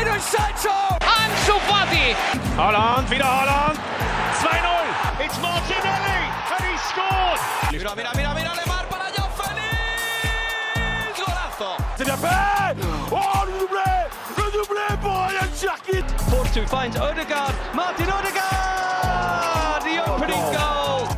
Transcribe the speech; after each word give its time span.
Jadon 0.00 0.20
Sancho! 0.20 0.72
Ansu 1.00 1.60
Fati! 1.68 2.16
Holland, 2.56 3.10
wieder 3.10 3.26
Holland! 3.26 3.78
2-0! 4.40 5.24
It's 5.24 5.38
Martinelli 5.42 6.20
and 6.56 6.64
he 6.64 6.76
scored! 6.88 7.40
Mira, 7.70 7.94
mira, 7.94 8.10
mira, 8.16 8.34
mira, 8.34 8.52
Lemar 8.56 8.86
para 8.88 9.12
Joao 9.14 9.28
Félix! 9.36 11.18
Golazo! 11.18 11.76
C'est 11.98 12.04
bien 12.04 12.16
fait 12.16 12.76
Oh, 13.12 13.44
le 13.44 13.52
doublé 13.60 13.90
Le 14.38 14.44
doublé 14.52 14.96
pour 15.02 15.12
Ryan 15.12 15.50
Cherkit 15.54 16.08
Force 16.30 16.52
2 16.54 16.64
finds 16.66 16.96
Odegaard. 16.96 17.52
Martin 17.74 18.04
Odegaard! 18.04 19.80
The 19.84 20.00
opening 20.08 20.44
goal! 20.52 21.08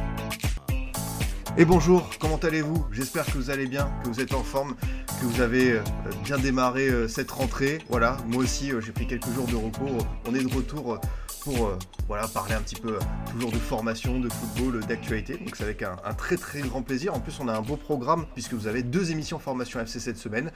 Et 1.56 1.64
bonjour, 1.66 2.08
comment 2.18 2.38
allez-vous? 2.42 2.86
J'espère 2.90 3.26
que 3.26 3.32
vous 3.32 3.50
allez 3.50 3.66
bien, 3.66 3.92
que 4.02 4.08
vous 4.08 4.20
êtes 4.20 4.32
en 4.34 4.42
forme, 4.42 4.74
que 5.22 5.26
vous 5.26 5.40
avez 5.40 5.72
euh, 5.72 5.80
bien 6.24 6.36
démarré 6.36 6.88
euh, 6.88 7.06
cette 7.06 7.30
rentrée. 7.30 7.78
Voilà, 7.88 8.16
moi 8.26 8.42
aussi 8.42 8.72
euh, 8.72 8.80
j'ai 8.80 8.90
pris 8.90 9.06
quelques 9.06 9.30
jours 9.32 9.46
de 9.46 9.54
repos. 9.54 9.86
On 10.26 10.34
est 10.34 10.42
de 10.42 10.52
retour 10.52 10.98
pour 11.44 11.76
voilà, 12.06 12.28
parler 12.28 12.54
un 12.54 12.60
petit 12.60 12.76
peu 12.76 12.98
toujours 13.32 13.50
de 13.50 13.58
formation, 13.58 14.20
de 14.20 14.28
football, 14.28 14.78
d'actualité. 14.86 15.36
Donc 15.38 15.56
c'est 15.56 15.64
avec 15.64 15.82
un, 15.82 15.96
très 16.16 16.36
très 16.36 16.60
grand 16.60 16.82
plaisir. 16.82 17.14
En 17.14 17.20
plus 17.20 17.40
on 17.40 17.48
a 17.48 17.52
un 17.52 17.62
beau 17.62 17.74
programme 17.74 18.26
puisque 18.34 18.54
vous 18.54 18.68
avez 18.68 18.84
deux 18.84 19.10
émissions 19.10 19.40
formation 19.40 19.80
FC 19.80 19.98
cette 19.98 20.18
semaine. 20.18 20.52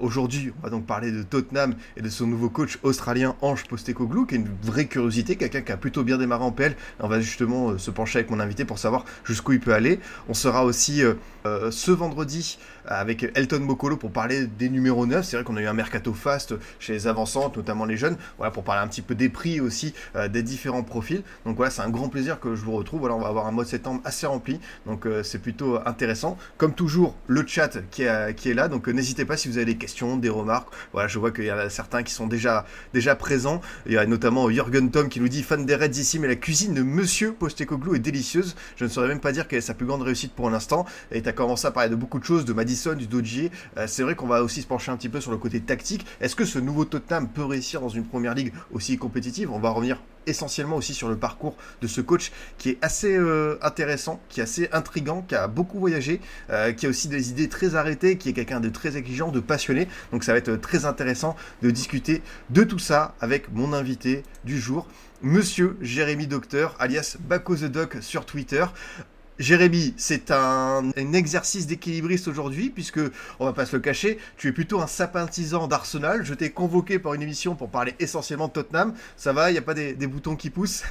Aujourd'hui 0.00 0.52
on 0.60 0.62
va 0.62 0.70
donc 0.70 0.86
parler 0.86 1.10
de 1.10 1.24
Tottenham 1.24 1.74
et 1.96 2.02
de 2.02 2.08
son 2.08 2.28
nouveau 2.28 2.48
coach 2.48 2.78
australien 2.84 3.34
Ange 3.42 3.64
Postecoglou 3.64 4.24
qui 4.24 4.36
est 4.36 4.38
une 4.38 4.54
vraie 4.62 4.86
curiosité, 4.86 5.34
quelqu'un 5.34 5.62
qui 5.62 5.72
a 5.72 5.76
plutôt 5.76 6.04
bien 6.04 6.16
démarré 6.16 6.44
en 6.44 6.52
PL. 6.52 6.76
On 7.00 7.08
va 7.08 7.18
justement 7.18 7.76
se 7.76 7.90
pencher 7.90 8.20
avec 8.20 8.30
mon 8.30 8.38
invité 8.38 8.64
pour 8.64 8.78
savoir 8.78 9.04
jusqu'où 9.24 9.54
il 9.54 9.60
peut 9.60 9.74
aller. 9.74 9.98
On 10.28 10.34
sera 10.34 10.64
aussi 10.64 11.02
ce 11.44 11.90
vendredi 11.90 12.56
avec 12.90 13.30
Elton 13.34 13.60
Mokolo 13.60 13.96
pour 13.96 14.10
parler 14.10 14.46
des 14.46 14.68
numéros 14.68 15.06
9. 15.06 15.24
C'est 15.24 15.36
vrai 15.36 15.44
qu'on 15.44 15.56
a 15.56 15.60
eu 15.60 15.66
un 15.66 15.72
mercato 15.72 16.12
fast 16.12 16.54
chez 16.78 16.92
les 16.92 17.06
avançantes, 17.06 17.56
notamment 17.56 17.84
les 17.84 17.96
jeunes. 17.96 18.16
Voilà, 18.36 18.50
pour 18.50 18.64
parler 18.64 18.82
un 18.82 18.88
petit 18.88 19.02
peu 19.02 19.14
des 19.14 19.28
prix 19.28 19.60
aussi, 19.60 19.94
euh, 20.16 20.28
des 20.28 20.42
différents 20.42 20.82
profils. 20.82 21.22
Donc 21.46 21.56
voilà, 21.56 21.70
c'est 21.70 21.82
un 21.82 21.88
grand 21.88 22.08
plaisir 22.08 22.40
que 22.40 22.56
je 22.56 22.64
vous 22.64 22.72
retrouve. 22.72 23.00
Voilà, 23.00 23.14
on 23.14 23.20
va 23.20 23.28
avoir 23.28 23.46
un 23.46 23.52
mois 23.52 23.64
de 23.64 23.68
septembre 23.68 24.00
assez 24.04 24.26
rempli. 24.26 24.60
Donc 24.86 25.06
euh, 25.06 25.22
c'est 25.22 25.38
plutôt 25.38 25.78
intéressant. 25.86 26.36
Comme 26.56 26.74
toujours, 26.74 27.14
le 27.28 27.46
chat 27.46 27.78
qui 27.90 28.02
est, 28.02 28.34
qui 28.34 28.50
est 28.50 28.54
là. 28.54 28.68
Donc 28.68 28.88
euh, 28.88 28.92
n'hésitez 28.92 29.24
pas 29.24 29.36
si 29.36 29.48
vous 29.48 29.56
avez 29.56 29.66
des 29.66 29.76
questions, 29.76 30.16
des 30.16 30.28
remarques. 30.28 30.68
Voilà, 30.92 31.06
je 31.06 31.18
vois 31.18 31.30
qu'il 31.30 31.44
y 31.44 31.52
en 31.52 31.58
a 31.58 31.70
certains 31.70 32.02
qui 32.02 32.12
sont 32.12 32.26
déjà, 32.26 32.66
déjà 32.92 33.14
présents. 33.14 33.60
Il 33.86 33.92
y 33.92 33.98
a 33.98 34.06
notamment 34.06 34.50
Jürgen 34.50 34.90
Tom 34.90 35.08
qui 35.08 35.20
nous 35.20 35.28
dit 35.28 35.44
fan 35.44 35.64
des 35.64 35.76
Reds 35.76 35.98
ici, 35.98 36.18
mais 36.18 36.28
la 36.28 36.36
cuisine 36.36 36.74
de 36.74 36.82
Monsieur 36.82 37.32
Postecoglou 37.32 37.94
est 37.94 38.00
délicieuse. 38.00 38.56
Je 38.76 38.84
ne 38.84 38.88
saurais 38.88 39.08
même 39.08 39.20
pas 39.20 39.30
dire 39.30 39.46
quelle 39.46 39.58
est 39.58 39.62
sa 39.62 39.74
plus 39.74 39.86
grande 39.86 40.02
réussite 40.02 40.32
pour 40.32 40.50
l'instant. 40.50 40.86
Et 41.12 41.22
tu 41.22 41.28
as 41.28 41.32
commencé 41.32 41.66
à 41.66 41.70
parler 41.70 41.90
de 41.90 41.94
beaucoup 41.94 42.18
de 42.18 42.24
choses, 42.24 42.44
de 42.44 42.52
Madison 42.52 42.79
du 42.88 43.06
Dodgier. 43.06 43.50
Euh, 43.76 43.86
c'est 43.86 44.02
vrai 44.02 44.14
qu'on 44.14 44.26
va 44.26 44.42
aussi 44.42 44.62
se 44.62 44.66
pencher 44.66 44.90
un 44.90 44.96
petit 44.96 45.08
peu 45.08 45.20
sur 45.20 45.30
le 45.30 45.36
côté 45.36 45.60
tactique. 45.60 46.06
Est-ce 46.20 46.34
que 46.34 46.44
ce 46.44 46.58
nouveau 46.58 46.84
Tottenham 46.84 47.28
peut 47.28 47.44
réussir 47.44 47.80
dans 47.80 47.88
une 47.88 48.04
première 48.04 48.34
ligue 48.34 48.52
aussi 48.72 48.96
compétitive? 48.96 49.50
On 49.52 49.58
va 49.58 49.70
revenir 49.70 50.00
essentiellement 50.26 50.76
aussi 50.76 50.94
sur 50.94 51.08
le 51.08 51.16
parcours 51.16 51.56
de 51.80 51.86
ce 51.86 52.00
coach 52.00 52.32
qui 52.58 52.70
est 52.70 52.78
assez 52.82 53.14
euh, 53.14 53.58
intéressant, 53.62 54.20
qui 54.28 54.40
est 54.40 54.42
assez 54.42 54.68
intrigant, 54.72 55.22
qui 55.22 55.34
a 55.34 55.48
beaucoup 55.48 55.78
voyagé, 55.78 56.20
euh, 56.50 56.72
qui 56.72 56.86
a 56.86 56.88
aussi 56.88 57.08
des 57.08 57.30
idées 57.30 57.48
très 57.48 57.74
arrêtées, 57.74 58.16
qui 58.16 58.28
est 58.28 58.32
quelqu'un 58.32 58.60
de 58.60 58.68
très 58.68 58.96
exigeant, 58.96 59.30
de 59.30 59.40
passionné. 59.40 59.88
Donc 60.12 60.24
ça 60.24 60.32
va 60.32 60.38
être 60.38 60.56
très 60.56 60.84
intéressant 60.84 61.36
de 61.62 61.70
discuter 61.70 62.22
de 62.50 62.64
tout 62.64 62.78
ça 62.78 63.14
avec 63.20 63.52
mon 63.52 63.72
invité 63.72 64.22
du 64.44 64.58
jour. 64.58 64.86
Monsieur 65.22 65.76
Jérémy 65.82 66.26
Docteur, 66.26 66.76
alias 66.78 67.16
Baco 67.20 67.54
the 67.54 67.64
Doc 67.64 67.98
sur 68.00 68.24
Twitter. 68.24 68.64
Jérémy, 69.40 69.94
c'est 69.96 70.30
un, 70.30 70.90
exercice 71.14 71.66
d'équilibriste 71.66 72.28
aujourd'hui, 72.28 72.68
puisque, 72.68 73.00
on 73.38 73.46
va 73.46 73.54
pas 73.54 73.64
se 73.64 73.74
le 73.74 73.80
cacher, 73.80 74.18
tu 74.36 74.48
es 74.48 74.52
plutôt 74.52 74.82
un 74.82 74.86
sympathisant 74.86 75.66
d'Arsenal. 75.66 76.26
Je 76.26 76.34
t'ai 76.34 76.50
convoqué 76.50 76.98
pour 76.98 77.14
une 77.14 77.22
émission 77.22 77.54
pour 77.54 77.70
parler 77.70 77.94
essentiellement 78.00 78.48
de 78.48 78.52
Tottenham. 78.52 78.92
Ça 79.16 79.32
va, 79.32 79.48
il 79.48 79.54
n'y 79.54 79.58
a 79.58 79.62
pas 79.62 79.72
des, 79.72 79.94
boutons 80.06 80.36
qui 80.36 80.50
poussent? 80.50 80.84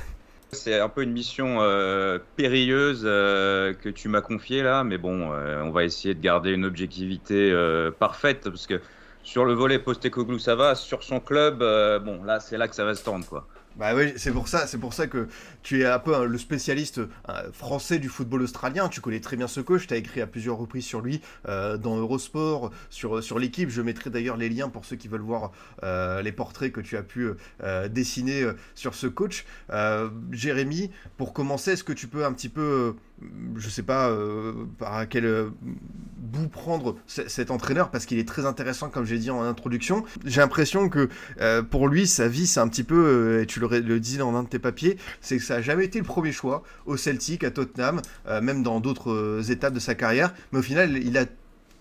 C'est 0.52 0.80
un 0.80 0.90
peu 0.90 1.04
une 1.04 1.12
mission 1.12 1.58
euh, 1.62 2.18
périlleuse 2.38 3.04
euh, 3.06 3.76
que 3.76 3.88
tu 3.88 4.10
m'as 4.10 4.22
confiée 4.22 4.64
là, 4.64 4.84
mais 4.84 4.98
bon, 4.98 5.32
euh, 5.32 5.62
on 5.62 5.70
va 5.70 5.84
essayer 5.84 6.16
de 6.16 6.20
garder 6.22 6.50
une 6.50 6.66
objectivité 6.66 7.56
parfaite, 8.00 8.46
parce 8.46 8.66
que 8.66 8.82
sur 9.22 9.46
le 9.46 9.54
volet 9.54 9.78
Postecoglou, 9.78 10.40
ça 10.40 10.56
va, 10.56 10.74
sur 10.74 11.04
son 11.04 11.20
club, 11.20 11.60
bon, 12.04 12.24
là, 12.24 12.40
c'est 12.40 12.58
là 12.58 12.68
que 12.68 12.74
ça 12.74 12.84
va 12.84 12.96
se 12.96 13.04
tendre, 13.04 13.28
quoi. 13.28 13.46
Bah 13.78 13.96
oui, 13.96 14.14
c'est 14.18 14.32
pour 14.32 14.48
ça, 14.48 14.68
c'est 14.68 14.78
pour 14.78 14.94
ça 14.94 15.08
que 15.08 15.28
tu 15.64 15.82
es 15.82 15.86
un 15.86 16.00
peu 16.00 16.26
le 16.26 16.38
spécialiste 16.38 17.00
euh, 17.00 17.52
français 17.54 17.98
du 18.00 18.10
football 18.10 18.42
australien. 18.42 18.90
Tu 18.90 19.00
connais 19.00 19.22
très 19.22 19.38
bien 19.38 19.48
ce 19.48 19.62
coach. 19.62 19.88
Tu 19.88 19.94
as 19.94 19.98
écrit 19.98 20.22
à 20.22 20.28
plusieurs 20.28 20.58
reprises 20.58 20.86
sur 20.86 21.02
lui 21.02 21.22
euh, 21.48 21.78
dans 21.78 21.96
Eurosport, 21.96 22.72
sur 22.90 23.24
sur 23.24 23.40
l'équipe. 23.40 23.70
Je 23.70 23.82
mettrai 23.82 24.10
d'ailleurs 24.10 24.38
les 24.38 24.50
liens 24.50 24.70
pour 24.70 24.86
ceux 24.86 24.98
qui 24.98 25.08
veulent 25.08 25.22
voir 25.22 25.52
euh, 25.84 26.22
les 26.22 26.32
portraits 26.32 26.74
que 26.74 26.82
tu 26.82 26.98
as 26.98 27.04
pu 27.04 27.30
euh, 27.64 27.88
dessiner 27.88 28.46
sur 28.76 28.96
ce 28.96 29.08
coach. 29.08 29.46
Jérémy, 30.32 30.92
pour 31.18 31.34
commencer, 31.34 31.72
est-ce 31.72 31.84
que 31.84 31.94
tu 31.94 32.08
peux 32.08 32.26
un 32.26 32.34
petit 32.34 32.50
peu 32.50 32.96
je 33.56 33.70
sais 33.70 33.84
pas 33.84 34.16
par 34.78 35.08
quel 35.08 35.48
bout 36.18 36.48
prendre 36.48 36.96
cet 37.08 37.52
entraîneur 37.52 37.92
parce 37.92 38.06
qu'il 38.06 38.20
est 38.20 38.28
très 38.28 38.46
intéressant 38.46 38.90
comme 38.90 39.06
j'ai 39.06 39.18
dit 39.18 39.30
en 39.30 39.42
introduction. 39.42 40.04
J'ai 40.26 40.42
l'impression 40.42 40.90
que 40.90 41.10
pour 41.70 41.88
lui 41.88 42.08
sa 42.08 42.28
vie 42.28 42.48
c'est 42.48 42.60
un 42.60 42.68
petit 42.68 42.84
peu 42.84 43.42
et 43.42 43.46
tu 43.46 43.60
le, 43.60 43.68
le 43.68 44.00
disais 44.00 44.20
dans 44.20 44.36
un 44.36 44.44
de 44.44 44.50
tes 44.50 44.60
papiers, 44.60 44.98
c'est 45.22 45.38
que 45.38 45.44
ça 45.44 45.56
n'a 45.56 45.62
jamais 45.62 45.86
été 45.86 46.00
le 46.00 46.06
premier 46.06 46.32
choix 46.32 46.64
au 46.86 46.98
Celtic, 46.98 47.44
à 47.44 47.52
Tottenham, 47.52 48.02
euh, 48.28 48.42
même 48.42 48.64
dans 48.64 48.80
d'autres 48.80 49.12
euh, 49.12 49.42
étapes 49.44 49.74
de 49.74 49.80
sa 49.80 49.96
carrière. 49.96 50.34
Mais 50.52 50.60
au 50.60 50.62
final, 50.62 50.98
il 50.98 51.18
a 51.18 51.26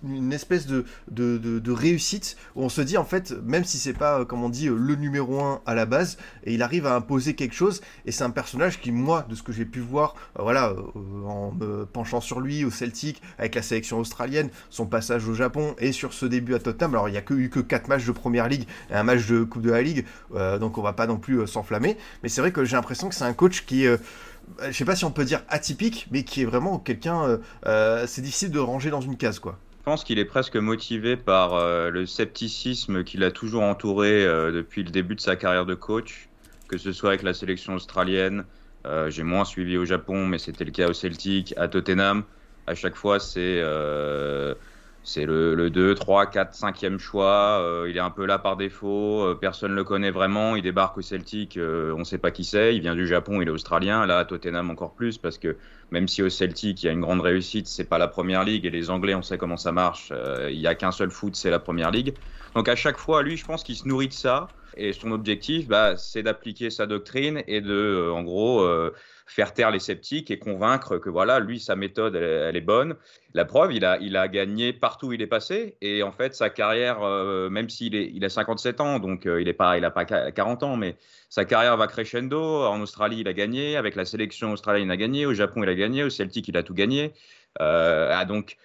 une 0.04 0.32
espèce 0.32 0.66
de, 0.66 0.84
de, 1.10 1.72
réussite 1.72 2.36
où 2.54 2.62
on 2.62 2.68
se 2.68 2.80
dit 2.80 2.96
en 2.96 3.04
fait 3.04 3.32
même 3.44 3.64
si 3.64 3.78
c'est 3.78 3.92
pas 3.92 4.24
comme 4.24 4.42
on 4.42 4.48
dit 4.48 4.68
le 4.68 4.94
numéro 4.94 5.40
1 5.40 5.60
à 5.66 5.74
la 5.74 5.86
base 5.86 6.18
et 6.44 6.54
il 6.54 6.62
arrive 6.62 6.86
à 6.86 6.94
imposer 6.94 7.34
quelque 7.34 7.54
chose 7.54 7.80
et 8.06 8.12
c'est 8.12 8.24
un 8.24 8.30
personnage 8.30 8.80
qui 8.80 8.90
moi 8.90 9.26
de 9.28 9.34
ce 9.34 9.42
que 9.42 9.52
j'ai 9.52 9.64
pu 9.64 9.80
voir 9.80 10.14
euh, 10.38 10.42
voilà 10.42 10.70
euh, 10.70 11.24
en 11.26 11.52
me 11.52 11.84
penchant 11.84 12.20
sur 12.20 12.40
lui 12.40 12.64
au 12.64 12.70
Celtic 12.70 13.22
avec 13.38 13.54
la 13.54 13.62
sélection 13.62 13.98
australienne 13.98 14.50
son 14.70 14.86
passage 14.86 15.26
au 15.28 15.34
Japon 15.34 15.74
et 15.78 15.92
sur 15.92 16.12
ce 16.12 16.26
début 16.26 16.54
à 16.54 16.58
Tottenham. 16.58 16.94
Alors 16.94 17.08
il 17.08 17.14
y 17.14 17.18
a 17.18 17.22
eu 17.30 17.50
que 17.50 17.60
4 17.60 17.88
matchs 17.88 18.06
de 18.06 18.12
première 18.12 18.48
ligue 18.48 18.66
et 18.90 18.94
un 18.94 19.02
match 19.02 19.26
de 19.26 19.44
coupe 19.44 19.62
de 19.62 19.70
la 19.70 19.82
ligue 19.82 20.06
euh, 20.34 20.58
donc 20.58 20.78
on 20.78 20.82
va 20.82 20.92
pas 20.92 21.06
non 21.06 21.18
plus 21.18 21.46
s'enflammer. 21.46 21.96
Mais 22.22 22.28
c'est 22.28 22.40
vrai 22.40 22.52
que 22.52 22.64
j'ai 22.64 22.76
l'impression 22.76 23.08
que 23.08 23.14
c'est 23.14 23.24
un 23.24 23.34
coach 23.34 23.64
qui 23.64 23.84
je 23.84 24.72
sais 24.72 24.84
pas 24.84 24.96
si 24.96 25.04
on 25.04 25.10
peut 25.10 25.24
dire 25.24 25.42
atypique 25.48 26.08
mais 26.10 26.22
qui 26.22 26.42
est 26.42 26.46
vraiment 26.46 26.78
quelqu'un 26.78 27.38
c'est 28.06 28.22
difficile 28.22 28.50
de 28.50 28.58
ranger 28.58 28.90
dans 28.90 29.00
une 29.00 29.16
case 29.16 29.38
quoi 29.38 29.58
pense 29.82 30.04
qu'il 30.04 30.18
est 30.18 30.24
presque 30.24 30.56
motivé 30.56 31.16
par 31.16 31.54
euh, 31.54 31.90
le 31.90 32.06
scepticisme 32.06 33.04
qu'il 33.04 33.24
a 33.24 33.30
toujours 33.30 33.62
entouré 33.62 34.24
euh, 34.26 34.52
depuis 34.52 34.82
le 34.84 34.90
début 34.90 35.14
de 35.14 35.20
sa 35.20 35.36
carrière 35.36 35.66
de 35.66 35.74
coach, 35.74 36.30
que 36.68 36.78
ce 36.78 36.92
soit 36.92 37.10
avec 37.10 37.22
la 37.22 37.34
sélection 37.34 37.74
australienne. 37.74 38.46
Euh, 38.86 39.10
J'ai 39.10 39.22
moins 39.24 39.44
suivi 39.44 39.76
au 39.76 39.84
Japon, 39.84 40.26
mais 40.26 40.38
c'était 40.38 40.64
le 40.64 40.70
cas 40.72 40.88
au 40.88 40.92
Celtic, 40.92 41.54
à 41.56 41.68
Tottenham. 41.68 42.24
À 42.66 42.74
chaque 42.74 42.96
fois, 42.96 43.18
c'est 43.20 43.60
c'est 45.08 45.24
le, 45.24 45.54
le 45.54 45.70
2, 45.70 45.94
3, 45.94 46.26
4, 46.26 46.54
5e 46.54 46.98
choix. 46.98 47.60
Euh, 47.62 47.86
il 47.88 47.96
est 47.96 48.00
un 48.00 48.10
peu 48.10 48.26
là 48.26 48.38
par 48.38 48.56
défaut. 48.56 49.22
Euh, 49.22 49.34
personne 49.34 49.70
ne 49.70 49.76
le 49.76 49.84
connaît 49.84 50.10
vraiment. 50.10 50.54
Il 50.54 50.62
débarque 50.62 50.98
au 50.98 51.02
Celtic. 51.02 51.56
Euh, 51.56 51.94
on 51.96 52.00
ne 52.00 52.04
sait 52.04 52.18
pas 52.18 52.30
qui 52.30 52.44
c'est. 52.44 52.76
Il 52.76 52.82
vient 52.82 52.94
du 52.94 53.06
Japon. 53.06 53.40
Il 53.40 53.48
est 53.48 53.50
australien. 53.50 54.04
Là, 54.04 54.18
à 54.18 54.24
Tottenham 54.26 54.70
encore 54.70 54.92
plus 54.92 55.16
parce 55.16 55.38
que 55.38 55.56
même 55.90 56.08
si 56.08 56.22
au 56.22 56.28
Celtic 56.28 56.82
il 56.82 56.86
y 56.86 56.88
a 56.90 56.92
une 56.92 57.00
grande 57.00 57.22
réussite, 57.22 57.66
c'est 57.66 57.88
pas 57.88 57.96
la 57.96 58.08
première 58.08 58.44
ligue 58.44 58.66
et 58.66 58.70
les 58.70 58.90
Anglais, 58.90 59.14
on 59.14 59.22
sait 59.22 59.38
comment 59.38 59.56
ça 59.56 59.72
marche. 59.72 60.12
il 60.50 60.58
n'y 60.58 60.66
a 60.66 60.74
qu'un 60.74 60.92
seul 60.92 61.10
foot, 61.10 61.34
c'est 61.34 61.50
la 61.50 61.58
première 61.58 61.90
ligue. 61.90 62.12
Donc 62.58 62.68
à 62.68 62.74
chaque 62.74 62.98
fois, 62.98 63.22
lui, 63.22 63.36
je 63.36 63.44
pense 63.44 63.62
qu'il 63.62 63.76
se 63.76 63.86
nourrit 63.86 64.08
de 64.08 64.12
ça. 64.12 64.48
Et 64.76 64.92
son 64.92 65.12
objectif, 65.12 65.68
bah, 65.68 65.96
c'est 65.96 66.24
d'appliquer 66.24 66.70
sa 66.70 66.86
doctrine 66.86 67.44
et 67.46 67.60
de, 67.60 68.10
en 68.12 68.24
gros, 68.24 68.66
faire 69.28 69.52
taire 69.52 69.70
les 69.70 69.78
sceptiques 69.78 70.30
et 70.32 70.40
convaincre 70.40 70.98
que 70.98 71.08
voilà, 71.08 71.38
lui, 71.38 71.60
sa 71.60 71.76
méthode, 71.76 72.16
elle, 72.16 72.56
est 72.56 72.60
bonne. 72.60 72.96
La 73.32 73.44
preuve, 73.44 73.72
il 73.72 73.84
a, 73.84 73.98
il 74.00 74.16
a 74.16 74.26
gagné 74.26 74.72
partout 74.72 75.08
où 75.08 75.12
il 75.12 75.22
est 75.22 75.28
passé. 75.28 75.76
Et 75.82 76.02
en 76.02 76.10
fait, 76.10 76.34
sa 76.34 76.50
carrière, 76.50 77.02
euh, 77.02 77.48
même 77.48 77.68
s'il 77.68 77.94
est, 77.94 78.10
il 78.12 78.24
a 78.24 78.28
57 78.28 78.80
ans, 78.80 78.98
donc 78.98 79.26
euh, 79.26 79.40
il 79.40 79.46
n'a 79.46 79.52
pas, 79.52 79.78
il 79.78 79.84
a 79.84 79.90
pas 79.90 80.04
40 80.04 80.64
ans, 80.64 80.76
mais 80.76 80.96
sa 81.28 81.44
carrière 81.44 81.76
va 81.76 81.86
crescendo. 81.86 82.64
En 82.64 82.80
Australie, 82.80 83.20
il 83.20 83.28
a 83.28 83.34
gagné. 83.34 83.76
Avec 83.76 83.94
la 83.94 84.04
sélection 84.04 84.52
australienne, 84.52 84.88
il 84.88 84.90
a 84.90 84.96
gagné. 84.96 85.26
Au 85.26 85.34
Japon, 85.34 85.62
il 85.62 85.68
a 85.68 85.74
gagné. 85.74 86.02
Au 86.02 86.10
Celtic, 86.10 86.48
il 86.48 86.56
a 86.56 86.62
tout 86.64 86.74
gagné. 86.74 87.12
Euh, 87.60 88.10
ah, 88.12 88.24
donc, 88.24 88.56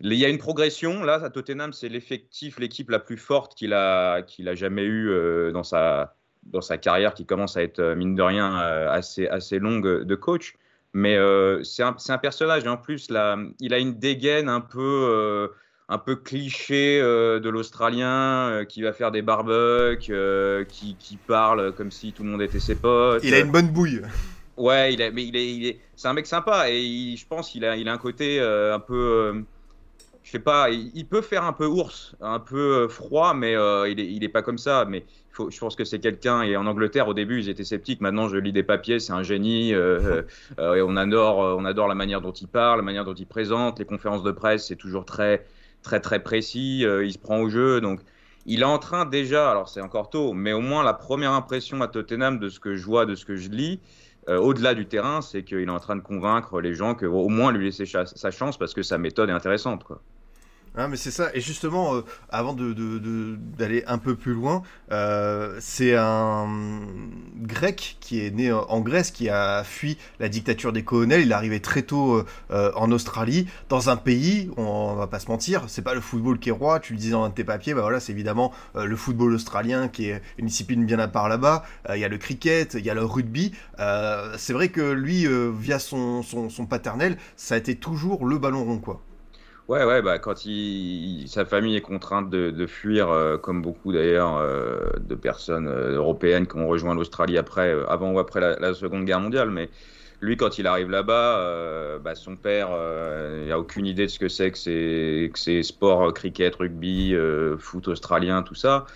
il 0.00 0.14
y 0.14 0.24
a 0.24 0.28
une 0.28 0.38
progression. 0.38 1.02
Là, 1.02 1.14
à 1.22 1.30
Tottenham, 1.30 1.72
c'est 1.72 1.88
l'effectif, 1.88 2.58
l'équipe 2.58 2.90
la 2.90 2.98
plus 2.98 3.16
forte 3.16 3.54
qu'il 3.54 3.72
a, 3.72 4.22
qu'il 4.22 4.48
a 4.48 4.54
jamais 4.54 4.84
eue 4.84 5.10
euh, 5.10 5.52
dans 5.52 5.64
sa 5.64 6.16
dans 6.44 6.60
sa 6.60 6.76
carrière 6.76 7.14
qui 7.14 7.24
commence 7.24 7.56
à 7.56 7.62
être, 7.62 7.94
mine 7.94 8.14
de 8.14 8.20
rien, 8.20 8.54
assez, 8.54 9.26
assez 9.28 9.58
longue 9.58 10.04
de 10.04 10.14
coach. 10.14 10.58
Mais 10.94 11.16
euh, 11.16 11.62
c'est 11.64 11.82
un, 11.82 11.96
un, 12.08 12.18
personnage. 12.18 12.64
Et 12.64 12.68
en 12.68 12.76
plus, 12.76 13.10
là, 13.10 13.36
il 13.60 13.74
a 13.74 13.78
une 13.78 13.98
dégaine 13.98 14.48
un 14.48 14.60
peu, 14.60 14.80
euh, 14.80 15.48
un 15.88 15.98
peu 15.98 16.14
cliché 16.14 17.00
euh, 17.02 17.40
de 17.40 17.48
l'Australien 17.48 18.64
qui 18.68 18.80
va 18.80 18.92
faire 18.92 19.10
des 19.10 19.20
barbecues, 19.20 20.66
qui, 20.68 20.96
qui, 20.96 21.16
parle 21.16 21.74
comme 21.74 21.90
si 21.90 22.12
tout 22.12 22.22
le 22.22 22.30
monde 22.30 22.42
était 22.42 22.60
ses 22.60 22.76
potes. 22.76 23.24
Il 23.24 23.34
a 23.34 23.40
une 23.40 23.50
bonne 23.50 23.70
bouille. 23.70 24.02
Ouais, 24.56 24.94
il 24.94 25.02
a, 25.02 25.10
mais 25.10 25.26
il 25.26 25.36
est, 25.66 25.80
c'est 25.96 26.06
un 26.06 26.12
mec 26.12 26.26
sympa 26.26 26.70
et 26.70 26.80
il, 26.80 27.16
je 27.16 27.26
pense 27.26 27.50
qu'il 27.50 27.64
a, 27.64 27.76
il 27.76 27.88
a 27.88 27.92
un 27.92 27.98
côté 27.98 28.38
un 28.40 28.78
peu 28.78 29.42
je 30.24 30.30
sais 30.30 30.38
pas, 30.38 30.70
il, 30.70 31.06
peut 31.06 31.20
faire 31.20 31.44
un 31.44 31.52
peu 31.52 31.66
ours, 31.66 32.16
un 32.20 32.40
peu 32.40 32.88
froid, 32.88 33.34
mais 33.34 33.52
il, 33.52 34.00
est, 34.00 34.06
il 34.06 34.24
est 34.24 34.28
pas 34.28 34.42
comme 34.42 34.58
ça. 34.58 34.86
Mais 34.88 35.04
je 35.38 35.58
pense 35.58 35.76
que 35.76 35.84
c'est 35.84 36.00
quelqu'un. 36.00 36.42
Et 36.42 36.56
en 36.56 36.66
Angleterre, 36.66 37.08
au 37.08 37.14
début, 37.14 37.40
ils 37.40 37.48
étaient 37.50 37.62
sceptiques. 37.64 38.00
Maintenant, 38.00 38.28
je 38.28 38.38
lis 38.38 38.52
des 38.52 38.62
papiers, 38.62 39.00
c'est 39.00 39.12
un 39.12 39.22
génie. 39.22 39.70
et 40.58 40.82
on 40.82 40.96
adore, 40.96 41.38
on 41.58 41.64
adore 41.66 41.88
la 41.88 41.94
manière 41.94 42.22
dont 42.22 42.32
il 42.32 42.48
parle, 42.48 42.78
la 42.78 42.84
manière 42.84 43.04
dont 43.04 43.14
il 43.14 43.26
présente. 43.26 43.78
Les 43.78 43.84
conférences 43.84 44.22
de 44.22 44.32
presse, 44.32 44.66
c'est 44.66 44.76
toujours 44.76 45.04
très, 45.04 45.46
très, 45.82 46.00
très 46.00 46.22
précis. 46.22 46.80
il 46.80 47.12
se 47.12 47.18
prend 47.18 47.40
au 47.40 47.50
jeu, 47.50 47.82
donc 47.82 48.00
il 48.46 48.60
est 48.60 48.66
en 48.66 48.78
train 48.78 49.06
déjà, 49.06 49.50
alors 49.50 49.68
c'est 49.68 49.80
encore 49.80 50.10
tôt, 50.10 50.32
mais 50.32 50.52
au 50.52 50.60
moins 50.60 50.82
la 50.82 50.92
première 50.92 51.32
impression 51.32 51.80
à 51.80 51.88
Tottenham 51.88 52.38
de 52.38 52.48
ce 52.48 52.60
que 52.60 52.76
je 52.76 52.84
vois, 52.84 53.06
de 53.06 53.14
ce 53.14 53.24
que 53.24 53.36
je 53.36 53.48
lis, 53.48 53.80
euh, 54.28 54.38
au-delà 54.38 54.74
du 54.74 54.86
terrain, 54.86 55.20
c'est 55.22 55.44
qu'il 55.44 55.60
est 55.60 55.68
en 55.68 55.80
train 55.80 55.96
de 55.96 56.02
convaincre 56.02 56.60
les 56.60 56.74
gens 56.74 56.94
qu'au 56.94 57.28
moins 57.28 57.52
lui 57.52 57.66
laisser 57.66 57.84
sa 57.86 58.30
chance 58.30 58.58
parce 58.58 58.74
que 58.74 58.82
sa 58.82 58.98
méthode 58.98 59.28
est 59.30 59.32
intéressante. 59.32 59.84
Quoi. 59.84 60.00
Ah, 60.76 60.88
mais 60.88 60.96
c'est 60.96 61.12
ça. 61.12 61.30
Et 61.34 61.40
justement, 61.40 61.94
euh, 61.94 62.00
avant 62.30 62.52
d'aller 62.52 63.84
un 63.86 63.98
peu 63.98 64.16
plus 64.16 64.34
loin, 64.34 64.62
euh, 64.90 65.56
c'est 65.60 65.94
un 65.94 66.48
grec 67.36 67.96
qui 68.00 68.26
est 68.26 68.32
né 68.32 68.50
en 68.50 68.80
Grèce, 68.80 69.12
qui 69.12 69.28
a 69.28 69.62
fui 69.62 69.98
la 70.18 70.28
dictature 70.28 70.72
des 70.72 70.82
colonels. 70.82 71.20
Il 71.22 71.30
est 71.30 71.34
arrivé 71.34 71.60
très 71.60 71.82
tôt 71.82 72.24
euh, 72.50 72.72
en 72.74 72.90
Australie, 72.90 73.46
dans 73.68 73.88
un 73.88 73.96
pays, 73.96 74.50
on, 74.56 74.94
va 74.96 75.06
pas 75.06 75.20
se 75.20 75.28
mentir, 75.28 75.64
c'est 75.68 75.82
pas 75.82 75.94
le 75.94 76.00
football 76.00 76.40
qui 76.40 76.48
est 76.48 76.52
roi. 76.52 76.80
Tu 76.80 76.94
le 76.94 76.98
disais 76.98 77.12
dans 77.12 77.22
un 77.22 77.28
de 77.28 77.34
tes 77.34 77.44
papiers, 77.44 77.72
bah 77.74 77.82
voilà, 77.82 78.00
c'est 78.00 78.10
évidemment 78.12 78.52
le 78.74 78.96
football 78.96 79.32
australien 79.32 79.86
qui 79.86 80.06
est 80.06 80.22
une 80.38 80.46
discipline 80.46 80.84
bien 80.84 80.98
à 80.98 81.06
part 81.06 81.28
là-bas. 81.28 81.64
Il 81.94 82.00
y 82.00 82.04
a 82.04 82.08
le 82.08 82.18
cricket, 82.18 82.74
il 82.74 82.84
y 82.84 82.90
a 82.90 82.94
le 82.94 83.04
rugby. 83.04 83.52
c'est 83.78 84.52
vrai 84.52 84.70
que 84.70 84.90
lui, 84.90 85.28
via 85.52 85.78
son, 85.78 86.22
son 86.24 86.66
paternel, 86.66 87.16
ça 87.36 87.54
a 87.54 87.58
été 87.58 87.76
toujours 87.76 88.26
le 88.26 88.38
ballon 88.38 88.64
rond, 88.64 88.78
quoi. 88.78 89.00
Ouais, 89.66 89.82
ouais, 89.82 90.02
bah, 90.02 90.18
quand 90.18 90.44
il, 90.44 91.26
sa 91.26 91.46
famille 91.46 91.74
est 91.74 91.80
contrainte 91.80 92.28
de, 92.28 92.50
de 92.50 92.66
fuir, 92.66 93.08
euh, 93.08 93.38
comme 93.38 93.62
beaucoup 93.62 93.94
d'ailleurs 93.94 94.36
euh, 94.36 94.90
de 95.00 95.14
personnes 95.14 95.68
euh, 95.68 95.96
européennes 95.96 96.46
qui 96.46 96.56
ont 96.56 96.68
rejoint 96.68 96.94
l'Australie 96.94 97.38
après, 97.38 97.74
avant 97.88 98.12
ou 98.12 98.18
après 98.18 98.40
la, 98.40 98.74
Seconde 98.74 99.06
Guerre 99.06 99.20
mondiale, 99.20 99.50
mais 99.50 99.70
lui, 100.20 100.36
quand 100.36 100.58
il 100.58 100.66
arrive 100.66 100.90
là-bas, 100.90 101.98
bah, 102.00 102.14
son 102.14 102.36
père 102.36 102.70
n'a 102.70 103.58
aucune 103.58 103.86
idée 103.86 104.04
de 104.06 104.10
ce 104.10 104.18
que 104.18 104.28
c'est 104.28 104.50
que 104.50 104.58
ces, 104.58 105.30
que 105.32 105.38
ces 105.38 105.62
sports 105.62 106.12
cricket, 106.14 106.54
rugby, 106.54 107.14
foot 107.58 107.88
australien, 107.88 108.42
tout 108.42 108.54
ça. 108.54 108.86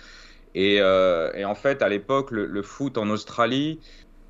Et, 0.55 0.75
et 0.77 1.45
en 1.45 1.55
fait, 1.55 1.81
à 1.83 1.89
l'époque, 1.89 2.31
le, 2.31 2.61
foot 2.63 2.97
en 2.97 3.09
Australie, 3.09 3.79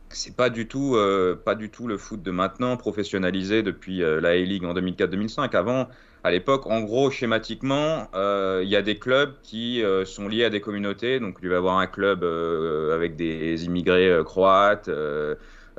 c'est 0.10 0.36
pas 0.36 0.50
du 0.50 0.68
tout 0.68 0.98
pas 1.46 1.56
du 1.56 1.70
tout 1.70 1.88
le 1.88 1.98
foot 1.98 2.22
de 2.22 2.32
maintenant 2.32 2.76
professionnalisé 2.76 3.64
depuis 3.64 4.00
la 4.00 4.30
A-League 4.30 4.66
en 4.66 4.74
2004-2005 4.74 5.56
avant 5.56 5.88
à 6.24 6.32
l'époque, 6.32 6.68
en 6.68 6.82
gros, 6.82 7.12
schématiquement, 7.12 8.10
euh, 8.14 8.62
il 8.64 8.70
y 8.70 8.76
a 8.76 8.82
des 8.82 9.00
clubs 9.00 9.36
qui 9.42 9.82
euh, 9.82 10.04
sont 10.04 10.28
liés 10.28 10.44
à 10.44 10.50
des 10.50 10.60
communautés. 10.60 11.20
Donc, 11.20 11.38
il 11.42 11.48
va 11.48 11.56
y 11.56 11.58
avoir 11.58 11.78
un 11.78 11.88
club 11.88 12.24
euh, 12.24 12.94
avec 12.94 13.16
des 13.16 13.64
immigrés 13.66 14.20
croates, 14.26 14.90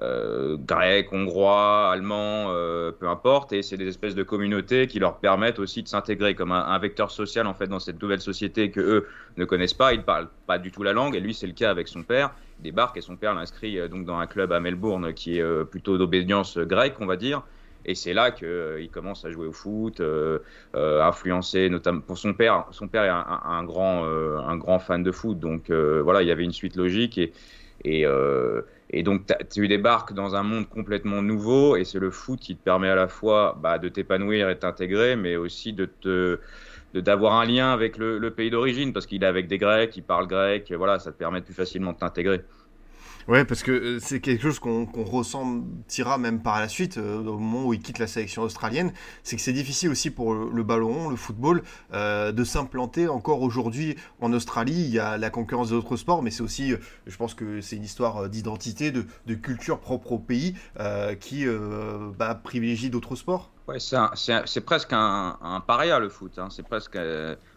grecs, 0.01 1.13
hongrois, 1.13 1.91
allemands, 1.91 2.55
peu 2.99 3.07
importe. 3.07 3.53
Et 3.53 3.63
c'est 3.63 3.77
des 3.77 3.89
espèces 3.89 4.15
de 4.15 4.23
communautés 4.23 4.87
qui 4.87 4.99
leur 4.99 5.19
permettent 5.19 5.59
aussi 5.59 5.83
de 5.83 5.89
s'intégrer 5.89 6.35
comme 6.35 6.53
un, 6.53 6.79
vecteur 6.79 7.11
social 7.11 7.47
en 7.47 7.53
fait 7.53 7.67
dans 7.67 7.81
cette 7.81 8.01
nouvelle 8.01 8.23
société 8.23 8.71
que 8.71 8.81
eux 8.81 9.09
ne 9.37 9.45
connaissent 9.45 9.75
pas. 9.75 9.93
Ils 9.93 9.99
ne 9.99 10.05
parlent 10.05 10.29
pas 10.47 10.59
du 10.59 10.73
tout 10.73 10.83
la 10.83 10.95
langue. 10.95 11.17
Et 11.17 11.21
lui, 11.21 11.35
c'est 11.35 11.47
le 11.47 11.53
cas 11.53 11.71
avec 11.71 11.87
son 11.87 12.03
père. 12.03 12.31
Il 12.61 12.63
débarque 12.63 12.97
et 12.97 13.03
son 13.03 13.17
père 13.17 13.35
l'inscrit 13.35 13.79
donc 13.91 14.07
dans 14.07 14.19
un 14.19 14.27
club 14.27 14.53
à 14.53 14.61
Melbourne 14.61 15.13
qui 15.13 15.39
est 15.39 15.65
plutôt 15.67 15.99
d'obédience 15.99 16.57
grecque, 16.57 16.97
on 17.01 17.07
va 17.07 17.17
dire. 17.17 17.43
Et 17.85 17.95
c'est 17.95 18.13
là 18.13 18.31
qu'il 18.31 18.47
euh, 18.47 18.87
commence 18.93 19.25
à 19.25 19.31
jouer 19.31 19.47
au 19.47 19.53
foot, 19.53 20.01
euh, 20.01 20.39
euh, 20.75 21.03
influencé 21.03 21.69
notamment 21.69 22.01
pour 22.01 22.19
son 22.19 22.35
père. 22.35 22.67
Son 22.71 22.89
père 22.89 23.05
est 23.05 23.09
un, 23.09 23.65
grand, 23.65 24.05
un 24.05 24.57
grand 24.57 24.79
fan 24.79 25.03
de 25.03 25.13
foot, 25.13 25.39
donc 25.39 25.71
voilà, 25.71 26.23
il 26.23 26.29
y 26.29 26.31
avait 26.31 26.45
une 26.45 26.53
suite 26.53 26.77
logique 26.77 27.19
et 27.19 27.33
et, 27.83 28.05
et 28.91 29.03
donc 29.03 29.23
tu 29.51 29.67
débarques 29.67 30.13
dans 30.13 30.35
un 30.37 30.43
monde 30.43 30.69
complètement 30.69 31.23
nouveau 31.23 31.77
et 31.77 31.85
c'est 31.85 31.99
le 31.99 32.11
foot 32.11 32.39
qui 32.39 32.55
te 32.55 32.63
permet 32.63 32.91
à 32.91 32.95
la 32.95 33.09
fois 33.09 33.59
bah, 33.63 33.79
de 33.79 33.89
t'épanouir 33.89 34.51
et 34.51 34.55
de 34.55 34.61
t'intégrer, 34.61 35.17
mais 35.17 35.37
aussi 35.37 35.73
de 35.73 35.87
te 35.87 36.41
d'avoir 36.93 37.35
un 37.41 37.47
lien 37.47 37.73
avec 37.73 37.97
le, 37.99 38.19
le 38.19 38.31
pays 38.33 38.51
d'origine 38.51 38.93
parce 38.93 39.07
qu'il 39.07 39.23
est 39.23 39.27
avec 39.27 39.47
des 39.47 39.59
Grecs, 39.59 39.97
il 39.97 40.03
parle 40.03 40.27
grec, 40.27 40.73
voilà, 40.77 40.99
ça 40.99 41.13
te 41.13 41.17
permet 41.17 41.41
plus 41.41 41.55
facilement 41.55 41.93
de 41.93 41.99
t'intégrer. 41.99 42.43
Ouais, 43.31 43.45
parce 43.45 43.63
que 43.63 43.71
euh, 43.71 43.99
c'est 44.01 44.19
quelque 44.19 44.43
chose 44.43 44.59
qu'on 44.59 44.89
ressentira 45.05 46.19
même 46.19 46.43
par 46.43 46.59
la 46.59 46.69
suite, 46.69 46.99
euh, 46.99 47.21
au 47.21 47.39
moment 47.39 47.69
où 47.69 47.73
il 47.73 47.81
quitte 47.81 48.01
la 48.01 48.09
sélection 48.09 48.43
australienne, 48.43 48.93
c'est 49.23 49.37
que 49.37 49.43
c'est 49.43 49.53
difficile 49.53 49.91
aussi 49.91 50.11
pour 50.11 50.35
le, 50.35 50.63
ballon, 50.65 51.09
le 51.09 51.15
football, 51.15 51.63
euh, 51.95 52.33
de 52.33 52.43
s'implanter 52.43 53.07
encore 53.07 53.43
aujourd'hui 53.43 53.95
en 54.21 54.33
Australie. 54.33 54.73
Il 54.73 54.91
y 54.91 54.99
a 54.99 55.17
la 55.17 55.31
concurrence 55.31 55.71
d'autres 55.71 55.95
sports, 55.95 56.25
mais 56.25 56.33
c'est 56.33 56.43
aussi, 56.43 56.75
je 57.07 57.17
pense 57.17 57.35
que 57.35 57.61
c'est 57.61 57.77
une 57.77 57.85
histoire 57.85 58.29
d'identité, 58.29 58.91
de, 58.91 59.05
culture 59.35 59.79
propre 59.79 60.11
au 60.11 60.19
pays, 60.19 60.57
qui 61.21 61.47
bah, 62.19 62.35
privilégie 62.35 62.91
d'autres 62.91 63.15
sports. 63.15 63.53
Ouais, 63.69 63.79
c'est 63.79 64.61
presque 64.63 64.93
un, 64.93 65.39
un, 65.41 65.61
paria 65.61 66.01
le 66.01 66.09
foot. 66.09 66.37
Hein. 66.39 66.49
C'est 66.51 66.67
presque 66.67 66.99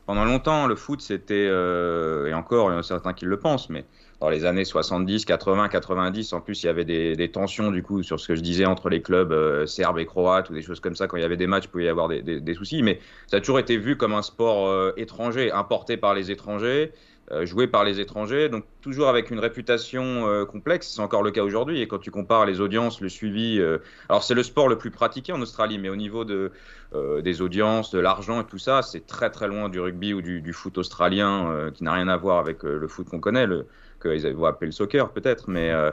pendant 0.05 0.23
longtemps 0.23 0.67
le 0.67 0.75
foot 0.75 1.01
c'était 1.01 1.45
et 1.45 2.33
encore 2.35 2.69
il 2.69 2.73
y 2.73 2.75
en 2.75 2.79
a 2.79 2.83
certains 2.83 3.13
qui 3.13 3.25
le 3.25 3.39
pensent, 3.39 3.69
mais 3.69 3.85
dans 4.19 4.29
les 4.29 4.45
années 4.45 4.65
70, 4.65 5.25
80, 5.25 5.67
90. 5.67 6.33
En 6.33 6.41
plus, 6.41 6.63
il 6.63 6.67
y 6.67 6.69
avait 6.69 6.85
des, 6.85 7.29
tensions 7.29 7.71
du 7.71 7.83
coup 7.83 8.03
sur 8.03 8.19
ce 8.19 8.27
que 8.27 8.35
je 8.35 8.41
disais 8.41 8.65
entre 8.65 8.89
les 8.89 9.01
clubs 9.01 9.31
euh, 9.31 9.65
serbes 9.65 9.99
et 9.99 10.05
croates 10.05 10.49
ou 10.49 10.53
des 10.53 10.61
choses 10.61 10.79
comme 10.79 10.95
ça. 10.95 11.07
Quand 11.07 11.17
il 11.17 11.21
y 11.21 11.25
avait 11.25 11.37
des 11.37 11.47
matchs, 11.47 11.65
il 11.65 11.69
pouvait 11.69 11.85
y 11.85 11.89
avoir 11.89 12.07
des, 12.07 12.53
soucis. 12.53 12.83
Mais 12.83 12.99
ça 13.27 13.37
a 13.37 13.39
toujours 13.39 13.59
été 13.59 13.77
vu 13.77 13.97
comme 13.97 14.13
un 14.13 14.21
sport 14.21 14.67
euh, 14.67 14.93
étranger, 14.97 15.51
importé 15.51 15.97
par 15.97 16.13
les 16.13 16.31
étrangers, 16.31 16.93
euh, 17.31 17.45
joué 17.45 17.67
par 17.67 17.83
les 17.83 17.99
étrangers. 17.99 18.49
Donc 18.49 18.63
toujours 18.81 19.09
avec 19.09 19.31
une 19.31 19.39
réputation 19.39 20.45
complexe. 20.45 20.93
C'est 20.95 21.01
encore 21.01 21.23
le 21.23 21.31
cas 21.31 21.43
aujourd'hui. 21.43 21.81
Et 21.81 21.87
quand 21.87 21.99
tu 21.99 22.11
compares 22.11 22.45
les 22.45 22.61
audiences, 22.61 23.01
le 23.01 23.09
suivi, 23.09 23.61
alors 24.07 24.23
c'est 24.23 24.35
le 24.35 24.43
sport 24.43 24.69
le 24.69 24.77
plus 24.77 24.91
pratiqué 24.91 25.33
en 25.33 25.41
Australie, 25.41 25.79
mais 25.79 25.89
au 25.89 25.95
niveau 25.95 26.23
de, 26.23 26.51
des 27.21 27.41
audiences, 27.41 27.91
de 27.91 27.99
l'argent 27.99 28.41
et 28.41 28.45
tout 28.45 28.57
ça, 28.57 28.81
c'est 28.81 29.05
très 29.05 29.29
très 29.31 29.47
loin 29.47 29.69
du 29.69 29.79
rugby 29.79 30.13
ou 30.13 30.21
du, 30.21 30.53
foot 30.53 30.77
australien 30.77 31.71
qui 31.73 31.83
n'a 31.83 31.93
rien 31.93 32.07
à 32.07 32.17
voir 32.17 32.39
avec 32.39 32.63
le 32.63 32.87
foot 32.87 33.09
qu'on 33.09 33.19
connaît. 33.19 33.47
Qu'ils 34.03 34.35
vont 34.35 34.45
appeler 34.45 34.67
le 34.67 34.73
soccer 34.73 35.09
peut-être, 35.11 35.49
mais 35.49 35.71
euh, 35.71 35.91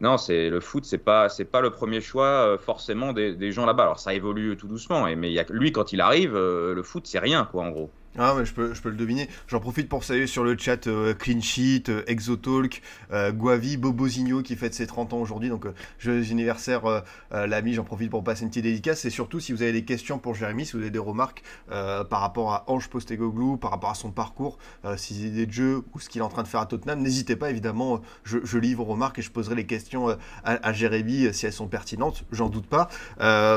non, 0.00 0.18
c'est 0.18 0.50
le 0.50 0.60
foot, 0.60 0.84
c'est 0.84 0.98
pas 0.98 1.28
c'est 1.28 1.44
pas 1.44 1.60
le 1.60 1.70
premier 1.70 2.00
choix 2.00 2.26
euh, 2.26 2.58
forcément 2.58 3.12
des, 3.12 3.52
gens 3.52 3.66
là-bas. 3.66 3.84
Alors 3.84 3.98
ça 3.98 4.14
évolue 4.14 4.56
tout 4.56 4.68
doucement, 4.68 5.06
mais 5.16 5.32
y 5.32 5.38
a, 5.38 5.44
lui 5.48 5.72
quand 5.72 5.92
il 5.92 6.00
arrive, 6.00 6.36
euh, 6.36 6.74
le 6.74 6.82
foot 6.82 7.06
c'est 7.06 7.18
rien 7.18 7.48
quoi 7.50 7.64
en 7.64 7.70
gros. 7.70 7.90
Ah, 8.18 8.34
mais 8.36 8.46
je 8.46 8.54
peux, 8.54 8.72
je 8.72 8.80
peux 8.80 8.88
le 8.88 8.96
deviner. 8.96 9.28
J'en 9.46 9.60
profite 9.60 9.90
pour 9.90 10.02
saluer 10.02 10.26
sur 10.26 10.42
le 10.42 10.56
chat 10.56 10.86
euh, 10.86 11.12
Clean 11.12 11.40
Sheet, 11.40 11.90
euh, 11.90 12.02
Exotalk, 12.06 12.80
euh, 13.12 13.30
Guavi, 13.30 13.76
Bobozinho 13.76 14.40
qui 14.42 14.56
fête 14.56 14.72
ses 14.72 14.86
30 14.86 15.12
ans 15.12 15.18
aujourd'hui. 15.18 15.50
Donc, 15.50 15.66
joyeux 15.98 16.24
anniversaire, 16.30 17.02
l'ami. 17.30 17.74
J'en 17.74 17.84
profite 17.84 18.10
pour 18.10 18.24
passer 18.24 18.44
une 18.44 18.48
petite 18.48 18.62
dédicace. 18.62 19.04
Et 19.04 19.10
surtout, 19.10 19.38
si 19.38 19.52
vous 19.52 19.62
avez 19.62 19.72
des 19.72 19.84
questions 19.84 20.18
pour 20.18 20.34
Jérémy, 20.34 20.64
si 20.64 20.72
vous 20.72 20.78
avez 20.78 20.90
des 20.90 20.98
remarques 20.98 21.42
par 21.68 22.20
rapport 22.20 22.52
à 22.52 22.64
Ange 22.68 22.88
Postecoglou, 22.88 23.56
par 23.58 23.70
rapport 23.70 23.90
à 23.90 23.94
son 23.94 24.10
parcours, 24.10 24.58
ses 24.96 25.26
idées 25.26 25.46
de 25.46 25.52
jeu 25.52 25.82
ou 25.94 26.00
ce 26.00 26.08
qu'il 26.08 26.20
est 26.20 26.24
en 26.24 26.28
train 26.28 26.42
de 26.42 26.48
faire 26.48 26.60
à 26.60 26.66
Tottenham, 26.66 27.00
n'hésitez 27.00 27.36
pas, 27.36 27.50
évidemment. 27.50 28.00
Je, 28.24 28.38
je, 28.44 28.58
lis 28.58 28.74
vos 28.74 28.84
remarques 28.84 29.18
et 29.18 29.22
je 29.22 29.30
poserai 29.30 29.54
les 29.54 29.66
questions 29.66 30.08
à, 30.08 30.16
à 30.44 30.72
Jérémy 30.72 31.32
si 31.32 31.46
elles 31.46 31.52
sont 31.52 31.68
pertinentes. 31.68 32.24
J'en 32.32 32.48
doute 32.48 32.66
pas. 32.66 32.88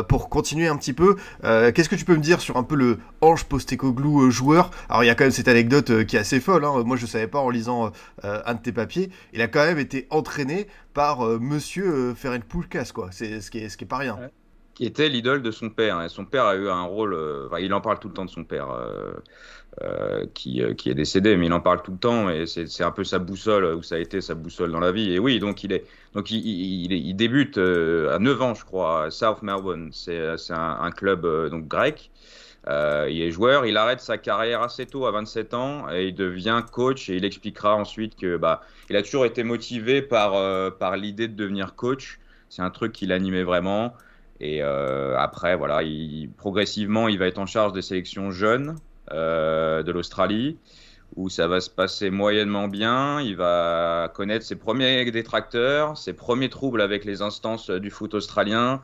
pour 0.04 0.30
continuer 0.30 0.68
un 0.68 0.78
petit 0.78 0.94
peu, 0.94 1.16
qu'est-ce 1.42 1.90
que 1.90 1.96
tu 1.96 2.06
peux 2.06 2.16
me 2.16 2.22
dire 2.22 2.42
sur 2.42 2.58
un 2.58 2.64
peu 2.64 2.76
le 2.76 3.00
Ange 3.22 3.46
Postecoglou 3.46 4.30
joueur 4.32 4.49
alors 4.58 5.04
il 5.04 5.08
y 5.08 5.10
a 5.10 5.16
quand 5.16 5.24
même 5.24 5.32
cette 5.32 5.48
anecdote 5.48 5.90
euh, 5.90 6.04
qui 6.04 6.16
est 6.16 6.20
assez 6.20 6.40
folle. 6.40 6.66
Hein. 6.66 6.84
Moi 6.84 6.98
je 6.98 7.04
ne 7.04 7.08
savais 7.08 7.28
pas 7.28 7.40
en 7.40 7.50
lisant 7.50 7.92
euh, 8.24 8.42
un 8.46 8.54
de 8.54 8.62
tes 8.62 8.72
papiers. 8.72 9.10
Il 9.34 9.42
a 9.42 9.48
quand 9.48 9.66
même 9.66 9.80
été 9.80 10.08
entraîné 10.10 10.68
par 10.94 11.22
euh, 11.22 11.40
Monsieur 11.40 12.14
Ferenc 12.16 12.42
Poulkas, 12.48 12.92
quoi. 12.94 13.10
C'est 13.12 13.42
ce 13.42 13.52
qui 13.52 13.60
est 13.60 13.70
ce 13.70 13.78
qui 13.78 13.84
est 13.86 13.88
pas 13.88 13.98
rien. 13.98 14.18
Qui 14.76 14.86
était 14.86 15.10
l'idole 15.10 15.42
de 15.42 15.52
son 15.52 15.70
père. 15.70 16.00
Et 16.02 16.06
hein. 16.06 16.10
son 16.10 16.26
père 16.26 16.46
a 16.46 16.56
eu 16.56 16.70
un 16.70 16.84
rôle. 16.84 17.18
il 17.60 17.74
en 17.74 17.82
parle 17.82 18.00
tout 18.00 18.08
le 18.08 18.14
temps 18.14 18.26
de 18.26 18.30
son 18.30 18.44
père. 18.44 18.68
qui, 20.34 20.62
est 20.62 20.94
décédé, 20.94 21.36
mais 21.38 21.48
il 21.48 21.54
en 21.54 21.60
parle 21.60 21.82
tout 21.82 21.92
le 21.92 21.98
temps 21.98 22.30
et 22.30 22.46
c'est 22.46 22.84
un 22.84 22.92
peu 22.92 23.04
sa 23.04 23.20
boussole, 23.20 23.76
ou 23.76 23.84
ça 23.84 23.96
a 23.96 23.98
été 23.98 24.22
sa 24.22 24.36
boussole 24.36 24.72
dans 24.72 24.80
la 24.80 24.92
vie. 24.92 25.14
Et 25.14 25.20
oui, 25.20 25.40
donc 25.40 25.64
il, 25.64 25.74
est, 25.74 25.86
donc 26.14 26.32
il 26.32 27.14
débute 27.14 27.58
à 27.58 28.20
9 28.20 28.42
ans, 28.42 28.54
je 28.56 28.64
crois, 28.66 29.06
à 29.06 29.12
South 29.12 29.42
Melbourne. 29.42 29.90
C'est 29.92 30.18
un, 30.50 30.78
un, 30.82 30.92
club 30.92 31.28
donc 31.50 31.68
grec. 31.68 32.10
Euh, 32.68 33.08
il 33.10 33.22
est 33.22 33.32
joueur, 33.32 33.66
il 33.66 33.78
arrête 33.78 34.02
sa 34.02 34.18
carrière 34.18 34.62
assez 34.62 34.86
tôt, 34.86 35.06
à 35.06 35.12
27 35.12 35.54
ans, 35.54 35.90
et 35.92 36.08
il 36.08 36.16
devient 36.16 36.62
coach. 36.72 37.10
Et 37.10 37.16
il 37.16 37.26
expliquera 37.26 37.76
ensuite 37.76 38.16
que 38.16 38.38
bah, 38.38 38.62
il 38.90 38.96
a 38.96 39.02
toujours 39.02 39.26
été 39.26 39.44
motivé 39.44 40.02
par, 40.02 40.36
euh, 40.36 40.70
par 40.70 40.98
l'idée 40.98 41.28
de 41.28 41.36
devenir 41.36 41.76
coach. 41.76 42.20
C'est 42.50 42.62
un 42.62 42.70
truc 42.70 42.92
qui 42.92 43.06
l'animait 43.06 43.44
vraiment. 43.44 43.94
Et 44.40 44.64
euh, 44.64 45.18
après, 45.18 45.56
voilà, 45.56 45.84
il, 45.84 46.30
progressivement, 46.38 47.08
il 47.08 47.20
va 47.20 47.28
être 47.28 47.40
en 47.40 47.46
charge 47.46 47.74
des 47.74 47.82
sélections 47.82 48.32
jeunes 48.32 48.76
de 49.12 49.92
l'Australie, 49.92 50.60
où 51.16 51.30
ça 51.30 51.48
va 51.48 51.62
se 51.62 51.70
passer 51.72 52.12
moyennement 52.12 52.68
bien. 52.68 53.20
Il 53.22 53.36
va 53.38 54.12
connaître 54.14 54.46
ses 54.46 54.56
premiers 54.56 55.10
détracteurs, 55.10 55.98
ses 55.98 56.14
premiers 56.14 56.50
troubles 56.50 56.80
avec 56.80 57.06
les 57.06 57.24
instances 57.24 57.72
du 57.72 57.90
foot 57.90 58.14
australien. 58.14 58.82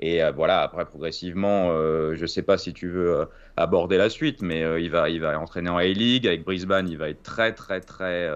Et 0.00 0.20
voilà, 0.34 0.62
après, 0.62 0.86
progressivement, 0.86 1.68
je 1.68 2.20
ne 2.20 2.26
sais 2.26 2.42
pas 2.42 2.56
si 2.56 2.72
tu 2.72 2.88
veux 2.88 3.28
aborder 3.58 3.98
la 3.98 4.08
suite, 4.08 4.40
mais 4.40 4.82
il, 4.82 4.90
va, 4.90 5.10
il 5.10 5.20
va 5.20 5.38
entraîner 5.38 5.68
en 5.68 5.76
A-League. 5.76 6.26
Avec 6.26 6.42
Brisbane, 6.42 6.88
il 6.88 6.96
va 6.96 7.10
être 7.10 7.22
très, 7.22 7.52
très, 7.52 7.80
très. 7.80 8.30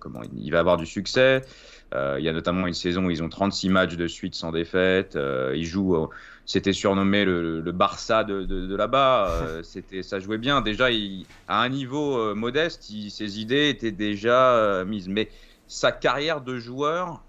comment 0.00 0.22
Il 0.36 0.50
va 0.50 0.58
avoir 0.58 0.76
du 0.76 0.86
succès. 0.86 1.42
il 1.94 2.24
y 2.24 2.28
a 2.28 2.32
notamment 2.32 2.66
une 2.66 2.74
saison 2.74 3.04
où 3.06 3.10
ils 3.10 3.22
ont 3.22 3.28
36 3.28 3.68
matchs 3.68 3.96
de 3.96 4.08
suite 4.08 4.34
sans 4.34 4.50
défaite. 4.50 5.16
ils 5.54 5.64
jouent 5.64 6.08
c'était 6.48 6.72
surnommé 6.72 7.26
le, 7.26 7.60
Barça 7.72 8.24
de, 8.24 8.74
là-bas. 8.74 9.28
Euh, 9.28 9.62
c'était, 9.62 10.02
ça 10.02 10.18
jouait 10.18 10.38
bien. 10.38 10.62
Déjà, 10.62 10.90
il, 10.90 11.26
à 11.46 11.60
un 11.60 11.68
niveau 11.68 12.16
euh, 12.16 12.34
modeste, 12.34 12.84
ses 12.84 13.40
idées 13.40 13.68
étaient 13.68 13.92
déjà 13.92 14.54
euh, 14.54 14.84
mises. 14.86 15.08
Mais 15.08 15.28
sa 15.68 15.92
carrière 15.92 16.40
de 16.40 16.58
joueur 16.58 17.22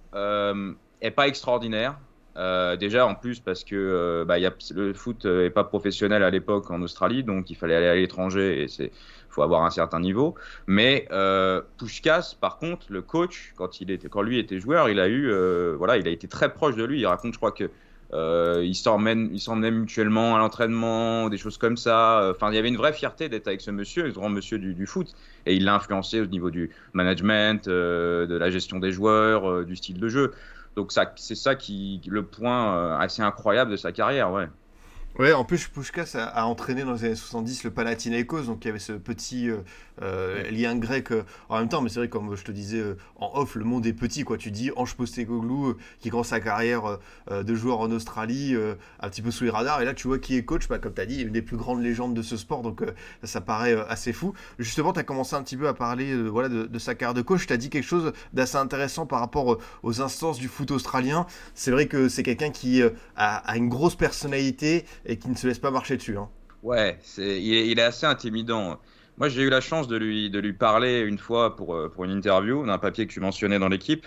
est 1.02 1.12
pas 1.12 1.28
extraordinaire. 1.28 2.00
Déjà, 2.78 3.06
en 3.06 3.16
plus, 3.16 3.40
parce 3.40 3.64
que 3.64 4.24
bah, 4.28 4.40
y 4.40 4.46
a, 4.46 4.54
le 4.74 4.94
foot 4.94 5.26
est 5.26 5.50
pas 5.50 5.64
professionnel 5.64 6.24
à 6.24 6.30
l'époque 6.30 6.72
en 6.72 6.82
Australie, 6.82 7.24
donc 7.24 7.50
il 7.50 7.56
fallait 7.56 7.76
aller 7.76 7.88
à 7.88 7.96
l'étranger 7.96 8.64
et 8.64 8.68
c'est 8.68 8.92
faut 9.30 9.44
avoir 9.44 9.64
un 9.64 9.70
certain 9.70 10.00
niveau. 10.00 10.34
Mais 10.66 11.08
euh, 11.12 11.62
par 12.42 12.58
contre, 12.58 12.88
le 12.90 13.02
coach, 13.02 13.54
quand 13.56 13.80
il 13.80 13.92
était, 13.92 14.10
quand 14.10 14.24
lui 14.24 14.40
était 14.40 14.60
joueur, 14.60 14.90
il 14.90 15.00
a 15.00 15.08
eu, 15.08 15.32
voilà, 15.76 15.98
il 15.98 16.08
a 16.08 16.12
été 16.12 16.28
très 16.28 16.52
proche 16.52 16.76
de 16.76 16.84
lui. 16.84 17.00
Il 17.00 17.06
raconte, 17.06 17.34
je 17.34 17.38
crois 17.38 17.52
que 17.52 17.70
euh, 18.14 18.64
ils 18.66 18.76
s'emmènent, 18.76 19.30
ils 19.32 19.72
mutuellement 19.72 20.36
à 20.36 20.40
l'entraînement, 20.40 21.30
des 21.30 21.38
choses 21.38 21.58
comme 21.58 21.78
ça. 21.78 22.32
Enfin, 22.32 22.52
il 22.52 22.56
y 22.56 22.58
avait 22.58 22.70
une 22.70 22.78
vraie 22.78 22.94
fierté 22.94 23.30
d'être 23.30 23.48
avec 23.48 23.62
ce 23.62 23.72
monsieur, 23.72 24.10
ce 24.10 24.16
grand 24.16 24.30
monsieur 24.30 24.58
du, 24.58 24.86
foot, 24.88 25.14
et 25.46 25.56
il 25.56 25.66
l'a 25.66 25.76
influencé 25.76 26.20
au 26.22 26.26
niveau 26.26 26.50
du 26.50 26.72
management, 26.94 27.68
euh, 27.68 28.26
de 28.26 28.36
la 28.36 28.50
gestion 28.50 28.80
des 28.80 28.92
joueurs, 28.92 29.50
euh, 29.50 29.66
du 29.66 29.76
style 29.76 30.00
de 30.00 30.10
jeu. 30.10 30.32
Donc 30.76 30.92
ça, 30.92 31.14
c'est 31.18 31.36
ça 31.36 31.56
qui 31.56 32.02
le 32.08 32.30
point 32.30 32.98
assez 33.00 33.22
incroyable 33.22 33.72
de 33.72 33.78
sa 33.78 33.92
carrière, 33.92 34.32
ouais. 34.32 34.48
Ouais, 35.20 35.34
en 35.34 35.44
plus, 35.44 35.68
Pushkas 35.68 36.16
a, 36.16 36.46
entraîné 36.46 36.86
dans 36.86 36.94
les 36.94 37.04
années 37.04 37.16
70 37.16 37.66
le 37.66 37.72
Panathinaikos, 37.72 38.44
donc 38.44 38.64
il 38.64 38.68
y 38.68 38.70
avait 38.70 38.80
ce 38.80 38.94
petit 38.94 39.50
euh, 39.50 39.58
euh, 40.02 40.50
lien 40.50 40.78
grec 40.78 41.12
euh, 41.12 41.24
en 41.50 41.60
même 41.60 41.68
temps. 41.68 41.82
Mais 41.82 41.90
c'est 41.90 42.00
vrai, 42.00 42.08
comme 42.08 42.38
je 42.38 42.44
te 42.46 42.54
disais 42.54 42.82
en 43.18 43.30
off, 43.38 43.56
le 43.56 43.66
monde 43.66 43.86
est 43.86 43.92
petit. 43.92 44.24
Quoi. 44.24 44.38
Tu 44.38 44.50
dis 44.50 44.72
Ange 44.78 44.96
Postecoglou, 44.96 45.76
qui 46.00 46.10
commence 46.10 46.30
sa 46.30 46.40
carrière 46.40 47.00
de 47.30 47.54
joueur 47.54 47.82
en 47.82 47.92
Australie, 47.92 48.56
un 49.02 49.10
petit 49.10 49.22
peu 49.22 49.30
sous 49.30 49.44
les 49.44 49.50
radars. 49.50 49.82
Et 49.82 49.86
là, 49.86 49.94
tu 49.94 50.08
vois 50.08 50.20
qui 50.20 50.38
est 50.38 50.46
coach, 50.46 50.70
bah, 50.70 50.80
comme 50.80 50.94
tu 50.94 51.02
as 51.02 51.06
dit, 51.06 51.22
une 51.22 51.34
des 51.34 51.42
plus 51.42 51.58
grandes 51.58 51.84
légendes 51.84 52.14
de 52.14 52.22
ce 52.22 52.38
sport, 52.38 52.62
donc 52.62 52.82
ça, 53.24 53.42
paraît 53.42 53.76
assez 53.90 54.14
fou. 54.14 54.34
Justement, 54.58 54.94
tu 54.94 55.00
as 55.00 55.04
commencé 55.04 55.36
un 55.36 55.44
petit 55.44 55.58
peu 55.58 55.68
à 55.68 55.74
parler 55.74 56.16
voilà, 56.16 56.48
de, 56.48 56.80
sa 56.80 56.96
carrière 56.96 57.14
de 57.14 57.22
coach. 57.22 57.46
Tu 57.46 57.52
as 57.52 57.58
dit 57.58 57.70
quelque 57.70 57.84
chose 57.84 58.14
d'assez 58.32 58.56
intéressant 58.56 59.06
par 59.06 59.20
rapport 59.20 59.58
aux 59.84 60.02
instances 60.02 60.40
du 60.40 60.48
foot 60.48 60.72
australien. 60.72 61.26
C'est 61.56 61.72
vrai 61.72 61.88
que 61.88 62.08
c'est 62.08 62.24
quelqu'un 62.24 62.52
qui 62.52 62.82
a, 62.82 63.36
a 63.36 63.58
une 63.58 63.68
grosse 63.68 63.96
personnalité 63.96 64.86
et 65.10 65.18
qui 65.18 65.30
ne 65.30 65.36
se 65.36 65.48
laisse 65.48 65.60
pas 65.60 65.72
marcher 65.72 65.98
dessus. 65.98 66.18
Hein. 66.18 66.30
Ouais, 66.62 66.98
c'est, 67.02 67.42
il, 67.42 67.80
est, 67.80 67.82
assez 67.82 68.06
intimidant. 68.06 68.80
Moi, 69.18 69.28
j'ai 69.28 69.42
eu 69.42 69.50
la 69.50 69.60
chance 69.60 69.88
de 69.88 69.98
lui, 69.98 70.30
de 70.30 70.40
lui 70.40 70.54
parler 70.54 71.00
une 71.00 71.18
fois 71.18 71.56
pour, 71.56 71.76
euh, 71.76 71.90
pour 71.90 72.06
une 72.06 72.12
interview 72.12 72.66
d'un 72.66 72.78
papier 72.78 73.08
que 73.08 73.12
tu 73.12 73.20
mentionnais 73.20 73.60
dans 73.60 73.70
l'équipe. 73.70 74.06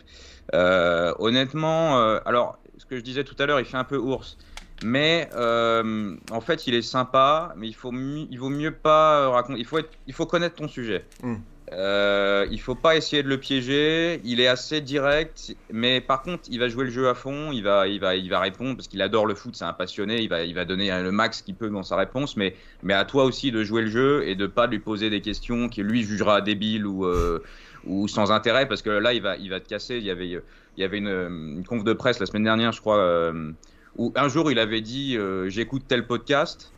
Euh, 0.54 1.12
honnêtement, 1.18 1.98
euh, 1.98 2.20
alors, 2.24 2.58
ce 2.78 2.86
que 2.86 2.96
je 2.96 3.02
disais 3.02 3.24
tout 3.24 3.34
à 3.38 3.46
l'heure, 3.46 3.58
il 3.58 3.66
fait 3.66 3.76
un 3.76 3.84
peu 3.84 3.96
ours. 3.96 4.38
Mais 4.84 5.28
en 5.32 6.40
fait, 6.40 6.66
il 6.66 6.74
est 6.74 6.82
sympa, 6.82 7.54
mais 7.56 7.68
il, 7.68 7.74
faut 7.74 7.92
il 7.92 8.36
vaut 8.36 8.48
mieux 8.48 8.72
pas 8.72 9.28
raconter. 9.28 9.60
Il 9.60 9.64
faut, 9.64 9.78
être, 9.78 9.90
il 10.08 10.12
faut 10.12 10.26
connaître 10.26 10.56
ton 10.56 10.66
sujet. 10.66 11.04
Mmh. 11.22 11.36
Euh, 11.72 12.46
il 12.50 12.60
faut 12.60 12.74
pas 12.74 12.96
essayer 12.96 13.22
de 13.22 13.28
le 13.28 13.38
piéger. 13.38 14.20
Il 14.24 14.40
est 14.40 14.46
assez 14.46 14.80
direct, 14.80 15.56
mais 15.70 16.00
par 16.00 16.22
contre, 16.22 16.44
il 16.50 16.58
va 16.58 16.68
jouer 16.68 16.84
le 16.84 16.90
jeu 16.90 17.08
à 17.08 17.14
fond. 17.14 17.50
Il 17.52 17.62
va, 17.62 17.88
il 17.88 18.00
va, 18.00 18.14
il 18.14 18.28
va 18.28 18.40
répondre 18.40 18.76
parce 18.76 18.88
qu'il 18.88 19.00
adore 19.02 19.26
le 19.26 19.34
foot. 19.34 19.54
C'est 19.56 19.64
un 19.64 19.72
passionné. 19.72 20.20
Il 20.20 20.28
va, 20.28 20.42
il 20.44 20.54
va 20.54 20.64
donner 20.64 20.90
le 21.02 21.12
max 21.12 21.42
qu'il 21.42 21.54
peut 21.54 21.70
dans 21.70 21.82
sa 21.82 21.96
réponse. 21.96 22.36
Mais, 22.36 22.54
mais 22.82 22.94
à 22.94 23.04
toi 23.04 23.24
aussi 23.24 23.50
de 23.50 23.64
jouer 23.64 23.82
le 23.82 23.88
jeu 23.88 24.26
et 24.26 24.34
de 24.34 24.46
pas 24.46 24.66
lui 24.66 24.78
poser 24.78 25.10
des 25.10 25.20
questions 25.20 25.68
qui 25.68 25.82
lui 25.82 26.02
jugera 26.02 26.40
débile 26.40 26.86
ou, 26.86 27.06
euh, 27.06 27.42
ou 27.86 28.06
sans 28.08 28.32
intérêt 28.32 28.66
parce 28.68 28.82
que 28.82 28.90
là, 28.90 29.12
il 29.14 29.22
va, 29.22 29.36
il 29.36 29.50
va 29.50 29.60
te 29.60 29.68
casser. 29.68 29.96
Il 29.96 30.04
y 30.04 30.10
avait, 30.10 30.28
il 30.28 30.40
y 30.76 30.84
avait 30.84 30.98
une, 30.98 31.08
une 31.08 31.64
conf 31.66 31.84
de 31.84 31.92
presse 31.92 32.20
la 32.20 32.26
semaine 32.26 32.44
dernière, 32.44 32.72
je 32.72 32.80
crois, 32.80 32.98
euh, 32.98 33.52
où 33.96 34.12
un 34.16 34.28
jour 34.28 34.50
il 34.50 34.58
avait 34.58 34.80
dit 34.80 35.18
j'écoute 35.48 35.84
tel 35.86 36.06
podcast 36.06 36.72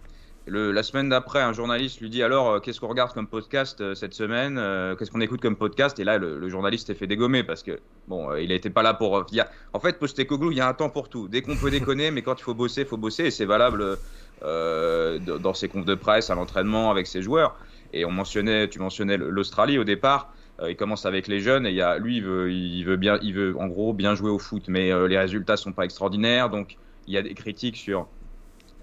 la 0.47 0.83
semaine 0.83 1.09
d'après, 1.09 1.41
un 1.41 1.53
journaliste 1.53 2.01
lui 2.01 2.11
dit 2.11 2.23
alors 2.23 2.51
euh, 2.51 2.61
qu'est-ce 2.61 2.81
qu'on 2.81 2.89
regarde 2.89 3.13
comme 3.13 3.27
podcast 3.27 3.81
euh, 3.81 3.95
cette 3.95 4.13
semaine 4.13 4.59
euh, 4.59 4.95
Qu'est-ce 4.95 5.11
qu'on 5.11 5.21
écoute 5.21 5.41
comme 5.41 5.57
podcast? 5.57 5.99
Et 5.99 6.05
là, 6.05 6.19
le, 6.19 6.49
journaliste 6.49 6.89
s'est 6.89 6.95
fait 6.95 7.07
dégommer 7.07 7.43
parce 7.43 7.63
que 7.63 7.81
bon, 8.09 8.35
il 8.37 8.49
n'était 8.49 8.71
pas 8.71 8.83
là 8.83 8.93
pour. 8.93 9.25
en 9.73 9.81
fait, 9.81 9.99
Postecoglou, 9.99 10.51
il 10.53 10.59
y 10.59 10.61
a 10.61 10.69
un 10.69 10.75
temps 10.75 10.91
pour 10.91 11.09
tout. 11.09 11.29
Dès 11.29 11.41
qu'on 11.41 11.57
peut 11.57 11.71
déconner, 11.71 12.11
mais 12.11 12.23
quand 12.23 12.39
il 12.39 12.43
faut 12.43 12.55
bosser, 12.55 12.83
il 12.83 12.87
faut 12.87 12.99
bosser. 12.99 13.25
Et 13.25 13.31
c'est 13.31 13.47
valable 13.47 13.97
dans 14.43 15.55
ses 15.55 15.69
confs 15.69 15.87
de 15.87 15.95
presse, 15.95 16.29
à 16.29 16.35
l'entraînement, 16.35 16.91
avec 16.91 17.07
ses 17.07 17.23
joueurs. 17.23 17.57
Et 17.95 18.05
on 18.05 18.11
mentionnait, 18.11 18.69
tu 18.69 18.81
mentionnais 18.81 19.17
l'Australie 19.17 19.79
au 19.79 19.85
départ. 19.85 20.33
il 20.69 20.77
commence 20.77 21.07
avec 21.07 21.27
les 21.27 21.41
jeunes 21.41 21.67
et 21.67 21.71
il 21.71 21.77
y 21.77 21.83
a, 21.83 21.99
lui, 21.99 22.19
il 22.19 22.23
veut, 22.23 22.53
il 22.53 22.85
veut 22.85 22.97
bien, 22.97 23.19
il 23.23 23.33
veut 23.35 23.57
en 23.59 23.67
gros 23.67 23.95
bien 23.95 24.15
jouer 24.15 24.31
au 24.31 24.39
foot, 24.39 24.65
mais 24.69 24.93
les 25.09 25.19
résultats 25.19 25.57
sont 25.57 25.73
pas 25.73 25.85
extraordinaires. 25.85 26.51
Donc, 26.51 26.77
il 27.07 27.15
y 27.15 27.17
a 27.17 27.23
des 27.23 27.35
critiques 27.35 27.77
sur 27.77 28.09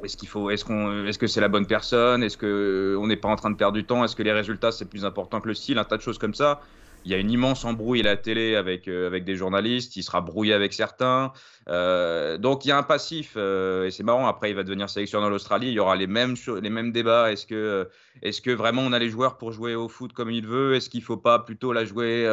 est-ce 0.03 0.17
qu'il 0.17 0.27
faut, 0.29 0.49
est-ce 0.49 0.65
qu'on, 0.65 1.05
est-ce 1.05 1.19
que 1.19 1.27
c'est 1.27 1.41
la 1.41 1.47
bonne 1.47 1.67
personne? 1.67 2.23
Est-ce 2.23 2.37
que 2.37 2.97
on 2.99 3.07
n'est 3.07 3.17
pas 3.17 3.29
en 3.29 3.35
train 3.35 3.51
de 3.51 3.55
perdre 3.55 3.73
du 3.73 3.85
temps? 3.85 4.03
Est-ce 4.03 4.15
que 4.15 4.23
les 4.23 4.31
résultats 4.31 4.71
c'est 4.71 4.89
plus 4.89 5.05
important 5.05 5.41
que 5.41 5.47
le 5.47 5.53
style? 5.53 5.77
Un 5.77 5.83
tas 5.83 5.97
de 5.97 6.01
choses 6.01 6.17
comme 6.17 6.33
ça. 6.33 6.61
Il 7.03 7.11
y 7.11 7.15
a 7.15 7.17
une 7.17 7.31
immense 7.31 7.65
embrouille 7.65 8.01
à 8.01 8.03
la 8.03 8.15
télé 8.15 8.55
avec 8.55 8.87
euh, 8.87 9.07
avec 9.07 9.23
des 9.23 9.35
journalistes. 9.35 9.95
Il 9.95 10.03
sera 10.03 10.21
brouillé 10.21 10.53
avec 10.53 10.71
certains. 10.71 11.33
Euh, 11.67 12.37
donc 12.37 12.63
il 12.63 12.67
y 12.67 12.71
a 12.71 12.77
un 12.77 12.83
passif 12.83 13.33
euh, 13.37 13.85
et 13.85 13.91
c'est 13.91 14.03
marrant. 14.03 14.27
Après 14.27 14.51
il 14.51 14.55
va 14.55 14.63
devenir 14.63 14.87
sélectionneur 14.87 15.27
dans 15.27 15.31
l'Australie. 15.31 15.67
Il 15.67 15.73
y 15.73 15.79
aura 15.79 15.95
les 15.95 16.05
mêmes 16.05 16.35
les 16.61 16.69
mêmes 16.69 16.91
débats. 16.91 17.31
Est-ce 17.31 17.47
que 17.47 17.89
est-ce 18.21 18.39
que 18.41 18.51
vraiment 18.51 18.83
on 18.83 18.93
a 18.93 18.99
les 18.99 19.09
joueurs 19.09 19.37
pour 19.39 19.51
jouer 19.51 19.73
au 19.73 19.87
foot 19.89 20.13
comme 20.13 20.29
il 20.29 20.45
veut? 20.45 20.75
Est-ce 20.75 20.91
qu'il 20.91 21.01
faut 21.01 21.17
pas 21.17 21.39
plutôt 21.39 21.73
la 21.73 21.85
jouer 21.85 22.25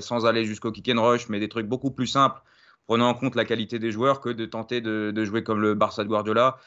sans 0.00 0.24
aller 0.24 0.44
jusqu'au 0.44 0.72
kick 0.72 0.88
and 0.88 1.02
rush, 1.02 1.28
mais 1.28 1.38
des 1.38 1.50
trucs 1.50 1.66
beaucoup 1.66 1.90
plus 1.90 2.06
simples, 2.06 2.40
prenant 2.86 3.10
en 3.10 3.14
compte 3.14 3.34
la 3.34 3.44
qualité 3.44 3.78
des 3.78 3.92
joueurs 3.92 4.22
que 4.22 4.30
de 4.30 4.46
tenter 4.46 4.80
de, 4.80 5.10
de 5.14 5.24
jouer 5.26 5.42
comme 5.42 5.60
le 5.60 5.74
Barça 5.74 6.02
de 6.02 6.08
Guardiola? 6.08 6.58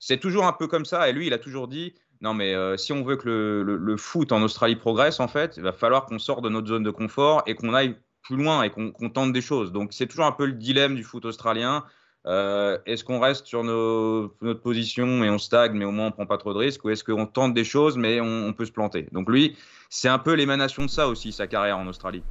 C'est 0.00 0.18
toujours 0.18 0.46
un 0.46 0.52
peu 0.52 0.66
comme 0.66 0.84
ça. 0.84 1.08
Et 1.08 1.12
lui, 1.12 1.28
il 1.28 1.32
a 1.32 1.38
toujours 1.38 1.68
dit 1.68 1.94
non, 2.22 2.34
mais 2.34 2.54
euh, 2.54 2.76
si 2.76 2.92
on 2.92 3.02
veut 3.02 3.16
que 3.16 3.28
le, 3.64 3.96
foot 3.96 4.32
en 4.32 4.42
Australie 4.42 4.76
progresse, 4.76 5.20
en 5.20 5.28
fait, 5.28 5.54
il 5.56 5.62
va 5.62 5.72
falloir 5.72 6.04
qu'on 6.04 6.18
sorte 6.18 6.42
de 6.42 6.48
notre 6.48 6.66
zone 6.66 6.82
de 6.82 6.90
confort 6.90 7.42
et 7.46 7.54
qu'on 7.54 7.72
aille 7.72 7.96
plus 8.22 8.36
loin 8.36 8.62
et 8.62 8.70
qu'on 8.70 9.10
tente 9.10 9.32
des 9.32 9.40
choses. 9.40 9.72
Donc, 9.72 9.92
c'est 9.92 10.06
toujours 10.06 10.26
un 10.26 10.32
peu 10.32 10.44
le 10.46 10.52
dilemme 10.52 10.96
du 10.96 11.04
foot 11.04 11.24
australien. 11.24 11.84
Euh, 12.26 12.76
est-ce 12.84 13.02
qu'on 13.02 13.18
reste 13.18 13.46
sur 13.46 13.64
notre 13.64 14.60
position 14.60 15.24
et 15.24 15.30
on 15.30 15.38
stagne, 15.38 15.72
mais 15.72 15.86
au 15.86 15.90
moins 15.90 16.08
on 16.08 16.10
prend 16.10 16.26
pas 16.26 16.36
trop 16.36 16.52
de 16.52 16.58
risques, 16.58 16.84
ou 16.84 16.90
est-ce 16.90 17.02
qu'on 17.02 17.24
tente 17.24 17.54
des 17.54 17.64
choses, 17.64 17.96
mais 17.96 18.20
on 18.20 18.52
peut 18.52 18.66
se 18.66 18.72
planter? 18.72 19.08
Donc 19.12 19.30
lui, 19.30 19.56
c'est 19.88 20.08
un 20.08 20.18
peu 20.18 20.34
l'émanation 20.34 20.84
de 20.84 20.90
ça 20.90 21.08
aussi, 21.08 21.32
sa 21.32 21.46
carrière 21.46 21.78
en 21.78 21.86
Australie. 21.86 22.22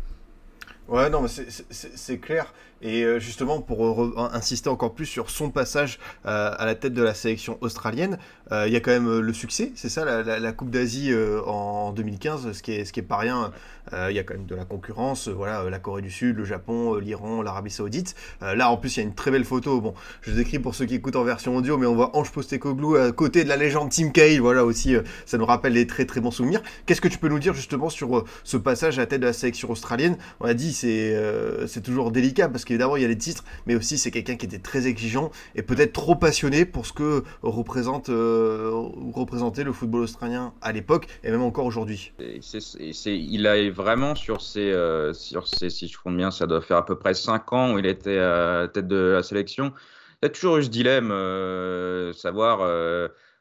Ouais, 0.87 1.09
non, 1.09 1.25
c'est 1.27 2.19
clair. 2.19 2.51
Et 2.81 3.03
euh, 3.03 3.19
justement, 3.19 3.61
pour 3.61 4.17
insister 4.33 4.69
encore 4.69 4.93
plus 4.93 5.05
sur 5.05 5.29
son 5.29 5.49
passage 5.49 5.99
euh, 6.25 6.51
à 6.57 6.65
la 6.65 6.75
tête 6.75 6.93
de 6.93 7.03
la 7.03 7.13
sélection 7.13 7.57
australienne, 7.61 8.17
euh, 8.51 8.67
il 8.67 8.73
y 8.73 8.75
a 8.75 8.79
quand 8.79 8.91
même 8.91 9.19
le 9.19 9.33
succès, 9.33 9.71
c'est 9.75 9.89
ça, 9.89 10.05
la, 10.23 10.51
Coupe 10.53 10.71
d'Asie 10.71 11.13
en 11.45 11.91
2015, 11.91 12.51
ce 12.51 12.63
qui 12.63 12.71
est, 12.71 12.85
ce 12.85 12.93
qui 12.93 12.99
est 12.99 13.03
pas 13.03 13.17
rien. 13.17 13.51
Il 13.91 14.13
y 14.13 14.19
a 14.19 14.23
quand 14.23 14.35
même 14.35 14.45
de 14.45 14.53
la 14.53 14.65
concurrence, 14.65 15.29
voilà, 15.29 15.67
la 15.67 15.79
Corée 15.79 16.03
du 16.03 16.11
Sud, 16.11 16.37
le 16.37 16.45
Japon, 16.45 16.95
l'Iran, 16.95 17.41
l'Arabie 17.41 17.71
Saoudite. 17.71 18.15
là, 18.41 18.69
en 18.69 18.77
plus, 18.77 18.95
il 18.95 18.99
y 18.99 19.03
a 19.03 19.05
une 19.05 19.15
très 19.15 19.31
belle 19.31 19.45
photo. 19.45 19.81
Bon, 19.81 19.95
je 20.21 20.31
décris 20.31 20.59
pour 20.59 20.75
ceux 20.75 20.85
qui 20.85 20.93
écoutent 20.93 21.15
en 21.15 21.23
version 21.23 21.55
audio, 21.55 21.75
mais 21.77 21.87
on 21.87 21.95
voit 21.95 22.15
Ange 22.15 22.31
Postecoglou 22.31 22.97
à 22.97 23.11
côté 23.11 23.43
de 23.43 23.49
la 23.49 23.57
légende 23.57 23.89
Tim 23.89 24.09
Cahill. 24.09 24.41
Voilà 24.41 24.63
aussi, 24.63 24.95
ça 25.25 25.39
nous 25.39 25.45
rappelle 25.45 25.73
des 25.73 25.87
très 25.87 26.05
très 26.05 26.21
bons 26.21 26.29
souvenirs. 26.29 26.61
Qu'est-ce 26.85 27.01
que 27.01 27.07
tu 27.07 27.17
peux 27.17 27.29
nous 27.29 27.39
dire 27.39 27.55
justement 27.55 27.89
sur 27.89 28.25
ce 28.43 28.57
passage 28.57 28.99
à 28.99 29.01
la 29.01 29.07
tête 29.07 29.21
de 29.21 29.25
la 29.25 29.33
sélection 29.33 29.71
australienne? 29.71 30.17
On 30.39 30.45
a 30.45 30.53
dit 30.53 30.71
c'est 30.71 31.19
c'est 31.67 31.81
toujours 31.81 32.11
délicat 32.11 32.47
parce 32.47 32.65
que 32.65 32.68
qu'évidemment 32.69 32.95
il 32.95 33.01
y 33.01 33.05
a 33.05 33.07
les 33.07 33.17
titres, 33.17 33.43
mais 33.65 33.75
aussi 33.75 33.97
c'est 33.97 34.11
quelqu'un 34.11 34.35
qui 34.35 34.45
était 34.45 34.59
très 34.59 34.85
exigeant 34.85 35.31
et 35.55 35.63
peut-être 35.63 35.91
trop 35.91 36.15
passionné 36.15 36.65
pour 36.65 36.85
ce 36.85 36.93
que 36.93 37.23
représente 37.41 38.09
euh, 38.09 38.69
représentait 39.13 39.63
le 39.63 39.73
football 39.73 40.03
australien 40.03 40.53
à 40.61 40.71
l'époque 40.71 41.07
et 41.23 41.31
même 41.31 41.41
encore 41.41 41.65
aujourd'hui. 41.65 42.13
Il 42.19 43.47
a 43.47 43.69
vraiment 43.71 44.13
sur 44.13 44.41
ses, 44.41 44.71
euh, 44.71 45.13
sur 45.13 45.47
ses, 45.47 45.71
si 45.71 45.87
je 45.87 45.97
compte 45.97 46.15
bien, 46.15 46.29
ça 46.29 46.45
doit 46.45 46.61
faire 46.61 46.77
à 46.77 46.85
peu 46.85 46.95
près 46.95 47.15
5 47.15 47.53
ans 47.53 47.73
où 47.73 47.79
il 47.79 47.87
était 47.87 48.19
à 48.19 48.67
tête 48.71 48.87
de 48.87 49.13
la 49.15 49.23
sélection. 49.23 49.73
Il 50.21 50.27
a 50.27 50.29
toujours 50.29 50.57
eu 50.57 50.63
ce 50.63 50.69
dilemme, 50.69 51.09
euh, 51.11 52.13
savoir 52.13 52.59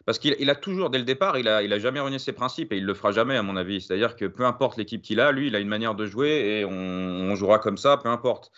parce 0.09 0.19
qu'il 0.19 0.49
a 0.49 0.55
toujours, 0.55 0.89
dès 0.89 0.97
le 0.97 1.05
départ, 1.05 1.37
il 1.37 1.49
a, 1.49 1.63
il 1.63 1.71
a 1.71 1.79
jamais 1.79 2.01
renié 2.01 2.19
ses 2.19 2.33
principes 2.33 2.73
et 2.73 2.79
il 2.79 2.87
le 2.87 2.95
fera 2.95 3.13
jamais, 3.13 3.37
à 3.37 3.43
mon 3.43 3.59
avis. 3.59 3.83
C'est-à-dire 3.83 4.17
que 4.17 4.25
peu 4.25 4.47
importe 4.47 4.79
l'équipe 4.79 5.03
qu'il 5.03 5.21
a, 5.21 5.33
lui, 5.33 5.49
il 5.49 5.55
a 5.55 5.59
une 5.59 5.69
manière 5.69 5.95
de 5.95 6.07
jouer 6.07 6.61
et 6.61 6.65
on, 6.65 7.35
jouera 7.35 7.59
comme 7.59 7.77
ça, 7.77 7.99
peu 7.99 8.09
importe. 8.09 8.51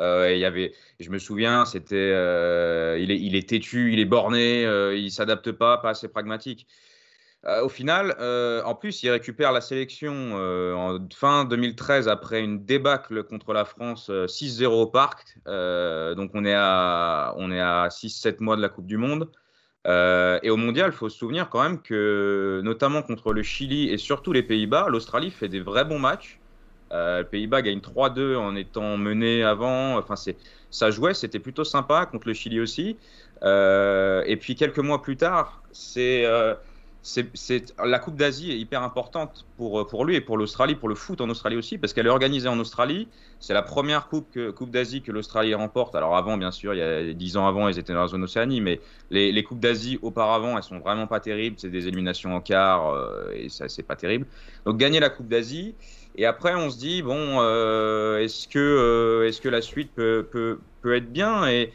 Euh, 0.00 0.32
il 0.32 0.38
y 0.38 0.44
avait, 0.44 0.74
je 1.00 1.10
me 1.10 1.18
souviens, 1.18 1.64
c'était, 1.64 1.96
euh, 1.96 2.98
il, 3.00 3.10
est, 3.10 3.18
il 3.20 3.34
est 3.34 3.48
têtu, 3.48 3.92
il 3.92 3.98
est 3.98 4.04
borné, 4.04 4.64
euh, 4.64 4.96
il 4.96 5.10
s'adapte 5.10 5.50
pas, 5.52 5.78
pas 5.78 5.90
assez 5.90 6.08
pragmatique. 6.08 6.66
euh, 7.46 7.62
au 7.64 7.68
final, 7.68 8.16
en 8.64 8.74
plus, 8.74 9.02
il 9.02 9.10
récupère 9.10 9.52
la 9.52 9.60
sélection 9.60 10.34
en 10.76 10.98
fin 11.14 11.44
2013 11.44 12.08
après 12.08 12.42
une 12.42 12.64
débâcle 12.64 13.24
contre 13.24 13.52
la 13.52 13.64
France 13.64 14.10
6-0 14.10 14.66
au 14.82 14.86
parc. 14.86 15.38
donc 15.46 16.30
on 16.34 16.44
est 16.44 16.54
à, 16.54 17.34
on 17.38 17.50
est 17.52 17.60
à 17.60 17.88
6-7 17.90 18.40
mois 18.40 18.56
de 18.56 18.62
la 18.62 18.68
Coupe 18.68 18.86
du 18.86 18.96
Monde. 18.98 19.30
et 19.86 20.50
au 20.50 20.56
mondial, 20.56 20.90
il 20.92 20.96
faut 20.96 21.08
se 21.08 21.18
souvenir 21.18 21.48
quand 21.50 21.62
même 21.62 21.82
que, 21.82 22.60
notamment 22.64 23.02
contre 23.02 23.32
le 23.32 23.42
Chili 23.42 23.90
et 23.90 23.98
surtout 23.98 24.32
les 24.32 24.42
Pays-Bas, 24.42 24.88
l'Australie 24.90 25.30
fait 25.30 25.48
des 25.48 25.60
vrais 25.60 25.84
bons 25.84 25.98
matchs. 26.00 26.42
Les 26.90 27.24
Pays-Bas 27.24 27.62
gagnent 27.62 27.80
3-2 27.80 28.36
en 28.36 28.56
étant 28.56 28.96
menés 28.96 29.42
avant. 29.42 29.98
Enfin, 29.98 30.14
ça 30.70 30.90
jouait, 30.90 31.14
c'était 31.14 31.38
plutôt 31.38 31.64
sympa 31.64 32.06
contre 32.06 32.28
le 32.28 32.34
Chili 32.34 32.60
aussi. 32.60 32.96
et 33.42 34.38
puis 34.40 34.54
quelques 34.54 34.78
mois 34.78 35.02
plus 35.02 35.16
tard, 35.16 35.62
c'est 35.72 36.24
c'est, 37.02 37.72
la 37.82 37.98
Coupe 37.98 38.16
d'Asie 38.16 38.50
est 38.50 38.58
hyper 38.58 38.82
importante 38.82 39.46
pour, 39.56 39.86
pour 39.86 40.04
lui 40.04 40.16
et 40.16 40.20
pour 40.20 40.36
l'Australie, 40.36 40.74
pour 40.74 40.88
le 40.88 40.94
foot 40.94 41.20
en 41.20 41.28
Australie 41.30 41.56
aussi, 41.56 41.78
parce 41.78 41.92
qu'elle 41.92 42.06
est 42.06 42.10
organisée 42.10 42.48
en 42.48 42.58
Australie. 42.58 43.08
C'est 43.40 43.54
la 43.54 43.62
première 43.62 44.08
Coupe, 44.08 44.38
coupe 44.54 44.70
d'Asie 44.70 45.00
que 45.00 45.12
l'Australie 45.12 45.54
remporte. 45.54 45.94
Alors 45.94 46.16
avant, 46.16 46.36
bien 46.36 46.50
sûr, 46.50 46.74
il 46.74 46.78
y 46.78 46.82
a 46.82 47.14
10 47.14 47.36
ans 47.36 47.46
avant, 47.46 47.68
ils 47.68 47.78
étaient 47.78 47.92
dans 47.92 48.02
la 48.02 48.08
zone 48.08 48.24
Océanie, 48.24 48.60
mais 48.60 48.80
les, 49.10 49.32
les 49.32 49.42
Coupes 49.42 49.60
d'Asie 49.60 49.98
auparavant, 50.02 50.56
elles 50.56 50.62
sont 50.62 50.80
vraiment 50.80 51.06
pas 51.06 51.20
terribles. 51.20 51.56
C'est 51.58 51.70
des 51.70 51.86
éliminations 51.86 52.34
en 52.34 52.40
quart 52.40 52.88
euh, 52.88 53.30
et 53.34 53.48
ça, 53.48 53.68
c'est 53.68 53.84
pas 53.84 53.96
terrible. 53.96 54.26
Donc 54.66 54.76
gagner 54.76 55.00
la 55.00 55.10
Coupe 55.10 55.28
d'Asie. 55.28 55.74
Et 56.18 56.26
après, 56.26 56.52
on 56.56 56.68
se 56.68 56.78
dit, 56.78 57.00
bon, 57.00 57.38
euh, 57.40 58.18
est-ce 58.18 58.48
que, 58.48 58.58
euh, 58.58 59.28
est-ce 59.28 59.40
que 59.40 59.48
la 59.48 59.62
suite 59.62 59.92
peut, 59.94 60.26
peut, 60.28 60.58
peut 60.82 60.96
être 60.96 61.12
bien 61.12 61.48
et, 61.48 61.72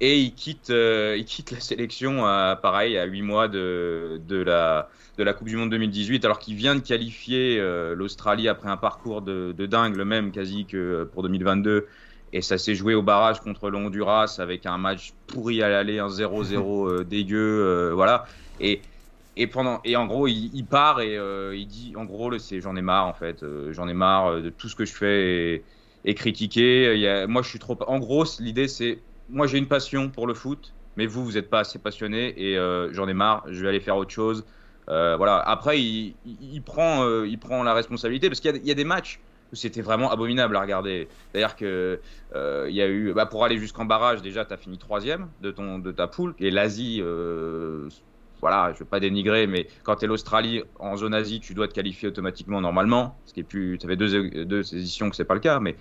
et 0.00 0.18
il 0.18 0.34
quitte, 0.34 0.70
euh, 0.70 1.14
il 1.16 1.24
quitte 1.24 1.52
la 1.52 1.60
sélection 1.60 2.26
à, 2.26 2.58
pareil, 2.60 2.98
à 2.98 3.04
8 3.04 3.22
mois 3.22 3.46
de, 3.46 4.20
de, 4.26 4.42
la, 4.42 4.90
de 5.16 5.22
la 5.22 5.32
Coupe 5.32 5.46
du 5.46 5.56
Monde 5.56 5.70
2018, 5.70 6.24
alors 6.24 6.40
qu'il 6.40 6.56
vient 6.56 6.74
de 6.74 6.80
qualifier 6.80 7.60
euh, 7.60 7.94
l'Australie 7.94 8.48
après 8.48 8.68
un 8.68 8.76
parcours 8.76 9.22
de, 9.22 9.54
de, 9.56 9.66
dingue, 9.66 9.94
le 9.94 10.04
même 10.04 10.32
quasi 10.32 10.64
que 10.64 11.04
pour 11.12 11.22
2022. 11.22 11.86
Et 12.32 12.42
ça 12.42 12.58
s'est 12.58 12.74
joué 12.74 12.96
au 12.96 13.02
barrage 13.02 13.40
contre 13.42 13.70
l'Honduras 13.70 14.38
avec 14.40 14.66
un 14.66 14.76
match 14.76 15.14
pourri 15.28 15.62
à 15.62 15.68
l'aller, 15.68 16.00
un 16.00 16.08
0-0 16.08 16.88
euh, 16.90 17.04
dégueu. 17.04 17.92
voilà. 17.94 18.26
Et, 18.58 18.80
et, 19.36 19.46
pendant, 19.46 19.80
et 19.84 19.96
en 19.96 20.06
gros, 20.06 20.26
il, 20.28 20.64
part 20.64 21.00
et 21.00 21.16
il 21.54 21.66
dit 21.66 21.94
en 21.96 22.04
gros, 22.04 22.30
j'en 22.60 22.76
ai 22.76 22.82
marre 22.82 23.06
en 23.06 23.14
fait. 23.14 23.44
j'en 23.70 23.88
ai 23.88 23.94
marre 23.94 24.42
de 24.42 24.50
tout 24.50 24.68
ce 24.68 24.76
que 24.76 24.84
je 24.84 24.94
fais 24.94 25.62
et, 26.04 26.14
a, 27.08 27.26
moi, 27.26 27.42
je 27.42 27.48
suis 27.48 27.58
trop. 27.58 27.76
En 27.86 27.98
gros, 27.98 28.24
l'idée, 28.40 28.68
c'est 28.68 28.98
moi 29.30 29.46
j'ai 29.46 29.58
une 29.58 29.68
passion 29.68 30.10
pour 30.10 30.26
le 30.26 30.34
foot, 30.34 30.74
mais 30.96 31.06
vous, 31.06 31.24
vous 31.24 31.32
n'êtes 31.32 31.48
pas 31.48 31.60
assez 31.60 31.78
passionné 31.78 32.34
et 32.36 32.58
euh, 32.58 32.92
j'en 32.92 33.08
ai 33.08 33.14
marre, 33.14 33.44
je 33.48 33.62
vais 33.62 33.68
aller 33.68 33.80
faire 33.80 33.96
autre 33.96 34.10
chose. 34.10 34.44
Euh, 34.90 35.16
voilà. 35.16 35.38
Après, 35.38 35.80
il, 35.80 36.14
prend, 36.64 37.04
euh, 37.04 37.26
il 37.26 37.38
prend 37.38 37.62
la 37.62 37.72
responsabilité 37.72 38.28
parce 38.28 38.40
qu'il 38.40 38.66
y, 38.66 38.70
a 38.70 38.74
des 38.74 38.84
matchs 38.84 39.18
où 39.50 39.56
c'était 39.56 39.80
vraiment 39.80 40.10
abominable 40.12 40.56
à 40.56 40.60
regarder. 40.60 41.08
C'est-à-dire 41.32 41.56
que 41.56 42.00
il 42.34 42.74
y 42.74 42.82
a 42.82 42.86
eu, 42.86 43.14
bah, 43.14 43.24
pour 43.24 43.44
aller 43.44 43.56
jusqu'en 43.56 43.86
barrage, 43.86 44.20
déjà, 44.20 44.44
tu 44.44 44.52
as 44.52 44.58
fini 44.58 44.76
troisième 44.76 45.28
de, 45.40 45.52
de 45.52 45.92
ta 45.92 46.06
poule 46.06 46.34
et 46.38 46.50
l'Asie. 46.50 47.02
Voilà, 48.40 48.72
je 48.74 48.80
veux 48.80 48.84
pas 48.84 49.00
dénigrer, 49.00 49.46
mais 49.46 49.66
quand 49.84 49.96
tu 49.96 50.04
es 50.04 50.08
l'Australie 50.08 50.62
en 50.78 50.96
zone 50.96 51.14
Asie, 51.14 51.40
tu 51.40 51.54
dois 51.54 51.68
te 51.68 51.74
qualifier 51.74 52.08
automatiquement 52.08 52.60
normalement. 52.60 53.18
Ce 53.24 53.32
qui 53.32 53.40
est 53.40 53.44
plus, 53.44 53.78
tu 53.78 53.86
avais 53.86 53.96
deux, 53.96 54.44
deux 54.44 54.74
éditions 54.74 55.10
que 55.10 55.16
c'est 55.16 55.24
pas 55.24 55.34
le 55.34 55.40
cas, 55.40 55.60
mais 55.60 55.76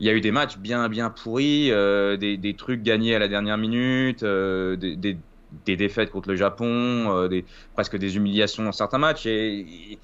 il 0.00 0.06
y 0.06 0.10
a 0.10 0.12
eu 0.12 0.20
des 0.20 0.30
matchs 0.30 0.58
bien 0.58 0.88
bien 0.88 1.10
pourris, 1.10 1.70
euh, 1.70 2.16
des, 2.16 2.36
des, 2.36 2.54
trucs 2.54 2.82
gagnés 2.82 3.14
à 3.14 3.18
la 3.18 3.28
dernière 3.28 3.58
minute, 3.58 4.22
euh, 4.22 4.76
des, 4.76 4.96
des, 4.96 5.76
défaites 5.76 6.10
contre 6.10 6.28
le 6.28 6.36
Japon, 6.36 6.66
euh, 6.66 7.40
presque 7.74 7.96
des 7.96 8.16
humiliations 8.16 8.62
dans 8.62 8.72
certains 8.72 8.98
matchs. 8.98 9.26
Et, 9.26 9.60
et 9.92 9.98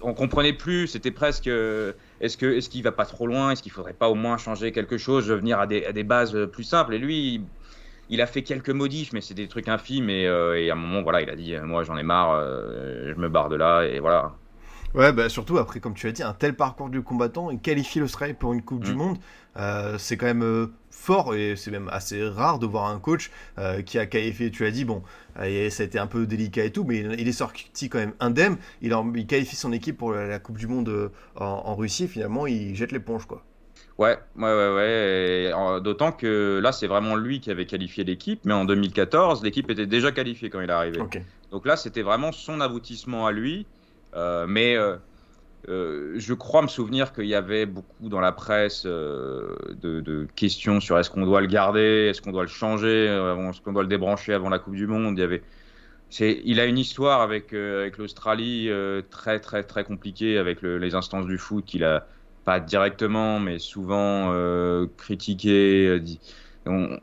on 0.00 0.14
comprenait 0.14 0.52
plus. 0.52 0.86
C'était 0.86 1.10
presque 1.10 1.48
est-ce 1.48 2.36
que 2.36 2.46
est-ce 2.46 2.68
qu'il 2.70 2.82
va 2.82 2.92
pas 2.92 3.06
trop 3.06 3.26
loin 3.26 3.50
Est-ce 3.50 3.62
qu'il 3.62 3.72
faudrait 3.72 3.94
pas 3.94 4.08
au 4.08 4.14
moins 4.14 4.38
changer 4.38 4.70
quelque 4.70 4.96
chose, 4.96 5.30
revenir 5.30 5.58
à 5.58 5.66
des, 5.66 5.84
à 5.84 5.92
des 5.92 6.04
bases 6.04 6.48
plus 6.52 6.64
simples 6.64 6.94
Et 6.94 6.98
lui. 6.98 7.42
Il, 8.08 8.20
a 8.20 8.26
fait 8.26 8.42
quelques 8.42 8.70
modifs, 8.70 9.12
mais 9.12 9.20
c'est 9.20 9.34
des 9.34 9.48
trucs 9.48 9.68
infimes. 9.68 10.10
Et, 10.10 10.22
et, 10.22 10.70
à 10.70 10.72
un 10.72 10.76
moment, 10.76 11.02
voilà, 11.02 11.22
il 11.22 11.30
a 11.30 11.36
dit 11.36 11.54
Moi, 11.62 11.82
j'en 11.84 11.96
ai 11.96 12.02
marre, 12.02 12.40
je 12.40 13.14
me 13.14 13.28
barre 13.28 13.48
de 13.48 13.56
là. 13.56 13.84
Et 13.84 14.00
voilà. 14.00 14.34
Ouais, 14.96 15.12
bah 15.12 15.28
surtout 15.28 15.58
après, 15.58 15.78
comme 15.78 15.92
tu 15.92 16.06
as 16.08 16.12
dit, 16.12 16.22
un 16.22 16.32
tel 16.32 16.54
parcours 16.54 16.88
du 16.88 17.02
combattant 17.02 17.50
et 17.50 17.58
qualifier 17.58 18.00
l'Australie 18.00 18.32
pour 18.32 18.54
une 18.54 18.62
Coupe 18.62 18.82
du 18.82 18.94
mm. 18.94 18.96
Monde, 18.96 19.18
euh, 19.58 19.98
c'est 19.98 20.16
quand 20.16 20.24
même 20.24 20.42
euh, 20.42 20.68
fort 20.90 21.34
et 21.34 21.54
c'est 21.54 21.70
même 21.70 21.90
assez 21.92 22.26
rare 22.26 22.58
de 22.58 22.66
voir 22.66 22.86
un 22.86 22.98
coach 22.98 23.30
euh, 23.58 23.82
qui 23.82 23.98
a 23.98 24.06
qualifié. 24.06 24.50
Tu 24.50 24.64
as 24.64 24.70
dit, 24.70 24.86
bon, 24.86 25.02
et 25.42 25.68
ça 25.68 25.82
a 25.82 25.86
été 25.86 25.98
un 25.98 26.06
peu 26.06 26.26
délicat 26.26 26.64
et 26.64 26.72
tout, 26.72 26.84
mais 26.84 27.00
il, 27.18 27.28
est 27.28 27.32
sorti 27.32 27.90
quand 27.90 27.98
même 27.98 28.14
indemne. 28.20 28.56
Il, 28.80 28.96
il, 29.16 29.26
qualifie 29.26 29.56
son 29.56 29.70
équipe 29.72 29.98
pour 29.98 30.12
la, 30.12 30.38
Coupe 30.38 30.56
du 30.56 30.66
Monde 30.66 31.10
en, 31.36 31.44
en, 31.44 31.74
Russie. 31.74 32.08
Finalement, 32.08 32.46
il 32.46 32.74
jette 32.74 32.92
l'éponge, 32.92 33.26
quoi. 33.26 33.44
Ouais, 33.98 34.18
ouais, 34.36 34.42
ouais, 34.42 35.52
ouais. 35.54 35.80
D'autant 35.80 36.12
que 36.12 36.60
là, 36.62 36.72
c'est 36.72 36.86
vraiment 36.86 37.16
lui 37.16 37.40
qui 37.40 37.50
avait 37.50 37.66
qualifié 37.66 38.04
l'équipe, 38.04 38.40
mais 38.44 38.52
en 38.52 38.64
2014, 38.64 39.42
l'équipe 39.42 39.70
était 39.70 39.86
déjà 39.86 40.12
qualifiée 40.12 40.50
quand 40.50 40.60
il 40.60 40.68
est 40.68 40.72
arrivé. 40.72 41.00
Donc 41.50 41.66
là, 41.66 41.76
c'était 41.76 42.02
vraiment 42.02 42.32
son 42.32 42.60
aboutissement 42.60 43.26
à 43.26 43.32
lui. 43.32 43.66
Euh, 44.16 44.46
mais 44.48 44.76
euh, 44.76 44.96
euh, 45.68 46.14
je 46.16 46.34
crois 46.34 46.62
me 46.62 46.68
souvenir 46.68 47.12
qu'il 47.12 47.26
y 47.26 47.34
avait 47.34 47.66
beaucoup 47.66 48.08
dans 48.08 48.20
la 48.20 48.32
presse 48.32 48.86
de, 48.86 50.26
questions 50.34 50.80
sur 50.80 50.98
est-ce 50.98 51.10
qu'on 51.10 51.26
doit 51.26 51.40
le 51.40 51.46
garder, 51.46 52.08
est-ce 52.10 52.22
qu'on 52.22 52.32
doit 52.32 52.42
le 52.42 52.48
changer, 52.48 53.06
est-ce 53.06 53.60
qu'on 53.60 53.72
doit 53.72 53.82
le 53.82 53.88
débrancher 53.88 54.32
avant 54.32 54.48
la 54.48 54.58
Coupe 54.58 54.74
du 54.74 54.86
Monde. 54.86 55.18
Il 55.18 55.20
y 55.20 55.24
avait, 55.24 55.42
il 56.20 56.60
a 56.60 56.66
une 56.66 56.78
histoire 56.78 57.20
avec, 57.20 57.52
avec 57.52 57.98
l'Australie 57.98 58.70
très 59.10 59.40
très 59.40 59.64
très 59.64 59.84
compliquée 59.84 60.38
avec 60.38 60.62
les 60.62 60.94
instances 60.94 61.26
du 61.26 61.38
foot 61.38 61.64
qu'il 61.64 61.84
a 61.84 62.06
pas 62.46 62.60
directement 62.60 63.38
mais 63.38 63.58
souvent 63.58 64.32
critiqué. 64.96 66.00
On, 66.64 66.98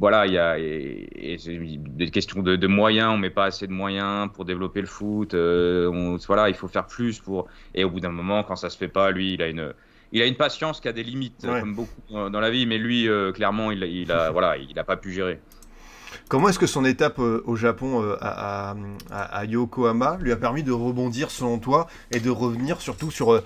voilà, 0.00 0.26
il 0.26 0.32
y 0.32 0.38
a 0.38 0.56
des 0.56 2.10
questions 2.10 2.42
de, 2.42 2.66
moyens, 2.66 3.12
on 3.12 3.18
met 3.18 3.30
pas 3.30 3.46
assez 3.46 3.66
de 3.66 3.72
moyens 3.72 4.30
pour 4.32 4.46
développer 4.46 4.80
le 4.80 4.86
foot. 4.86 5.34
Euh, 5.34 6.16
voilà, 6.26 6.48
il 6.48 6.54
faut 6.54 6.68
faire 6.68 6.86
plus 6.86 7.20
pour. 7.20 7.48
Et 7.74 7.84
au 7.84 7.90
bout 7.90 8.00
d'un 8.00 8.10
moment, 8.10 8.42
quand 8.42 8.56
ça 8.56 8.70
se 8.70 8.78
fait 8.78 8.88
pas, 8.88 9.10
lui, 9.10 9.34
il 9.34 9.42
a 9.42 9.48
une, 9.48 9.74
il 10.12 10.22
a 10.22 10.26
une 10.26 10.36
patience 10.36 10.80
qui 10.80 10.88
a 10.88 10.92
des 10.92 11.02
limites, 11.02 11.46
comme 11.46 11.74
beaucoup 11.74 12.00
dans 12.10 12.40
la 12.40 12.50
vie. 12.50 12.66
Mais 12.66 12.78
lui, 12.78 13.08
euh, 13.08 13.32
clairement, 13.32 13.70
il, 13.70 13.82
il 13.82 14.10
a, 14.10 14.30
voilà, 14.30 14.56
il 14.56 14.78
a 14.78 14.84
pas 14.84 14.96
pu 14.96 15.12
gérer. 15.12 15.40
Comment 16.30 16.48
est-ce 16.48 16.60
que 16.60 16.68
son 16.68 16.84
étape 16.84 17.18
euh, 17.18 17.42
au 17.44 17.56
Japon 17.56 18.04
euh, 18.04 18.16
à, 18.20 19.44
Yokohama 19.46 20.16
lui 20.20 20.30
a 20.30 20.36
permis 20.36 20.62
de 20.62 20.70
rebondir 20.70 21.28
selon 21.28 21.58
toi 21.58 21.88
et 22.12 22.20
de 22.20 22.30
revenir 22.30 22.80
surtout 22.80 23.10
sur 23.10 23.32
euh, 23.32 23.42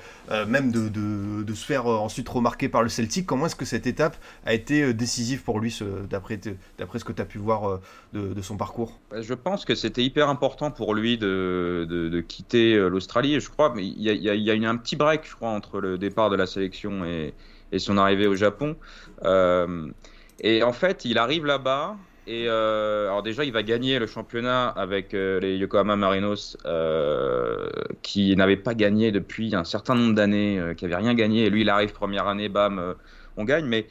même 0.47 0.71
de, 0.71 0.91
de, 0.91 1.55
se 1.55 1.65
faire 1.65 1.87
ensuite 1.87 2.29
remarquer 2.29 2.69
par 2.69 2.83
le 2.83 2.91
Celtic? 2.91 3.25
Comment 3.25 3.47
est-ce 3.47 3.57
que 3.57 3.65
cette 3.65 3.87
étape 3.87 4.19
a 4.45 4.53
été 4.53 4.93
décisive 4.93 5.45
pour 5.45 5.61
lui 5.61 5.75
d'après 6.11 6.39
ce 6.39 7.05
que 7.05 7.13
tu 7.13 7.23
as 7.23 7.25
pu 7.25 7.39
voir 7.39 7.81
de, 8.13 8.43
son 8.43 8.59
parcours? 8.59 9.01
Bah, 9.11 9.23
Je 9.23 9.33
pense 9.33 9.65
que 9.65 9.75
c'était 9.75 10.05
hyper 10.05 10.29
important 10.29 10.71
pour 10.71 10.95
lui 10.95 11.17
de, 11.17 12.25
quitter 12.29 12.77
l'Australie. 12.91 13.41
Je 13.41 13.49
crois, 13.49 13.73
il 13.79 14.03
y 14.03 14.11
a, 14.11 14.35
y 14.35 14.51
a 14.51 14.55
eu 14.55 14.67
un 14.67 14.77
petit 14.77 14.97
break, 14.97 15.23
je 15.27 15.37
crois, 15.37 15.49
entre 15.49 15.81
le 15.81 15.97
départ 15.97 16.29
de 16.29 16.37
la 16.37 16.45
sélection 16.45 17.03
et, 17.07 17.33
et 17.73 17.79
son 17.79 17.97
arrivée 17.97 18.27
au 18.27 18.37
Japon. 18.37 18.77
et 19.23 20.63
en 20.63 20.73
fait, 20.75 21.07
il 21.07 21.17
arrive 21.17 21.47
là-bas. 21.47 21.97
Et 22.27 22.47
euh, 22.49 23.09
alors 23.09 23.23
déjà, 23.23 23.45
il 23.45 23.53
va 23.53 23.63
gagner 23.63 23.99
le 23.99 24.07
championnat 24.07 24.69
avec 24.69 25.13
euh, 25.13 25.39
les 25.41 25.57
Yokohama 25.57 25.97
Marinos, 25.97 26.57
euh, 26.65 27.69
qui 28.03 28.35
n'avaient 28.35 28.57
pas 28.57 28.75
gagné 28.75 29.13
depuis 29.13 29.55
un 29.55 29.65
certain 29.65 29.95
nombre 29.95 30.15
d'années, 30.15 30.61
qui 30.77 30.85
n'avaient 30.85 30.97
rien 30.97 31.15
gagné. 31.15 31.45
Et 31.45 31.51
lui, 31.51 31.63
il 31.63 31.69
arrive 31.69 31.93
première 31.93 32.27
année, 32.27 32.49
bam, 32.49 32.95
on 33.37 33.45
gagne. 33.45 33.67
Mais 33.67 33.87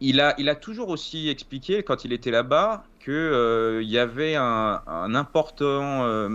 il 0.00 0.20
a, 0.20 0.54
toujours 0.54 0.88
aussi 0.88 1.28
expliqué 1.28 1.82
quand 1.82 2.04
il 2.04 2.12
était 2.12 2.30
là-bas 2.30 2.84
que 3.00 3.80
il 3.82 3.88
y 3.88 3.98
avait 3.98 4.36
un, 4.36 4.80
un 4.86 5.14
important, 5.14 6.28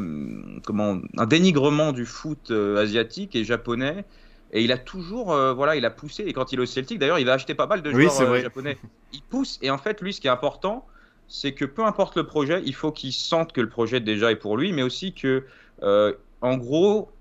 comment, 0.65 0.99
un 1.17 1.25
dénigrement 1.25 1.93
du 1.93 2.05
foot 2.05 2.51
asiatique 2.51 3.35
et 3.35 3.45
japonais 3.45 4.03
et 4.51 4.63
il 4.63 4.71
a 4.71 4.77
toujours, 4.77 5.33
euh, 5.33 5.53
voilà, 5.53 5.75
il 5.75 5.85
a 5.85 5.89
poussé. 5.89 6.23
Et 6.25 6.33
quand 6.33 6.51
il 6.51 6.59
est 6.59 6.61
au 6.61 6.65
Celtic, 6.65 6.99
d'ailleurs, 6.99 7.19
il 7.19 7.25
va 7.25 7.33
acheter 7.33 7.55
pas 7.55 7.67
mal 7.67 7.81
de 7.81 7.91
joueurs 7.91 8.21
euh, 8.21 8.41
japonais. 8.41 8.77
Il 9.13 9.21
pousse. 9.21 9.59
Et 9.61 9.69
en 9.69 9.77
fait, 9.77 10.01
lui, 10.01 10.13
ce 10.13 10.21
qui 10.21 10.27
est 10.27 10.31
important, 10.31 10.85
c'est 11.27 11.53
que 11.53 11.65
peu 11.65 11.83
importe 11.83 12.15
le 12.15 12.25
projet, 12.25 12.61
il 12.65 12.75
faut 12.75 12.91
qu'il 12.91 13.11
sente 13.11 13.51
que 13.51 13.61
le 13.61 13.69
projet 13.69 13.99
déjà 13.99 14.31
est 14.31 14.35
pour 14.35 14.57
lui, 14.57 14.71
mais 14.71 14.83
aussi 14.83 15.13
que, 15.13 15.43
euh, 15.81 16.13
en 16.41 16.57
gros, 16.57 17.11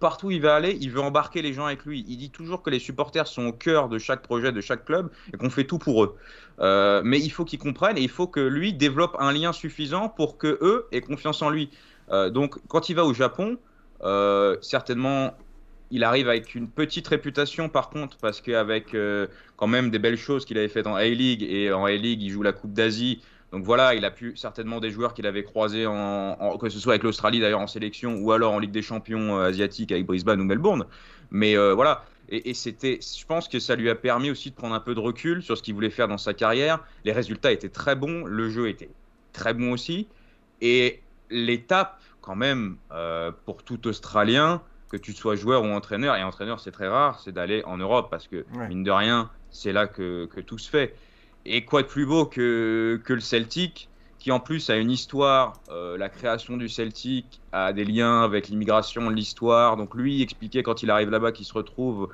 partout 0.00 0.26
où 0.26 0.30
il 0.30 0.42
va 0.42 0.56
aller, 0.56 0.76
il 0.80 0.90
veut 0.90 1.00
embarquer 1.00 1.42
les 1.42 1.52
gens 1.52 1.66
avec 1.66 1.84
lui. 1.84 2.04
Il 2.08 2.18
dit 2.18 2.30
toujours 2.30 2.62
que 2.62 2.70
les 2.70 2.80
supporters 2.80 3.26
sont 3.26 3.46
au 3.46 3.52
cœur 3.52 3.88
de 3.88 3.98
chaque 3.98 4.22
projet, 4.22 4.52
de 4.52 4.60
chaque 4.60 4.84
club, 4.84 5.10
et 5.32 5.36
qu'on 5.36 5.50
fait 5.50 5.64
tout 5.64 5.78
pour 5.78 6.04
eux. 6.04 6.16
mais 7.04 7.18
il 7.18 7.30
faut 7.30 7.44
qu'ils 7.44 7.58
comprennent 7.58 7.98
et 7.98 8.02
il 8.02 8.10
faut 8.10 8.26
que 8.26 8.40
lui 8.40 8.72
développe 8.72 9.16
un 9.20 9.32
lien 9.32 9.52
suffisant 9.52 10.08
pour 10.08 10.38
que 10.38 10.58
eux 10.60 10.86
aient 10.92 11.00
confiance 11.00 11.40
en 11.42 11.50
lui. 11.50 11.70
donc, 12.30 12.58
quand 12.68 12.88
il 12.90 12.94
va 12.94 13.04
au 13.04 13.14
Japon, 13.14 13.58
certainement 14.60 15.34
il 15.90 16.04
arrive 16.04 16.28
avec 16.28 16.54
une 16.54 16.68
petite 16.68 17.08
réputation 17.08 17.68
par 17.68 17.90
contre, 17.90 18.18
parce 18.18 18.40
qu'avec 18.40 18.94
euh, 18.94 19.26
quand 19.56 19.66
même 19.66 19.90
des 19.90 19.98
belles 19.98 20.18
choses 20.18 20.44
qu'il 20.44 20.58
avait 20.58 20.68
faites 20.68 20.86
en 20.86 20.94
A-League, 20.94 21.42
et 21.42 21.72
en 21.72 21.84
A-League 21.84 22.22
il 22.22 22.30
joue 22.30 22.42
la 22.42 22.52
Coupe 22.52 22.72
d'Asie, 22.72 23.22
Donc 23.52 23.64
voilà, 23.64 23.94
il 23.94 24.04
a 24.04 24.10
pu 24.10 24.36
certainement 24.36 24.80
des 24.80 24.90
joueurs 24.90 25.14
qu'il 25.14 25.26
avait 25.26 25.44
croisés, 25.44 25.86
en, 25.86 26.58
que 26.58 26.68
ce 26.68 26.78
soit 26.78 26.92
avec 26.94 27.02
l'Australie 27.02 27.40
d'ailleurs 27.40 27.60
en 27.60 27.66
sélection 27.66 28.16
ou 28.16 28.32
alors 28.32 28.52
en 28.52 28.58
Ligue 28.58 28.72
des 28.72 28.82
Champions 28.82 29.38
euh, 29.38 29.48
asiatiques 29.48 29.92
avec 29.92 30.06
Brisbane 30.06 30.40
ou 30.40 30.44
Melbourne. 30.44 30.84
Mais 31.30 31.56
euh, 31.56 31.74
voilà, 31.74 32.04
et, 32.30 32.52
c'était, 32.54 33.00
je 33.00 33.24
pense 33.24 33.48
que 33.48 33.58
ça 33.58 33.74
lui 33.74 33.88
a 33.88 33.94
permis 33.94 34.30
aussi 34.30 34.50
de 34.50 34.54
prendre 34.54 34.74
un 34.74 34.80
peu 34.80 34.94
de 34.94 35.00
recul 35.00 35.42
sur 35.42 35.56
ce 35.56 35.62
qu'il 35.62 35.74
voulait 35.74 35.90
faire 35.90 36.08
dans 36.08 36.18
sa 36.18 36.34
carrière. 36.34 36.84
Les 37.04 37.12
résultats 37.12 37.52
étaient 37.52 37.70
très 37.70 37.96
bons, 37.96 38.24
le 38.24 38.50
jeu 38.50 38.68
était 38.68 38.90
très 39.32 39.54
bon 39.54 39.72
aussi. 39.72 40.08
Et 40.60 41.00
l'étape, 41.30 42.02
quand 42.20 42.36
même, 42.36 42.76
euh, 42.92 43.32
pour 43.46 43.62
tout 43.62 43.86
Australien, 43.86 44.62
que 44.90 44.96
tu 44.96 45.12
sois 45.12 45.36
joueur 45.36 45.62
ou 45.62 45.66
entraîneur, 45.66 46.16
et 46.16 46.22
entraîneur 46.22 46.60
c'est 46.60 46.72
très 46.72 46.88
rare, 46.88 47.20
c'est 47.20 47.32
d'aller 47.32 47.62
en 47.64 47.76
Europe 47.76 48.08
parce 48.10 48.26
que, 48.26 48.44
mine 48.68 48.82
de 48.82 48.90
rien, 48.90 49.30
c'est 49.50 49.72
là 49.72 49.86
que, 49.86 50.26
que 50.26 50.40
tout 50.40 50.58
se 50.58 50.68
fait. 50.68 50.94
Et 51.44 51.64
quoi 51.64 51.82
de 51.82 51.86
plus 51.86 52.06
beau 52.06 52.26
que, 52.26 53.00
que 53.04 53.12
le 53.12 53.20
Celtic, 53.20 53.88
qui 54.18 54.32
en 54.32 54.40
plus 54.40 54.68
a 54.70 54.76
une 54.76 54.90
histoire, 54.90 55.54
euh, 55.70 55.96
la 55.96 56.08
création 56.08 56.56
du 56.56 56.68
Celtic 56.68 57.40
a 57.52 57.72
des 57.72 57.84
liens 57.84 58.22
avec 58.22 58.48
l'immigration, 58.48 59.08
l'histoire. 59.10 59.76
Donc 59.76 59.94
lui 59.94 60.22
expliquait 60.22 60.62
quand 60.62 60.82
il 60.82 60.90
arrive 60.90 61.10
là-bas 61.10 61.32
qu'il 61.32 61.46
se 61.46 61.54
retrouve 61.54 62.08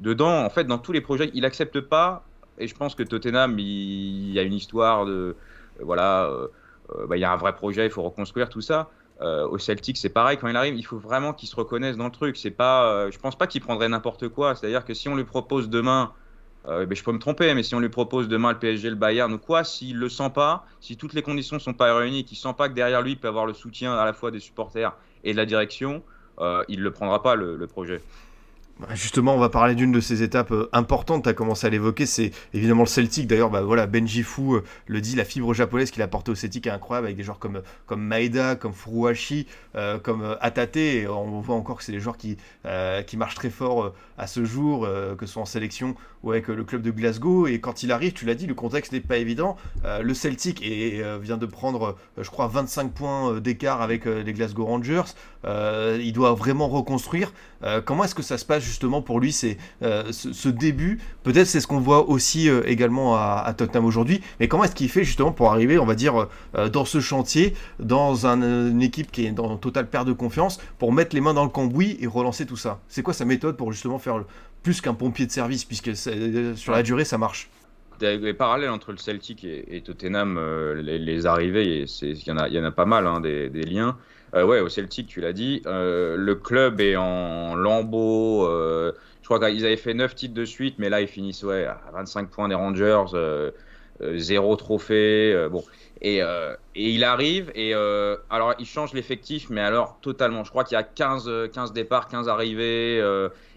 dedans. 0.00 0.44
En 0.44 0.50
fait, 0.50 0.64
dans 0.64 0.78
tous 0.78 0.92
les 0.92 1.00
projets, 1.00 1.30
il 1.34 1.44
accepte 1.44 1.80
pas. 1.80 2.24
Et 2.58 2.68
je 2.68 2.74
pense 2.74 2.94
que 2.94 3.02
Tottenham, 3.02 3.58
il, 3.58 4.32
y 4.32 4.38
a 4.38 4.42
une 4.42 4.54
histoire 4.54 5.06
de, 5.06 5.12
euh, 5.12 5.34
voilà, 5.80 6.26
euh, 6.26 6.48
bah, 7.06 7.16
il 7.16 7.20
y 7.20 7.24
a 7.24 7.32
un 7.32 7.36
vrai 7.36 7.54
projet, 7.54 7.86
il 7.86 7.90
faut 7.90 8.02
reconstruire 8.02 8.48
tout 8.48 8.60
ça. 8.60 8.90
Au 9.20 9.58
Celtic, 9.58 9.96
c'est 9.96 10.10
pareil. 10.10 10.36
Quand 10.38 10.48
il 10.48 10.56
arrive, 10.56 10.76
il 10.76 10.84
faut 10.84 10.98
vraiment 10.98 11.32
qu'il 11.32 11.48
se 11.48 11.56
reconnaisse 11.56 11.96
dans 11.96 12.04
le 12.04 12.10
truc. 12.10 12.36
C'est 12.36 12.50
pas, 12.50 13.10
je 13.10 13.18
pense 13.18 13.36
pas 13.36 13.46
qu'il 13.46 13.62
prendrait 13.62 13.88
n'importe 13.88 14.28
quoi. 14.28 14.54
C'est-à-dire 14.54 14.84
que 14.84 14.94
si 14.94 15.08
on 15.08 15.16
lui 15.16 15.24
propose 15.24 15.70
demain 15.70 16.12
euh, 16.68 16.84
ben, 16.84 16.96
je 16.96 17.04
peux 17.04 17.12
me 17.12 17.18
tromper, 17.18 17.54
mais 17.54 17.62
si 17.62 17.74
on 17.74 17.80
lui 17.80 17.88
propose 17.88 18.28
demain 18.28 18.52
le 18.52 18.58
PSG, 18.58 18.90
le 18.90 18.96
Bayern 18.96 19.32
ou 19.32 19.38
quoi, 19.38 19.62
s'il 19.62 19.98
le 19.98 20.08
sent 20.08 20.30
pas, 20.30 20.66
si 20.80 20.96
toutes 20.96 21.12
les 21.12 21.22
conditions 21.22 21.58
sont 21.58 21.74
pas 21.74 21.94
réunies, 21.94 22.24
qu'il 22.24 22.36
sent 22.36 22.54
pas 22.58 22.68
que 22.68 22.74
derrière 22.74 23.02
lui 23.02 23.12
il 23.12 23.20
peut 23.20 23.28
avoir 23.28 23.46
le 23.46 23.54
soutien 23.54 23.94
à 23.94 24.04
la 24.04 24.12
fois 24.12 24.32
des 24.32 24.40
supporters 24.40 24.92
et 25.22 25.32
de 25.32 25.36
la 25.36 25.46
direction, 25.46 26.02
euh, 26.40 26.64
il 26.68 26.82
le 26.82 26.90
prendra 26.90 27.22
pas 27.22 27.36
le 27.36 27.66
projet. 27.66 28.02
Bah, 28.78 28.88
justement, 28.94 29.34
on 29.34 29.38
va 29.38 29.48
parler 29.48 29.74
d'une 29.74 29.90
de 29.90 30.00
ces 30.00 30.22
étapes 30.22 30.52
euh, 30.52 30.68
importantes. 30.74 31.22
Tu 31.22 31.30
as 31.30 31.32
commencé 31.32 31.66
à 31.66 31.70
l'évoquer, 31.70 32.04
c'est 32.04 32.30
évidemment 32.52 32.82
le 32.82 32.88
Celtic. 32.88 33.26
D'ailleurs, 33.26 33.48
bah, 33.48 33.62
voilà, 33.62 33.86
Benji 33.86 34.22
Fu 34.22 34.52
euh, 34.52 34.60
le 34.86 35.00
dit, 35.00 35.16
la 35.16 35.24
fibre 35.24 35.54
japonaise 35.54 35.90
qu'il 35.90 36.02
a 36.02 36.04
apportée 36.04 36.30
au 36.30 36.34
Celtic 36.34 36.66
est 36.66 36.70
incroyable 36.70 37.06
avec 37.06 37.16
des 37.16 37.22
joueurs 37.22 37.38
comme, 37.38 37.62
comme 37.86 38.02
Maeda, 38.02 38.54
comme 38.54 38.74
Furuhashi, 38.74 39.46
euh, 39.76 39.98
comme 39.98 40.36
Atate. 40.42 41.06
On 41.08 41.40
voit 41.40 41.56
encore 41.56 41.78
que 41.78 41.84
c'est 41.84 41.92
des 41.92 42.00
joueurs 42.00 42.18
qui, 42.18 42.36
qui 43.06 43.16
marchent 43.16 43.34
très 43.34 43.48
fort 43.48 43.94
à 44.18 44.26
ce 44.26 44.44
jour, 44.44 44.86
que 45.18 45.26
ce 45.26 45.32
soit 45.32 45.42
en 45.42 45.46
sélection 45.46 45.94
ou 46.22 46.32
avec 46.32 46.48
le 46.48 46.64
club 46.64 46.82
de 46.82 46.90
Glasgow. 46.90 47.46
Et 47.46 47.60
quand 47.60 47.82
il 47.82 47.92
arrive, 47.92 48.12
tu 48.12 48.26
l'as 48.26 48.34
dit, 48.34 48.46
le 48.46 48.54
contexte 48.54 48.92
n'est 48.92 49.00
pas 49.00 49.16
évident. 49.16 49.56
le 49.84 50.14
Celtic 50.14 50.62
vient 50.62 51.36
de 51.36 51.46
prendre, 51.46 51.96
je 52.18 52.28
crois, 52.28 52.48
25 52.48 52.92
points 52.92 53.40
d'écart 53.40 53.80
avec 53.80 54.04
les 54.04 54.32
Glasgow 54.32 54.64
Rangers. 54.64 55.14
il 55.44 56.12
doit 56.12 56.34
vraiment 56.34 56.68
reconstruire. 56.68 57.32
Comment 57.84 58.04
est-ce 58.04 58.14
que 58.14 58.22
ça 58.22 58.38
se 58.38 58.44
passe 58.44 58.62
justement 58.62 59.02
pour 59.02 59.20
lui 59.20 59.32
c'est 59.32 59.56
euh, 59.82 60.04
ce, 60.10 60.48
début? 60.48 60.98
Peut-être 61.22 61.46
c'est 61.46 61.60
ce 61.60 61.66
qu'on 61.66 61.80
voit 61.80 62.08
aussi 62.08 62.48
euh, 62.48 62.62
également 62.66 63.16
à, 63.16 63.52
Tottenham 63.56 63.84
aujourd'hui, 63.84 64.20
mais 64.40 64.48
comment 64.48 64.64
est-ce 64.64 64.74
qu'il 64.74 64.88
fait 64.88 65.04
justement 65.04 65.32
pour 65.32 65.50
arriver, 65.50 65.78
on 65.78 65.86
va 65.86 65.94
dire, 65.94 66.26
euh, 66.56 66.68
dans 66.68 66.84
ce 66.84 67.00
chantier, 67.00 67.54
dans 67.78 68.26
une 68.26 68.82
équipe 68.82 69.10
qui 69.10 69.26
est 69.26 69.32
dans 69.32 69.56
totale 69.56 69.88
perte 69.88 70.06
de 70.06 70.12
confiance, 70.12 70.58
pour 70.78 70.92
mettre 70.92 71.14
les 71.14 71.20
mains 71.20 71.34
dans 71.34 71.44
le 71.44 71.50
cambouis 71.50 71.96
et 72.00 72.06
relancer 72.06 72.46
tout 72.46 72.56
ça? 72.56 72.80
C'est 72.88 73.02
quoi 73.02 73.14
sa 73.14 73.24
méthode 73.24 73.56
pour 73.56 73.72
justement 73.72 73.98
faire 73.98 74.24
plus 74.62 74.80
qu'un 74.80 74.94
pompier 74.94 75.26
de 75.26 75.32
service, 75.32 75.64
puisque 75.64 75.94
sur 75.96 76.72
la 76.72 76.82
durée 76.82 77.04
ça 77.04 77.18
marche? 77.18 77.50
Des 78.00 78.34
parallèles 78.34 78.68
entre 78.68 78.92
le 78.92 78.98
Celtic 78.98 79.44
et, 79.44 79.82
Tottenham, 79.82 80.38
les, 80.82 81.26
arrivées, 81.26 81.86
il 82.02 82.26
y, 82.26 82.30
en 82.30 82.64
a, 82.64 82.70
pas 82.70 82.84
mal, 82.84 83.06
hein, 83.06 83.20
des, 83.20 83.48
liens. 83.48 83.96
Euh, 84.36 84.44
ouais, 84.44 84.60
au 84.60 84.68
Celtic, 84.68 85.06
tu 85.06 85.20
l'as 85.20 85.32
dit. 85.32 85.62
Euh, 85.66 86.16
le 86.16 86.34
club 86.34 86.80
est 86.80 86.96
en 86.96 87.54
lambeau. 87.54 88.46
Euh, 88.46 88.92
je 89.22 89.28
crois 89.28 89.40
qu'ils 89.40 89.64
avaient 89.64 89.76
fait 89.76 89.94
9 89.94 90.14
titres 90.14 90.34
de 90.34 90.44
suite, 90.44 90.76
mais 90.78 90.90
là, 90.90 91.00
ils 91.00 91.08
finissent 91.08 91.42
ouais, 91.42 91.64
à 91.64 91.80
25 91.94 92.28
points 92.28 92.48
des 92.48 92.54
Rangers, 92.54 93.04
zéro 94.16 94.56
trophée. 94.56 95.48
bon. 95.50 95.64
Et, 96.02 96.18
et, 96.18 96.54
il 96.74 97.02
arrive, 97.02 97.50
et 97.54 97.72
alors 97.74 98.54
il 98.58 98.66
change 98.66 98.92
l'effectif, 98.92 99.48
mais 99.50 99.62
alors 99.62 99.98
totalement. 100.00 100.44
Je 100.44 100.50
crois 100.50 100.62
qu'il 100.62 100.76
y 100.76 100.78
a 100.78 100.84
15, 100.84 101.48
15 101.52 101.72
départs, 101.72 102.06
15 102.06 102.28
arrivées, 102.28 102.98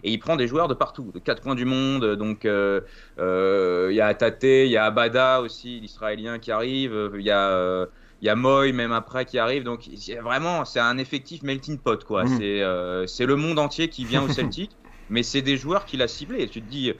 et 0.03 0.09
il 0.11 0.17
prend 0.17 0.37
des 0.37 0.47
joueurs 0.47 0.69
de 0.69 0.73
partout, 0.73 1.11
de 1.13 1.19
quatre 1.19 1.43
coins 1.43 1.55
du 1.55 1.65
monde. 1.65 2.15
Donc 2.15 2.45
il 2.45 2.81
y 3.19 4.01
a 4.01 4.13
Tate, 4.15 4.43
il 4.43 4.71
y 4.71 4.77
a 4.77 4.85
Abada 4.85 5.41
aussi, 5.41 5.81
l'Israélien 5.81 6.39
qui 6.39 6.51
arrive, 6.51 7.11
il 7.13 7.21
y 7.21 7.31
a 7.31 7.87
il 8.21 8.25
y 8.25 8.29
a 8.29 8.35
Moy 8.35 8.73
même 8.73 8.91
après 8.91 9.25
qui 9.25 9.39
arrive. 9.39 9.63
Donc 9.63 9.89
vraiment, 10.21 10.65
c'est 10.65 10.79
un 10.79 10.97
effectif 10.97 11.41
melting 11.43 11.79
pot 11.79 12.03
quoi. 12.03 12.25
Mhm. 12.25 12.39
Euh, 12.41 13.07
c'est 13.07 13.25
le 13.25 13.35
monde 13.35 13.59
entier 13.59 13.89
qui 13.89 14.05
vient 14.05 14.23
au 14.23 14.29
Celtic, 14.29 14.71
mais 15.09 15.23
c'est 15.23 15.41
des 15.41 15.57
joueurs 15.57 15.85
qu'il 15.85 16.01
a 16.01 16.07
ciblés. 16.07 16.41
Et 16.43 16.49
tu 16.49 16.61
te 16.61 16.67
dis, 16.67 16.93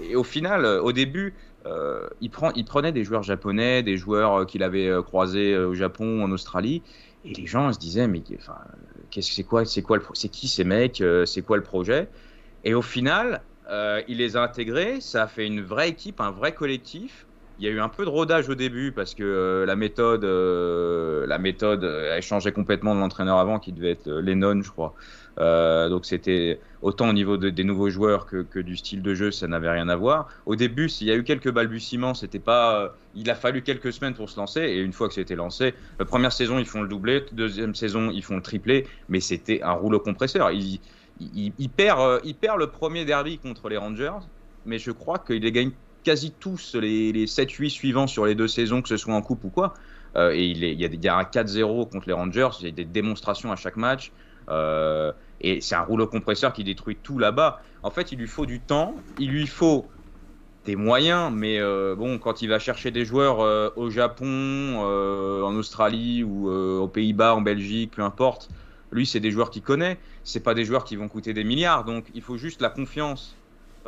et 0.00 0.16
au 0.16 0.24
final, 0.24 0.66
au 0.66 0.92
début, 0.92 1.36
euh, 1.66 2.06
il, 2.20 2.30
prend, 2.30 2.52
il 2.52 2.64
prenait 2.64 2.92
des 2.92 3.04
joueurs 3.04 3.22
japonais, 3.22 3.82
des 3.82 3.96
joueurs 3.96 4.46
qu'il 4.46 4.62
avait 4.62 4.88
euh, 4.88 5.02
croisés 5.02 5.56
au 5.56 5.74
Japon, 5.74 6.22
en 6.22 6.30
Australie, 6.32 6.82
et 7.24 7.32
les 7.32 7.46
gens 7.46 7.72
se 7.72 7.78
disaient 7.78 8.06
mais 8.06 8.22
enfin, 8.36 8.58
qu'est-ce 9.10 9.30
que 9.30 9.34
c'est 9.34 9.44
quoi, 9.44 9.64
c'est 9.64 9.82
quoi, 9.82 9.98
c'est 10.14 10.28
qui 10.28 10.48
ces 10.48 10.64
mecs, 10.64 11.02
c'est 11.24 11.42
quoi 11.42 11.56
le 11.56 11.62
projet? 11.62 12.08
Et 12.64 12.74
au 12.74 12.82
final, 12.82 13.42
il 14.08 14.18
les 14.18 14.36
a 14.36 14.42
intégrés, 14.42 15.00
ça 15.00 15.24
a 15.24 15.26
fait 15.28 15.46
une 15.46 15.60
vraie 15.60 15.88
équipe, 15.88 16.20
un 16.20 16.30
vrai 16.30 16.54
collectif. 16.54 17.25
Il 17.58 17.64
y 17.64 17.68
a 17.68 17.70
eu 17.70 17.80
un 17.80 17.88
peu 17.88 18.04
de 18.04 18.10
rodage 18.10 18.50
au 18.50 18.54
début 18.54 18.92
parce 18.92 19.14
que 19.14 19.22
euh, 19.22 19.64
la 19.64 19.76
méthode, 19.76 20.24
euh, 20.24 21.26
la 21.26 21.38
méthode 21.38 21.84
a 21.84 22.20
changé 22.20 22.52
complètement 22.52 22.94
de 22.94 23.00
l'entraîneur 23.00 23.38
avant 23.38 23.58
qui 23.58 23.72
devait 23.72 23.92
être 23.92 24.08
euh, 24.08 24.20
Lennon, 24.20 24.60
je 24.62 24.70
crois. 24.70 24.94
donc 25.88 26.04
c'était 26.04 26.60
autant 26.82 27.08
au 27.08 27.12
niveau 27.14 27.38
des 27.38 27.64
nouveaux 27.64 27.88
joueurs 27.88 28.26
que, 28.26 28.58
du 28.58 28.76
style 28.76 29.00
de 29.00 29.14
jeu, 29.14 29.30
ça 29.30 29.48
n'avait 29.48 29.70
rien 29.70 29.88
à 29.88 29.96
voir. 29.96 30.28
Au 30.44 30.54
début, 30.54 30.90
s'il 30.90 31.06
y 31.06 31.10
a 31.10 31.16
eu 31.16 31.24
quelques 31.24 31.50
balbutiements, 31.50 32.12
c'était 32.12 32.38
pas. 32.38 32.94
il 33.14 33.30
a 33.30 33.34
fallu 33.34 33.62
quelques 33.62 33.92
semaines 33.92 34.14
pour 34.14 34.28
se 34.28 34.38
lancer 34.38 34.60
et 34.60 34.78
une 34.78 34.92
fois 34.92 35.08
que 35.08 35.14
c'était 35.14 35.36
lancé, 35.36 35.74
la 35.98 36.04
première 36.04 36.32
saison 36.32 36.58
ils 36.58 36.66
font 36.66 36.82
le 36.82 36.88
doublé, 36.88 37.24
deuxième 37.32 37.74
saison 37.74 38.10
ils 38.10 38.22
font 38.22 38.36
le 38.36 38.42
triplé, 38.42 38.86
mais 39.08 39.20
c'était 39.20 39.62
un 39.62 39.72
rouleau 39.72 40.00
compresseur. 40.00 40.50
Il, 40.50 41.70
perd, 41.70 42.20
il 42.24 42.34
perd 42.34 42.58
le 42.58 42.66
premier 42.66 43.06
derby 43.06 43.38
contre 43.38 43.70
les 43.70 43.78
Rangers, 43.78 44.20
mais 44.66 44.78
je 44.78 44.90
crois 44.90 45.18
qu'il 45.18 45.42
les 45.42 45.52
gagne 45.52 45.70
quasi 46.06 46.30
tous 46.30 46.76
les, 46.76 47.10
les 47.10 47.26
7-8 47.26 47.68
suivants 47.68 48.06
sur 48.06 48.26
les 48.26 48.36
deux 48.36 48.46
saisons, 48.46 48.80
que 48.80 48.88
ce 48.88 48.96
soit 48.96 49.12
en 49.12 49.22
coupe 49.22 49.42
ou 49.42 49.50
quoi. 49.50 49.74
Euh, 50.14 50.30
et 50.30 50.44
il, 50.44 50.62
y 50.62 51.08
a, 51.08 51.14
a, 51.14 51.18
un 51.18 51.24
4-0 51.24 51.90
contre 51.90 52.06
les 52.06 52.12
Rangers, 52.12 52.48
il 52.60 52.66
y 52.66 52.68
a 52.68 52.72
des 52.72 52.84
démonstrations 52.84 53.50
à 53.50 53.56
chaque 53.56 53.76
match. 53.76 54.12
Euh, 54.48 55.10
et 55.40 55.60
c'est 55.60 55.74
un 55.74 55.82
rouleau 55.82 56.06
compresseur 56.06 56.52
qui 56.52 56.62
détruit 56.62 56.96
tout 57.02 57.18
là-bas. 57.18 57.60
En 57.82 57.90
fait, 57.90 58.12
il 58.12 58.18
lui 58.18 58.28
faut 58.28 58.46
du 58.46 58.60
temps, 58.60 58.94
il 59.18 59.30
lui 59.30 59.48
faut 59.48 59.88
des 60.64 60.76
moyens, 60.76 61.32
mais 61.34 61.58
euh, 61.58 61.96
bon, 61.96 62.18
quand 62.18 62.40
il 62.40 62.48
va 62.50 62.60
chercher 62.60 62.92
des 62.92 63.04
joueurs 63.04 63.40
au 63.76 63.90
Japon, 63.90 64.78
en 64.78 65.54
Australie 65.56 66.22
ou 66.22 66.48
aux 66.48 66.88
Pays-Bas, 66.88 67.34
en 67.34 67.40
Belgique, 67.40 67.90
peu 67.96 68.02
importe, 68.02 68.48
lui, 68.92 69.06
c'est 69.06 69.20
des 69.20 69.32
joueurs 69.32 69.50
qu'il 69.50 69.62
connaît. 69.62 69.98
C'est 70.22 70.44
pas 70.44 70.54
des 70.54 70.64
joueurs 70.64 70.84
qui 70.84 70.94
vont 70.94 71.08
coûter 71.08 71.34
des 71.34 71.42
milliards. 71.42 71.84
Donc, 71.84 72.04
il 72.14 72.22
faut 72.22 72.36
juste 72.36 72.62
la 72.62 72.70
confiance 72.70 73.36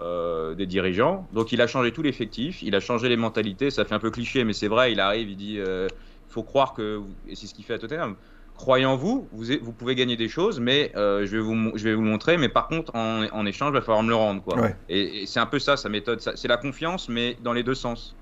euh, 0.02 0.54
des 0.54 0.66
dirigeants. 0.66 1.26
Donc 1.32 1.52
il 1.52 1.60
a 1.60 1.66
changé 1.66 1.92
tout 1.92 2.02
l'effectif, 2.02 2.62
il 2.62 2.74
a 2.74 2.80
changé 2.80 3.08
les 3.08 3.16
mentalités. 3.16 3.70
Ça 3.70 3.84
fait 3.84 3.94
un 3.94 3.98
peu 3.98 4.10
cliché, 4.10 4.44
mais 4.44 4.52
c'est 4.52 4.68
vrai. 4.68 4.92
Il 4.92 5.00
arrive, 5.00 5.30
il 5.30 5.36
dit 5.36 5.54
il 5.54 5.60
euh, 5.60 5.88
faut 6.28 6.42
croire 6.42 6.74
que. 6.74 7.00
Et 7.28 7.34
c'est 7.34 7.46
ce 7.46 7.54
qu'il 7.54 7.64
fait 7.64 7.74
à 7.74 7.78
Tottenham. 7.78 8.16
Croyez 8.54 8.86
en 8.86 8.96
vous, 8.96 9.28
vous, 9.30 9.44
vous 9.62 9.72
pouvez 9.72 9.94
gagner 9.94 10.16
des 10.16 10.28
choses, 10.28 10.58
mais 10.58 10.90
euh, 10.96 11.24
je, 11.26 11.36
vais 11.36 11.42
vous, 11.42 11.54
je 11.76 11.84
vais 11.84 11.94
vous 11.94 12.02
le 12.02 12.08
montrer. 12.08 12.36
Mais 12.38 12.48
par 12.48 12.66
contre, 12.66 12.94
en, 12.96 13.24
en 13.32 13.46
échange, 13.46 13.70
il 13.70 13.74
va 13.74 13.82
falloir 13.82 14.02
me 14.02 14.08
le 14.08 14.16
rendre. 14.16 14.42
Quoi. 14.42 14.70
Et, 14.88 15.22
et 15.22 15.26
c'est 15.26 15.38
un 15.38 15.46
peu 15.46 15.60
ça, 15.60 15.76
sa 15.76 15.88
méthode. 15.88 16.20
C'est 16.20 16.48
la 16.48 16.56
confiance, 16.56 17.08
mais 17.08 17.36
dans 17.42 17.52
les 17.52 17.62
deux 17.62 17.74
sens. 17.76 18.16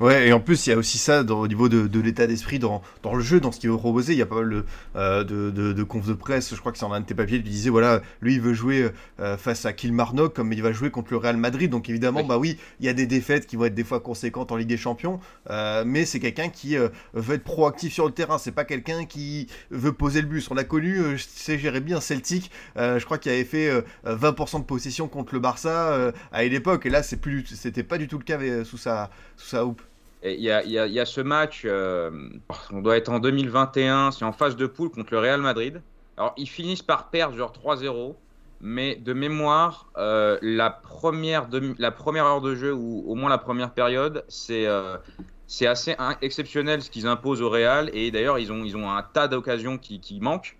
Ouais, 0.00 0.28
et 0.28 0.32
en 0.32 0.40
plus, 0.40 0.66
il 0.66 0.70
y 0.70 0.72
a 0.72 0.78
aussi 0.78 0.96
ça 0.96 1.22
dans, 1.24 1.40
au 1.40 1.46
niveau 1.46 1.68
de, 1.68 1.86
de 1.86 2.00
l'état 2.00 2.26
d'esprit 2.26 2.58
dans, 2.58 2.80
dans 3.02 3.14
le 3.14 3.20
jeu, 3.20 3.38
dans 3.38 3.52
ce 3.52 3.60
qu'il 3.60 3.68
veut 3.68 3.76
proposer. 3.76 4.14
Il 4.14 4.18
y 4.18 4.22
a 4.22 4.26
pas 4.26 4.36
mal 4.36 4.48
de, 4.48 4.64
euh, 4.96 5.24
de, 5.24 5.50
de, 5.50 5.74
de 5.74 5.82
confs 5.82 6.06
de 6.06 6.14
presse, 6.14 6.54
je 6.54 6.58
crois 6.58 6.72
que 6.72 6.78
c'est 6.78 6.86
en 6.86 6.92
un 6.94 7.00
de 7.00 7.04
tes 7.04 7.14
papiers, 7.14 7.36
tu 7.36 7.50
disais, 7.50 7.68
voilà, 7.68 8.00
lui, 8.22 8.32
il 8.32 8.40
veut 8.40 8.54
jouer 8.54 8.90
euh, 9.20 9.36
face 9.36 9.66
à 9.66 9.74
Kilmarnock 9.74 10.34
comme 10.34 10.54
il 10.54 10.62
va 10.62 10.72
jouer 10.72 10.90
contre 10.90 11.10
le 11.10 11.18
Real 11.18 11.36
Madrid. 11.36 11.70
Donc 11.70 11.90
évidemment, 11.90 12.24
bah 12.24 12.38
oui, 12.38 12.56
il 12.80 12.86
y 12.86 12.88
a 12.88 12.94
des 12.94 13.04
défaites 13.06 13.46
qui 13.46 13.56
vont 13.56 13.66
être 13.66 13.74
des 13.74 13.84
fois 13.84 14.00
conséquentes 14.00 14.52
en 14.52 14.56
Ligue 14.56 14.68
des 14.68 14.78
Champions, 14.78 15.20
euh, 15.50 15.84
mais 15.86 16.06
c'est 16.06 16.18
quelqu'un 16.18 16.48
qui 16.48 16.78
euh, 16.78 16.88
veut 17.12 17.34
être 17.34 17.44
proactif 17.44 17.92
sur 17.92 18.06
le 18.06 18.12
terrain. 18.12 18.38
C'est 18.38 18.52
pas 18.52 18.64
quelqu'un 18.64 19.04
qui 19.04 19.48
veut 19.70 19.92
poser 19.92 20.22
le 20.22 20.28
bus. 20.28 20.50
On 20.50 20.56
a 20.56 20.64
connu, 20.64 21.18
je 21.18 21.24
sais, 21.28 21.58
gérer 21.58 21.80
bien 21.80 22.00
Celtic, 22.00 22.50
je 22.76 23.04
crois 23.04 23.18
qu'il 23.18 23.32
avait 23.32 23.44
fait 23.44 23.70
20% 24.06 24.60
de 24.60 24.64
possession 24.64 25.08
contre 25.08 25.34
le 25.34 25.40
Barça 25.40 26.12
à 26.32 26.44
l'époque, 26.44 26.86
et 26.86 26.90
là, 26.90 27.02
c'est 27.02 27.18
plus, 27.18 27.44
c'était 27.46 27.82
pas 27.82 27.98
du 27.98 28.08
tout 28.08 28.16
le 28.16 28.24
cas 28.24 28.38
sous 28.64 28.78
sa, 28.78 29.10
sous 29.36 29.48
sa 29.48 29.66
houppe. 29.66 29.82
Il 30.22 30.40
y, 30.40 30.50
a, 30.50 31.06
ce 31.06 31.20
match, 31.22 31.62
euh, 31.64 32.10
on 32.70 32.82
doit 32.82 32.98
être 32.98 33.08
en 33.08 33.20
2021, 33.20 34.10
c'est 34.10 34.26
en 34.26 34.32
phase 34.32 34.54
de 34.54 34.66
poule 34.66 34.90
contre 34.90 35.14
le 35.14 35.18
Real 35.18 35.40
Madrid. 35.40 35.80
Alors, 36.18 36.34
ils 36.36 36.48
finissent 36.48 36.82
par 36.82 37.08
perdre 37.08 37.36
genre 37.36 37.52
3-0, 37.52 38.14
mais 38.60 38.96
de 38.96 39.14
mémoire, 39.14 39.88
euh, 39.96 40.38
la, 40.42 40.70
première 40.70 41.48
heure 41.50 42.40
de 42.42 42.54
jeu, 42.54 42.74
ou 42.74 43.04
au 43.06 43.14
moins 43.14 43.30
la 43.30 43.38
première 43.38 43.72
période, 43.72 44.22
c'est 44.28 44.66
euh, 44.66 44.98
assez 45.62 45.96
exceptionnel 46.20 46.82
ce 46.82 46.90
qu'ils 46.90 47.06
imposent 47.06 47.40
au 47.40 47.48
Real. 47.48 47.90
Et 47.94 48.10
d'ailleurs, 48.10 48.38
ils 48.38 48.52
ont, 48.52 48.90
un 48.90 49.02
tas 49.02 49.26
d'occasions 49.26 49.78
qui, 49.78 50.18
manquent. 50.20 50.58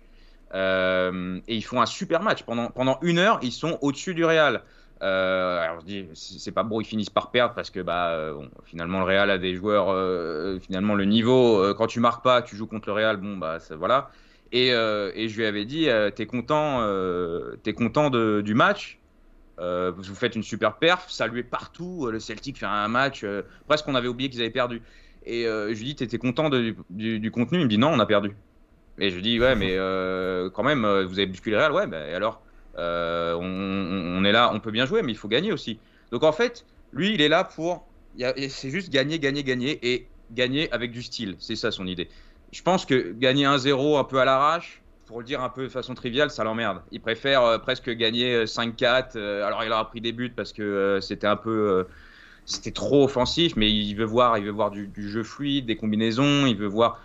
Et 0.55 1.55
ils 1.55 1.63
font 1.63 1.81
un 1.81 1.85
super 1.85 2.23
match. 2.23 2.41
Pendant 2.43 2.97
une 3.03 3.19
heure, 3.19 3.37
ils 3.43 3.51
sont 3.51 3.77
au-dessus 3.81 4.15
du 4.15 4.25
Real. 4.25 4.63
Euh, 5.01 5.59
alors 5.59 5.79
je 5.79 5.85
dis, 5.85 6.05
c'est 6.13 6.51
pas 6.51 6.63
bon, 6.63 6.79
ils 6.79 6.85
finissent 6.85 7.09
par 7.09 7.31
perdre 7.31 7.55
parce 7.55 7.71
que 7.71 7.79
bah, 7.79 8.11
euh, 8.11 8.45
finalement 8.65 8.99
le 8.99 9.05
Real 9.05 9.31
a 9.31 9.39
des 9.39 9.55
joueurs, 9.55 9.89
euh, 9.89 10.59
finalement 10.59 10.93
le 10.93 11.05
niveau, 11.05 11.73
quand 11.75 11.87
tu 11.87 11.99
marques 11.99 12.23
pas, 12.23 12.41
tu 12.41 12.55
joues 12.55 12.67
contre 12.67 12.89
le 12.89 12.93
Real, 12.93 13.17
bon 13.17 13.37
bah 13.37 13.57
voilà. 13.77 14.11
Et, 14.51 14.67
et, 14.67 15.29
je 15.29 15.37
lui 15.37 15.45
avais 15.45 15.65
dit, 15.65 15.87
t'es 16.15 16.25
content, 16.25 16.85
es 17.65 17.73
content 17.73 18.09
de, 18.09 18.41
du 18.41 18.53
match, 18.53 18.99
vous 19.57 20.15
faites 20.15 20.35
une 20.35 20.43
super 20.43 20.75
perf, 20.75 21.09
saluez 21.09 21.43
partout, 21.43 22.07
le 22.11 22.19
Celtic 22.19 22.59
fait 22.59 22.65
un 22.65 22.87
match, 22.87 23.25
presque 23.67 23.87
on 23.87 23.95
avait 23.95 24.07
oublié 24.07 24.29
qu'ils 24.29 24.41
avaient 24.41 24.49
perdu. 24.49 24.81
Et 25.25 25.45
je 25.45 25.77
lui 25.77 25.85
dis, 25.85 25.95
t'étais 25.95 26.17
content 26.17 26.49
de, 26.49 26.75
du, 26.89 27.31
contenu? 27.31 27.59
Il 27.59 27.63
me 27.63 27.69
dit, 27.69 27.77
non, 27.77 27.89
on 27.89 27.99
a 27.99 28.05
perdu. 28.05 28.35
Et 28.99 29.09
je 29.09 29.15
lui 29.15 29.23
dis, 29.23 29.39
ouais, 29.39 29.55
mais 29.55 29.77
quand 30.53 30.63
même, 30.63 30.85
vous 31.05 31.17
avez 31.17 31.25
bousculé 31.25 31.55
le 31.55 31.61
Real, 31.61 31.71
ouais, 31.71 31.87
bah, 31.87 32.07
et 32.07 32.13
alors? 32.13 32.43
Euh, 32.77 33.35
on, 33.35 34.23
est 34.23 34.31
là, 34.31 34.51
on 34.53 34.59
peut 34.59 34.71
bien 34.71 34.85
jouer, 34.85 35.01
mais 35.01 35.11
il 35.11 35.17
faut 35.17 35.27
gagner 35.27 35.51
aussi. 35.51 35.79
Donc 36.11 36.23
en 36.23 36.31
fait, 36.31 36.65
lui, 36.93 37.13
il 37.13 37.21
est 37.21 37.29
là 37.29 37.43
pour. 37.43 37.85
C'est 38.17 38.69
juste 38.69 38.91
gagner, 38.91 39.19
gagner, 39.19 39.43
gagner 39.43 39.79
et 39.81 40.07
gagner 40.31 40.71
avec 40.71 40.91
du 40.91 41.01
style. 41.01 41.35
C'est 41.39 41.55
ça 41.55 41.71
son 41.71 41.87
idée. 41.87 42.09
Je 42.51 42.61
pense 42.61 42.85
que 42.85 43.13
gagner 43.13 43.45
1-0 43.45 43.97
un 43.97 44.03
peu 44.03 44.19
à 44.19 44.25
l'arrache, 44.25 44.81
pour 45.05 45.19
le 45.19 45.25
dire 45.25 45.41
un 45.41 45.49
peu 45.49 45.63
de 45.63 45.69
façon 45.69 45.93
triviale, 45.93 46.29
ça 46.29 46.43
l'emmerde. 46.43 46.81
Il 46.91 47.01
préfère 47.01 47.43
euh, 47.43 47.57
presque 47.57 47.89
gagner 47.89 48.43
5-4. 48.43 49.11
Euh, 49.15 49.45
alors 49.45 49.63
il 49.63 49.71
aura 49.71 49.89
pris 49.89 50.01
des 50.01 50.11
buts 50.11 50.33
parce 50.35 50.51
que 50.51 50.99
c'était 51.01 51.27
un 51.27 51.37
peu. 51.37 51.85
c'était 52.45 52.71
trop 52.71 53.05
offensif, 53.05 53.55
mais 53.55 53.71
il 53.71 53.93
veut 53.95 54.05
voir, 54.05 54.37
il 54.37 54.45
veut 54.45 54.51
voir 54.51 54.71
du, 54.71 54.91
jeu 54.97 55.23
fluide, 55.23 55.65
des 55.65 55.77
combinaisons, 55.77 56.45
il 56.45 56.57
veut 56.57 56.67
voir 56.67 57.01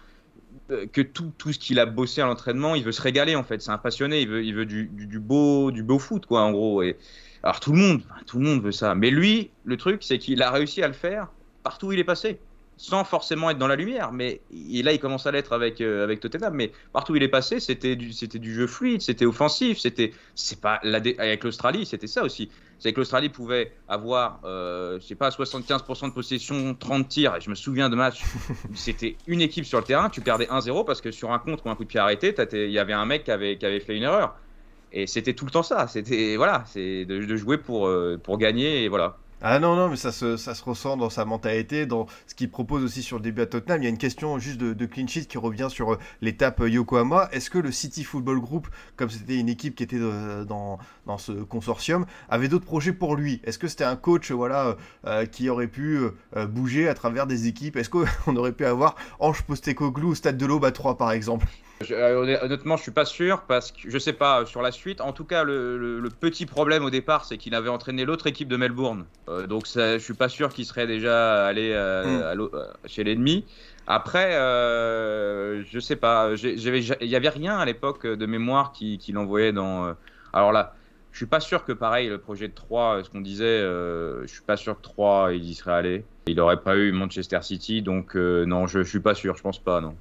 que 0.68 1.00
tout, 1.00 1.32
tout 1.38 1.52
ce 1.52 1.58
qu'il 1.58 1.78
a 1.78 1.86
bossé 1.86 2.20
à 2.20 2.26
l'entraînement, 2.26 2.74
il 2.74 2.84
veut 2.84 2.92
se 2.92 3.02
régaler 3.02 3.36
en 3.36 3.44
fait. 3.44 3.62
C'est 3.62 3.70
un 3.70 3.78
passionné, 3.78 4.22
il 4.22 4.28
veut, 4.28 4.44
il 4.44 4.54
veut 4.54 4.66
du, 4.66 4.86
du, 4.92 5.18
beau, 5.18 5.70
du 5.70 5.82
beau 5.82 5.98
foot 5.98 6.26
quoi 6.26 6.42
en 6.42 6.52
gros. 6.52 6.82
Et 6.82 6.96
alors 7.42 7.60
tout 7.60 7.72
le 7.72 7.78
monde, 7.78 8.02
tout 8.26 8.38
le 8.38 8.44
monde 8.44 8.62
veut 8.62 8.72
ça. 8.72 8.94
Mais 8.94 9.10
lui, 9.10 9.50
le 9.64 9.76
truc, 9.76 10.02
c'est 10.02 10.18
qu'il 10.18 10.42
a 10.42 10.50
réussi 10.50 10.82
à 10.82 10.88
le 10.88 10.94
faire 10.94 11.28
partout 11.62 11.88
où 11.88 11.92
il 11.92 11.98
est 11.98 12.04
passé 12.04 12.38
sans 12.76 13.04
forcément 13.04 13.50
être 13.50 13.58
dans 13.58 13.68
la 13.68 13.76
lumière. 13.76 14.12
Mais 14.12 14.40
et 14.52 14.82
là, 14.82 14.92
il 14.92 14.98
commence 14.98 15.26
à 15.26 15.32
l'être 15.32 15.52
avec, 15.52 15.80
euh, 15.80 16.04
avec 16.04 16.20
Tottenham. 16.20 16.54
Mais 16.54 16.72
partout 16.92 17.12
où 17.12 17.16
il 17.16 17.22
est 17.22 17.28
passé, 17.28 17.60
c'était 17.60 17.96
du, 17.96 18.10
du 18.10 18.54
jeu 18.54 18.66
fluide, 18.66 19.00
c'était 19.00 19.26
offensif. 19.26 19.78
C'était, 19.78 20.12
c'est 20.34 20.60
pas 20.60 20.80
avec 20.84 21.44
l'Australie, 21.44 21.86
c'était 21.86 22.06
ça 22.06 22.22
aussi. 22.22 22.50
C'est 22.78 22.92
que 22.92 23.00
l'Australie 23.00 23.30
pouvait 23.30 23.72
avoir, 23.88 24.40
euh, 24.44 24.98
je 25.00 25.06
sais 25.06 25.14
pas, 25.14 25.30
75% 25.30 26.08
de 26.08 26.12
possession, 26.12 26.74
30 26.74 27.08
tirs. 27.08 27.36
Et 27.36 27.40
je 27.40 27.48
me 27.48 27.54
souviens 27.54 27.88
de 27.88 27.96
matchs, 27.96 28.22
c'était 28.74 29.16
une 29.26 29.40
équipe 29.40 29.64
sur 29.64 29.78
le 29.78 29.84
terrain, 29.84 30.10
tu 30.10 30.20
perdais 30.20 30.46
1-0 30.46 30.84
parce 30.84 31.00
que 31.00 31.10
sur 31.10 31.32
un 31.32 31.38
contre 31.38 31.66
ou 31.66 31.70
un 31.70 31.74
coup 31.74 31.84
de 31.84 31.88
pied 31.88 32.00
arrêté, 32.00 32.34
il 32.52 32.70
y 32.70 32.78
avait 32.78 32.92
un 32.92 33.06
mec 33.06 33.24
qui 33.24 33.30
avait, 33.30 33.56
qui 33.56 33.64
avait 33.64 33.80
fait 33.80 33.96
une 33.96 34.02
erreur. 34.02 34.36
Et 34.92 35.06
c'était 35.06 35.34
tout 35.34 35.44
le 35.44 35.50
temps 35.50 35.62
ça. 35.62 35.88
C'était 35.88 36.36
voilà, 36.36 36.64
c'est 36.66 37.04
de, 37.04 37.24
de, 37.24 37.36
jouer 37.36 37.58
pour, 37.58 37.86
euh, 37.86 38.18
pour 38.22 38.38
gagner 38.38 38.84
et 38.84 38.88
voilà. 38.88 39.16
Ah 39.42 39.58
non, 39.58 39.76
non, 39.76 39.90
mais 39.90 39.96
ça 39.96 40.12
se, 40.12 40.64
ressent 40.64 40.96
dans 40.96 41.10
sa 41.10 41.26
mentalité, 41.26 41.84
dans 41.84 42.06
ce 42.26 42.34
qu'il 42.34 42.50
propose 42.50 42.82
aussi 42.82 43.02
sur 43.02 43.18
le 43.18 43.22
début 43.22 43.42
à 43.42 43.46
Tottenham. 43.46 43.82
Il 43.82 43.84
y 43.84 43.86
a 43.86 43.90
une 43.90 43.98
question 43.98 44.38
juste 44.38 44.56
de, 44.58 44.72
de 44.72 44.86
qui 44.86 45.38
revient 45.38 45.68
sur 45.70 45.92
euh, 45.92 45.98
l'étape 46.22 46.60
euh, 46.62 46.70
Yokohama. 46.70 47.28
Est-ce 47.32 47.50
que 47.50 47.58
le 47.58 47.70
City 47.70 48.02
Football 48.02 48.40
Group, 48.40 48.66
comme 48.96 49.10
c'était 49.10 49.36
une 49.36 49.50
équipe 49.50 49.74
qui 49.74 49.82
était 49.82 49.98
euh, 50.00 50.44
dans, 50.44 50.78
dans 51.04 51.18
ce 51.18 51.32
consortium, 51.32 52.06
avait 52.30 52.48
d'autres 52.48 52.64
projets 52.64 52.94
pour 52.94 53.14
lui? 53.14 53.42
Est-ce 53.44 53.58
que 53.58 53.68
c'était 53.68 53.84
un 53.84 53.96
coach 53.96 54.30
voilà, 54.32 54.76
qui 55.32 55.50
aurait 55.50 55.68
pu 55.68 56.00
bouger 56.48 56.88
à 56.88 56.94
travers 56.94 57.26
des 57.26 57.46
équipes? 57.46 57.76
Est-ce 57.76 57.90
qu'on 57.90 58.06
aurait 58.36 58.52
pu 58.52 58.64
avoir 58.64 58.96
Ange 59.18 59.42
Postecoglou 59.42 60.10
au 60.10 60.14
Stade 60.14 60.38
de 60.38 60.46
l'Aube 60.46 60.64
à 60.64 60.72
3 60.72 60.96
par 60.96 61.12
exemple? 61.12 61.46
Euh, 61.90 62.38
honnêtement, 62.42 62.76
je 62.76 62.82
suis 62.82 62.92
pas 62.92 63.04
sûr 63.04 63.42
parce 63.42 63.70
que 63.70 63.90
je 63.90 63.98
sais 63.98 64.12
pas 64.12 64.46
sur 64.46 64.62
la 64.62 64.72
suite. 64.72 65.00
En 65.00 65.12
tout 65.12 65.24
cas, 65.24 65.44
le, 65.44 66.08
petit 66.20 66.46
problème 66.46 66.84
au 66.84 66.90
départ, 66.90 67.24
c'est 67.24 67.36
qu'il 67.36 67.54
avait 67.54 67.68
entraîné 67.68 68.04
l'autre 68.04 68.26
équipe 68.26 68.48
de 68.48 68.56
Melbourne. 68.56 69.04
Euh, 69.28 69.46
donc, 69.46 69.66
ça, 69.66 69.98
je 69.98 70.02
suis 70.02 70.14
pas 70.14 70.28
sûr 70.28 70.48
qu'il 70.50 70.64
serait 70.64 70.86
déjà 70.86 71.46
allé 71.46 71.72
euh, 71.74 72.34
hmm. 72.34 72.48
chez 72.86 73.04
l'ennemi. 73.04 73.44
Après, 73.86 74.32
je 74.32 75.78
sais 75.80 75.96
pas. 75.96 76.30
Il 76.42 77.08
y 77.08 77.16
avait 77.16 77.28
rien 77.28 77.58
à 77.58 77.64
l'époque 77.64 78.06
de 78.06 78.26
mémoire 78.26 78.72
qui, 78.72 78.98
qui 78.98 79.12
l'envoyait 79.12 79.52
dans. 79.52 79.94
alors 80.32 80.52
là, 80.52 80.74
je 81.12 81.18
suis 81.18 81.26
pas 81.26 81.40
sûr 81.40 81.64
que 81.64 81.72
pareil 81.72 82.08
le 82.08 82.18
projet 82.18 82.48
de 82.48 82.52
3, 82.52 83.04
ce 83.04 83.10
qu'on 83.10 83.20
disait, 83.20 83.60
je 83.60 84.26
suis 84.26 84.42
pas 84.42 84.56
sûr 84.56 84.76
que 84.76 84.82
3 84.82 85.34
il 85.34 85.44
y 85.44 85.54
serait 85.54 85.72
allé. 85.72 86.04
Il 86.26 86.40
aurait 86.40 86.60
pas 86.60 86.76
eu 86.76 86.90
Manchester 86.90 87.38
City, 87.42 87.80
donc 87.80 88.16
non, 88.16 88.66
je, 88.66 88.82
je 88.82 88.88
suis 88.88 89.00
pas 89.00 89.14
sûr. 89.14 89.36
Je 89.36 89.42
pense 89.42 89.60
pas, 89.60 89.80
non 89.80 89.94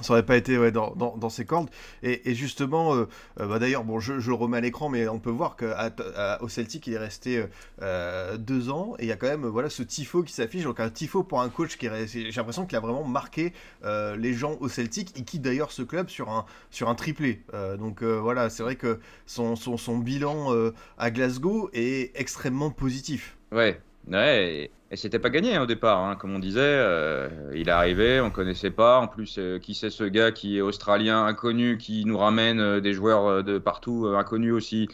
ça 0.00 0.12
aurait 0.12 0.26
pas 0.26 0.36
été 0.36 0.70
dans, 0.70 0.94
dans, 0.94 1.28
ses 1.30 1.44
cordes. 1.44 1.70
Et, 2.02 2.34
justement, 2.34 2.94
euh, 2.94 3.08
euh, 3.40 3.46
bah 3.46 3.58
d'ailleurs, 3.58 3.84
bon, 3.84 3.98
je, 3.98 4.14
le 4.14 4.34
remets 4.34 4.58
à 4.58 4.60
l'écran, 4.60 4.88
mais 4.88 5.08
on 5.08 5.18
peut 5.18 5.30
voir 5.30 5.56
qu'au 5.56 6.48
Celtic, 6.48 6.86
il 6.86 6.94
est 6.94 6.98
resté 6.98 7.44
euh, 7.82 8.36
deux 8.36 8.70
ans. 8.70 8.94
Et 8.98 9.04
il 9.04 9.08
y 9.08 9.12
a 9.12 9.16
quand 9.16 9.28
même 9.28 9.46
voilà, 9.46 9.70
ce 9.70 9.82
tifo 9.82 10.22
qui 10.22 10.32
s'affiche. 10.32 10.64
Donc 10.64 10.80
un 10.80 10.90
tifo 10.90 11.22
pour 11.22 11.40
un 11.40 11.48
coach 11.48 11.76
qui 11.76 11.88
j'ai 12.06 12.30
l'impression 12.30 12.66
qu'il 12.66 12.76
a 12.76 12.80
vraiment 12.80 13.04
marqué 13.04 13.52
les 13.84 14.34
gens 14.34 14.56
au 14.60 14.68
Celtic. 14.68 15.12
Il 15.16 15.24
quitte 15.24 15.42
d'ailleurs 15.42 15.72
ce 15.72 15.82
club 15.82 16.08
sur 16.08 16.30
un, 16.30 16.44
sur 16.70 16.88
un 16.88 16.94
triplé. 16.94 17.42
Donc 17.78 18.02
voilà, 18.02 18.50
c'est 18.50 18.62
vrai 18.62 18.76
que 18.76 19.00
son, 19.26 19.56
son 19.56 19.98
bilan 19.98 20.52
à 20.98 21.10
Glasgow 21.10 21.70
est 21.72 22.18
extrêmement 22.18 22.70
positif. 22.70 23.36
Ouais, 23.52 23.80
ouais. 24.08 24.70
Et 24.92 24.96
c'était 24.96 25.18
pas 25.18 25.30
gagné 25.30 25.56
hein, 25.56 25.62
au 25.62 25.66
départ, 25.66 26.04
hein, 26.04 26.14
comme 26.14 26.34
on 26.34 26.38
disait. 26.38 26.60
Euh, 26.62 27.28
il 27.54 27.68
est 27.68 27.72
arrivé, 27.72 28.20
on 28.20 28.30
connaissait 28.30 28.70
pas. 28.70 28.98
En 29.00 29.08
plus, 29.08 29.36
euh, 29.38 29.58
qui 29.58 29.74
c'est 29.74 29.90
ce 29.90 30.04
gars 30.04 30.30
qui 30.30 30.58
est 30.58 30.60
australien, 30.60 31.24
inconnu, 31.24 31.76
qui 31.76 32.04
nous 32.04 32.16
ramène 32.16 32.60
euh, 32.60 32.80
des 32.80 32.92
joueurs 32.92 33.42
de 33.42 33.58
partout, 33.58 34.06
inconnus 34.16 34.52
aussi, 34.52 34.88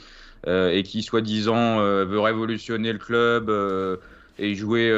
et 0.47 0.83
qui 0.83 1.03
soi-disant 1.03 1.79
veut 1.79 2.19
révolutionner 2.19 2.93
le 2.93 2.99
club 2.99 3.49
et 4.39 4.55
jouer 4.57 4.91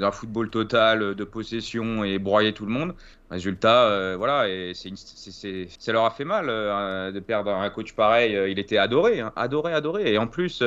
d'un 0.00 0.10
football 0.10 0.48
total 0.48 1.14
de 1.14 1.24
possession 1.24 2.02
et 2.02 2.18
broyer 2.18 2.54
tout 2.54 2.64
le 2.64 2.72
monde. 2.72 2.94
Résultat, 3.30 4.16
voilà, 4.16 4.48
et 4.48 4.72
ça 4.74 5.92
leur 5.92 6.06
a 6.06 6.10
fait 6.10 6.24
mal 6.24 6.46
de 6.46 7.20
perdre 7.20 7.50
un 7.50 7.68
coach 7.68 7.92
pareil. 7.94 8.38
il 8.50 8.58
était 8.58 8.78
adoré, 8.78 9.20
hein, 9.20 9.32
adoré, 9.36 9.74
adoré. 9.74 10.14
Et 10.14 10.18
en 10.18 10.26
plus. 10.26 10.62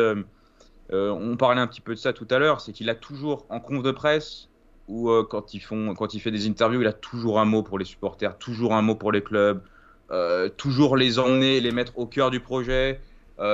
Euh, 0.91 1.11
on 1.11 1.37
parlait 1.37 1.61
un 1.61 1.67
petit 1.67 1.81
peu 1.81 1.93
de 1.93 1.99
ça 1.99 2.13
tout 2.13 2.27
à 2.31 2.39
l'heure, 2.39 2.61
c'est 2.61 2.71
qu'il 2.71 2.89
a 2.89 2.95
toujours 2.95 3.45
en 3.49 3.59
conf 3.59 3.83
de 3.83 3.91
presse 3.91 4.49
ou 4.87 5.11
euh, 5.11 5.23
quand, 5.23 5.53
il 5.53 5.59
fait 5.59 6.31
des 6.31 6.47
interviews, 6.47 6.81
il 6.81 6.87
a 6.87 6.93
toujours 6.93 7.39
un 7.39 7.45
mot 7.45 7.61
pour 7.61 7.77
les 7.77 7.85
supporters, 7.85 8.37
toujours 8.39 8.73
un 8.73 8.81
mot 8.81 8.95
pour 8.95 9.11
les 9.11 9.21
clubs, 9.21 9.61
euh, 10.09 10.49
toujours 10.49 10.97
les 10.97 11.19
emmener, 11.19 11.59
les 11.59 11.71
mettre 11.71 11.99
au 11.99 12.07
cœur 12.07 12.31
du 12.31 12.39
projet, 12.39 13.01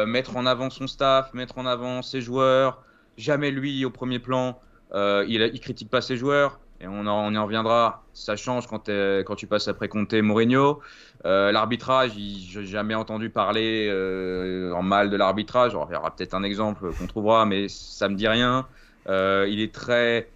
mettre 0.08 0.36
en 0.36 0.48
avant 0.48 0.72
son 0.72 0.88
staff, 0.88 1.32
mettre 1.36 1.60
en 1.60 1.68
avant 1.68 2.02
ses 2.02 2.20
joueurs, 2.20 2.82
jamais 3.18 3.52
lui 3.52 3.86
au 3.86 3.92
premier 3.92 4.18
plan. 4.18 4.60
il, 4.94 5.52
il 5.54 5.60
critique 5.60 5.92
pas 5.92 6.02
ses 6.02 6.18
joueurs, 6.18 6.60
et 6.82 6.88
on 6.88 7.08
en, 7.08 7.34
y 7.34 7.38
reviendra. 7.38 8.04
Ça 8.14 8.36
change 8.36 8.68
quand, 8.68 8.90
quand 9.26 9.36
tu 9.36 9.48
passes 9.48 9.68
après 9.68 9.88
Conte 9.88 10.14
Mourinho. 10.14 10.82
Euh, 11.26 11.52
l'arbitrage, 11.52 12.12
je 12.14 12.60
n'ai 12.60 12.66
jamais 12.66 12.94
entendu 12.94 13.30
parler 13.30 13.88
euh, 13.90 14.72
en 14.74 14.84
mal 14.84 15.10
de 15.10 15.18
l'arbitrage. 15.18 15.72
Il 15.72 15.94
y 15.94 15.96
aura 15.96 16.16
peut-être 16.16 16.34
un 16.34 16.44
exemple 16.44 16.92
qu'on 16.94 17.08
trouvera, 17.08 17.46
mais 17.46 17.68
ça 17.68 18.10
me 18.10 18.16
dit 18.16 18.28
rien. 18.28 18.68
Euh, 19.08 19.48
il 19.50 19.60
est 19.60 19.74
très, 19.74 20.28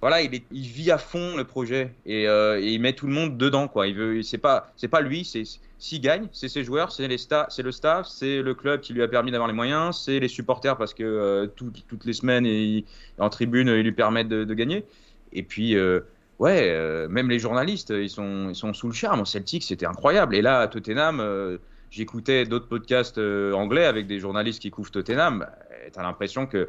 voilà, 0.00 0.22
il, 0.22 0.40
il, 0.50 0.66
vit 0.66 0.90
à 0.90 0.98
fond 0.98 1.36
le 1.36 1.44
projet 1.44 1.92
et, 2.06 2.24
il 2.24 2.78
met 2.80 2.92
tout 2.94 3.06
le 3.06 3.12
monde 3.12 3.36
dedans, 3.36 3.68
quoi. 3.68 3.86
Il 3.86 3.96
veut, 3.96 4.20
pas, 4.40 4.72
c'est 4.76 4.88
pas 4.88 5.00
lui, 5.00 5.24
s'il 5.24 6.00
gagne, 6.00 6.26
c'est 6.32 6.48
ses 6.48 6.64
joueurs, 6.64 6.92
c'est 6.92 7.08
les 7.08 7.18
c'est 7.18 7.62
le 7.62 7.72
staff, 7.72 8.06
c'est 8.06 8.40
le 8.40 8.54
club 8.54 8.80
qui 8.80 8.92
lui 8.92 9.02
a 9.02 9.08
permis 9.08 9.30
d'avoir 9.30 9.48
les 9.48 9.54
moyens, 9.54 10.02
c'est 10.04 10.20
les 10.20 10.28
supporters 10.28 10.76
parce 10.76 10.94
que 10.94 11.50
toutes 11.56 12.04
les 12.04 12.12
semaines 12.12 12.46
et, 12.46 12.84
en 13.18 13.28
tribune 13.28 13.68
ils 13.68 13.82
lui 13.82 13.92
permettent 13.92 14.28
de 14.28 14.54
gagner. 14.54 14.84
Et 15.32 15.42
puis, 15.42 15.76
euh, 15.76 16.00
ouais, 16.38 16.70
euh, 16.70 17.08
même 17.08 17.28
les 17.28 17.38
journalistes, 17.38 17.90
ils 17.90 18.10
sont, 18.10 18.48
ils 18.50 18.54
sont 18.54 18.72
sous 18.72 18.88
le 18.88 18.94
charme. 18.94 19.24
Celtic, 19.26 19.62
c'était 19.62 19.86
incroyable. 19.86 20.34
Et 20.34 20.42
là, 20.42 20.60
à 20.60 20.68
Tottenham, 20.68 21.20
euh, 21.20 21.58
j'écoutais 21.90 22.44
d'autres 22.44 22.68
podcasts 22.68 23.18
anglais 23.18 23.84
avec 23.84 24.06
des 24.06 24.18
journalistes 24.18 24.60
qui 24.60 24.70
couvrent 24.70 24.90
Tottenham. 24.90 25.46
T'as 25.92 26.02
l'impression 26.02 26.46
que 26.46 26.68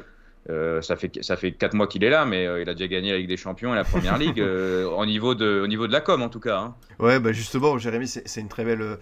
euh, 0.50 0.82
ça 0.82 0.96
fait 0.96 1.22
ça 1.22 1.36
fait 1.36 1.52
quatre 1.52 1.74
mois 1.74 1.86
qu'il 1.86 2.02
est 2.02 2.10
là, 2.10 2.24
mais 2.24 2.46
euh, 2.46 2.62
il 2.62 2.68
a 2.68 2.74
déjà 2.74 2.88
gagné 2.88 3.12
avec 3.12 3.28
des 3.28 3.36
champions 3.36 3.72
et 3.72 3.76
la 3.76 3.84
première 3.84 4.18
ligue 4.18 4.40
euh, 4.40 4.86
au 4.86 5.06
niveau 5.06 5.36
de 5.36 5.60
au 5.62 5.68
niveau 5.68 5.86
de 5.86 5.92
la 5.92 6.00
com 6.00 6.20
en 6.20 6.28
tout 6.28 6.40
cas. 6.40 6.58
Hein. 6.58 6.74
Ouais, 6.98 7.20
bah 7.20 7.32
justement, 7.32 7.78
Jérémy, 7.78 8.06
c'est 8.06 8.40
une 8.40 8.48
très 8.48 8.64
belle 8.64 8.98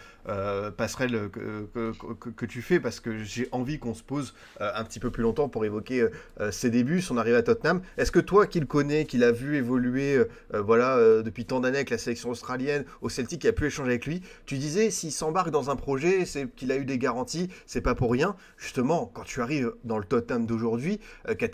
passerelle 0.76 1.28
que, 1.30 1.66
que, 1.74 2.30
que, 2.30 2.46
tu 2.46 2.62
fais 2.62 2.80
parce 2.80 3.00
que 3.00 3.18
j'ai 3.18 3.48
envie 3.52 3.78
qu'on 3.78 3.92
se 3.92 4.02
pose 4.02 4.34
un 4.58 4.84
petit 4.84 5.00
peu 5.00 5.10
plus 5.10 5.22
longtemps 5.22 5.50
pour 5.50 5.66
évoquer 5.66 6.06
ses 6.50 6.70
débuts, 6.70 7.02
son 7.02 7.18
arrivée 7.18 7.36
à 7.36 7.42
Tottenham. 7.42 7.82
Est-ce 7.98 8.10
que 8.10 8.20
toi, 8.20 8.46
qui 8.46 8.58
le 8.58 8.64
connais, 8.64 9.04
qui 9.04 9.18
l'a 9.18 9.32
vu 9.32 9.56
évoluer, 9.56 10.24
voilà, 10.54 10.96
depuis 11.22 11.44
tant 11.44 11.60
d'années 11.60 11.78
avec 11.78 11.90
la 11.90 11.98
sélection 11.98 12.30
australienne, 12.30 12.84
au 13.02 13.10
Celtic, 13.10 13.42
qui 13.42 13.48
a 13.48 13.52
pu 13.52 13.66
échanger 13.66 13.90
avec 13.90 14.06
lui, 14.06 14.22
tu 14.46 14.56
disais 14.56 14.90
s'il 14.90 15.12
s'embarque 15.12 15.50
dans 15.50 15.68
un 15.68 15.76
projet, 15.76 16.24
c'est 16.24 16.48
qu'il 16.54 16.72
a 16.72 16.76
eu 16.76 16.86
des 16.86 16.96
garanties, 16.96 17.50
c'est 17.66 17.82
pas 17.82 17.94
pour 17.94 18.12
rien. 18.12 18.34
Justement, 18.56 19.10
quand 19.12 19.24
tu 19.24 19.42
arrives 19.42 19.74
dans 19.84 19.98
le 19.98 20.04
Tottenham 20.04 20.46
d'aujourd'hui 20.46 21.00
qui 21.34 21.44
a 21.44 21.48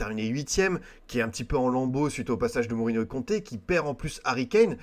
qui 1.07 1.19
est 1.19 1.23
un 1.23 1.29
petit 1.29 1.45
peu 1.45 1.57
en 1.57 1.69
lambeau 1.69 2.09
suite 2.09 2.31
au 2.31 2.37
passage 2.37 2.69
de 2.69 2.75
Mourinho 2.75 3.03
et 3.03 3.07
Conte, 3.07 3.41
qui 3.43 3.59
perd 3.59 3.87
en 3.87 3.95
plus 3.95 4.21
Harry 4.25 4.49
Kane. 4.49 4.77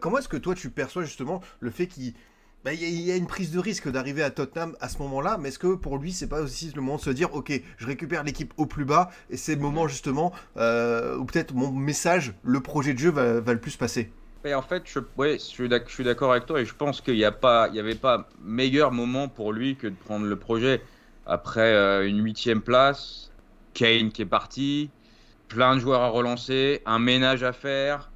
comment 0.00 0.18
est-ce 0.18 0.28
que 0.28 0.36
toi 0.36 0.54
tu 0.54 0.70
perçois 0.70 1.04
justement 1.04 1.40
le 1.60 1.70
fait 1.70 1.86
qu'il 1.86 2.14
bah, 2.64 2.74
y, 2.74 3.12
a 3.12 3.16
une 3.16 3.28
prise 3.28 3.52
de 3.52 3.60
risque 3.60 3.88
d'arriver 3.88 4.22
à 4.22 4.30
Tottenham 4.30 4.76
à 4.80 4.88
ce 4.88 4.98
moment-là, 4.98 5.38
mais 5.38 5.48
est-ce 5.48 5.60
que 5.60 5.74
pour 5.74 5.96
lui, 5.96 6.12
c'est 6.12 6.26
pas 6.26 6.40
aussi 6.40 6.72
le 6.74 6.82
moment 6.82 6.96
de 6.96 7.02
se 7.02 7.10
dire, 7.10 7.32
ok, 7.32 7.52
je 7.76 7.86
récupère 7.86 8.24
l'équipe 8.24 8.52
au 8.56 8.66
plus 8.66 8.84
bas, 8.84 9.10
et 9.30 9.36
c'est 9.36 9.54
le 9.54 9.60
moment 9.60 9.86
justement 9.86 10.32
euh, 10.56 11.16
où 11.16 11.24
peut-être 11.24 11.54
mon 11.54 11.70
message, 11.70 12.34
le 12.42 12.60
projet 12.60 12.94
de 12.94 12.98
jeu 12.98 13.10
va, 13.10 13.52
le 13.52 13.60
plus 13.60 13.76
passer? 13.76 14.10
En 14.44 14.62
fait, 14.62 14.82
je, 14.86 14.98
je 15.18 15.38
suis 15.88 16.04
d'accord 16.04 16.32
avec 16.32 16.46
toi 16.46 16.60
et 16.60 16.64
je 16.64 16.74
pense 16.74 17.00
qu'il 17.00 17.14
n'y 17.14 17.24
avait 17.24 17.94
pas 17.94 18.28
meilleur 18.42 18.92
moment 18.92 19.28
pour 19.28 19.52
lui 19.52 19.76
que 19.76 19.86
de 19.86 19.94
prendre 19.94 20.26
le 20.26 20.36
projet 20.36 20.80
après 21.26 21.74
euh, 21.74 22.08
une 22.08 22.24
huitième 22.24 22.62
place, 22.62 23.30
Kane 23.74 24.10
qui 24.10 24.22
est 24.22 24.26
parti, 24.26 24.90
plein 25.48 25.74
de 25.74 25.80
joueurs 25.80 26.02
à 26.02 26.08
relancer, 26.08 26.82
un 26.86 26.98
ménage 26.98 27.42
à 27.42 27.52
faire. 27.52 28.10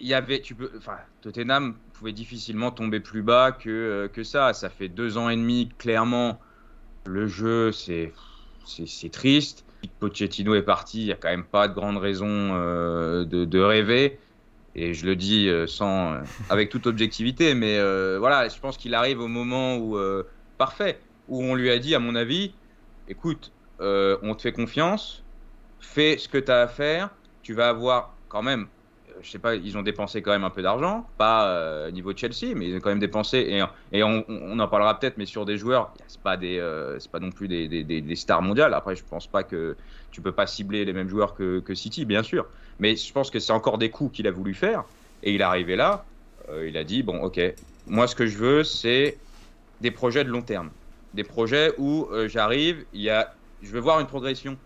Il 0.00 0.06
y 0.06 0.14
avait, 0.14 0.40
tu 0.40 0.54
peux, 0.54 0.70
enfin, 0.78 0.96
Tottenham 1.20 1.76
pouvait 1.92 2.12
difficilement 2.12 2.70
tomber 2.70 3.00
plus 3.00 3.22
bas 3.22 3.52
que, 3.52 3.68
euh, 3.68 4.08
que 4.08 4.24
ça. 4.24 4.54
Ça 4.54 4.70
fait 4.70 4.88
deux 4.88 5.18
ans 5.18 5.28
et 5.28 5.36
demi, 5.36 5.68
clairement, 5.78 6.40
le 7.04 7.26
jeu, 7.26 7.72
c'est 7.72 8.12
c'est 8.64 9.10
triste. 9.10 9.64
Pochettino 9.98 10.54
est 10.54 10.62
parti, 10.62 11.00
il 11.00 11.06
n'y 11.06 11.12
a 11.12 11.16
quand 11.16 11.30
même 11.30 11.44
pas 11.44 11.66
de 11.66 11.74
grande 11.74 11.96
raison 11.96 12.28
euh, 12.28 13.24
de, 13.24 13.44
de, 13.44 13.58
rêver. 13.58 14.18
Et 14.76 14.94
je 14.94 15.06
le 15.06 15.16
dis 15.16 15.48
euh, 15.48 15.66
sans, 15.66 16.18
avec 16.50 16.68
toute 16.70 16.86
objectivité, 16.86 17.54
mais 17.54 17.78
voilà, 18.18 18.48
je 18.48 18.58
pense 18.60 18.76
qu'il 18.76 18.94
arrive 18.94 19.20
au 19.20 19.26
moment 19.26 19.76
où, 19.76 19.98
parfait, 20.56 21.00
où 21.28 21.42
on 21.42 21.54
lui 21.54 21.70
a 21.70 21.78
dit, 21.78 21.94
à 21.94 21.98
mon 21.98 22.14
avis, 22.14 22.52
écoute, 23.08 23.50
on 23.80 24.34
te 24.34 24.42
fait 24.42 24.52
confiance, 24.52 25.22
fais 25.80 26.18
ce 26.18 26.28
que 26.28 26.38
tu 26.38 26.50
as 26.50 26.62
à 26.62 26.68
faire, 26.68 27.10
tu 27.42 27.54
vas 27.54 27.68
avoir 27.68 28.14
quand 28.28 28.42
même 28.42 28.68
je 29.22 29.30
sais 29.30 29.38
pas, 29.38 29.54
ils 29.54 29.76
ont 29.76 29.82
dépensé 29.82 30.22
quand 30.22 30.32
même 30.32 30.44
un 30.44 30.50
peu 30.50 30.62
d'argent, 30.62 31.06
pas 31.18 31.48
euh, 31.48 31.90
niveau 31.90 32.12
Chelsea, 32.16 32.54
mais 32.54 32.68
ils 32.68 32.76
ont 32.76 32.80
quand 32.80 32.90
même 32.90 33.00
dépensé, 33.00 33.64
et, 33.92 34.02
on, 34.02 34.58
en 34.58 34.68
parlera 34.68 34.98
peut-être, 34.98 35.18
mais 35.18 35.26
sur 35.26 35.44
des 35.44 35.56
joueurs, 35.56 35.92
c'est 36.06 36.20
pas 36.20 36.36
euh, 36.42 36.98
pas 37.10 37.20
non 37.20 37.30
plus 37.30 37.48
des, 37.48 37.68
des, 37.68 38.16
stars 38.16 38.42
mondiales. 38.42 38.74
Après, 38.74 38.96
je 38.96 39.04
pense 39.04 39.26
pas 39.26 39.42
que 39.42 39.76
tu 40.10 40.20
peux 40.20 40.32
pas 40.32 40.46
cibler 40.46 40.84
les 40.84 40.92
mêmes 40.92 41.08
joueurs 41.08 41.34
que, 41.34 41.60
que 41.60 41.74
City, 41.74 42.04
bien 42.04 42.22
sûr, 42.22 42.46
mais 42.78 42.96
je 42.96 43.12
pense 43.12 43.30
que 43.30 43.38
c'est 43.38 43.52
encore 43.52 43.78
des 43.78 43.90
coups 43.90 44.16
qu'il 44.16 44.26
a 44.26 44.30
voulu 44.30 44.54
faire, 44.54 44.84
et 45.22 45.34
il 45.34 45.40
est 45.40 45.44
arrivé 45.44 45.76
là, 45.76 46.04
euh, 46.48 46.68
il 46.68 46.76
a 46.76 46.84
dit 46.84 47.02
bon, 47.02 47.22
ok, 47.22 47.40
moi 47.86 48.06
ce 48.06 48.14
que 48.14 48.26
je 48.26 48.38
veux, 48.38 48.64
c'est 48.64 49.18
des 49.80 49.90
projets 49.90 50.24
de 50.24 50.30
long 50.30 50.42
terme, 50.42 50.70
des 51.14 51.24
projets 51.24 51.72
où 51.78 52.08
j'arrive, 52.26 52.84
il 52.92 53.00
y 53.00 53.10
a, 53.10 53.34
je 53.62 53.70
veux 53.70 53.80
voir 53.80 54.00
une 54.00 54.06
progression. 54.06 54.56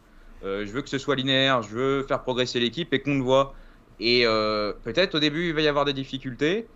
je 0.43 0.71
veux 0.71 0.83
que 0.83 0.89
ce 0.89 0.99
soit 0.99 1.17
linéaire, 1.17 1.63
je 1.63 1.71
veux 1.71 2.03
faire 2.03 2.23
progresser 2.23 2.61
l'équipe 2.61 2.93
et 2.93 3.01
qu'on 3.01 3.17
le 3.17 3.23
voit. 3.23 3.55
Et 4.01 4.23
euh, 4.27 4.73
peut-être 4.83 5.15
au 5.15 5.21
début, 5.21 5.49
il 5.49 5.55
va 5.55 5.61
y 5.61 5.69
avoir 5.69 5.85
des 5.85 5.93
difficultés. 5.93 6.67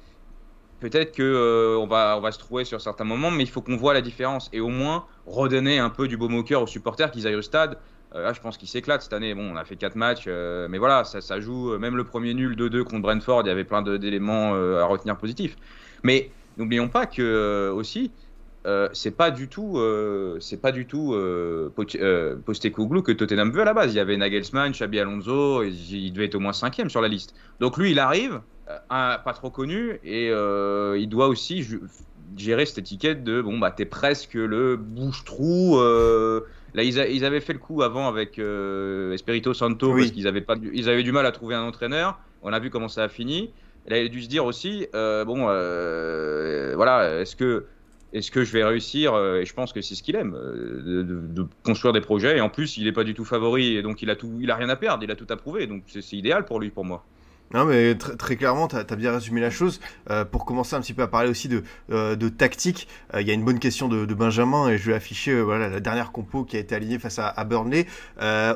Peut-être 0.80 1.16
qu'on 1.16 1.22
euh, 1.22 1.86
va, 1.88 2.16
on 2.16 2.20
va 2.20 2.30
se 2.30 2.38
trouver 2.38 2.64
sur 2.64 2.80
certains 2.80 3.04
moments, 3.04 3.32
mais 3.32 3.42
il 3.42 3.50
faut 3.50 3.60
qu'on 3.60 3.76
voit 3.76 3.94
la 3.94 4.00
différence 4.00 4.48
et 4.52 4.60
au 4.60 4.68
moins 4.68 5.06
redonner 5.26 5.78
un 5.78 5.90
peu 5.90 6.06
du 6.06 6.16
beau 6.16 6.28
moqueur 6.28 6.62
aux 6.62 6.68
supporters 6.68 7.10
qu'ils 7.10 7.26
aillent 7.26 7.34
au 7.34 7.42
stade. 7.42 7.78
Euh, 8.14 8.22
là, 8.22 8.32
je 8.32 8.40
pense 8.40 8.56
qu'ils 8.56 8.68
s'éclatent 8.68 9.02
cette 9.02 9.12
année. 9.12 9.34
Bon, 9.34 9.52
on 9.52 9.56
a 9.56 9.64
fait 9.64 9.76
4 9.76 9.96
matchs, 9.96 10.28
mais 10.28 10.78
voilà, 10.78 11.04
ça, 11.04 11.20
ça 11.20 11.40
joue. 11.40 11.76
Même 11.78 11.96
le 11.96 12.04
premier 12.04 12.32
nul 12.34 12.54
2-2 12.54 12.84
contre 12.84 13.02
Brentford, 13.02 13.42
il 13.44 13.48
y 13.48 13.50
avait 13.50 13.64
plein 13.64 13.82
d'éléments 13.82 14.54
à 14.54 14.84
retenir 14.84 15.16
positifs. 15.16 15.56
Mais 16.04 16.30
n'oublions 16.56 16.88
pas 16.88 17.06
que 17.06 17.72
aussi, 17.74 18.12
euh, 18.68 18.88
c'est 18.92 19.12
pas 19.12 19.30
du 19.30 19.48
tout, 19.48 19.78
euh, 19.78 20.36
c'est 20.40 20.60
pas 20.60 20.72
du 20.72 20.84
tout 20.84 21.14
euh, 21.14 21.72
euh 21.96 22.36
Postecoglou 22.44 23.00
que 23.00 23.12
Tottenham 23.12 23.50
veut 23.50 23.62
à 23.62 23.64
la 23.64 23.72
base. 23.72 23.94
Il 23.94 23.96
y 23.96 24.00
avait 24.00 24.18
Nagelsmann, 24.18 24.72
Xabi 24.72 25.00
Alonso, 25.00 25.62
il 25.62 26.12
devait 26.12 26.26
être 26.26 26.34
au 26.34 26.40
moins 26.40 26.52
cinquième 26.52 26.90
sur 26.90 27.00
la 27.00 27.08
liste. 27.08 27.34
Donc 27.60 27.78
lui, 27.78 27.92
il 27.92 27.98
arrive, 27.98 28.42
pas 28.90 29.32
trop 29.34 29.48
connu, 29.48 29.98
et 30.04 30.26
il 30.28 31.08
doit 31.08 31.28
aussi 31.28 31.66
gérer 32.36 32.66
cette 32.66 32.78
étiquette 32.78 33.24
de 33.24 33.40
bon 33.40 33.58
bah 33.58 33.70
t'es 33.70 33.86
presque 33.86 34.34
le 34.34 34.76
bouche-trou. 34.76 35.80
là, 36.74 36.82
ils, 36.82 37.24
avaient 37.24 37.40
fait 37.40 37.54
le 37.54 37.58
coup 37.58 37.82
avant 37.82 38.06
avec 38.06 38.38
Espirito 38.38 39.54
Santo 39.54 39.94
parce 39.94 40.10
qu'ils 40.10 40.28
avaient 40.28 40.42
pas, 40.42 40.56
ils 40.74 40.90
avaient 40.90 41.02
du 41.02 41.12
mal 41.12 41.24
à 41.24 41.32
trouver 41.32 41.54
un 41.54 41.62
entraîneur. 41.62 42.18
On 42.42 42.52
a 42.52 42.58
vu 42.58 42.68
comment 42.68 42.88
ça 42.88 43.04
a 43.04 43.08
fini. 43.08 43.50
là, 43.86 43.98
il 43.98 44.06
a 44.06 44.08
dû 44.10 44.20
se 44.20 44.28
dire 44.28 44.44
aussi, 44.44 44.86
bon, 44.92 45.44
voilà, 46.76 47.20
est-ce 47.22 47.34
que 47.34 47.64
est-ce 48.12 48.30
que 48.30 48.44
je 48.44 48.52
vais 48.52 48.64
réussir 48.64 49.14
euh, 49.14 49.40
Et 49.40 49.44
je 49.44 49.52
pense 49.52 49.72
que 49.72 49.82
c'est 49.82 49.94
ce 49.94 50.02
qu'il 50.02 50.16
aime, 50.16 50.34
euh, 50.34 51.02
de, 51.04 51.46
construire 51.62 51.92
des 51.92 52.00
projets. 52.00 52.38
Et 52.38 52.40
en 52.40 52.48
plus, 52.48 52.76
il 52.76 52.84
n'est 52.84 52.92
pas 52.92 53.04
du 53.04 53.14
tout 53.14 53.24
favori, 53.24 53.76
et 53.76 53.82
donc 53.82 54.02
il 54.02 54.10
a 54.10 54.16
tout, 54.16 54.38
il 54.40 54.50
a 54.50 54.56
rien 54.56 54.68
à 54.68 54.76
perdre, 54.76 55.04
il 55.04 55.10
a 55.10 55.16
tout 55.16 55.26
à 55.28 55.36
prouver. 55.36 55.66
Donc 55.66 55.84
c'est 55.88 56.16
idéal 56.16 56.44
pour 56.44 56.60
lui, 56.60 56.70
pour 56.70 56.84
moi. 56.84 57.04
Non, 57.54 57.64
mais 57.64 57.94
très, 57.94 58.36
clairement, 58.36 58.68
tu 58.68 58.76
as, 58.76 58.84
bien 58.84 59.12
résumé 59.12 59.40
la 59.40 59.48
chose. 59.50 59.80
Euh, 60.10 60.24
pour 60.26 60.44
commencer 60.44 60.76
un 60.76 60.80
petit 60.82 60.92
peu 60.92 61.02
à 61.02 61.08
parler 61.08 61.30
aussi 61.30 61.48
de, 61.48 61.62
euh, 61.90 62.14
tactique, 62.28 62.88
euh, 63.14 63.22
il 63.22 63.26
y 63.26 63.30
a 63.30 63.34
une 63.34 63.44
bonne 63.44 63.58
question 63.58 63.88
de, 63.88 64.04
Benjamin 64.18 64.68
et 64.68 64.78
je 64.78 64.90
vais 64.90 64.96
afficher 64.96 65.40
voilà, 65.40 65.68
la 65.68 65.80
dernière 65.80 66.10
compo 66.12 66.44
qui 66.44 66.56
a 66.56 66.60
été 66.60 66.74
alignée 66.74 66.98
face 66.98 67.18
à, 67.18 67.28
à 67.28 67.44
Burnley. 67.44 67.86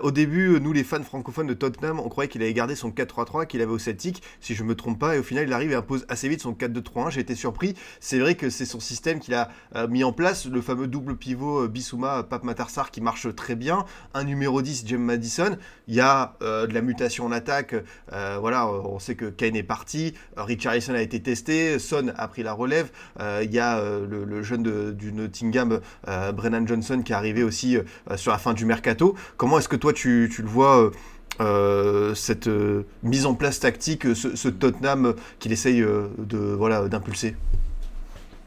au 0.02 0.10
début, 0.10 0.60
nous, 0.60 0.72
les 0.72 0.84
fans 0.84 1.02
francophones 1.02 1.46
de 1.46 1.54
Tottenham, 1.54 2.00
on 2.00 2.08
croyait 2.08 2.28
qu'il 2.28 2.42
avait 2.42 2.52
gardé 2.52 2.74
son 2.74 2.90
4-3-3 2.90 3.46
qu'il 3.46 3.62
avait 3.62 3.70
au 3.70 3.78
Celtic, 3.78 4.22
si 4.40 4.54
je 4.54 4.64
me 4.64 4.74
trompe 4.74 4.98
pas, 4.98 5.16
et 5.16 5.18
au 5.20 5.22
final, 5.22 5.46
il 5.46 5.52
arrive 5.52 5.70
et 5.70 5.74
impose 5.74 6.04
assez 6.08 6.28
vite 6.28 6.42
son 6.42 6.52
4-2-3-1. 6.52 7.10
J'ai 7.12 7.20
été 7.20 7.34
surpris. 7.34 7.74
C'est 8.00 8.18
vrai 8.18 8.34
que 8.34 8.50
c'est 8.50 8.64
son 8.64 8.80
système 8.80 9.20
qu'il 9.20 9.34
a 9.34 9.48
mis 9.88 10.04
en 10.04 10.12
place, 10.12 10.46
le 10.46 10.60
fameux 10.60 10.88
double 10.88 11.16
pivot 11.16 11.68
Bissouma, 11.68 12.24
Pape 12.24 12.42
Matarsar 12.42 12.90
qui 12.90 13.00
marche 13.00 13.32
très 13.34 13.54
bien. 13.54 13.84
Un 14.14 14.24
numéro 14.24 14.60
10, 14.60 14.84
James 14.86 15.02
Madison. 15.02 15.56
Il 15.86 15.94
y 15.94 16.00
a 16.00 16.34
de 16.40 16.72
la 16.72 16.82
mutation 16.82 17.24
en 17.26 17.32
attaque. 17.32 17.74
voilà 18.10 18.66
on 18.86 18.98
sait 18.98 19.14
que 19.14 19.26
Kane 19.26 19.56
est 19.56 19.62
parti, 19.62 20.14
euh, 20.38 20.44
Richarlison 20.44 20.94
a 20.94 21.00
été 21.00 21.20
testé, 21.20 21.78
Son 21.78 22.12
a 22.16 22.28
pris 22.28 22.42
la 22.42 22.52
relève, 22.52 22.90
euh, 23.20 23.42
il 23.44 23.52
y 23.52 23.58
a 23.58 23.78
euh, 23.78 24.06
le, 24.06 24.42
jeune 24.42 24.92
du 24.92 25.12
Nottingham, 25.12 25.80
Brennan 26.34 26.66
Johnson, 26.66 27.02
qui 27.04 27.12
est 27.12 27.14
arrivé 27.14 27.42
aussi 27.42 27.78
sur 28.16 28.32
la 28.32 28.38
fin 28.38 28.54
du 28.54 28.64
mercato. 28.64 29.14
Comment 29.36 29.58
est-ce 29.58 29.68
que 29.68 29.76
toi 29.76 29.92
tu, 29.92 30.28
le 30.36 30.48
vois 30.48 30.90
cette 32.14 32.48
mise 33.02 33.26
en 33.26 33.34
place 33.34 33.60
tactique, 33.60 34.14
ce, 34.14 34.48
Tottenham 34.48 35.14
qu'il 35.38 35.52
essaye 35.52 35.80
de 35.80 36.38
voilà 36.38 36.88
d'impulser? 36.88 37.36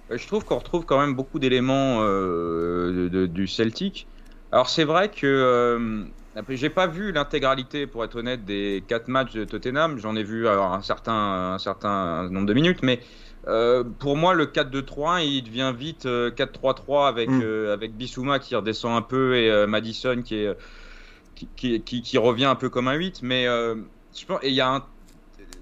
Je 0.10 0.28
trouve 0.28 0.44
qu'on 0.44 0.58
retrouve 0.58 0.86
quand 0.86 1.00
même 1.00 1.16
beaucoup 1.16 1.40
d'éléments 1.40 2.02
du 3.10 3.48
Celtic. 3.48 4.08
Alors 4.52 4.70
c'est 4.70 4.84
vrai 4.86 5.10
que 5.10 6.06
j'ai 6.50 6.70
pas 6.70 6.88
vu 6.88 7.12
l'intégralité, 7.12 7.88
pour 7.88 8.04
être 8.04 8.16
honnête, 8.18 8.46
des 8.46 8.84
quatre 8.88 9.08
matchs 9.08 9.34
de 9.34 9.46
Tottenham. 9.46 9.98
J'en 9.98 10.16
ai 10.16 10.24
vu 10.24 10.48
un 10.48 10.82
certain, 10.82 11.54
un 11.54 11.58
certain 11.60 12.30
nombre 12.30 12.46
de 12.46 12.54
minutes, 12.54 12.84
mais 12.84 13.00
euh, 13.48 13.84
pour 14.00 14.18
moi, 14.18 14.34
le 14.34 14.46
4-2-3, 14.48 15.24
il 15.26 15.44
devient 15.44 15.74
vite 15.76 16.06
4-3-3 16.06 16.06
euh, 16.08 17.08
avec, 17.08 17.30
mm. 17.30 17.42
euh, 17.44 17.74
avec 17.74 17.96
Bissouma 17.96 18.40
qui 18.40 18.56
redescend 18.56 18.96
un 18.96 19.02
peu 19.02 19.36
et 19.36 19.68
Madison 19.68 20.22
qui, 20.24 20.36
est, 20.36 20.58
qui, 21.36 21.82
qui, 21.82 22.02
qui, 22.02 22.18
revient 22.18 22.46
un 22.46 22.56
peu 22.56 22.70
comme 22.70 22.88
un 22.88 22.96
8. 22.96 23.22
Mais 23.24 23.46
je 23.46 24.26
pense, 24.26 24.40
et 24.42 24.50
il 24.50 24.56
y 24.56 24.62
a 24.62 24.70
un. 24.70 24.84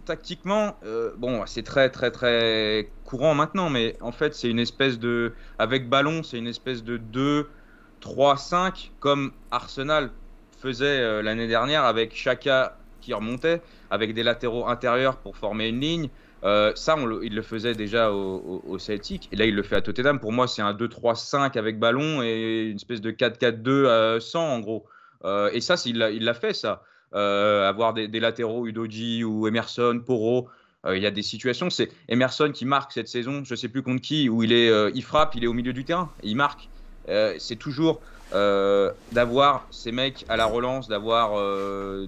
Tactiquement, 0.05 0.75
bon, 1.17 1.43
c'est 1.45 1.63
très 1.63 1.89
très 1.89 2.11
très 2.11 2.91
courant 3.05 3.35
maintenant, 3.35 3.69
mais 3.69 3.95
en 4.01 4.11
fait, 4.11 4.35
c'est 4.35 4.49
une 4.49 4.59
espèce 4.59 4.99
de. 4.99 5.33
Avec 5.59 5.87
ballon, 5.87 6.23
c'est 6.23 6.37
une 6.37 6.47
espèce 6.47 6.83
de 6.83 6.97
2, 6.97 7.47
3, 8.01 8.35
5, 8.35 8.91
comme 8.99 9.31
Arsenal 9.49 10.11
faisait 10.63 11.01
euh, 11.01 11.21
l'année 11.21 11.47
dernière 11.47 11.83
avec 11.83 12.15
Chaka 12.15 12.77
qui 13.01 13.13
remontait, 13.13 13.61
avec 13.91 14.13
des 14.13 14.23
latéraux 14.23 14.65
intérieurs 14.67 15.17
pour 15.17 15.35
former 15.35 15.67
une 15.67 15.81
ligne. 15.81 16.09
Euh, 16.45 16.71
ça, 16.75 16.95
on 16.97 17.21
il 17.21 17.35
le 17.35 17.41
faisait 17.41 17.73
déjà 17.73 18.11
au, 18.11 18.77
Celtic. 18.79 19.27
Et 19.31 19.35
là, 19.35 19.45
il 19.45 19.55
le 19.55 19.63
fait 19.63 19.75
à 19.75 19.81
Tottenham. 19.81 20.19
Pour 20.19 20.31
moi, 20.31 20.47
c'est 20.47 20.61
un 20.61 20.73
2-3-5 20.73 21.57
avec 21.57 21.79
ballon 21.79 22.21
et 22.23 22.69
une 22.69 22.77
espèce 22.77 23.01
de 23.01 23.11
4-4-2 23.11 23.87
à 23.87 24.19
100 24.21 24.39
en 24.39 24.59
gros. 24.59 24.85
Euh, 25.25 25.49
et 25.53 25.59
ça, 25.59 25.75
il 25.85 25.97
l'a 25.97 26.33
fait, 26.33 26.53
ça. 26.53 26.83
avoir 27.11 27.93
des, 27.93 28.19
latéraux, 28.19 28.65
Udoji 28.65 29.23
ou 29.25 29.47
Emerson, 29.47 30.01
Poro. 30.05 30.47
Il 30.89 31.01
y 31.01 31.05
a 31.05 31.11
des 31.11 31.21
situations. 31.23 31.69
C'est 31.69 31.89
Emerson 32.09 32.51
qui 32.53 32.65
marque 32.65 32.93
cette 32.93 33.07
saison, 33.07 33.43
je 33.45 33.55
sais 33.55 33.69
plus 33.69 33.83
contre 33.83 34.01
qui, 34.01 34.29
où 34.29 34.43
il, 34.43 34.51
est, 34.51 34.91
il 34.93 35.03
frappe, 35.03 35.35
il 35.35 35.43
est 35.43 35.47
au 35.47 35.53
milieu 35.53 35.73
du 35.73 35.85
terrain, 35.85 36.09
il 36.23 36.35
marque. 36.35 36.69
c'est 37.07 37.57
toujours 37.57 38.01
d'avoir 38.33 39.67
ces 39.69 39.91
mecs 39.91 40.25
à 40.29 40.37
la 40.37 40.45
relance, 40.45 40.87
d'avoir 40.87 41.33
euh, 41.37 42.07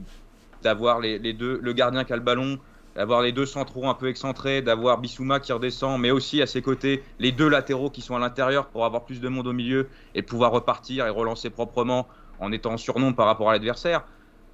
les, 1.01 1.33
deux, 1.33 1.59
le 1.61 1.73
gardien 1.73 2.03
qui 2.03 2.13
a 2.13 2.15
le 2.15 2.21
ballon, 2.21 2.57
d'avoir 2.95 3.21
les 3.21 3.31
deux 3.31 3.45
centraux 3.45 3.87
un 3.87 3.93
peu 3.93 4.07
excentrés, 4.07 4.61
d'avoir 4.61 4.97
Bissouma 4.97 5.39
qui 5.39 5.51
redescend, 5.51 5.99
mais 5.99 6.11
aussi 6.11 6.41
à 6.41 6.47
ses 6.47 6.61
côtés 6.61 7.03
les 7.19 7.31
deux 7.31 7.49
latéraux 7.49 7.89
qui 7.89 8.01
sont 8.01 8.15
à 8.15 8.19
l'intérieur 8.19 8.67
pour 8.67 8.85
avoir 8.85 9.03
plus 9.03 9.19
de 9.19 9.27
monde 9.27 9.47
au 9.47 9.53
milieu 9.53 9.89
et 10.15 10.21
pouvoir 10.21 10.51
repartir 10.51 11.05
et 11.05 11.09
relancer 11.09 11.49
proprement 11.49 12.07
en 12.39 12.51
étant 12.51 12.73
en 12.73 12.77
surnom 12.77 13.13
par 13.13 13.27
rapport 13.27 13.49
à 13.49 13.53
l'adversaire. 13.53 14.03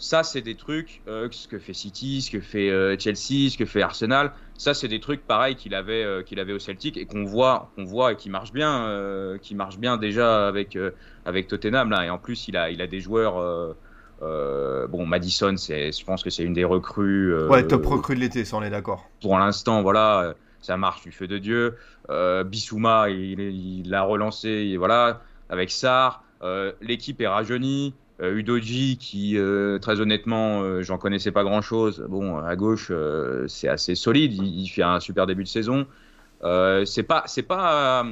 Ça, 0.02 0.24
c'est 0.24 0.41
des 0.41 0.56
trucs, 0.56 1.02
euh, 1.08 1.28
ce 1.30 1.47
que 1.47 1.60
fait 1.60 1.74
City, 1.74 2.24
ce 2.24 2.32
que 2.32 2.39
fait 2.39 2.72
euh, 2.72 2.97
Chelsea, 2.97 3.52
ce 3.52 3.58
que 3.58 3.66
fait 3.66 3.84
Arsenal. 3.84 4.32
Ça, 4.58 4.74
c'est 4.74 4.88
des 4.88 4.99
trucs 4.99 5.26
pareils 5.26 5.56
qu'il 5.56 5.76
avait, 5.76 6.04
euh, 6.04 6.24
qu'il 6.24 6.39
avait 6.39 6.54
au 6.54 6.60
Celtic 6.60 6.97
et 6.97 7.06
qu'on 7.06 7.24
voit, 7.24 7.72
qu'on 7.76 7.86
voit 7.86 8.14
et 8.14 8.16
qui 8.16 8.32
marchent 8.32 8.52
bien, 8.52 9.38
qui 9.41 9.54
marchent 9.54 9.78
bien 9.78 9.97
déjà 9.97 10.47
avec 10.47 10.78
avec 11.26 11.47
Tottenham 11.47 11.91
là. 11.91 12.06
Et 12.06 12.10
en 12.10 12.18
plus, 12.18 12.47
il 12.47 12.58
a, 12.58 12.72
il 12.72 12.82
a 12.82 12.88
des 12.88 12.99
joueurs 12.99 13.76
Euh, 14.24 14.88
bon, 14.88 15.06
Madison, 15.06 15.56
c'est, 15.58 15.91
je 15.91 16.06
pense 16.06 16.24
que 16.24 16.30
c'est 16.30 16.43
une 16.43 16.54
des 16.54 16.66
recrues. 16.66 17.34
euh, 17.34 17.47
Ouais, 17.47 17.66
top 17.66 17.86
recrue 17.86 18.16
de 18.16 18.20
l'été, 18.20 18.45
ça 18.45 18.58
on 18.58 18.64
est 18.64 18.70
d'accord. 18.70 19.10
Pour 19.22 19.38
l'instant, 19.39 19.82
voilà, 19.82 20.36
ça 20.62 20.78
marche 20.78 21.02
du 21.02 21.12
feu 21.12 21.28
de 21.28 21.38
Dieu. 21.38 21.76
Euh, 22.10 22.43
Bissouma, 22.43 23.10
il, 23.10 23.89
l'a 23.89 24.04
relancé, 24.04 24.49
et 24.49 24.78
voilà, 24.78 25.22
avec. 25.49 25.72
Euh, 26.43 26.72
l'équipe 26.82 27.22
est 27.22 27.28
rajeunie. 27.28 27.93
Euh, 28.22 28.36
Udoji, 28.36 28.97
qui 28.97 29.36
euh, 29.38 29.80
très 29.80 29.99
honnêtement, 29.99 30.61
euh, 30.61 30.84
j'en 30.84 30.99
connaissais 30.99 31.32
pas 31.32 31.43
grand 31.43 31.61
chose. 31.61 32.05
Bon, 32.07 32.38
à 32.38 32.55
gauche, 32.55 32.89
euh, 32.91 33.47
c'est 33.47 33.67
assez 33.67 33.95
solide. 33.95 34.34
Il, 34.34 34.67
fait 34.67 34.84
un 34.84 34.99
super 34.99 35.26
début 35.26 35.43
de 35.43 35.49
saison. 35.49 35.88
C'est 36.43 37.03
pas, 37.03 37.24
c'est 37.26 37.41
pas, 37.43 38.05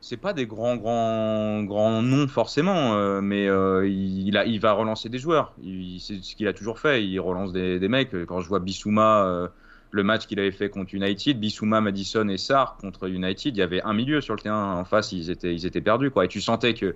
c'est 0.00 0.16
pas 0.16 0.32
des 0.32 0.46
grands, 0.46 0.76
grands, 0.76 1.62
grands 1.62 2.02
noms 2.02 2.26
forcément, 2.26 3.20
mais 3.20 3.44
il, 3.44 4.36
a, 4.36 4.44
il 4.44 4.60
va 4.60 4.72
relancer 4.72 5.08
des 5.08 5.18
joueurs. 5.18 5.54
C'est 5.98 6.22
ce 6.22 6.34
qu'il 6.36 6.48
a 6.48 6.52
toujours 6.52 6.78
fait. 6.78 7.04
Il 7.04 7.18
relance 7.20 7.52
des, 7.52 7.78
des 7.78 7.88
mecs. 7.88 8.10
Quand 8.26 8.40
je 8.40 8.48
vois 8.48 8.60
Bissouma, 8.60 9.50
le 9.90 10.02
match 10.02 10.26
qu'il 10.26 10.40
avait 10.40 10.52
fait 10.52 10.68
contre 10.68 10.94
United, 10.94 11.38
Bissouma, 11.38 11.80
Madison 11.80 12.28
et 12.28 12.38
Sarr 12.38 12.76
contre 12.76 13.08
United, 13.08 13.56
il 13.56 13.58
y 13.58 13.62
avait 13.62 13.82
un 13.82 13.92
milieu 13.92 14.20
sur 14.20 14.34
le 14.34 14.40
terrain. 14.40 14.76
En 14.76 14.84
face, 14.84 15.12
ils 15.12 15.30
étaient, 15.30 15.54
ils 15.54 15.66
étaient 15.66 15.80
perdus, 15.80 16.10
quoi. 16.10 16.24
Et 16.24 16.28
tu 16.28 16.40
sentais 16.40 16.74
que 16.74 16.94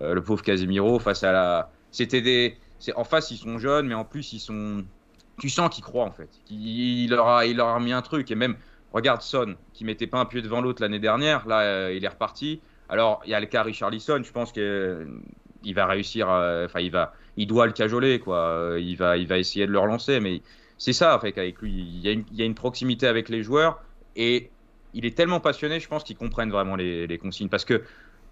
le 0.00 0.20
pauvre 0.22 0.42
Casemiro, 0.42 0.98
face 0.98 1.22
à 1.22 1.32
la, 1.32 1.70
c'était 1.94 2.20
des, 2.20 2.56
en 2.96 3.04
face, 3.04 3.30
ils 3.30 3.38
sont 3.38 3.58
jeunes, 3.58 3.86
mais 3.86 3.94
en 3.94 4.04
plus, 4.04 4.32
ils 4.32 4.40
sont, 4.40 4.84
tu 5.38 5.48
sens 5.48 5.72
qu'ils 5.74 5.84
croient 5.84 6.04
en 6.04 6.12
fait. 6.12 6.28
Il, 6.50 7.10
leur 7.10 7.28
a, 7.28 7.46
il 7.46 7.56
leur 7.56 7.68
a 7.68 7.80
mis 7.80 7.92
un 7.92 8.02
truc 8.02 8.30
et 8.30 8.34
même 8.34 8.56
Regarde 8.92 9.22
Son, 9.22 9.56
qui 9.72 9.84
mettait 9.84 10.06
pas 10.06 10.18
un 10.18 10.24
pied 10.24 10.42
devant 10.42 10.60
l'autre 10.60 10.82
l'année 10.82 11.00
dernière. 11.00 11.46
Là, 11.48 11.60
euh, 11.62 11.94
il 11.96 12.04
est 12.04 12.08
reparti. 12.08 12.60
Alors, 12.88 13.20
il 13.24 13.30
y 13.30 13.34
a 13.34 13.40
le 13.40 13.46
cas 13.46 13.62
Richarlison. 13.62 14.22
Je 14.22 14.30
pense 14.32 14.52
qu'il 14.52 15.74
va 15.74 15.86
réussir. 15.86 16.28
euh, 16.30 16.66
Enfin, 16.66 16.80
il 16.80 16.90
va, 16.92 17.12
il 17.36 17.46
doit 17.46 17.66
le 17.66 17.72
cajoler, 17.72 18.20
quoi. 18.20 18.38
Euh, 18.38 18.80
Il 18.80 18.96
va, 18.96 19.16
il 19.16 19.26
va 19.26 19.38
essayer 19.38 19.66
de 19.66 19.72
le 19.72 19.78
relancer. 19.80 20.20
Mais 20.20 20.42
c'est 20.78 20.92
ça, 20.92 21.16
en 21.16 21.20
fait, 21.20 21.36
avec 21.38 21.60
lui. 21.60 21.72
Il 21.72 22.00
y, 22.00 22.08
a 22.08 22.12
une, 22.12 22.24
il 22.32 22.38
y 22.38 22.42
a 22.42 22.44
une 22.44 22.54
proximité 22.54 23.06
avec 23.08 23.28
les 23.28 23.42
joueurs 23.42 23.82
et 24.16 24.50
il 24.94 25.04
est 25.06 25.16
tellement 25.16 25.40
passionné. 25.40 25.80
Je 25.80 25.88
pense 25.88 26.04
qu'ils 26.04 26.16
comprennent 26.16 26.50
vraiment 26.52 26.76
les, 26.76 27.06
les 27.06 27.18
consignes 27.18 27.48
parce 27.48 27.64
que. 27.64 27.82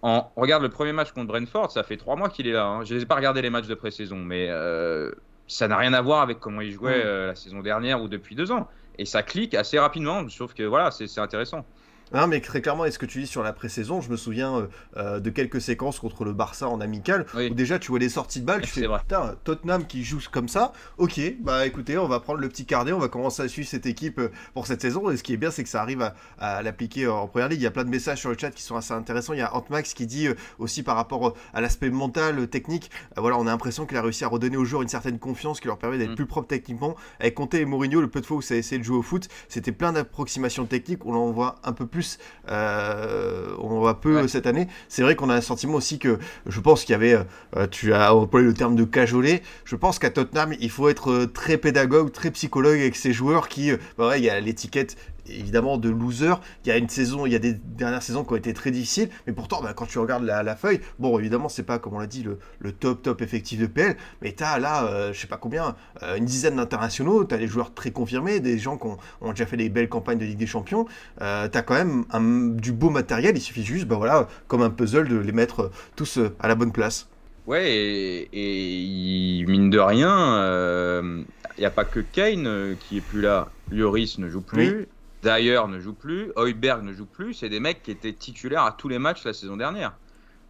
En, 0.02 0.32
regarde 0.36 0.62
le 0.62 0.68
premier 0.68 0.92
match 0.92 1.12
contre 1.12 1.28
Brentford, 1.28 1.70
ça 1.70 1.82
fait 1.84 1.96
trois 1.96 2.16
mois 2.16 2.28
qu'il 2.28 2.46
est 2.48 2.52
là. 2.52 2.66
hein. 2.66 2.84
Je 2.84 2.94
n'ai 2.96 3.06
pas 3.06 3.14
regardé 3.16 3.40
les 3.42 3.50
matchs 3.50 3.68
de 3.68 3.74
pré-saison, 3.74 4.16
mais 4.16 4.48
euh, 4.50 5.12
ça 5.46 5.68
n'a 5.68 5.76
rien 5.76 5.92
à 5.92 6.00
voir 6.02 6.22
avec 6.22 6.40
comment 6.40 6.60
il 6.60 6.72
jouait 6.72 6.98
Mm. 6.98 7.06
euh, 7.06 7.26
la 7.28 7.34
saison 7.36 7.60
dernière 7.60 8.02
ou 8.02 8.08
depuis 8.08 8.34
deux 8.34 8.50
ans. 8.52 8.68
Et 8.98 9.04
ça 9.06 9.22
clique 9.22 9.54
assez 9.54 9.78
rapidement. 9.78 10.26
Trouve 10.26 10.54
que 10.54 10.64
voilà, 10.64 10.90
c'est 10.90 11.18
intéressant. 11.18 11.66
Non, 12.14 12.26
mais 12.26 12.40
très 12.40 12.60
clairement, 12.60 12.84
est-ce 12.84 12.98
que 12.98 13.06
tu 13.06 13.20
dis 13.20 13.26
sur 13.26 13.42
la 13.42 13.52
pré-saison 13.52 14.00
Je 14.00 14.10
me 14.10 14.16
souviens 14.16 14.54
euh, 14.56 14.66
euh, 14.96 15.20
de 15.20 15.30
quelques 15.30 15.60
séquences 15.60 15.98
contre 15.98 16.24
le 16.24 16.32
Barça 16.32 16.68
en 16.68 16.80
amical 16.80 17.26
Oui. 17.34 17.48
où 17.50 17.54
déjà 17.54 17.78
tu 17.78 17.88
vois 17.90 17.98
des 17.98 18.08
sorties 18.08 18.40
de 18.40 18.46
balles, 18.46 18.62
tu 18.62 18.68
fais 18.70 18.86
vrai. 18.86 18.98
putain, 19.00 19.34
Tottenham 19.44 19.86
qui 19.86 20.04
joue 20.04 20.20
comme 20.30 20.48
ça. 20.48 20.72
Ok, 20.98 21.20
bah 21.40 21.66
écoutez, 21.66 21.98
on 21.98 22.06
va 22.08 22.20
prendre 22.20 22.40
le 22.40 22.48
petit 22.48 22.66
carnet, 22.66 22.92
on 22.92 22.98
va 22.98 23.08
commencer 23.08 23.42
à 23.42 23.48
suivre 23.48 23.68
cette 23.68 23.86
équipe 23.86 24.18
euh, 24.18 24.28
pour 24.54 24.66
cette 24.66 24.80
saison. 24.82 25.10
Et 25.10 25.16
ce 25.16 25.22
qui 25.22 25.32
est 25.32 25.36
bien, 25.38 25.50
c'est 25.50 25.62
que 25.62 25.68
ça 25.68 25.80
arrive 25.82 26.02
à, 26.02 26.14
à 26.38 26.62
l'appliquer 26.62 27.06
en 27.08 27.26
première 27.28 27.48
ligue. 27.48 27.60
Il 27.60 27.64
y 27.64 27.66
a 27.66 27.70
plein 27.70 27.84
de 27.84 27.90
messages 27.90 28.18
sur 28.20 28.30
le 28.30 28.36
chat 28.38 28.50
qui 28.50 28.62
sont 28.62 28.76
assez 28.76 28.92
intéressants. 28.92 29.32
Il 29.32 29.38
y 29.38 29.42
a 29.42 29.54
Antmax 29.54 29.94
qui 29.94 30.06
dit 30.06 30.28
aussi 30.58 30.82
par 30.82 30.96
rapport 30.96 31.34
à 31.54 31.60
l'aspect 31.60 31.90
mental, 31.90 32.46
technique, 32.48 32.90
voilà, 33.16 33.36
on 33.38 33.42
a 33.46 33.50
l'impression 33.50 33.86
qu'il 33.86 33.96
a 33.96 34.02
réussi 34.02 34.24
à 34.24 34.28
redonner 34.28 34.56
aux 34.56 34.64
joueurs 34.64 34.82
une 34.82 34.88
certaine 34.88 35.18
confiance 35.18 35.60
qui 35.60 35.66
leur 35.68 35.78
permet 35.78 35.98
d'être 35.98 36.12
Mm. 36.12 36.16
plus 36.16 36.26
propre 36.26 36.48
techniquement. 36.48 36.94
Avec 37.20 37.34
Conte 37.34 37.54
et 37.54 37.64
Mourinho, 37.64 38.00
le 38.00 38.08
peu 38.08 38.20
de 38.20 38.26
fois 38.26 38.36
où 38.36 38.42
ça 38.42 38.54
a 38.54 38.56
essayé 38.58 38.78
de 38.78 38.84
jouer 38.84 38.96
au 38.98 39.02
foot, 39.02 39.28
c'était 39.48 39.72
plein 39.72 39.92
d'approximations 39.92 40.66
techniques. 40.66 41.06
On 41.06 41.14
en 41.14 41.30
voit 41.30 41.56
un 41.64 41.72
peu 41.72 41.86
plus. 41.86 42.01
Euh, 42.48 43.54
on 43.58 43.80
voit 43.80 44.00
peu 44.00 44.16
Ouais. 44.16 44.28
cette 44.28 44.46
année. 44.46 44.68
C'est 44.88 45.02
vrai 45.02 45.16
qu'on 45.16 45.30
a 45.30 45.34
un 45.34 45.40
sentiment 45.40 45.74
aussi 45.74 45.98
que 45.98 46.18
je 46.46 46.60
pense 46.60 46.84
qu'il 46.84 46.92
y 46.92 46.96
avait, 46.96 47.14
euh, 47.56 47.66
tu 47.70 47.92
as 47.94 48.14
employé 48.14 48.46
le 48.46 48.54
terme 48.54 48.76
de 48.76 48.84
cajoler. 48.84 49.42
Je 49.64 49.76
pense 49.76 49.98
qu'à 49.98 50.10
Tottenham, 50.10 50.54
il 50.60 50.70
faut 50.70 50.88
être 50.88 51.10
euh, 51.10 51.26
très 51.26 51.56
pédagogue, 51.56 52.12
très 52.12 52.30
psychologue 52.30 52.78
avec 52.78 52.96
ces 52.96 53.12
joueurs 53.12 53.48
qui, 53.48 53.72
bah 53.98 54.08
ouais, 54.08 54.20
il 54.20 54.24
y 54.24 54.30
a 54.30 54.38
l'étiquette 54.40 54.96
évidemment 55.28 55.78
de 55.78 55.88
loser. 55.88 56.34
Il 56.64 56.68
y 56.68 56.72
a 56.72 56.76
une 56.76 56.88
saison, 56.88 57.26
il 57.26 57.32
y 57.32 57.36
a 57.36 57.38
des 57.38 57.54
dernières 57.54 58.02
saisons 58.02 58.24
qui 58.24 58.32
ont 58.32 58.36
été 58.36 58.52
très 58.54 58.70
difficiles, 58.70 59.08
mais 59.26 59.32
pourtant, 59.32 59.62
bah, 59.62 59.72
quand 59.74 59.86
tu 59.86 59.98
regardes 59.98 60.24
la, 60.24 60.42
la 60.42 60.56
feuille, 60.56 60.80
bon, 60.98 61.18
évidemment, 61.18 61.48
c'est 61.48 61.62
pas 61.62 61.78
comme 61.78 61.94
on 61.94 61.98
l'a 62.00 62.06
dit 62.06 62.22
le, 62.22 62.38
le 62.60 62.72
top 62.72 63.02
top 63.02 63.22
effectif 63.22 63.60
de 63.60 63.66
PL, 63.66 63.96
mais 64.20 64.32
t'as 64.32 64.58
là, 64.58 64.84
euh, 64.86 65.12
je 65.12 65.20
sais 65.20 65.26
pas 65.26 65.36
combien, 65.36 65.74
euh, 66.02 66.16
une 66.16 66.24
dizaine 66.24 66.56
d'internationaux, 66.56 67.24
t'as 67.24 67.36
les 67.36 67.46
joueurs 67.46 67.72
très 67.74 67.90
confirmés, 67.90 68.40
des 68.40 68.58
gens 68.58 68.76
qui 68.76 68.86
ont, 68.86 68.98
ont 69.20 69.30
déjà 69.30 69.46
fait 69.46 69.56
des 69.56 69.68
belles 69.68 69.88
campagnes 69.88 70.18
de 70.18 70.24
Ligue 70.24 70.38
des 70.38 70.46
Champions. 70.46 70.86
Euh, 71.20 71.48
t'as 71.48 71.62
quand 71.62 71.74
même 71.74 72.04
un- 72.10 72.48
du 72.54 72.72
beau 72.72 72.90
matériel. 72.90 73.36
Il 73.36 73.40
suffit 73.40 73.64
juste, 73.64 73.86
bah 73.86 73.96
voilà, 73.96 74.28
comme 74.48 74.62
un 74.62 74.70
puzzle, 74.70 75.08
de 75.08 75.16
les 75.16 75.32
mettre 75.32 75.60
euh, 75.60 75.70
tous 75.96 76.18
euh, 76.18 76.34
à 76.40 76.48
la 76.48 76.54
bonne 76.54 76.72
place. 76.72 77.08
Ouais, 77.46 78.28
et, 78.32 79.44
mine 79.48 79.68
de 79.70 79.78
rien, 79.78 81.24
il 81.58 81.60
n'y 81.60 81.66
a 81.66 81.70
pas 81.70 81.84
que 81.84 81.98
Kane 82.00 82.76
qui 82.80 82.98
est 82.98 83.00
plus 83.00 83.20
là. 83.20 83.50
Lloris 83.70 84.18
ne 84.18 84.28
joue 84.28 84.42
plus. 84.42 84.86
Dyer 85.22 85.60
ne 85.68 85.78
joue 85.78 85.94
plus. 85.94 86.32
Heuberg 86.36 86.82
ne 86.82 86.92
joue 86.92 87.06
plus. 87.06 87.34
C'est 87.34 87.48
des 87.48 87.60
mecs 87.60 87.82
qui 87.82 87.90
étaient 87.90 88.12
titulaires 88.12 88.64
à 88.64 88.72
tous 88.72 88.88
les 88.88 88.98
matchs 88.98 89.24
la 89.24 89.32
saison 89.32 89.56
dernière. 89.56 89.96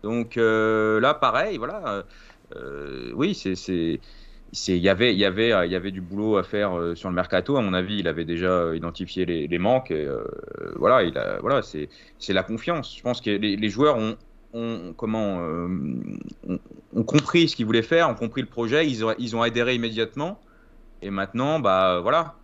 Donc 0.02 0.36
euh, 0.36 1.00
là, 1.00 1.14
pareil, 1.14 1.58
voilà. 1.58 2.04
euh, 2.56 3.12
oui, 3.14 3.34
c'est. 3.34 4.00
Il 4.68 4.76
y, 4.76 4.90
avait, 4.90 5.14
y 5.14 5.24
avait, 5.24 5.48
y 5.48 5.74
avait 5.74 5.90
du 5.90 6.02
boulot 6.02 6.36
à 6.36 6.42
faire 6.42 6.78
euh, 6.78 6.94
sur 6.94 7.08
le 7.08 7.14
mercato. 7.14 7.56
À 7.56 7.62
mon 7.62 7.72
avis, 7.72 8.00
il 8.00 8.06
avait 8.06 8.26
déjà 8.26 8.50
euh, 8.50 8.76
identifié 8.76 9.24
les, 9.24 9.58
manques. 9.58 9.90
Euh, 9.90 10.24
voilà, 10.76 11.04
il 11.04 11.16
a, 11.16 11.40
voilà 11.40 11.62
c'est 11.62 11.88
la 12.28 12.42
confiance. 12.42 12.94
Je 12.94 13.02
pense 13.02 13.22
que 13.22 13.30
les, 13.30 13.68
joueurs 13.70 13.96
ont, 13.96 14.18
ont, 14.52 14.92
comment, 14.94 15.40
euh, 15.40 15.68
ont, 16.46 16.58
ont 16.94 17.02
compris 17.02 17.48
ce 17.48 17.56
qu'ils 17.56 17.64
voulaient 17.64 17.80
faire, 17.80 18.10
ont 18.10 18.14
compris 18.14 18.42
le 18.42 18.46
projet, 18.46 18.86
ils 18.86 19.02
ont, 19.06 19.14
ils 19.18 19.34
ont 19.34 19.40
adhéré 19.40 19.74
immédiatement. 19.74 20.38
Et 21.00 21.08
maintenant, 21.08 21.58
bah 21.58 22.00
voilà. 22.02 22.34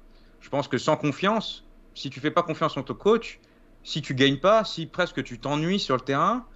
Je 0.40 0.48
pense 0.48 0.66
que 0.66 0.78
sans 0.78 0.96
confiance, 0.96 1.67
si 1.98 2.10
tu 2.10 2.20
fais 2.20 2.30
pas 2.30 2.42
confiance 2.42 2.76
en 2.76 2.82
ton 2.82 2.94
coach, 2.94 3.40
si 3.82 4.02
tu 4.02 4.14
gagnes 4.14 4.38
pas, 4.38 4.64
si 4.64 4.86
presque 4.86 5.22
tu 5.24 5.38
t'ennuies 5.38 5.80
sur 5.80 5.96
le 5.96 6.00
terrain, 6.00 6.46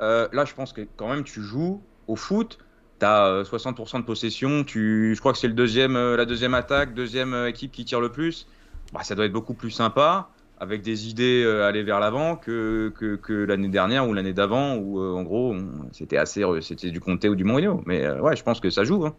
euh, 0.00 0.28
là 0.32 0.44
je 0.44 0.54
pense 0.54 0.72
que 0.72 0.86
quand 0.96 1.08
même 1.08 1.24
tu 1.24 1.42
joues 1.42 1.82
au 2.06 2.16
foot, 2.16 2.58
tu 3.00 3.06
as 3.06 3.42
60% 3.42 3.98
de 3.98 4.04
possession, 4.04 4.64
tu, 4.64 5.14
je 5.14 5.20
crois 5.20 5.32
que 5.32 5.38
c'est 5.38 5.48
le 5.48 5.54
deuxième, 5.54 5.96
euh, 5.96 6.16
la 6.16 6.24
deuxième 6.24 6.54
attaque, 6.54 6.94
deuxième 6.94 7.34
euh, 7.34 7.48
équipe 7.48 7.72
qui 7.72 7.84
tire 7.84 8.00
le 8.00 8.10
plus. 8.10 8.46
Bah, 8.92 9.02
ça 9.02 9.14
doit 9.14 9.24
être 9.24 9.32
beaucoup 9.32 9.54
plus 9.54 9.70
sympa 9.70 10.30
avec 10.62 10.82
des 10.82 11.08
idées 11.08 11.42
euh, 11.44 11.66
aller 11.66 11.82
vers 11.82 11.98
l'avant 11.98 12.36
que, 12.36 12.92
que, 12.96 13.32
l'année 13.32 13.68
dernière 13.68 14.08
ou 14.08 14.14
l'année 14.14 14.32
d'avant 14.32 14.76
où 14.76 15.00
euh, 15.00 15.12
en 15.12 15.24
gros 15.24 15.56
c'était 15.90 16.18
assez 16.18 16.44
c'était 16.60 16.90
du 16.90 17.00
Conte 17.00 17.24
ou 17.24 17.34
du 17.34 17.42
Mourinho 17.42 17.82
mais 17.84 18.04
euh, 18.04 18.20
ouais 18.20 18.36
je 18.36 18.44
pense 18.44 18.60
que 18.60 18.70
ça 18.70 18.84
joue 18.84 19.04
hein. 19.04 19.14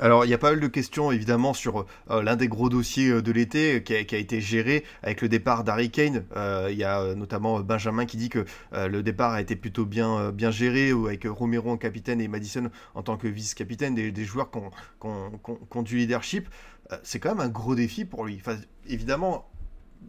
Alors, 0.00 0.24
il 0.24 0.30
y 0.32 0.34
a 0.34 0.38
pas 0.38 0.50
mal 0.50 0.58
de 0.58 0.66
questions, 0.66 1.12
évidemment, 1.12 1.54
sur 1.54 1.86
euh, 2.10 2.22
l'un 2.24 2.34
des 2.34 2.48
gros 2.48 2.68
dossiers 2.68 3.10
euh, 3.10 3.22
de 3.22 3.30
l'été 3.30 3.84
qui, 3.84 3.94
a, 3.94 4.18
été 4.18 4.40
géré 4.40 4.82
avec 5.04 5.20
le 5.20 5.28
départ 5.28 5.62
d'Harry 5.62 5.92
Kane. 5.92 6.24
Il 6.68 6.76
y 6.76 6.82
a 6.82 7.14
notamment 7.14 7.60
Benjamin 7.60 8.04
qui 8.04 8.16
dit 8.16 8.30
que 8.30 8.44
le 8.72 9.02
départ 9.04 9.32
a 9.32 9.40
été 9.40 9.54
plutôt 9.54 9.86
bien, 9.86 10.32
bien 10.32 10.50
géré, 10.50 10.90
avec 10.90 11.24
Romero 11.24 11.70
en 11.70 11.76
capitaine 11.76 12.20
et 12.20 12.26
Madison 12.26 12.68
en 12.96 13.04
tant 13.04 13.16
que 13.16 13.28
vice-capitaine, 13.28 13.94
des, 13.94 14.24
joueurs 14.24 14.50
qui 14.50 14.58
ont, 14.58 14.70
qui 15.00 15.78
ont- 15.78 15.82
du 15.82 15.98
leadership. 15.98 16.48
C'est 17.04 17.20
quand 17.20 17.36
même 17.36 17.46
un 17.46 17.48
gros 17.48 17.76
défi 17.76 18.04
pour 18.04 18.24
lui. 18.24 18.42
Évidemment, 18.88 19.46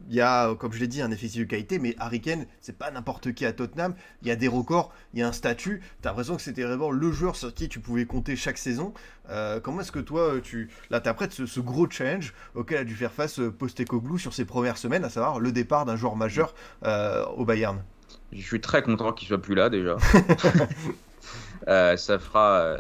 il 0.10 0.16
y 0.16 0.22
a, 0.22 0.54
comme 0.56 0.74
je 0.74 0.80
l'ai 0.80 0.88
dit, 0.88 1.02
un 1.02 1.12
effectif 1.12 1.42
de 1.42 1.46
qualité, 1.46 1.80
mais 1.80 1.96
Harry 2.00 2.22
Kane, 2.22 2.46
c'est 2.60 2.78
pas 2.78 2.92
n'importe 2.92 3.34
qui 3.34 3.46
à 3.46 3.54
Tottenham. 3.54 3.96
Il 4.22 4.28
y 4.28 4.32
a 4.32 4.36
des 4.36 4.48
records, 4.48 4.92
il 5.14 5.20
y 5.20 5.24
a 5.24 5.28
un 5.28 5.32
statut. 5.32 5.82
T'as 6.02 6.10
l'impression 6.10 6.36
que 6.36 6.42
c'était 6.42 6.64
vraiment 6.64 6.92
le 6.92 7.12
joueur 7.12 7.36
sur 7.36 7.54
qui 7.54 7.70
tu 7.70 7.80
pouvais 7.80 8.06
compter 8.06 8.36
chaque 8.36 8.58
saison. 8.58 8.94
Euh, 9.30 9.60
comment 9.60 9.82
est-ce 9.82 9.92
que 9.92 10.00
toi, 10.00 10.34
tu 10.44 10.70
là, 10.90 11.00
t'es 11.00 11.14
prêt 11.14 11.28
de 11.28 11.34
ce, 11.34 11.46
ce 11.46 11.60
gros 11.60 11.90
challenge 11.90 12.34
auquel 12.56 12.80
a 12.80 12.84
dû 12.84 12.96
faire 12.96 13.12
face 13.14 13.40
euh, 13.40 13.52
Postecoglou 13.52 14.18
sur 14.18 14.34
ses 14.34 14.46
premières 14.46 14.78
semaines, 14.78 15.06
à 15.06 15.10
savoir 15.10 15.40
le 15.40 15.52
départ 15.52 15.86
d'un 15.86 15.96
joueur 15.96 16.16
majeur 16.16 16.56
euh, 16.86 17.26
au 17.38 17.46
Bayern? 17.46 17.82
Je 18.34 18.42
suis 18.42 18.62
très 18.62 18.82
content 18.82 19.14
qu'il 19.14 19.28
soit 19.28 19.42
plus 19.42 19.56
là 19.56 19.70
déjà 19.70 19.98
Euh, 21.68 21.96
ça 21.96 22.18
fera 22.18 22.78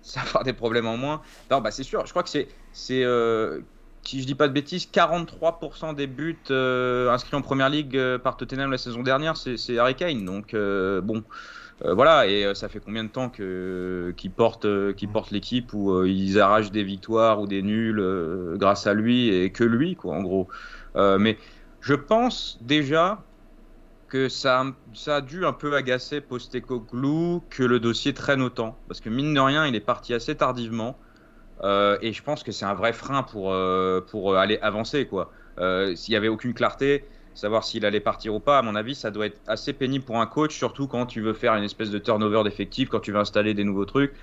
ça 0.00 0.22
fera 0.22 0.42
des 0.42 0.54
problèmes 0.54 0.86
en 0.86 0.96
moins 0.96 1.20
non 1.50 1.60
bah 1.60 1.70
c'est 1.70 1.82
sûr 1.82 2.06
je 2.06 2.10
crois 2.10 2.22
que 2.22 2.30
c'est 2.30 2.48
c'est 2.72 3.04
euh, 3.04 3.60
si 4.04 4.20
je 4.20 4.26
dis 4.26 4.34
pas 4.34 4.48
de 4.48 4.52
bêtises 4.52 4.86
43% 4.90 5.92
des 5.92 6.06
buts 6.06 6.42
euh, 6.50 7.10
inscrits 7.10 7.36
en 7.36 7.42
première 7.42 7.68
ligue 7.70 7.96
euh, 7.96 8.18
par 8.18 8.36
Tottenham 8.36 8.70
la 8.70 8.78
saison 8.78 9.02
dernière 9.02 9.36
c'est 9.36 9.78
Harry 9.78 9.94
Kane. 9.96 10.24
Donc 10.24 10.54
euh, 10.54 11.00
bon. 11.00 11.24
Voilà, 11.84 12.28
et 12.28 12.54
ça 12.54 12.68
fait 12.68 12.80
combien 12.80 13.04
de 13.04 13.08
temps 13.10 13.28
qu'ils 13.30 14.34
portent 14.36 14.66
l'équipe 15.32 15.72
où 15.74 16.04
ils 16.04 16.38
arrachent 16.40 16.70
des 16.70 16.84
victoires 16.84 17.40
ou 17.40 17.46
des 17.48 17.62
nuls 17.62 18.00
grâce 18.56 18.86
à 18.86 18.94
lui 18.94 19.28
et 19.28 19.52
que 19.52 19.64
lui, 19.64 19.96
quoi, 19.96 20.14
en 20.14 20.22
gros. 20.22 20.48
Mais 20.96 21.38
je 21.80 21.94
pense 21.94 22.58
déjà 22.62 23.28
que 24.08 24.28
ça, 24.28 24.60
a- 24.62 24.72
ça 24.94 25.16
a 25.16 25.20
dû 25.20 25.44
un 25.46 25.52
peu 25.52 25.74
agacer 25.74 26.20
Postecoglou 26.20 27.46
que 27.50 27.62
le 27.62 27.80
dossier 27.80 28.14
traîne 28.14 28.42
autant, 28.42 28.82
parce 28.88 29.00
que 29.00 29.08
mine 29.08 29.34
de 29.34 29.40
rien, 29.40 29.66
il 29.66 29.74
est 29.74 29.80
parti 29.80 30.14
assez 30.14 30.36
tardivement, 30.36 31.00
et 31.60 32.12
je 32.12 32.22
pense 32.22 32.42
que 32.42 32.52
c'est 32.52 32.64
un 32.64 32.74
vrai 32.74 32.92
frein 32.92 33.22
pour 33.22 33.52
euh, 33.52 34.00
pour 34.00 34.36
aller 34.36 34.58
avancer. 34.62 35.08
Euh, 35.58 35.94
S'il 35.94 36.14
y 36.14 36.16
avait 36.16 36.28
aucune 36.28 36.54
clarté, 36.54 37.04
savoir 37.34 37.64
s'il 37.64 37.84
allait 37.86 38.00
partir 38.00 38.34
ou 38.34 38.40
pas, 38.40 38.58
à 38.58 38.62
mon 38.62 38.74
avis, 38.74 38.94
ça 38.94 39.10
doit 39.10 39.26
être 39.26 39.40
assez 39.46 39.72
pénible 39.72 40.04
pour 40.04 40.20
un 40.20 40.26
coach, 40.26 40.56
surtout 40.56 40.86
quand 40.88 41.06
tu 41.06 41.20
veux 41.20 41.34
faire 41.34 41.54
une 41.54 41.64
espèce 41.64 41.90
de 41.90 41.98
turnover 41.98 42.42
d'effectifs, 42.44 42.88
quand 42.88 43.00
tu 43.00 43.12
veux 43.12 43.18
installer 43.20 43.54
des 43.54 43.64
nouveaux 43.64 43.84
trucs. 43.84 44.14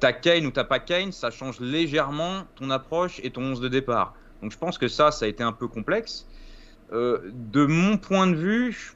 t'as 0.00 0.12
Kane 0.12 0.46
ou 0.46 0.50
t'as 0.50 0.64
pas 0.64 0.78
Kane, 0.80 1.12
ça 1.12 1.30
change 1.30 1.60
légèrement 1.60 2.44
ton 2.56 2.70
approche 2.70 3.20
et 3.22 3.30
ton 3.30 3.42
11 3.42 3.60
de 3.60 3.68
départ. 3.68 4.14
Donc 4.42 4.52
je 4.52 4.58
pense 4.58 4.78
que 4.78 4.88
ça, 4.88 5.10
ça 5.10 5.26
a 5.26 5.28
été 5.28 5.42
un 5.42 5.52
peu 5.52 5.68
complexe. 5.68 6.26
Euh, 6.92 7.20
de 7.32 7.66
mon 7.66 7.98
point 7.98 8.26
de 8.26 8.34
vue, 8.36 8.92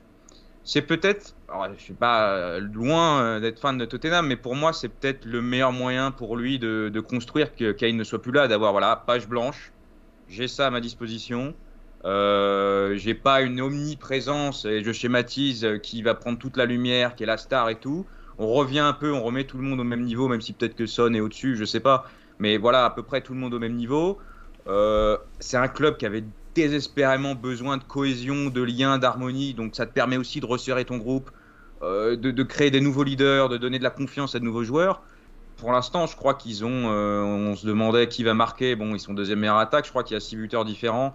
c'est 0.65 0.83
peut-être, 0.83 1.35
je 1.77 1.83
suis 1.83 1.93
pas 1.93 2.59
loin 2.59 3.21
euh, 3.21 3.41
d'être 3.41 3.61
fan 3.61 3.77
de 3.77 3.85
Tottenham, 3.85 4.27
mais 4.27 4.37
pour 4.37 4.57
moi, 4.57 4.73
c'est 4.73 4.89
peut-être 4.89 5.27
le 5.27 5.43
meilleur 5.43 5.73
moyen 5.73 6.11
pour 6.11 6.37
lui 6.37 6.59
de, 6.59 7.01
construire 7.01 7.55
que 7.55 7.73
Kane 7.73 7.97
ne 7.97 8.05
soit 8.05 8.23
plus 8.23 8.33
là, 8.33 8.49
d'avoir 8.49 8.73
voilà 8.73 8.97
page 8.97 9.29
blanche. 9.29 9.73
J'ai 10.29 10.49
ça 10.49 10.69
à 10.69 10.71
ma 10.71 10.81
disposition. 10.81 11.55
Euh, 12.07 12.97
j'ai 12.97 13.15
pas 13.15 13.43
une 13.43 13.61
omniprésence 13.61 14.65
et 14.65 14.83
je 14.83 14.93
schématise 14.93 15.65
euh, 15.65 15.79
qui 15.79 16.03
va 16.03 16.15
prendre 16.15 16.39
toute 16.39 16.57
la 16.57 16.67
lumière, 16.67 17.15
qui 17.15 17.23
est 17.23 17.27
la 17.27 17.39
star 17.39 17.69
et 17.71 17.77
tout. 17.77 18.07
On 18.39 18.49
revient 18.49 18.81
un 18.81 18.93
peu, 18.93 19.13
on 19.13 19.23
remet 19.23 19.45
tout 19.45 19.59
le 19.59 19.63
monde 19.65 19.81
au 19.81 19.85
même 19.85 20.03
niveau, 20.03 20.29
même 20.29 20.41
si 20.41 20.53
peut-être 20.53 20.75
que 20.75 20.87
Son 20.87 21.15
est 21.15 21.21
au-dessus, 21.21 21.57
je 21.57 21.65
sais 21.65 21.81
pas. 21.81 22.07
Mais 22.39 22.57
voilà, 22.57 22.87
à 22.87 22.91
peu 22.91 23.03
près 23.03 23.21
tout 23.21 23.33
le 23.33 23.39
monde 23.39 23.55
au 23.55 23.59
même 23.59 23.75
niveau. 23.75 24.19
Euh, 24.67 25.19
c'est 25.41 25.57
un 25.57 25.69
club 25.69 25.97
qui 25.99 26.07
avait 26.07 26.25
désespérément 26.55 27.35
besoin 27.35 27.77
de 27.77 27.85
cohésion, 27.85 28.51
de 28.51 28.63
lien, 28.63 28.99
d'harmonie. 28.99 29.55
Donc 29.55 29.75
ça 29.75 29.87
te 29.87 29.93
permet 29.93 30.17
aussi 30.17 30.41
de 30.41 30.47
resserrer 30.47 30.85
ton 30.85 30.99
groupe, 30.99 31.31
euh, 31.83 32.17
de, 32.17 32.43
créer 32.43 32.71
des 32.71 32.81
nouveaux 32.81 33.05
leaders, 33.05 33.49
de 33.49 33.57
donner 33.57 33.79
de 33.79 33.85
la 33.85 33.91
confiance 33.91 34.35
à 34.35 34.39
de 34.39 34.45
nouveaux 34.45 34.65
joueurs. 34.65 35.03
Pour 35.57 35.73
l'instant, 35.73 36.07
je 36.07 36.17
crois 36.17 36.35
qu'ils 36.35 36.65
ont. 36.65 36.91
Euh, 36.91 37.23
on 37.23 37.55
se 37.55 37.67
demandait 37.67 38.09
qui 38.09 38.25
va 38.25 38.35
marquer. 38.35 38.75
Bon, 38.75 38.95
ils 38.95 39.01
sont 39.01 39.15
deuxième 39.15 39.39
meilleure 39.39 39.59
attaque. 39.59 39.85
Je 39.85 39.91
crois 39.91 40.03
qu'il 40.03 40.15
y 40.15 40.17
a 40.17 40.21
six 40.21 40.37
buteurs 40.37 40.65
différents. 40.65 41.15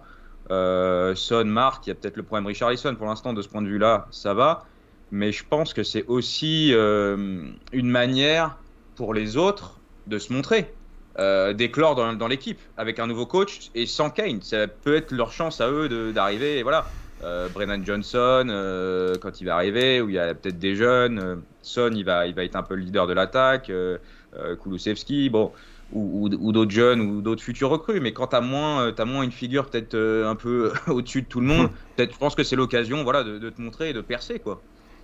Euh, 0.50 1.14
Son 1.14 1.44
marque. 1.44 1.86
Il 1.86 1.90
y 1.90 1.92
a 1.92 1.94
peut-être 1.94 2.16
le 2.16 2.22
problème 2.22 2.46
Richarlison. 2.46 2.94
Pour 2.94 3.06
l'instant, 3.06 3.32
de 3.32 3.42
ce 3.42 3.48
point 3.48 3.62
de 3.62 3.68
vue-là, 3.68 4.06
ça 4.10 4.34
va. 4.34 4.64
Mais 5.10 5.32
je 5.32 5.44
pense 5.48 5.74
que 5.74 5.82
c'est 5.82 6.06
aussi 6.06 6.72
euh, 6.72 7.44
une 7.72 7.88
manière 7.88 8.58
pour 8.96 9.12
les 9.12 9.36
autres 9.36 9.80
de 10.06 10.18
se 10.18 10.32
montrer. 10.32 10.72
Euh, 11.18 11.52
d'éclore 11.52 11.96
dans, 11.96 12.12
dans 12.12 12.28
l'équipe 12.28 12.60
avec 12.76 13.00
un 13.00 13.08
nouveau 13.08 13.26
coach 13.26 13.70
et 13.74 13.86
sans 13.86 14.10
Kane. 14.10 14.40
Ça 14.42 14.68
peut 14.68 14.94
être 14.94 15.10
leur 15.10 15.32
chance 15.32 15.60
à 15.60 15.68
eux 15.68 16.12
d'arriver. 16.12 16.62
Voilà. 16.62 16.86
Euh, 17.24 17.48
Brennan 17.48 17.84
Johnson, 17.84 18.46
euh, 18.48 19.16
quand 19.20 19.40
il 19.40 19.44
va 19.44 19.56
arriver, 19.56 20.00
où 20.00 20.08
il 20.08 20.14
y 20.14 20.18
a 20.18 20.34
peut-être 20.34 20.58
des 20.58 20.76
jeunes. 20.76 21.42
Son, 21.62 21.90
il 21.92 22.04
va, 22.04 22.26
il 22.26 22.34
va 22.34 22.44
être 22.44 22.54
un 22.54 22.62
peu 22.62 22.76
le 22.76 22.82
leader 22.82 23.06
de 23.08 23.12
l'attaque. 23.12 23.72
Kulusevski, 24.62 25.28
bon, 25.28 25.50
ou, 25.92 26.28
ou, 26.28 26.34
ou 26.40 26.52
d'autres 26.52 26.70
jeunes 26.70 27.00
ou 27.00 27.20
d'autres 27.20 27.42
futurs 27.42 27.70
recrues. 27.70 28.00
Mais 28.00 28.12
quand 28.12 28.28
tu 28.28 28.36
as 28.36 28.40
moins, 28.40 28.94
as 28.96 29.04
moins 29.04 29.24
une 29.24 29.32
figure 29.32 29.68
peut-être 29.68 29.96
un 29.96 30.36
peu 30.36 30.72
au-dessus 30.86 31.22
de 31.22 31.26
tout 31.26 31.40
le 31.40 31.46
monde, 31.46 31.70
peut-être 31.96 32.14
je 32.14 32.18
pense 32.18 32.36
que 32.36 32.44
c'est 32.44 32.56
l'occasion 32.56 33.02
voilà, 33.02 33.24
de, 33.24 33.38
de, 33.38 33.50
te 33.50 33.60
montrer 33.60 33.90
et 33.90 33.92
de 33.92 34.00
percer. 34.00 34.38
quoi. 34.38 34.62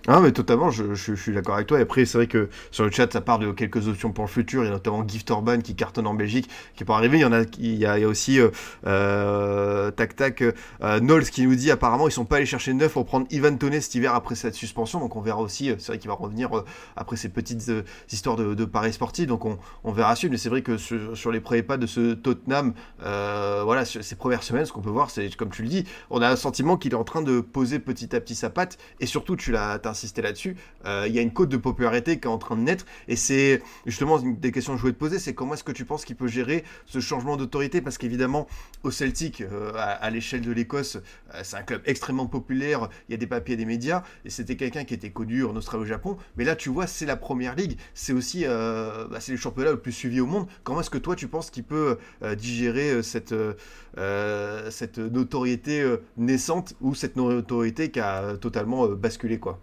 Ah 0.09 0.21
mais 0.21 0.31
totalement, 0.31 0.71
je, 0.71 0.93
suis 1.15 1.33
d'accord 1.33 1.55
avec 1.55 1.67
toi. 1.67 1.79
Et 1.79 1.81
après, 1.81 2.05
c'est 2.05 2.17
vrai 2.17 2.27
que 2.27 2.49
sur 2.71 2.85
le 2.85 2.91
chat, 2.91 3.11
ça 3.11 3.19
part 3.19 3.39
de 3.39 3.51
quelques 3.51 3.89
options 3.89 4.13
pour 4.13 4.23
le 4.23 4.29
futur. 4.29 4.63
Il 4.63 4.67
y 4.67 4.69
a 4.69 4.71
notamment 4.71 5.05
Gift 5.05 5.29
Orban 5.31 5.59
qui 5.59 5.75
cartonne 5.75 6.07
en 6.07 6.13
Belgique, 6.13 6.49
qui 6.75 6.85
peut 6.85 6.93
arriver. 6.93 7.17
Il 7.17 7.21
y 7.21 7.25
en 7.25 7.33
a, 7.33 7.41
il 7.59 7.75
y 7.75 7.85
a, 7.85 7.97
il 7.97 8.01
y 8.01 8.05
a 8.05 8.07
aussi 8.07 8.39
euh, 8.39 8.49
euh, 8.85 9.91
tac 9.91 10.15
tac 10.15 10.41
euh, 10.41 10.99
Knowles 10.99 11.25
qui 11.25 11.45
nous 11.45 11.55
dit 11.55 11.71
apparemment 11.71 12.07
ils 12.07 12.11
sont 12.11 12.25
pas 12.25 12.37
allés 12.37 12.45
chercher 12.45 12.73
neuf 12.73 12.93
pour 12.93 13.05
prendre 13.05 13.27
Ivan 13.31 13.55
Toney 13.57 13.81
cet 13.81 13.95
hiver 13.95 14.15
après 14.15 14.35
cette 14.35 14.55
suspension. 14.55 14.99
Donc 14.99 15.15
on 15.15 15.21
verra 15.21 15.41
aussi. 15.41 15.73
C'est 15.77 15.87
vrai 15.87 15.99
qu'il 15.99 16.07
va 16.07 16.15
revenir 16.15 16.57
euh, 16.57 16.65
après 16.95 17.17
ces 17.17 17.29
petites 17.29 17.67
euh, 17.69 17.83
histoires 18.11 18.35
de, 18.35 18.65
paris 18.65 18.93
sportifs. 18.93 19.27
Donc 19.27 19.45
on, 19.45 19.57
on 19.83 19.91
verra 19.91 20.15
suivre. 20.15 20.31
Mais 20.31 20.37
c'est 20.37 20.49
vrai 20.49 20.61
que 20.61 20.77
sur, 20.77 21.31
les 21.31 21.39
premiers 21.39 21.63
pas 21.63 21.77
de 21.77 21.87
ce 21.87 22.13
Tottenham, 22.13 22.73
euh, 23.03 23.61
voilà, 23.63 23.85
ces 23.85 24.15
premières 24.15 24.43
semaines, 24.43 24.65
ce 24.65 24.71
qu'on 24.71 24.81
peut 24.81 24.89
voir, 24.89 25.09
c'est 25.09 25.35
comme 25.35 25.49
tu 25.49 25.63
le 25.63 25.69
dis, 25.69 25.83
on 26.09 26.21
a 26.21 26.29
un 26.29 26.35
sentiment 26.35 26.77
qu'il 26.77 26.93
est 26.93 26.95
en 26.95 27.03
train 27.03 27.21
de 27.21 27.41
poser 27.41 27.79
petit 27.79 28.15
à 28.15 28.19
petit 28.19 28.35
sa 28.35 28.49
patte. 28.49 28.77
Et 28.99 29.05
surtout, 29.05 29.35
tu 29.35 29.51
l'as 29.51 29.77
euh, 30.85 31.05
il 31.07 31.13
y 31.13 31.19
a 31.19 31.21
une 31.21 31.31
cote 31.31 31.49
de 31.49 31.57
popularité 31.57 32.19
qui 32.19 32.27
est 32.27 32.31
en 32.31 32.37
train 32.37 32.55
de 32.55 32.61
naître, 32.61 32.85
et 33.07 33.15
c'est 33.15 33.61
justement 33.85 34.19
une 34.19 34.37
des 34.37 34.51
questions 34.51 34.73
que 34.73 34.77
je 34.77 34.81
voulais 34.81 34.93
te 34.93 34.99
poser, 34.99 35.19
c'est 35.19 35.33
comment 35.33 35.53
est-ce 35.53 35.63
que 35.63 35.71
tu 35.71 35.85
penses 35.85 36.05
qu'il 36.05 36.15
peut 36.15 36.27
gérer 36.27 36.63
ce 36.85 36.99
changement 36.99 37.37
d'autorité, 37.37 37.81
parce 37.81 37.97
qu'évidemment, 37.97 38.47
au 38.83 38.91
Celtic, 38.91 39.41
euh, 39.41 39.71
à, 39.75 40.09
l'échelle 40.09 40.41
de 40.41 40.51
l'Écosse, 40.51 40.97
euh, 41.33 41.41
c'est 41.43 41.57
un 41.57 41.63
club 41.63 41.81
extrêmement 41.85 42.27
populaire, 42.27 42.89
il 43.07 43.11
y 43.11 43.15
a 43.15 43.17
des 43.17 43.27
papiers 43.27 43.55
des 43.55 43.65
médias, 43.65 44.03
et 44.25 44.29
c'était 44.29 44.55
quelqu'un 44.55 44.83
qui 44.83 44.93
était 44.93 45.11
connu 45.11 45.43
en 45.43 45.55
Australie 45.55 45.83
au 45.83 45.87
Japon, 45.87 46.17
mais 46.37 46.43
là, 46.43 46.55
tu 46.55 46.69
vois, 46.69 46.87
c'est 46.87 47.05
la 47.05 47.15
Première 47.15 47.55
Ligue, 47.55 47.77
c'est 47.93 48.13
aussi, 48.13 48.43
euh, 48.45 49.07
bah, 49.09 49.19
c'est 49.19 49.31
le 49.31 49.37
championnat 49.37 49.71
le 49.71 49.79
plus 49.79 49.91
suivi 49.91 50.19
au 50.19 50.25
monde, 50.25 50.47
comment 50.63 50.81
est-ce 50.81 50.89
que 50.89 50.97
toi, 50.97 51.15
tu 51.15 51.27
penses 51.27 51.49
qu'il 51.49 51.63
peut 51.63 51.97
digérer 52.37 53.03
cette, 53.03 53.33
cette 54.69 54.97
notoriété 54.97 55.97
naissante, 56.17 56.75
ou 56.81 56.95
cette 56.95 57.15
notoriété 57.15 57.91
qui 57.91 57.99
a 57.99 58.37
totalement 58.37 58.87
basculé, 58.87 59.39
quoi? 59.39 59.59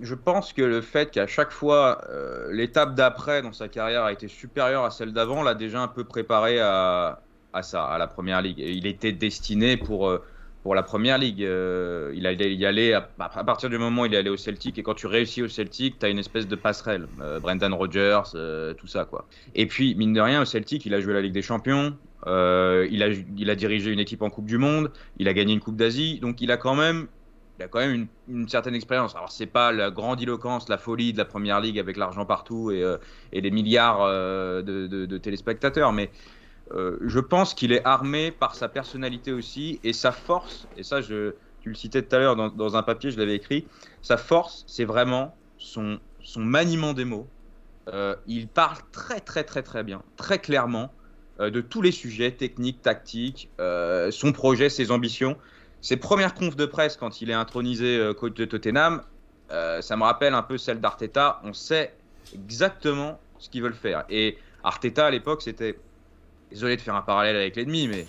Je 0.00 0.14
pense 0.14 0.52
que 0.52 0.62
le 0.62 0.80
fait 0.80 1.10
qu'à 1.10 1.26
chaque 1.26 1.50
fois 1.50 2.02
euh, 2.10 2.52
l'étape 2.52 2.94
d'après 2.94 3.42
dans 3.42 3.52
sa 3.52 3.68
carrière 3.68 4.04
a 4.04 4.12
été 4.12 4.28
supérieure 4.28 4.84
à 4.84 4.90
celle 4.90 5.12
d'avant 5.12 5.42
l'a 5.42 5.54
déjà 5.54 5.80
un 5.80 5.88
peu 5.88 6.04
préparé 6.04 6.60
à, 6.60 7.20
à, 7.52 7.62
ça, 7.62 7.84
à 7.84 7.98
la 7.98 8.06
première 8.06 8.42
ligue. 8.42 8.58
Il 8.58 8.86
était 8.86 9.12
destiné 9.12 9.76
pour, 9.76 10.08
euh, 10.08 10.24
pour 10.62 10.74
la 10.74 10.82
première 10.82 11.18
ligue. 11.18 11.44
Euh, 11.44 12.12
il 12.14 12.26
allait 12.26 12.54
y 12.54 12.64
aller 12.66 12.94
à, 12.94 13.08
à, 13.18 13.44
partir 13.44 13.68
du 13.70 13.78
moment 13.78 14.02
où 14.02 14.06
il 14.06 14.14
est 14.14 14.18
allé 14.18 14.30
au 14.30 14.36
Celtic. 14.36 14.78
Et 14.78 14.82
quand 14.82 14.94
tu 14.94 15.06
réussis 15.06 15.42
au 15.42 15.48
Celtic, 15.48 15.98
tu 15.98 16.06
as 16.06 16.08
une 16.08 16.18
espèce 16.18 16.48
de 16.48 16.56
passerelle. 16.56 17.06
Brendan 17.40 17.74
Rodgers, 17.74 18.22
tout 18.78 18.86
ça. 18.86 19.04
quoi. 19.04 19.26
Et 19.54 19.66
puis, 19.66 19.94
mine 19.94 20.12
de 20.12 20.20
rien, 20.20 20.42
au 20.42 20.44
Celtic, 20.46 20.86
il 20.86 20.94
a 20.94 21.00
joué 21.00 21.12
la 21.12 21.20
Ligue 21.20 21.34
des 21.34 21.42
Champions. 21.42 21.96
il, 22.26 22.30
a, 23.02 23.08
il 23.36 23.50
a 23.50 23.54
dirigé 23.54 23.90
une 23.90 24.00
équipe 24.00 24.22
en 24.22 24.30
Coupe 24.30 24.46
du 24.46 24.58
Monde. 24.58 24.90
Il 25.18 25.28
a 25.28 25.32
gagné 25.34 25.52
une 25.52 25.60
Coupe 25.60 25.76
d'Asie. 25.76 26.20
Donc, 26.20 26.40
il 26.40 26.50
a 26.50 26.56
quand 26.56 26.74
même 26.74 27.08
il 27.62 27.66
a 27.66 27.68
quand 27.68 27.78
même 27.78 28.08
une, 28.28 28.48
certaine 28.48 28.74
expérience. 28.74 29.14
Alors 29.14 29.30
c'est 29.30 29.46
pas 29.46 29.70
la 29.70 29.90
grandiloquence, 29.90 30.68
la 30.68 30.78
folie 30.78 31.12
de 31.12 31.18
la 31.18 31.24
première 31.24 31.60
ligue 31.60 31.78
avec 31.78 31.96
l'argent 31.96 32.26
partout 32.26 32.72
et, 32.72 32.82
euh, 32.82 32.98
les 33.32 33.50
milliards 33.50 34.02
euh, 34.02 34.62
de, 34.62 35.18
téléspectateurs, 35.18 35.92
mais 35.92 36.10
euh, 36.72 36.98
je 37.02 37.20
pense 37.20 37.54
qu'il 37.54 37.72
est 37.72 37.84
armé 37.84 38.32
par 38.32 38.56
sa 38.56 38.68
personnalité 38.68 39.32
aussi 39.32 39.78
et 39.84 39.92
sa 39.92 40.10
force. 40.10 40.66
Et 40.76 40.82
ça, 40.82 41.02
tu 41.02 41.34
le 41.64 41.74
citais 41.74 42.02
tout 42.02 42.16
à 42.16 42.18
l'heure 42.18 42.36
dans, 42.36 42.76
un 42.76 42.82
papier, 42.82 43.10
je 43.12 43.18
l'avais 43.18 43.36
écrit. 43.36 43.66
Sa 44.00 44.16
force, 44.16 44.64
c'est 44.66 44.84
vraiment 44.84 45.36
son, 45.58 46.00
maniement 46.36 46.94
des 46.94 47.04
mots. 47.04 47.28
Euh, 47.88 48.16
il 48.26 48.48
parle 48.48 48.78
très 48.92 49.20
très 49.20 49.44
très 49.44 49.62
très 49.62 49.82
bien, 49.82 50.02
très 50.16 50.38
clairement 50.38 50.92
de 51.40 51.60
tous 51.60 51.82
les 51.82 51.90
sujets 51.90 52.30
techniques, 52.30 52.82
tactiques, 52.82 53.50
son 53.58 54.32
projet, 54.32 54.68
ses 54.68 54.90
ambitions 54.90 55.36
ses 55.82 55.96
premières 55.96 56.34
confs 56.34 56.56
de 56.56 56.64
presse 56.64 56.96
quand 56.96 57.20
il 57.20 57.28
est 57.28 57.34
intronisé 57.34 57.98
euh, 57.98 58.14
coach 58.14 58.34
de 58.34 58.44
Tottenham, 58.44 59.02
euh, 59.50 59.82
ça 59.82 59.96
me 59.96 60.04
rappelle 60.04 60.32
un 60.32 60.42
peu 60.42 60.56
celle 60.56 60.80
d'Arteta. 60.80 61.40
On 61.42 61.52
sait 61.52 61.92
exactement 62.32 63.18
ce 63.40 63.50
qu'ils 63.50 63.62
veulent 63.62 63.74
faire. 63.74 64.04
Et 64.08 64.38
Arteta 64.62 65.06
à 65.06 65.10
l'époque, 65.10 65.42
c'était 65.42 65.76
désolé 66.50 66.76
de 66.76 66.80
faire 66.80 66.94
un 66.94 67.02
parallèle 67.02 67.34
avec 67.34 67.56
l'ennemi, 67.56 67.88
mais 67.88 68.06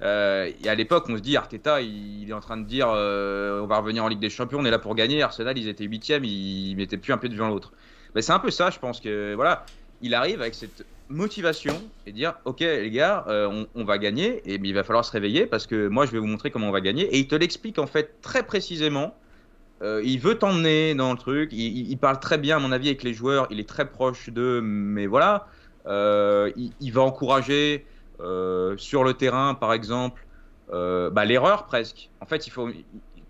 euh, 0.00 0.50
à 0.66 0.74
l'époque, 0.74 1.04
on 1.10 1.16
se 1.16 1.20
dit 1.20 1.36
Arteta, 1.36 1.82
il, 1.82 2.30
est 2.30 2.32
en 2.32 2.40
train 2.40 2.56
de 2.56 2.64
dire 2.64 2.88
on 2.88 3.66
va 3.66 3.76
revenir 3.76 4.04
en 4.04 4.08
Ligue 4.08 4.18
des 4.18 4.30
Champions, 4.30 4.60
on 4.60 4.64
est 4.64 4.70
là 4.70 4.78
pour 4.78 4.94
gagner. 4.94 5.22
Arsenal, 5.22 5.56
ils 5.58 5.68
étaient 5.68 5.84
huitièmes, 5.84 6.24
ils, 6.24 6.70
ils 6.70 6.76
mettaient 6.76 6.96
plus 6.96 7.12
un 7.12 7.18
pied 7.18 7.28
devant 7.28 7.48
l'autre. 7.48 7.74
Mais 8.14 8.22
c'est 8.22 8.32
un 8.32 8.38
peu 8.38 8.50
ça, 8.50 8.70
je 8.70 8.78
pense 8.78 9.00
que 9.00 9.34
voilà, 9.34 9.66
il 10.00 10.14
arrive 10.14 10.40
avec 10.40 10.54
cette 10.54 10.86
motivation 11.12 11.80
et 12.06 12.12
dire 12.12 12.34
ok 12.44 12.60
les 12.60 12.90
gars 12.90 13.24
euh, 13.28 13.64
on, 13.74 13.84
va 13.84 13.98
gagner 13.98 14.42
et 14.46 14.58
il 14.62 14.74
va 14.74 14.82
falloir 14.82 15.04
se 15.04 15.12
réveiller 15.12 15.46
parce 15.46 15.66
que 15.66 15.88
moi 15.88 16.06
je 16.06 16.12
vais 16.12 16.18
vous 16.18 16.26
montrer 16.26 16.50
comment 16.50 16.68
on 16.68 16.72
va 16.72 16.80
gagner. 16.80 17.04
Et 17.14 17.18
il 17.18 17.28
te 17.28 17.34
l'explique 17.34 17.78
en 17.78 17.86
fait 17.86 18.20
très 18.22 18.42
précisément. 18.42 19.14
Euh, 19.82 20.00
il 20.04 20.18
veut 20.20 20.38
t'emmener 20.38 20.94
dans 20.94 21.12
le 21.12 21.18
truc. 21.18 21.52
Il, 21.52 21.96
parle 21.98 22.20
très 22.20 22.38
bien 22.38 22.56
à 22.56 22.60
mon 22.60 22.70
avis 22.70 22.88
avec 22.88 23.02
les 23.02 23.14
joueurs. 23.14 23.48
Il 23.50 23.58
est 23.60 23.68
très 23.68 23.88
proche 23.88 24.30
d'eux 24.30 24.60
mais 24.60 25.06
voilà. 25.06 25.46
Euh, 25.86 26.52
il, 26.56 26.92
va 26.92 27.02
encourager 27.02 27.84
sur 28.76 29.04
le 29.04 29.14
terrain 29.14 29.54
par 29.54 29.72
exemple 29.72 30.26
bah, 30.70 31.24
l'erreur 31.24 31.66
presque. 31.66 32.10
En 32.20 32.26
fait 32.26 32.46
il 32.46 32.50
faut 32.50 32.68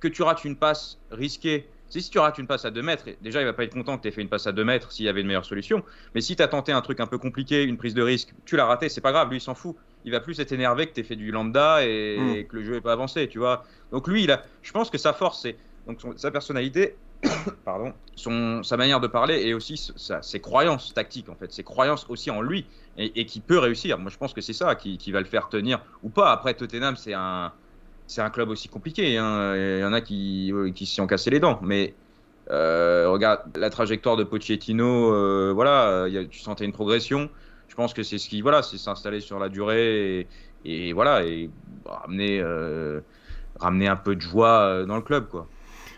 que 0.01 0.09
tu 0.09 0.23
rates 0.23 0.45
une 0.45 0.57
passe 0.57 0.99
risquée 1.11 1.69
si 2.01 2.11
tu 2.11 2.19
rates 2.19 2.39
une 2.39 2.47
passe 2.47 2.65
à 2.65 2.71
2 2.71 2.83
mètres, 2.83 3.05
déjà 3.21 3.41
il 3.41 3.45
va 3.45 3.53
pas 3.53 3.65
être 3.65 3.75
content 3.75 3.97
que 3.97 4.03
tu 4.03 4.09
aies 4.09 4.13
fait 4.13 4.23
une 4.23 4.29
passe 4.29 4.47
à 4.47 4.53
2 4.53 4.65
mètres 4.65 4.93
s'il 4.93 5.07
y 5.07 5.09
avait 5.09 5.21
une 5.21 5.27
meilleure 5.27 5.45
solution. 5.45 5.83
Mais 6.15 6.21
si 6.21 6.37
tu 6.37 6.43
as 6.43 6.49
tenté 6.49 6.73
un 6.73 6.81
truc 6.81 7.01
un 7.01 7.07
peu 7.07 7.19
compliqué, 7.19 7.63
une 7.65 7.77
prise 7.77 7.95
de 7.95 8.03
risque, 8.03 8.33
tu 8.45 8.57
l'as 8.57 8.67
raté, 8.67 8.89
c'est 8.89 9.01
pas 9.01 9.13
grave, 9.13 9.29
lui 9.31 9.39
il 9.39 9.41
s'en 9.41 9.55
fout. 9.55 9.77
Il 10.05 10.13
va 10.13 10.21
plus 10.21 10.41
être 10.41 10.53
énervé 10.53 10.87
que 10.87 10.95
tu 10.95 11.01
aies 11.01 11.05
fait 11.05 11.17
du 11.17 11.31
lambda 11.31 11.85
et, 11.85 12.19
mmh. 12.19 12.29
et, 12.31 12.45
que 12.45 12.57
le 12.57 12.65
jeu 12.65 12.75
n'est 12.75 12.81
pas 12.81 12.93
avancé, 12.93 13.29
tu 13.29 13.39
vois. 13.39 13.65
Donc 13.93 14.09
lui, 14.09 14.25
il 14.25 14.31
a, 14.31 14.43
je 14.63 14.73
pense 14.73 14.91
que 14.91 14.99
sa 14.99 15.13
force, 15.13 15.43
c'est 15.43 15.57
donc 15.87 16.01
son, 16.01 16.17
sa 16.17 16.31
personnalité, 16.31 16.97
pardon, 17.65 17.93
son, 18.15 18.63
sa 18.63 18.77
manière 18.77 19.01
de 19.01 19.07
parler 19.07 19.43
et 19.43 19.55
aussi 19.55 19.77
sa, 19.97 20.23
ses 20.23 20.41
croyances 20.41 20.93
tactiques 20.95 21.29
en 21.29 21.35
fait, 21.35 21.53
ses 21.53 21.63
croyances 21.63 22.07
aussi 22.09 22.31
en 22.31 22.41
lui 22.41 22.67
et, 22.97 23.21
et 23.21 23.27
qui 23.27 23.41
peut 23.41 23.59
réussir. 23.59 23.99
Moi 23.99 24.11
je 24.11 24.17
pense 24.17 24.33
que 24.33 24.41
c'est 24.41 24.53
ça 24.53 24.75
qui, 24.75 24.99
qui 24.99 25.13
va 25.13 25.21
le 25.21 25.27
faire 25.27 25.49
tenir 25.49 25.85
ou 26.03 26.09
pas. 26.09 26.33
Après 26.33 26.55
Tottenham, 26.55 26.97
c'est 26.97 27.15
un 27.15 27.53
c'est 28.13 28.21
un 28.21 28.31
club 28.31 28.51
aussi 28.51 28.69
compliqué. 28.69 29.17
Hein. 29.17 29.55
Il 29.57 29.81
y 29.81 29.85
en 29.85 29.93
a 29.93 30.01
qui, 30.01 30.53
qui 30.75 30.87
s'y 30.87 31.01
ont 31.01 31.07
cassé 31.07 31.31
les 31.31 31.41
dents. 31.41 31.59
Mais 31.63 31.95
euh, 32.51 33.09
regarde 33.09 33.57
la 33.57 33.71
trajectoire 33.71 34.17
de 34.17 34.25
Pochettino. 34.25 35.13
Euh, 35.13 35.53
voilà, 35.55 36.07
tu 36.31 36.41
sentais 36.41 36.65
une 36.65 36.73
progression. 36.73 37.31
Je 37.69 37.75
pense 37.75 37.95
que 37.95 38.03
c'est 38.03 38.19
ce 38.19 38.29
qui, 38.29 38.43
voilà, 38.43 38.63
c'est 38.63 38.77
s'installer 38.77 39.21
sur 39.21 39.39
la 39.39 39.49
durée 39.49 40.27
et, 40.65 40.93
voilà 40.93 41.25
et 41.25 41.49
ramener, 41.87 42.39
euh, 42.41 43.01
ramener 43.59 43.89
un 43.89 43.97
peu 43.97 44.15
de 44.15 44.21
joie 44.21 44.85
dans 44.87 44.97
le 44.97 45.03
club, 45.03 45.29
quoi. 45.29 45.49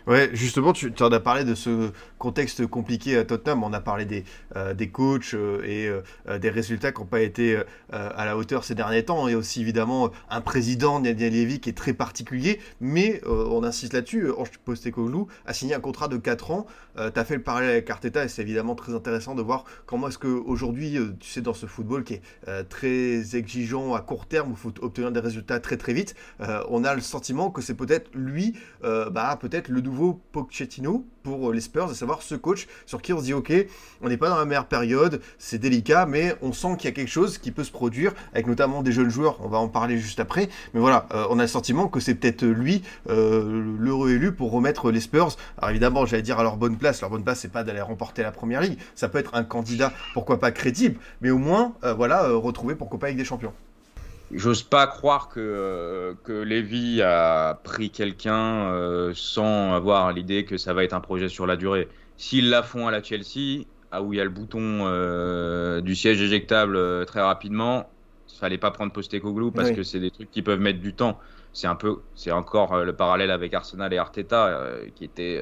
Ouais, 0.07 0.29
justement, 0.33 0.71
tu, 0.71 0.93
en 1.01 1.11
as 1.11 1.19
parlé 1.19 1.43
de 1.45 1.55
ce 1.55 1.89
contexte 2.19 2.67
compliqué 2.67 3.17
à 3.17 3.25
Tottenham. 3.25 3.63
On 3.63 3.73
a 3.73 3.79
parlé 3.79 4.05
des, 4.05 4.23
euh, 4.55 4.75
des 4.75 4.89
coachs 4.89 5.33
euh, 5.33 5.63
et 5.63 5.87
euh, 5.87 6.37
des 6.37 6.51
résultats 6.51 6.91
qui 6.91 7.01
n'ont 7.01 7.07
pas 7.07 7.21
été 7.21 7.57
à 7.91 8.25
la 8.25 8.37
hauteur 8.37 8.63
ces 8.63 8.75
derniers 8.75 9.03
temps. 9.03 9.27
Et 9.27 9.33
aussi, 9.33 9.61
évidemment, 9.61 10.11
un 10.29 10.41
président, 10.41 10.99
Nadia 10.99 11.29
Levy, 11.29 11.59
qui 11.59 11.69
est 11.69 11.73
très 11.73 11.93
particulier. 11.93 12.59
Mais 12.79 13.21
on 13.25 13.63
insiste 13.63 13.93
là-dessus. 13.93 14.31
Ange 14.37 14.51
Postecoglou 14.63 15.27
a 15.47 15.53
signé 15.53 15.73
un 15.73 15.79
contrat 15.79 16.07
de 16.07 16.17
4 16.17 16.51
ans. 16.51 16.67
tu 16.95 17.19
as 17.19 17.25
fait 17.25 17.35
le 17.35 17.41
parallèle 17.41 17.71
avec 17.71 17.89
Arteta 17.89 18.25
et 18.25 18.27
c'est 18.27 18.41
évidemment 18.41 18.75
très 18.75 18.93
intéressant 18.93 19.33
de 19.33 19.41
voir 19.41 19.63
comment 19.85 20.09
est-ce 20.09 20.19
qu'aujourd'hui, 20.19 20.99
tu 21.19 21.29
sais, 21.29 21.41
dans 21.41 21.53
ce 21.53 21.65
football 21.65 22.03
qui 22.03 22.15
est 22.15 22.21
très 22.69 23.35
exigeant 23.35 23.95
à 23.95 24.01
court 24.01 24.27
terme, 24.27 24.49
où 24.49 24.53
il 24.53 24.57
faut 24.57 24.73
obtenir 24.81 25.11
des 25.11 25.19
résultats 25.19 25.59
très 25.59 25.77
très 25.77 25.93
vite, 25.93 26.15
on 26.69 26.83
a 26.83 26.93
le 26.93 27.01
sentiment 27.01 27.49
que 27.49 27.61
c'est 27.61 27.75
peut-être 27.75 28.11
lui, 28.13 28.55
bah, 28.81 29.37
peut-être 29.39 29.69
le 29.69 29.81
nouveau 29.81 29.94
Pochettino 30.31 31.05
pour 31.23 31.49
euh, 31.49 31.53
les 31.53 31.61
Spurs, 31.61 31.89
à 31.89 31.93
savoir 31.93 32.21
ce 32.21 32.35
coach 32.35 32.67
sur 32.85 33.01
qui 33.01 33.13
on 33.13 33.19
se 33.19 33.23
dit 33.23 33.33
ok, 33.33 33.51
on 34.01 34.09
n'est 34.09 34.17
pas 34.17 34.29
dans 34.29 34.37
la 34.37 34.45
meilleure 34.45 34.67
période, 34.67 35.21
c'est 35.39 35.57
délicat, 35.57 36.05
mais 36.05 36.35
on 36.41 36.53
sent 36.53 36.77
qu'il 36.77 36.89
y 36.89 36.93
a 36.93 36.95
quelque 36.95 37.09
chose 37.09 37.37
qui 37.37 37.51
peut 37.51 37.63
se 37.63 37.71
produire 37.71 38.13
avec 38.33 38.47
notamment 38.47 38.83
des 38.83 38.91
jeunes 38.91 39.09
joueurs. 39.09 39.37
On 39.41 39.47
va 39.47 39.57
en 39.57 39.67
parler 39.67 39.97
juste 39.97 40.19
après, 40.19 40.49
mais 40.73 40.79
voilà, 40.79 41.07
euh, 41.13 41.25
on 41.29 41.39
a 41.39 41.43
le 41.43 41.47
sentiment 41.47 41.87
que 41.87 41.99
c'est 41.99 42.15
peut-être 42.15 42.45
lui 42.45 42.83
euh, 43.09 43.75
l'heureux 43.79 44.11
élu 44.11 44.33
pour 44.33 44.51
remettre 44.51 44.91
les 44.91 44.99
Spurs. 44.99 45.35
Alors 45.57 45.71
évidemment, 45.71 46.05
j'allais 46.05 46.23
dire 46.23 46.39
à 46.39 46.43
leur 46.43 46.57
bonne 46.57 46.77
place. 46.77 47.01
Leur 47.01 47.09
bonne 47.09 47.23
place, 47.23 47.39
c'est 47.39 47.51
pas 47.51 47.63
d'aller 47.63 47.81
remporter 47.81 48.21
la 48.21 48.31
première 48.31 48.61
ligue. 48.61 48.77
Ça 48.93 49.09
peut 49.09 49.17
être 49.17 49.33
un 49.35 49.43
candidat, 49.43 49.91
pourquoi 50.13 50.39
pas 50.39 50.51
crédible, 50.51 50.99
mais 51.21 51.31
au 51.31 51.37
moins, 51.37 51.73
voilà, 51.97 52.29
retrouver 52.29 52.75
pourquoi 52.75 52.99
pas 52.99 53.07
avec 53.07 53.17
des 53.17 53.25
champions. 53.25 53.53
J'ose 54.31 54.63
pas 54.63 54.87
croire 54.87 55.29
que, 55.29 55.39
euh, 55.39 56.13
que 56.23 56.33
Lévy 56.33 57.01
a 57.01 57.59
pris 57.63 57.91
quelqu'un 57.91 58.71
euh, 58.71 59.11
sans 59.13 59.73
avoir 59.73 60.11
l'idée 60.13 60.45
que 60.45 60.57
ça 60.57 60.73
va 60.73 60.83
être 60.83 60.93
un 60.93 60.99
projet 60.99 61.29
sur 61.29 61.45
la 61.45 61.55
durée. 61.55 61.87
S'ils 62.17 62.49
la 62.49 62.63
font 62.63 62.87
à 62.87 62.91
la 62.91 63.03
Chelsea, 63.03 63.65
ah, 63.91 64.01
où 64.01 64.13
il 64.13 64.17
y 64.17 64.21
a 64.21 64.23
le 64.23 64.31
bouton 64.31 64.59
euh, 64.59 65.79
du 65.81 65.95
siège 65.95 66.21
éjectable 66.21 67.05
très 67.05 67.21
rapidement, 67.21 67.89
il 68.33 68.39
fallait 68.39 68.57
pas 68.57 68.71
prendre 68.71 68.91
Postecoglou 68.91 69.51
parce 69.51 69.71
que 69.71 69.83
c'est 69.83 69.99
des 69.99 70.11
trucs 70.11 70.31
qui 70.31 70.41
peuvent 70.41 70.59
mettre 70.59 70.79
du 70.79 70.93
temps. 70.93 71.19
C'est 71.53 71.67
un 71.67 71.75
peu, 71.75 71.99
c'est 72.15 72.31
encore 72.31 72.83
le 72.83 72.93
parallèle 72.93 73.31
avec 73.31 73.53
Arsenal 73.53 73.93
et 73.93 73.97
Arteta 73.97 74.59
qui 74.95 75.05
était, 75.05 75.41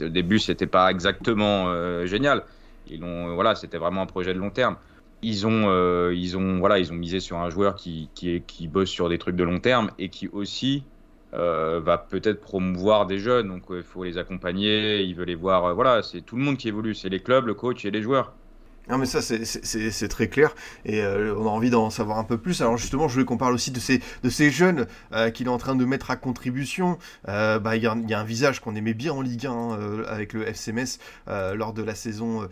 au 0.00 0.08
début, 0.08 0.38
c'était 0.38 0.68
pas 0.68 0.90
exactement 0.92 2.06
génial. 2.06 2.44
Ils 2.88 3.02
ont, 3.02 3.34
voilà, 3.34 3.56
c'était 3.56 3.78
vraiment 3.78 4.02
un 4.02 4.06
projet 4.06 4.32
de 4.32 4.38
long 4.38 4.50
terme 4.50 4.76
ils 5.22 5.46
ont, 5.46 5.64
euh, 5.68 6.14
ils 6.14 6.36
ont, 6.36 6.58
voilà, 6.58 6.78
ils 6.78 6.92
ont 6.92 6.96
misé 6.96 7.20
sur 7.20 7.38
un 7.38 7.50
joueur 7.50 7.74
qui, 7.74 8.08
qui, 8.14 8.68
bosse 8.68 8.88
sur 8.88 9.08
des 9.08 9.18
trucs 9.18 9.36
de 9.36 9.44
long 9.44 9.60
terme 9.60 9.90
et 9.98 10.08
qui 10.08 10.28
aussi 10.28 10.84
euh, 11.34 11.80
va 11.82 11.98
peut-être 11.98 12.40
promouvoir 12.40 13.06
des 13.06 13.18
jeunes. 13.18 13.48
Donc 13.48 13.64
il 13.70 13.82
faut 13.82 14.04
les 14.04 14.18
accompagner, 14.18 15.02
il 15.02 15.14
veut 15.14 15.24
les 15.24 15.34
voir. 15.34 15.66
Euh, 15.66 15.74
voilà, 15.74 16.02
c'est 16.02 16.22
tout 16.22 16.36
le 16.36 16.42
monde 16.42 16.56
qui 16.56 16.68
évolue, 16.68 16.94
c'est 16.94 17.08
les 17.08 17.20
clubs, 17.20 17.46
le 17.46 17.54
coach 17.54 17.84
et 17.84 17.90
les 17.90 18.02
joueurs. 18.02 18.32
Non 18.88 18.98
mais 18.98 19.06
ça 19.06 19.20
c'est 19.22 20.08
très 20.08 20.26
clair 20.26 20.52
et 20.84 21.04
on 21.04 21.46
a 21.46 21.50
envie 21.50 21.70
d'en 21.70 21.90
savoir 21.90 22.18
un 22.18 22.24
peu 22.24 22.38
plus. 22.38 22.60
Alors 22.60 22.76
justement 22.76 23.06
je 23.06 23.12
voulais 23.12 23.24
qu'on 23.24 23.36
parle 23.36 23.54
aussi 23.54 23.70
de 23.70 23.78
ces, 23.78 24.00
de 24.24 24.28
ces 24.28 24.50
jeunes 24.50 24.88
qu'il 25.32 25.46
est 25.46 25.50
en 25.50 25.58
train 25.58 25.76
de 25.76 25.84
mettre 25.84 26.10
à 26.10 26.16
contribution. 26.16 26.98
Bah, 27.24 27.76
il 27.76 27.82
y, 27.82 27.84
y, 27.84 28.14
a 28.14 28.18
un 28.18 28.24
visage 28.24 28.58
qu'on 28.58 28.74
aimait 28.74 28.94
bien 28.94 29.12
en 29.12 29.20
Ligue 29.20 29.46
1 29.46 30.02
avec 30.08 30.32
le 30.32 30.44
FCMS 30.44 30.98
lors 31.28 31.72
de 31.72 31.82
la 31.84 31.94
saison 31.94 32.48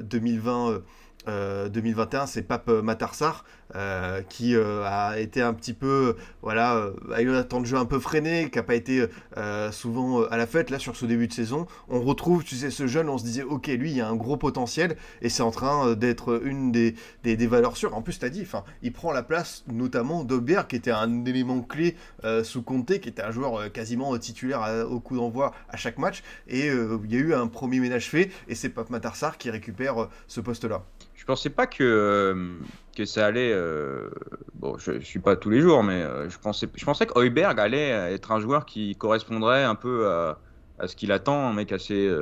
2020. 0.00 0.80
2021, 1.26 2.26
c'est 2.26 2.42
Pape 2.42 2.68
Matarsar 2.68 3.44
euh, 3.76 4.22
qui 4.28 4.54
euh, 4.54 4.84
a 4.84 5.18
été 5.18 5.42
un 5.42 5.52
petit 5.52 5.72
peu, 5.72 6.16
voilà, 6.42 6.90
a 7.12 7.22
eu 7.22 7.30
un 7.30 7.42
temps 7.42 7.60
de 7.60 7.66
jeu 7.66 7.76
un 7.76 7.86
peu 7.86 7.98
freiné, 7.98 8.48
qui 8.50 8.58
n'a 8.58 8.62
pas 8.62 8.76
été 8.76 9.06
euh, 9.36 9.72
souvent 9.72 10.22
à 10.22 10.36
la 10.36 10.46
fête. 10.46 10.70
Là, 10.70 10.78
sur 10.78 10.94
ce 10.94 11.06
début 11.06 11.26
de 11.26 11.32
saison, 11.32 11.66
on 11.88 12.00
retrouve, 12.00 12.44
tu 12.44 12.54
sais, 12.54 12.70
ce 12.70 12.86
jeune, 12.86 13.08
on 13.08 13.18
se 13.18 13.24
disait, 13.24 13.42
ok, 13.42 13.66
lui, 13.66 13.90
il 13.90 13.96
y 13.96 14.00
a 14.00 14.08
un 14.08 14.14
gros 14.14 14.36
potentiel 14.36 14.96
et 15.22 15.28
c'est 15.28 15.42
en 15.42 15.50
train 15.50 15.94
d'être 15.94 16.40
une 16.44 16.70
des, 16.70 16.94
des, 17.24 17.36
des, 17.36 17.46
valeurs 17.48 17.76
sûres. 17.76 17.96
En 17.96 18.02
plus, 18.02 18.18
tu 18.18 18.24
as 18.24 18.28
dit, 18.28 18.46
il 18.82 18.92
prend 18.92 19.10
la 19.12 19.22
place 19.22 19.64
notamment 19.66 20.22
d'Aubert, 20.22 20.68
qui 20.68 20.76
était 20.76 20.92
un 20.92 21.24
élément 21.24 21.60
clé 21.62 21.96
sous 22.42 22.62
Comté, 22.62 23.00
qui 23.00 23.08
était 23.08 23.22
un 23.22 23.32
joueur 23.32 23.72
quasiment 23.72 24.16
titulaire 24.18 24.86
au 24.88 25.00
coup 25.00 25.16
d'envoi 25.16 25.52
à 25.68 25.76
chaque 25.76 25.98
match. 25.98 26.22
Et 26.48 26.66
il 26.66 27.12
y 27.12 27.16
a 27.16 27.20
eu 27.20 27.34
un 27.34 27.46
premier 27.46 27.80
ménage 27.80 28.08
fait 28.08 28.30
et 28.46 28.54
c'est 28.54 28.68
Pape 28.68 28.90
Matarsar 28.90 29.38
qui 29.38 29.50
récupère 29.50 30.08
ce 30.28 30.40
poste-là. 30.40 30.84
Je 31.24 31.26
pensais 31.26 31.48
pas 31.48 31.66
que, 31.66 31.82
euh, 31.82 32.58
que 32.94 33.06
ça 33.06 33.24
allait. 33.24 33.50
Euh, 33.50 34.10
bon, 34.56 34.76
je, 34.76 34.90
ne 34.90 35.00
suis 35.00 35.20
pas 35.20 35.36
tous 35.36 35.48
les 35.48 35.62
jours, 35.62 35.82
mais 35.82 36.02
euh, 36.02 36.28
je 36.28 36.38
pensais, 36.38 36.68
je 36.74 36.84
pensais 36.84 37.06
que 37.06 37.58
allait 37.58 37.88
être 38.12 38.30
un 38.30 38.40
joueur 38.40 38.66
qui 38.66 38.94
correspondrait 38.96 39.64
un 39.64 39.74
peu 39.74 40.06
à, 40.06 40.38
à 40.78 40.86
ce 40.86 40.94
qu'il 40.94 41.12
attend, 41.12 41.48
un 41.48 41.54
mec 41.54 41.72
assez, 41.72 42.14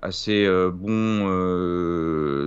assez 0.00 0.48
bon 0.72 1.26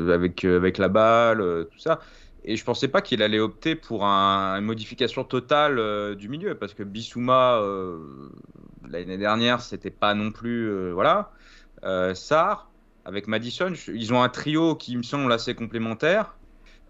avec, 0.09 0.43
avec 0.45 0.79
la 0.79 0.87
balle, 0.87 1.67
tout 1.71 1.77
ça. 1.77 1.99
Et 2.43 2.55
je 2.55 2.63
pensais 2.63 2.87
pas 2.87 3.03
qu'il 3.03 3.21
allait 3.21 3.39
opter 3.39 3.75
pour 3.75 4.03
une 4.03 4.65
modification 4.65 5.23
totale 5.23 6.15
du 6.15 6.27
milieu, 6.27 6.55
parce 6.55 6.73
que 6.73 6.81
Bissouma, 6.81 7.61
l'année 8.89 9.19
dernière, 9.19 9.61
c'était 9.61 9.91
pas 9.91 10.15
non 10.15 10.31
plus. 10.31 10.91
voilà. 10.91 11.29
Sar 12.15 12.71
avec 13.07 13.27
Madison, 13.27 13.71
ils 13.87 14.13
ont 14.13 14.21
un 14.21 14.27
trio 14.27 14.75
qui 14.75 14.97
me 14.97 15.01
semble 15.01 15.31
assez 15.31 15.55
complémentaire. 15.55 16.35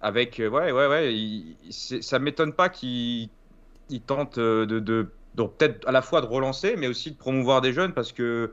Avec, 0.01 0.39
euh, 0.39 0.49
ouais, 0.49 0.71
ouais, 0.71 0.87
ouais, 0.87 1.71
ça 1.71 2.17
m'étonne 2.17 2.53
pas 2.53 2.69
qu'ils 2.69 3.29
tentent 4.07 4.39
euh, 4.39 4.65
de, 4.65 4.79
de, 4.79 5.07
peut-être 5.35 5.87
à 5.87 5.91
la 5.91 6.01
fois 6.01 6.21
de 6.21 6.25
relancer, 6.25 6.75
mais 6.75 6.87
aussi 6.87 7.11
de 7.11 7.17
promouvoir 7.17 7.61
des 7.61 7.71
jeunes 7.71 7.93
parce 7.93 8.11
que 8.11 8.51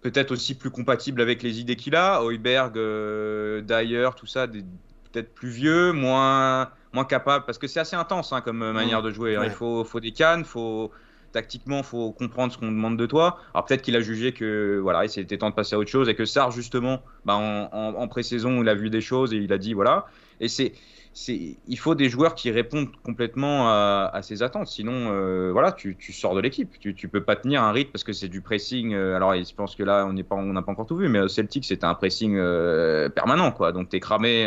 peut-être 0.00 0.30
aussi 0.30 0.54
plus 0.54 0.70
compatible 0.70 1.20
avec 1.20 1.42
les 1.42 1.60
idées 1.60 1.76
qu'il 1.76 1.94
a. 1.94 2.22
Heuberg, 2.22 2.76
euh, 2.78 3.60
d'ailleurs, 3.60 4.14
tout 4.14 4.26
ça, 4.26 4.48
peut-être 4.48 5.34
plus 5.34 5.50
vieux, 5.50 5.92
moins, 5.92 6.70
moins 6.94 7.04
capable, 7.04 7.44
parce 7.44 7.58
que 7.58 7.66
c'est 7.66 7.80
assez 7.80 7.96
intense 7.96 8.32
hein, 8.32 8.40
comme 8.40 8.72
manière 8.72 9.00
mmh. 9.02 9.04
de 9.04 9.10
jouer. 9.10 9.36
Hein. 9.36 9.44
Il 9.44 9.50
faut, 9.50 9.84
faut 9.84 10.00
des 10.00 10.12
cannes, 10.12 10.44
faut 10.44 10.90
tactiquement, 11.32 11.82
faut 11.82 12.12
comprendre 12.12 12.52
ce 12.52 12.58
qu'on 12.58 12.70
demande 12.70 12.96
de 12.96 13.06
toi. 13.06 13.38
Alors 13.54 13.64
peut-être 13.64 13.82
qu'il 13.82 13.96
a 13.96 14.00
jugé 14.00 14.32
que 14.32 14.78
voilà, 14.80 15.06
c'était 15.08 15.38
temps 15.38 15.50
de 15.50 15.54
passer 15.54 15.74
à 15.74 15.78
autre 15.78 15.90
chose 15.90 16.08
et 16.08 16.14
que 16.14 16.24
Sarr 16.24 16.50
justement, 16.50 17.02
bah, 17.24 17.34
en, 17.34 18.08
pré-saison, 18.08 18.62
il 18.62 18.68
a 18.68 18.74
vu 18.74 18.90
des 18.90 19.00
choses 19.00 19.32
et 19.32 19.36
il 19.36 19.52
a 19.52 19.58
dit 19.58 19.74
voilà. 19.74 20.06
Et 20.40 20.48
c'est 20.48 20.72
il 21.14 21.78
faut 21.78 21.94
des 21.94 22.08
joueurs 22.08 22.34
qui 22.34 22.50
répondent 22.50 22.88
complètement 23.04 23.68
à, 23.68 24.20
ses 24.22 24.42
attentes. 24.42 24.68
Sinon, 24.68 25.10
euh, 25.10 25.50
voilà, 25.52 25.72
tu, 25.72 25.96
sors 26.12 26.34
de 26.34 26.40
l'équipe. 26.40 26.78
Tu, 26.80 26.94
tu 26.94 27.08
peux 27.08 27.22
pas 27.22 27.36
tenir 27.36 27.62
un 27.62 27.72
rythme 27.72 27.90
parce 27.92 28.04
que 28.04 28.12
c'est 28.12 28.28
du 28.28 28.40
pressing. 28.40 28.94
Euh, 28.94 29.16
alors, 29.16 29.34
je 29.34 29.54
pense 29.54 29.76
que 29.76 29.82
là, 29.82 30.06
on 30.06 30.14
n'est 30.14 30.22
pas, 30.22 30.36
on 30.36 30.52
n'a 30.52 30.62
pas 30.62 30.72
encore 30.72 30.86
tout 30.86 30.96
vu, 30.96 31.08
mais 31.08 31.28
Celtic, 31.28 31.64
c'était 31.64 31.84
un 31.84 31.94
pressing 31.94 32.36
euh, 32.36 33.08
permanent, 33.08 33.52
quoi. 33.52 33.72
Donc, 33.72 33.90
t'es 33.90 34.00
cramé 34.00 34.46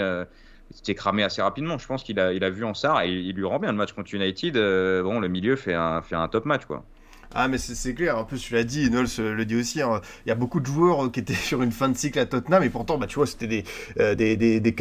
c'était 0.72 0.96
cramé 0.96 1.24
assez 1.24 1.42
rapidement. 1.42 1.78
Je 1.78 1.86
pense 1.88 2.04
qu'il 2.04 2.20
a, 2.20 2.34
il 2.34 2.44
a 2.44 2.50
vu 2.50 2.64
en 2.66 2.74
et 3.06 3.10
il 3.10 3.36
lui 3.36 3.46
rend 3.46 3.60
bien 3.60 3.72
le 3.72 3.78
match 3.78 3.94
contre 3.94 4.14
United. 4.14 4.58
Euh, 4.58 5.04
bon, 5.04 5.20
le 5.20 5.28
milieu 5.28 5.56
fait 5.56 5.74
un, 5.74 6.02
fait 6.02 6.16
un 6.16 6.28
top 6.28 6.46
match, 6.46 6.66
quoi. 6.66 6.88
Ah, 7.38 7.50
mais 7.50 7.58
c'est 7.58 7.94
clair. 7.94 8.18
En 8.18 8.24
plus, 8.24 8.40
tu 8.40 8.54
l'as 8.54 8.64
dit, 8.64 8.90
Nols 8.90 9.08
le 9.18 9.44
dit 9.44 9.58
aussi. 9.58 9.82
Hein. 9.82 10.00
Il 10.26 10.30
y 10.30 10.32
a 10.32 10.36
beaucoup 10.36 10.62
de 10.62 10.66
joueurs 10.66 11.12
qui 11.12 11.20
étaient 11.20 11.34
sur 11.34 11.62
une 11.62 11.74
fin 11.74 11.90
de 11.90 11.98
cycle 11.98 12.18
à 12.18 12.26
Tottenham, 12.26 12.64
et 12.64 12.70
pourtant, 12.70 12.98
bah, 12.98 13.08
tu 13.08 13.16
vois, 13.16 13.28
c'était 13.28 13.48
des, 13.48 13.66
euh, 14.00 14.16
des, 14.16 14.38
des. 14.38 14.76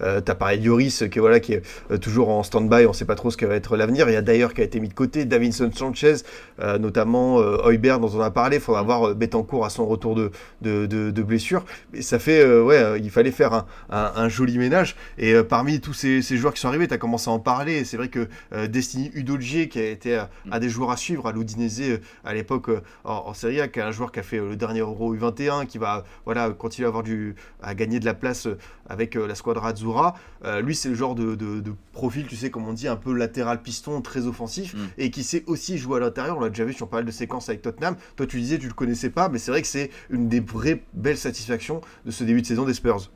Euh, 0.00 0.20
T'as 0.22 0.34
parlé 0.34 0.56
Yoris, 0.56 1.04
qui, 1.12 1.18
voilà, 1.18 1.38
qui 1.38 1.52
est 1.52 1.62
euh, 1.90 1.98
toujours 1.98 2.30
en 2.30 2.42
stand-by. 2.42 2.86
On 2.86 2.94
sait 2.94 3.04
pas 3.04 3.14
trop 3.14 3.30
ce 3.30 3.36
que 3.36 3.44
va 3.44 3.56
être 3.56 3.76
l'avenir. 3.76 4.08
Il 4.08 4.14
y 4.14 4.16
a 4.16 4.22
d'ailleurs 4.22 4.54
qui 4.54 4.62
a 4.62 4.64
été 4.64 4.80
mis 4.80 4.88
de 4.88 4.94
côté. 4.94 5.26
Davinson 5.26 5.70
Sanchez, 5.70 6.14
euh, 6.60 6.78
notamment 6.78 7.40
Heuber, 7.40 7.98
dont 8.00 8.10
on 8.14 8.20
a 8.22 8.30
parlé. 8.30 8.56
Il 8.56 8.62
faudra 8.62 8.82
voir 8.82 9.14
Betancourt 9.14 9.66
à 9.66 9.70
son 9.70 9.84
retour 9.84 10.14
de, 10.14 10.30
de, 10.62 10.86
de, 10.86 11.10
de 11.10 11.22
blessure. 11.22 11.62
Mais 11.92 12.00
ça 12.00 12.18
fait, 12.18 12.42
ouais, 12.58 13.00
il 13.00 13.10
fallait 13.10 13.32
faire 13.32 13.52
un, 13.52 13.66
un, 13.90 14.12
un 14.16 14.28
joli 14.30 14.56
ménage. 14.56 14.96
Et 15.18 15.34
parmi 15.42 15.80
tous 15.82 15.92
ces, 15.92 16.22
ces, 16.22 16.38
joueurs 16.38 16.54
qui 16.54 16.60
sont 16.60 16.68
arrivés, 16.68 16.88
tu 16.88 16.94
as 16.94 16.98
commencé 16.98 17.28
à 17.28 17.34
en 17.34 17.38
parler. 17.38 17.84
C'est 17.84 17.98
vrai 17.98 18.08
que 18.08 18.28
Destiny 18.68 19.10
Udogie, 19.12 19.68
qui 19.68 19.78
a 19.78 19.90
été 19.90 20.22
un 20.50 20.58
des 20.58 20.70
joueurs 20.70 20.90
à 20.90 20.96
suivre 20.96 21.26
à 21.26 21.32
l'Udinese 21.32 21.81
euh, 21.90 21.98
à 22.24 22.34
l'époque 22.34 22.68
euh, 22.68 22.80
en, 23.04 23.34
Serie 23.34 23.60
A, 23.60 23.68
qui 23.68 23.78
est 23.78 23.82
un 23.82 23.90
joueur 23.90 24.12
qui 24.12 24.20
a 24.20 24.22
fait 24.22 24.38
euh, 24.38 24.50
le 24.50 24.56
dernier 24.56 24.80
Euro 24.80 25.14
U21, 25.14 25.66
qui 25.66 25.78
va 25.78 26.04
voilà, 26.24 26.50
continuer 26.50 26.86
à, 26.86 26.88
avoir 26.88 27.02
du, 27.02 27.34
à 27.62 27.74
gagner 27.74 28.00
de 28.00 28.04
la 28.04 28.14
place 28.14 28.48
avec 28.88 29.14
la 29.14 29.34
squadra 29.34 29.68
Azzurra. 29.68 30.14
lui, 30.62 30.74
c'est 30.74 30.88
le 30.88 30.94
genre 30.94 31.14
de, 31.14 31.62
profil, 31.92 32.26
tu 32.26 32.36
sais, 32.36 32.50
comme 32.50 32.66
on 32.66 32.72
dit, 32.72 32.88
un 32.88 32.96
peu 32.96 33.12
latéral 33.12 33.62
piston, 33.62 34.00
très 34.02 34.26
offensif, 34.26 34.74
mm. 34.74 34.78
et 34.98 35.10
qui 35.10 35.22
sait 35.22 35.44
aussi 35.46 35.78
jouer 35.78 35.98
à 35.98 36.00
l'intérieur. 36.00 36.36
On 36.38 36.40
l'a 36.40 36.48
déjà 36.48 36.64
vu 36.64 36.72
sur 36.72 36.88
pas 36.88 36.98
mal 36.98 37.04
de 37.04 37.10
séquences 37.10 37.48
avec 37.48 37.62
Tottenham. 37.62 37.96
Toi, 38.16 38.26
tu 38.26 38.40
disais, 38.40 38.58
tu 38.58 38.68
le 38.68 38.74
connaissais 38.74 39.10
pas, 39.10 39.28
mais 39.28 39.38
c'est 39.38 39.50
vrai 39.50 39.62
que 39.62 39.68
c'est 39.68 39.90
une 40.10 40.28
des 40.28 40.40
vraies 40.40 40.82
belles 40.94 41.18
satisfactions 41.18 41.80
de 42.04 42.10
ce 42.10 42.24
début 42.24 42.42
de 42.42 42.46
saison 42.46 42.64
des 42.64 42.74
Spurs. 42.74 43.10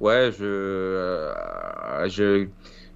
Ouais, 0.00 0.30
je, 0.38 1.32
je 2.08 2.46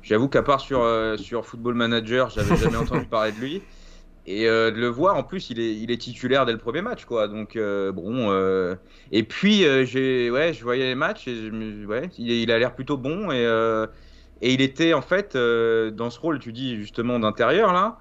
j'avoue 0.02 0.28
qu'à 0.28 0.42
part 0.42 0.60
sur, 0.60 0.84
sur 1.18 1.46
Football 1.46 1.74
Manager, 1.74 2.30
j'avais 2.30 2.56
jamais 2.56 2.76
entendu 2.76 3.06
parler 3.06 3.32
de 3.32 3.40
lui. 3.40 3.62
Et 4.26 4.48
euh, 4.48 4.72
de 4.72 4.76
le 4.78 4.88
voir, 4.88 5.16
en 5.16 5.22
plus, 5.22 5.50
il 5.50 5.90
est, 5.90 5.96
titulaire 5.96 6.46
dès 6.46 6.52
le 6.52 6.58
premier 6.58 6.82
match, 6.82 7.04
quoi. 7.04 7.28
Donc, 7.28 7.54
euh, 7.54 7.92
bon. 7.92 8.30
Euh... 8.30 8.74
Et 9.12 9.22
puis, 9.22 9.62
ouais, 9.64 9.86
je 9.86 10.62
voyais 10.62 10.84
les 10.84 10.94
matchs 10.94 11.26
il, 11.28 12.50
a 12.50 12.58
l'air 12.58 12.74
plutôt 12.74 12.96
bon. 12.96 13.30
Et, 13.30 14.52
il 14.52 14.60
était, 14.60 14.94
en 14.94 15.02
fait, 15.02 15.36
dans 15.36 16.10
ce 16.10 16.20
rôle, 16.20 16.40
tu 16.40 16.52
dis 16.52 16.76
justement 16.76 17.18
d'intérieur, 17.20 17.72
là. 17.72 17.98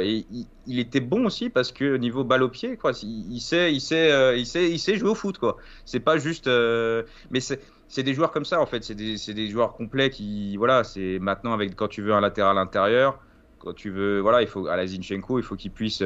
Et 0.00 0.24
il, 0.66 0.78
était 0.78 1.00
bon 1.00 1.26
aussi 1.26 1.50
parce 1.50 1.72
que 1.72 1.96
niveau 1.96 2.22
balle 2.22 2.44
au 2.44 2.48
pied, 2.48 2.76
quoi, 2.76 2.92
il, 3.02 3.40
sait, 3.40 3.72
il 3.72 3.80
sait, 3.80 4.38
il 4.38 4.46
sait, 4.46 4.70
il 4.70 4.78
sait 4.78 4.96
jouer 4.96 5.10
au 5.10 5.14
foot, 5.16 5.38
quoi. 5.38 5.56
C'est 5.84 6.00
pas 6.00 6.16
juste, 6.18 6.48
mais 6.48 7.40
c'est, 7.40 7.60
c'est 7.88 8.02
des 8.02 8.14
joueurs 8.14 8.30
comme 8.30 8.44
ça 8.44 8.60
en 8.60 8.66
fait. 8.66 8.84
C'est 8.84 8.94
des, 8.94 9.18
c'est 9.18 9.34
des 9.34 9.48
joueurs 9.48 9.72
complets 9.72 10.10
qui, 10.10 10.56
voilà, 10.56 10.84
c'est 10.84 11.18
maintenant 11.18 11.52
avec 11.52 11.74
quand 11.74 11.88
tu 11.88 12.02
veux 12.02 12.12
un 12.12 12.20
latéral 12.20 12.56
intérieur, 12.58 13.18
quand 13.58 13.74
tu 13.74 13.90
veux, 13.90 14.20
voilà, 14.20 14.42
il 14.42 14.48
faut 14.48 14.66
à 14.66 14.76
la 14.76 14.86
Zinchenko, 14.86 15.38
il 15.38 15.42
faut 15.42 15.56
qu'il 15.56 15.70
puisse, 15.70 16.02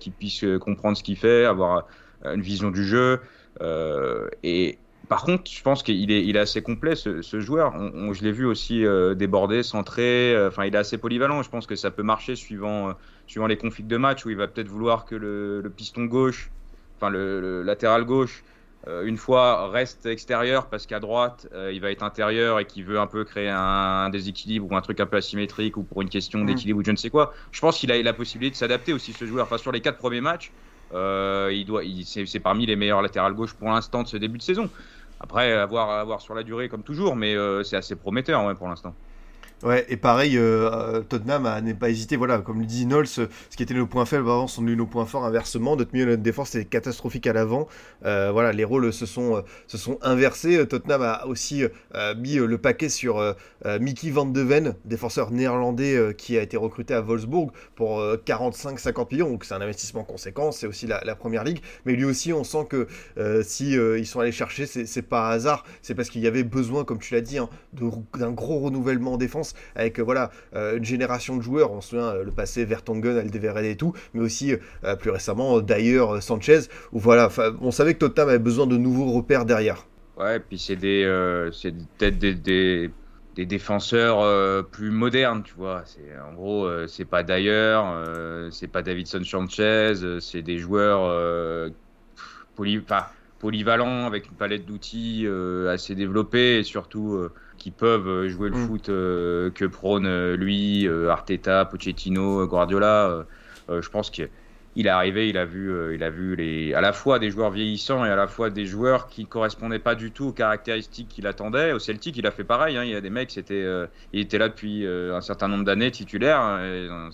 qu'il 0.00 0.12
puisse 0.12 0.44
comprendre 0.60 0.96
ce 0.96 1.02
qu'il 1.02 1.16
fait, 1.16 1.44
avoir 1.44 1.86
une 2.24 2.42
vision 2.42 2.70
du 2.70 2.84
jeu. 2.84 3.20
et 4.42 4.78
par 5.08 5.24
contre, 5.24 5.50
je 5.50 5.62
pense 5.62 5.82
qu'il 5.82 6.10
est, 6.10 6.24
il 6.24 6.36
est 6.36 6.40
assez 6.40 6.62
complet 6.62 6.94
ce, 6.96 7.40
joueur. 7.40 7.74
Je 8.12 8.22
l'ai 8.22 8.32
vu 8.32 8.46
aussi 8.46 8.84
euh, 8.84 9.14
déborder, 9.14 9.62
centrer. 9.62 10.34
Euh, 10.34 10.48
enfin, 10.48 10.64
il 10.64 10.74
est 10.74 10.78
assez 10.78 10.98
polyvalent. 10.98 11.42
Je 11.42 11.50
pense 11.50 11.66
que 11.66 11.76
ça 11.76 11.90
peut 11.90 12.02
marcher 12.02 12.36
suivant, 12.36 12.88
euh, 12.88 12.92
suivant 13.26 13.46
les 13.46 13.56
configs 13.56 13.86
de 13.86 13.96
match 13.96 14.24
où 14.24 14.30
il 14.30 14.36
va 14.36 14.48
peut-être 14.48 14.68
vouloir 14.68 15.04
que 15.04 15.14
le, 15.14 15.70
piston 15.76 16.04
gauche, 16.04 16.50
enfin 16.96 17.10
le 17.10 17.62
latéral 17.62 18.04
gauche, 18.04 18.44
une 18.86 19.16
fois 19.16 19.70
reste 19.70 20.06
extérieur 20.06 20.66
parce 20.66 20.86
qu'à 20.86 21.00
droite 21.00 21.48
il 21.72 21.80
va 21.80 21.90
être 21.90 22.02
intérieur 22.02 22.60
et 22.60 22.66
qu'il 22.66 22.84
veut 22.84 22.98
un 22.98 23.06
peu 23.06 23.24
créer 23.24 23.48
un, 23.48 23.56
un, 23.56 24.10
déséquilibre 24.10 24.70
ou 24.70 24.76
un 24.76 24.82
truc 24.82 25.00
un 25.00 25.06
peu 25.06 25.16
asymétrique 25.16 25.76
ou 25.76 25.82
pour 25.82 26.02
une 26.02 26.10
question 26.10 26.40
mm. 26.40 26.46
d'équilibre 26.46 26.80
ou 26.80 26.84
je 26.84 26.90
ne 26.90 26.96
sais 26.96 27.10
quoi. 27.10 27.32
Je 27.50 27.60
pense 27.60 27.78
qu'il 27.78 27.90
a 27.92 28.02
la 28.02 28.12
possibilité 28.12 28.52
de 28.52 28.58
s'adapter 28.58 28.92
aussi 28.92 29.12
ce 29.12 29.24
joueur. 29.24 29.46
Enfin, 29.46 29.58
sur 29.58 29.72
les 29.72 29.80
quatre 29.80 29.98
premiers 29.98 30.20
matchs, 30.20 30.52
il 30.92 31.64
doit, 31.66 31.84
il, 31.84 32.04
c'est 32.04 32.40
parmi 32.40 32.66
les 32.66 32.76
meilleurs 32.76 33.00
latérales 33.00 33.34
gauche 33.34 33.54
pour 33.54 33.68
l'instant 33.68 34.02
de 34.02 34.08
ce 34.08 34.18
début 34.18 34.38
de 34.38 34.42
saison. 34.42 34.68
Après, 35.20 35.52
à 35.52 35.64
voir, 35.64 35.90
à 35.90 36.04
voir 36.04 36.20
sur 36.20 36.34
la 36.34 36.42
durée 36.42 36.68
comme 36.68 36.82
toujours, 36.82 37.16
mais 37.16 37.34
euh, 37.34 37.62
c'est 37.62 37.76
assez 37.76 37.96
prometteur 37.96 38.44
ouais, 38.44 38.54
pour 38.54 38.68
l'instant. 38.68 38.94
Ouais, 39.64 39.86
et 39.88 39.96
pareil, 39.96 40.36
euh, 40.36 40.70
euh, 40.70 41.00
Tottenham 41.00 41.44
n'a 41.44 41.74
pas 41.74 41.88
hésité, 41.88 42.16
voilà, 42.16 42.38
comme 42.40 42.60
le 42.60 42.66
dit 42.66 42.84
Knowles, 42.84 43.06
ce 43.06 43.22
qui 43.56 43.62
était 43.62 43.72
nos 43.72 43.86
points 43.86 44.04
faibles 44.04 44.28
avant 44.28 44.46
sont 44.46 44.60
devenus 44.60 44.76
nos 44.76 44.84
points 44.84 45.06
forts 45.06 45.24
inversement. 45.24 45.74
Notre 45.74 45.94
milieu, 45.94 46.04
notre 46.04 46.22
défense 46.22 46.50
c'était 46.50 46.66
catastrophique 46.66 47.26
à 47.26 47.32
l'avant. 47.32 47.66
Euh, 48.04 48.30
voilà, 48.30 48.52
les 48.52 48.64
rôles 48.64 48.92
se 48.92 49.06
sont, 49.06 49.42
se 49.66 49.78
sont 49.78 49.98
inversés. 50.02 50.66
Tottenham 50.66 51.00
a 51.00 51.26
aussi 51.26 51.64
mis 52.18 52.34
le 52.34 52.58
paquet 52.58 52.90
sur 52.90 53.34
Mickey 53.80 54.10
Van 54.10 54.26
de 54.26 54.40
Ven, 54.42 54.74
défenseur 54.84 55.30
néerlandais 55.30 56.14
qui 56.18 56.36
a 56.36 56.42
été 56.42 56.58
recruté 56.58 56.92
à 56.92 57.00
Wolfsburg 57.00 57.50
pour 57.74 58.02
45-50 58.02 59.12
millions, 59.12 59.30
donc 59.30 59.44
c'est 59.44 59.54
un 59.54 59.62
investissement 59.62 60.04
conséquent, 60.04 60.52
c'est 60.52 60.66
aussi 60.66 60.86
la, 60.86 61.14
première 61.14 61.44
ligue. 61.44 61.60
Mais 61.86 61.94
lui 61.94 62.04
aussi, 62.04 62.34
on 62.34 62.44
sent 62.44 62.66
que 62.68 62.86
si 63.42 63.72
ils 63.72 64.06
sont 64.06 64.20
allés 64.20 64.32
chercher, 64.32 64.66
c'est 64.66 65.02
pas 65.02 65.30
hasard, 65.30 65.64
c'est 65.80 65.94
parce 65.94 66.10
qu'il 66.10 66.20
y 66.20 66.26
avait 66.26 66.44
besoin, 66.44 66.84
comme 66.84 66.98
tu 66.98 67.14
l'as 67.14 67.22
dit, 67.22 67.38
hein, 67.38 67.48
d'un 67.72 68.30
gros 68.30 68.58
renouvellement 68.58 69.14
en 69.14 69.16
défense 69.16 69.53
avec 69.74 69.98
euh, 69.98 70.02
voilà 70.02 70.30
euh, 70.54 70.76
une 70.76 70.84
génération 70.84 71.36
de 71.36 71.42
joueurs. 71.42 71.72
On 71.72 71.80
se 71.80 71.90
souvient 71.90 72.14
euh, 72.14 72.24
le 72.24 72.30
passé 72.30 72.64
Vertonghen, 72.64 73.18
Alderweireld 73.18 73.66
et 73.66 73.76
tout, 73.76 73.92
mais 74.12 74.22
aussi 74.22 74.54
plus 75.00 75.10
récemment 75.10 75.60
d'ailleurs 75.60 76.22
Sanchez. 76.22 76.60
Où 76.92 76.98
voilà, 76.98 77.28
on 77.60 77.70
savait 77.70 77.94
que 77.94 78.00
Tottenham 78.00 78.28
avait 78.28 78.38
besoin 78.38 78.66
de 78.66 78.76
nouveaux 78.76 79.10
repères 79.12 79.44
derrière. 79.44 79.86
Ouais, 80.16 80.38
puis 80.38 80.58
c'est 80.58 80.76
des, 80.76 81.04
c'est 81.52 81.72
peut-être 81.98 82.18
des, 82.18 82.34
des, 82.34 82.90
des, 83.34 83.46
défenseurs 83.46 84.66
plus 84.68 84.90
modernes, 84.90 85.42
tu 85.42 85.54
vois. 85.54 85.82
C'est 85.86 86.18
en 86.20 86.34
gros, 86.34 86.68
c'est 86.86 87.04
pas 87.04 87.22
d'ailleurs, 87.22 88.04
c'est 88.52 88.68
pas 88.68 88.82
Davidson 88.82 89.22
Sanchez, 89.24 89.94
c'est 90.20 90.42
des 90.42 90.58
joueurs 90.58 91.70
poly, 92.54 92.82
polyvalents 93.40 94.06
avec 94.06 94.28
une 94.28 94.36
palette 94.36 94.66
d'outils 94.66 95.26
assez 95.68 95.94
développée 95.94 96.58
et 96.58 96.62
surtout 96.62 97.28
qui 97.64 97.70
peuvent 97.70 98.08
euh, 98.08 98.28
jouer 98.28 98.50
le 98.50 98.58
mm. 98.58 98.66
foot 98.66 98.88
euh, 98.90 99.50
que 99.50 99.64
prône 99.64 100.04
euh, 100.04 100.36
lui, 100.36 100.86
Arteta, 101.08 101.64
Pochettino, 101.64 102.46
Guardiola. 102.46 103.24
je 103.70 103.88
pense 103.88 104.10
qu'il 104.10 104.28
est 104.76 104.88
arrivé, 104.90 105.30
il 105.30 105.38
a 105.38 105.46
vu, 105.46 105.94
il 105.94 106.02
a 106.02 106.10
vu 106.10 106.36
les, 106.36 106.74
à 106.74 106.82
la 106.82 106.92
fois 106.92 107.18
des 107.18 107.30
joueurs 107.30 107.50
vieillissants 107.50 108.04
et 108.04 108.10
à 108.10 108.16
la 108.16 108.26
fois 108.26 108.50
des 108.50 108.66
joueurs 108.66 109.06
qui 109.06 109.22
ne 109.22 109.28
correspondaient 109.28 109.78
pas 109.78 109.94
du 109.94 110.10
tout 110.10 110.26
aux 110.26 110.32
caractéristiques 110.32 111.08
qu'il 111.08 111.26
attendait. 111.26 111.72
Au 111.72 111.78
Celtic, 111.78 112.18
il 112.18 112.26
a 112.26 112.30
fait 112.30 112.44
pareil. 112.44 112.76
Hein. 112.76 112.84
il 112.84 112.90
y 112.90 112.96
a 112.96 113.00
des 113.00 113.08
mecs, 113.08 113.30
c'était, 113.30 113.64
il 114.12 114.20
était 114.20 114.36
là 114.36 114.50
depuis 114.50 114.86
un 114.86 115.22
certain 115.22 115.48
nombre 115.48 115.64
d'années 115.64 115.90
titulaire. 115.90 116.40
Hein, 116.40 117.08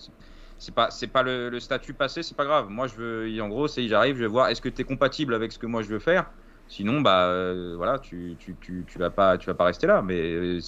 c'est 0.57 0.75
pas, 0.75 0.91
c'est 0.91 1.07
pas 1.07 1.23
le, 1.23 1.49
le, 1.49 1.59
statut 1.61 1.93
passé, 1.93 2.23
c'est 2.23 2.35
pas 2.35 2.45
grave. 2.45 2.67
Moi, 2.69 2.87
je 2.87 2.95
veux, 2.95 3.41
en 3.41 3.47
gros, 3.47 3.69
c'est 3.69 3.87
j'arrive, 3.87 4.17
je 4.17 4.23
vais 4.23 4.27
voir, 4.27 4.49
est-ce 4.49 4.61
que 4.61 4.69
tu 4.69 4.81
es 4.81 4.83
compatible 4.83 5.33
avec 5.33 5.53
ce 5.53 5.59
que 5.59 5.65
moi 5.65 5.81
je 5.81 5.87
veux 5.87 5.99
faire? 5.99 6.25
Sinon, 6.71 7.01
bah 7.01 7.25
euh, 7.25 7.73
voilà, 7.75 7.99
tu, 7.99 8.37
tu, 8.39 8.55
tu, 8.87 8.97
vas 8.97 9.09
pas, 9.09 9.37
tu 9.37 9.47
vas 9.47 9.53
pas 9.53 9.65
rester 9.65 9.87
là. 9.87 10.01
Mais 10.01 10.21
euh, 10.21 10.59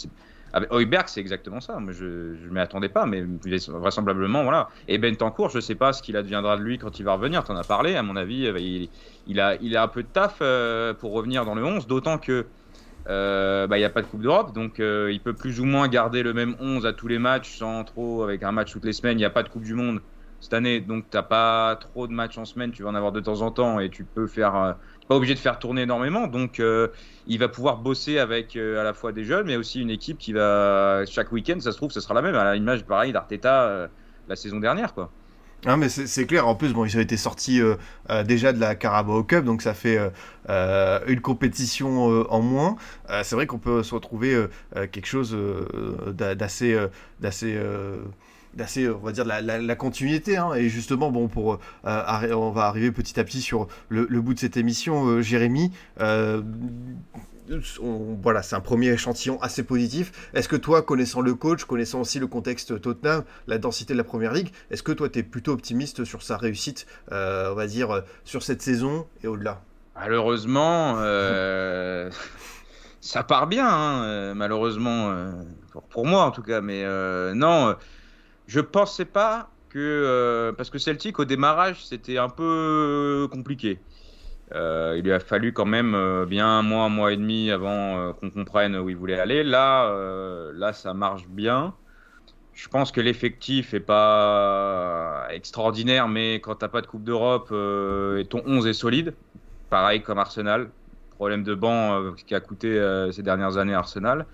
avec 0.52 0.70
c'est 1.08 1.22
exactement 1.22 1.62
ça. 1.62 1.80
Moi, 1.80 1.94
je 1.94 2.04
ne 2.06 2.50
m'y 2.50 2.60
attendais 2.60 2.90
pas, 2.90 3.06
mais 3.06 3.24
vraisemblablement, 3.70 4.44
voilà. 4.44 4.68
Et 4.90 5.00
je 5.02 5.60
sais 5.62 5.76
pas 5.76 5.94
ce 5.94 6.04
qu'il 6.04 6.18
adviendra 6.18 6.58
de 6.58 6.62
lui 6.62 6.78
quand 6.78 7.00
il 7.00 7.04
va 7.04 7.14
revenir. 7.14 7.46
Tu 7.46 7.54
en 7.54 7.56
as 7.56 7.64
parlé, 7.64 7.96
à 7.96 8.04
mon 8.04 8.18
avis, 8.18 8.48
euh, 8.48 8.88
il, 9.28 9.40
a, 9.40 9.58
un 9.82 9.88
peu 9.88 10.04
de 10.04 10.08
taf 10.10 10.40
pour 11.00 11.14
revenir 11.14 11.46
dans 11.46 11.56
le 11.56 11.64
11, 11.64 11.88
d'autant 11.88 12.18
que 12.18 12.48
bah, 13.06 13.78
il 13.78 13.80
n'y 13.80 13.86
a 13.86 13.90
pas 13.90 14.02
de 14.02 14.08
Coupe 14.08 14.24
d'Europe, 14.24 14.54
donc 14.54 14.80
il 14.80 15.22
peut 15.24 15.34
plus 15.34 15.62
ou 15.62 15.66
moins 15.66 15.88
garder 15.88 16.22
le 16.22 16.34
même 16.34 16.58
11 16.60 16.86
à 16.86 16.92
tous 16.92 17.08
les 17.08 17.18
matchs 17.18 17.56
sans 17.58 17.86
trop, 17.86 18.24
avec 18.24 18.44
un 18.44 18.52
match 18.52 18.74
toutes 18.74 18.84
les 18.84 18.94
semaines. 18.94 19.18
Il 19.18 19.22
n'y 19.22 19.26
a 19.26 19.30
pas 19.30 19.44
de 19.44 19.48
Coupe 19.48 19.64
du 19.64 19.74
Monde 19.74 20.02
cette 20.42 20.54
année, 20.54 20.82
donc 20.82 21.10
tu 21.10 21.16
n'as 21.16 21.24
pas 21.24 21.78
trop 21.78 22.08
de 22.08 22.12
matchs 22.12 22.38
en 22.38 22.44
semaine, 22.44 22.72
tu 22.72 22.84
vas 22.84 22.90
en 22.90 22.96
avoir 22.96 23.14
de 23.14 23.22
temps 23.22 23.40
en 23.42 23.52
temps 23.52 23.80
et 23.80 23.90
tu 23.90 24.04
peux 24.04 24.28
faire 24.28 24.76
pas 25.08 25.16
obligé 25.16 25.34
de 25.34 25.40
faire 25.40 25.60
tourner 25.60 25.84
énormément, 25.84 26.28
donc 26.28 26.60
euh, 26.60 26.88
il 27.28 27.40
va 27.40 27.50
pouvoir 27.50 27.78
bosser 27.78 28.20
avec 28.20 28.56
euh, 28.56 28.80
à 28.80 28.84
la 28.84 28.94
fois 28.94 29.12
des 29.12 29.24
jeunes, 29.24 29.48
mais 29.48 29.56
aussi 29.56 29.82
une 29.82 29.90
équipe 29.90 30.18
qui 30.18 30.34
va 30.34 31.04
chaque 31.06 31.32
week-end, 31.32 31.60
ça 31.60 31.72
se 31.72 31.78
trouve, 31.78 31.92
ce 31.92 32.02
sera 32.02 32.14
la 32.14 32.22
même, 32.22 32.36
à 32.36 32.54
l'image 32.54 32.84
pareil 32.84 33.12
d'Arteta 33.12 33.64
euh, 33.64 33.88
la 34.28 34.36
saison 34.36 34.60
dernière, 34.60 34.94
quoi. 34.94 35.12
Ah 35.66 35.78
mais 35.78 35.88
c'est 35.88 36.26
clair, 36.26 36.46
en 36.46 36.56
plus 36.56 36.74
bon, 36.74 36.84
ils 36.84 36.98
ont 36.98 37.00
été 37.00 37.16
sortis 37.16 37.62
déjà 38.26 38.52
de 38.52 38.60
la 38.60 38.76
Carabao 38.76 39.24
Cup, 39.24 39.46
donc 39.46 39.62
ça 39.62 39.74
fait 39.74 39.98
une 40.50 41.22
compétition 41.22 42.30
en 42.30 42.42
moins. 42.42 42.76
c'est 43.24 43.34
vrai 43.36 43.48
qu'on 43.48 43.60
peut 43.60 43.82
se 43.82 43.96
retrouver 43.96 44.46
quelque 44.74 45.06
chose 45.06 45.38
d'assez 46.12 46.78
d'assez, 48.56 48.90
on 48.90 49.00
va 49.00 49.12
dire, 49.12 49.26
la, 49.26 49.42
la, 49.42 49.76
continuité. 49.76 50.38
Hein. 50.38 50.54
et 50.54 50.70
justement, 50.70 51.12
bon, 51.12 51.28
pour, 51.28 51.60
euh, 51.86 52.34
on 52.36 52.52
va 52.52 52.64
arriver 52.64 52.92
petit 52.92 53.20
à 53.20 53.24
petit 53.24 53.42
sur 53.42 53.68
le, 53.90 54.06
bout 54.22 54.34
de 54.34 54.40
cette 54.40 54.58
émission, 54.58 55.06
euh, 55.08 55.22
Jérémy. 55.22 55.72
Euh, 56.00 56.42
voilà, 58.22 58.42
c'est 58.42 58.56
un 58.56 58.62
premier 58.62 58.88
échantillon 58.90 59.42
assez 59.42 59.64
positif. 59.64 60.30
Est-ce 60.34 60.48
que 60.48 60.56
toi, 60.56 60.82
connaissant 60.82 61.22
le 61.22 61.36
coach, 61.36 61.66
connaissant 61.66 62.02
aussi 62.02 62.20
le 62.20 62.28
contexte 62.28 62.80
Tottenham, 62.80 63.24
la 63.48 63.58
densité 63.58 63.94
de 63.94 63.98
la 63.98 64.06
première 64.06 64.34
ligue, 64.34 64.50
est-ce 64.72 64.82
que 64.82 64.92
toi, 64.94 65.10
tu 65.10 65.20
es 65.20 65.24
plutôt 65.24 65.52
optimiste 65.52 66.06
sur 66.06 66.24
sa 66.24 66.38
réussite, 66.38 66.88
on 67.12 67.54
va 67.54 67.68
dire, 67.68 68.04
sur 68.24 68.44
cette 68.44 68.62
saison 68.62 69.06
et 69.24 69.28
au-delà? 69.28 69.62
Malheureusement, 69.96 70.96
ça 73.02 73.24
part 73.24 73.48
bien, 73.48 73.68
hein, 73.68 74.34
malheureusement, 74.34 75.14
pour, 75.90 76.06
moi 76.06 76.24
en 76.24 76.32
tout 76.32 76.44
cas, 76.44 76.62
mais 76.62 76.86
non 77.36 77.76
je 78.54 78.60
pensais 78.60 79.06
pas 79.06 79.50
que. 79.70 79.80
Euh, 79.80 80.54
parce 80.54 80.70
que 80.70 80.78
Celtic, 80.78 81.18
au 81.18 81.26
démarrage, 81.26 81.84
c'était 81.84 82.20
un 82.20 82.30
peu 82.30 83.28
compliqué. 83.32 83.80
Euh, 84.54 84.94
il 84.96 85.04
lui 85.04 85.12
a 85.12 85.20
fallu 85.20 85.54
quand 85.54 85.66
même 85.66 85.96
euh, 85.96 86.28
bien 86.28 86.48
un 86.48 86.62
mois, 86.62 86.84
un 86.84 86.90
mois 86.90 87.12
et 87.12 87.18
demi 87.18 87.50
avant 87.50 88.14
qu'on 88.14 88.30
comprenne 88.30 88.76
où 88.76 88.92
il 88.92 88.96
voulait 88.96 89.20
aller. 89.20 89.44
Là, 89.44 89.92
là, 90.54 90.72
ça 90.72 90.94
marche 90.94 91.28
bien. 91.28 91.74
Je 92.54 92.68
pense 92.68 92.92
que 92.92 93.02
l'effectif 93.02 93.74
est 93.74 93.80
pas 93.80 95.26
extraordinaire, 95.32 96.08
mais 96.08 96.36
quand 96.36 96.54
t'as 96.54 96.68
pas 96.68 96.82
de 96.82 96.88
Coupe 96.88 97.04
d'Europe 97.04 97.52
et 97.52 98.26
ton 98.26 98.44
11 98.46 98.68
est 98.68 98.74
solide, 98.74 99.16
pareil 99.72 100.04
comme 100.04 100.20
Arsenal, 100.20 100.70
problème 101.16 101.44
de 101.44 101.56
banc 101.56 102.14
qui 102.28 102.36
a 102.36 102.40
coûté 102.40 102.70
ces 103.12 103.24
dernières 103.24 103.58
années 103.58 103.74
Arsenal. 103.74 104.28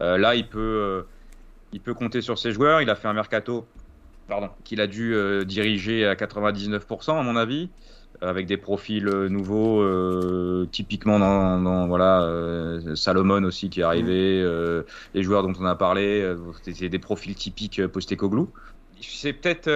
là, 0.00 0.34
il 0.34 0.48
peut 0.48 1.04
il 1.74 1.80
peut 1.80 1.94
compter 1.94 2.22
sur 2.22 2.38
ses 2.38 2.52
joueurs. 2.52 2.80
Il 2.80 2.88
a 2.88 2.94
fait 2.94 3.08
un 3.08 3.12
mercato 3.12 3.66
pardon, 4.28 4.48
qu'il 4.64 4.80
a 4.80 4.86
dû 4.86 5.14
euh, 5.14 5.44
diriger 5.44 6.06
à 6.06 6.14
99% 6.14 7.18
à 7.18 7.22
mon 7.22 7.36
avis, 7.36 7.68
avec 8.20 8.46
des 8.46 8.56
profils 8.56 9.06
euh, 9.06 9.28
nouveaux, 9.28 9.80
euh, 9.80 10.66
typiquement 10.70 11.18
dans, 11.18 11.86
voilà 11.86 12.26
Salomon 12.94 13.42
aussi 13.44 13.68
qui 13.68 13.80
est 13.80 13.84
arrivé, 13.84 14.42
mm. 14.42 14.84
les 15.14 15.22
joueurs 15.22 15.42
dont 15.42 15.52
on 15.60 15.66
a 15.66 15.74
parlé, 15.74 16.34
c'est 16.62 16.88
des 16.88 16.98
profils 16.98 17.34
typiques 17.34 17.86
Postecoglou. 17.86 18.50
C'est 19.00 19.32
peut-être 19.32 19.68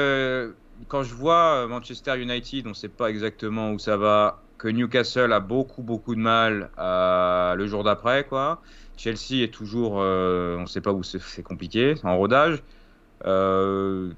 quand 0.87 1.03
je 1.03 1.13
vois 1.13 1.67
Manchester 1.67 2.21
United, 2.21 2.67
on 2.67 2.71
ne 2.71 2.75
sait 2.75 2.89
pas 2.89 3.11
exactement 3.11 3.73
où 3.73 3.79
ça 3.79 3.97
va, 3.97 4.41
que 4.57 4.69
Newcastle 4.69 5.33
a 5.33 5.41
beaucoup 5.41 5.83
beaucoup 5.83 6.15
de 6.15 6.21
mal 6.21 6.71
à, 6.77 7.55
le 7.57 7.67
jour 7.67 7.85
d'après 7.85 8.25
quoi. 8.25 8.63
Chelsea 8.99 9.43
est 9.43 9.55
toujours, 9.55 10.01
euh, 10.01 10.57
on 10.59 10.63
ne 10.63 10.67
sait 10.67 10.81
pas 10.81 10.93
où 10.93 11.03
c'est 11.03 11.43
compliqué, 11.43 11.95
en 12.03 12.19
rodage. 12.19 12.63
Euh, 13.25 14.11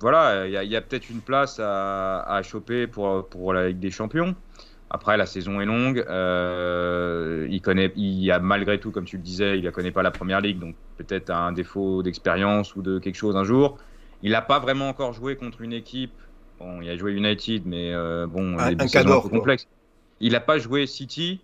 voilà, 0.00 0.46
il 0.46 0.70
y 0.70 0.76
a, 0.76 0.80
peut-être 0.80 1.10
une 1.10 1.20
place 1.20 1.60
à, 1.60 2.20
à, 2.20 2.42
choper 2.42 2.86
pour, 2.86 3.28
pour 3.28 3.52
la 3.52 3.68
Ligue 3.68 3.80
des 3.80 3.90
Champions. 3.90 4.34
Après, 4.90 5.16
la 5.16 5.26
saison 5.26 5.60
est 5.60 5.64
longue. 5.64 6.04
Euh, 6.08 7.48
il 7.50 7.60
connaît, 7.60 7.92
il 7.96 8.30
a 8.30 8.38
malgré 8.38 8.78
tout, 8.78 8.92
comme 8.92 9.04
tu 9.04 9.16
le 9.16 9.22
disais, 9.22 9.58
il 9.58 9.64
ne 9.64 9.70
connaît 9.70 9.90
pas 9.90 10.02
la 10.02 10.12
première 10.12 10.40
ligue, 10.40 10.60
donc 10.60 10.76
peut-être 10.96 11.30
un 11.30 11.50
défaut 11.50 12.04
d'expérience 12.04 12.76
ou 12.76 12.82
de 12.82 13.00
quelque 13.00 13.16
chose 13.16 13.36
un 13.36 13.44
jour. 13.44 13.78
il 14.22 14.30
n'a 14.30 14.42
pas 14.42 14.60
vraiment 14.60 14.88
encore 14.88 15.12
joué 15.12 15.34
contre 15.36 15.62
une 15.62 15.72
équipe. 15.72 16.12
Bon, 16.60 16.80
il 16.80 16.88
a 16.88 16.96
joué 16.96 17.12
United, 17.12 17.66
mais 17.66 17.92
euh, 17.92 18.28
bon, 18.28 18.56
Un- 18.58 18.76
peu 18.76 18.86
quoi. 18.86 19.30
complexes. 19.30 19.66
Il 20.20 20.32
n'a 20.32 20.40
pas 20.40 20.58
joué 20.58 20.86
City 20.86 21.40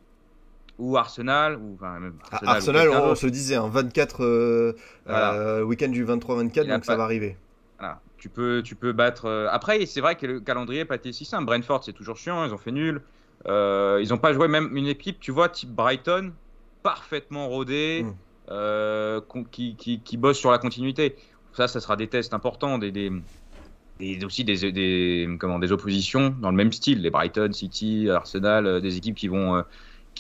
ou 0.81 0.97
Arsenal 0.97 1.57
ou 1.57 1.75
enfin, 1.75 2.01
même 2.01 2.15
Ah, 2.33 2.53
Arsenal, 2.55 2.89
ou 2.89 2.93
on, 2.95 3.15
se 3.15 3.27
disait, 3.27 3.55
un 3.57 3.69
24 3.69 4.25
euh, 4.25 4.73
Voilà. 5.07 5.35
euh, 5.35 5.63
week-end 5.63 5.89
du 5.89 6.05
23-24, 6.05 6.65
Il 6.65 6.71
a 6.73 6.75
donc 6.77 6.85
ça 6.85 6.93
pas- 6.93 6.99
va 6.99 7.05
arriver. 7.05 7.37
Voilà. 7.79 8.01
Tu 8.19 8.29
peux, 8.29 8.63
tu 8.65 8.75
peux 8.75 8.93
battre. 8.93 9.27
euh, 9.27 9.49
Après, 9.51 9.87
c'est 9.87 10.01
vrai 10.01 10.15
que 10.17 10.27
le 10.27 10.41
calendrier 10.41 10.81
n'a 10.81 10.87
pas 10.87 10.97
été 10.97 11.13
si 11.13 11.25
simple. 11.25 11.45
Brentford, 11.47 11.85
c'est 11.85 11.93
toujours 11.93 12.17
chiant. 12.17 12.45
Ils 12.45 12.53
ont 12.53 12.59
fait 12.59 12.73
nul. 12.73 13.01
Euh, 13.47 13.99
ils 14.03 14.09
n'ont 14.11 14.19
pas 14.19 14.33
joué 14.35 14.49
même 14.49 14.77
une 14.77 14.87
équipe, 14.87 15.19
tu 15.21 15.31
vois, 15.33 15.49
type 15.49 15.71
Brighton, 15.71 16.33
parfaitement 16.83 17.49
rodé, 17.49 18.03
Mm. 18.05 18.15
euh, 18.51 19.21
con- 19.21 19.45
qui, 19.45 19.77
qui, 19.77 20.01
qui 20.01 20.17
bosse 20.17 20.39
sur 20.39 20.51
la 20.51 20.59
continuité. 20.59 21.17
Ça, 21.55 21.69
ça 21.69 21.81
sera 21.81 21.97
des 21.97 22.07
tests 22.09 22.35
importants, 22.35 22.77
des, 22.79 22.93
des, 22.93 23.11
des- 23.99 24.25
aussi 24.25 24.45
des, 24.45 24.71
des, 24.73 25.29
comment, 25.39 25.59
des 25.59 25.73
oppositions 25.73 26.35
dans 26.41 26.51
le 26.51 26.57
même 26.57 26.73
style. 26.73 27.01
Les 27.01 27.11
Brighton, 27.11 27.51
City, 27.53 28.09
Arsenal, 28.11 28.81
des 28.83 28.97
équipes 28.99 29.17
qui 29.17 29.29
vont, 29.29 29.65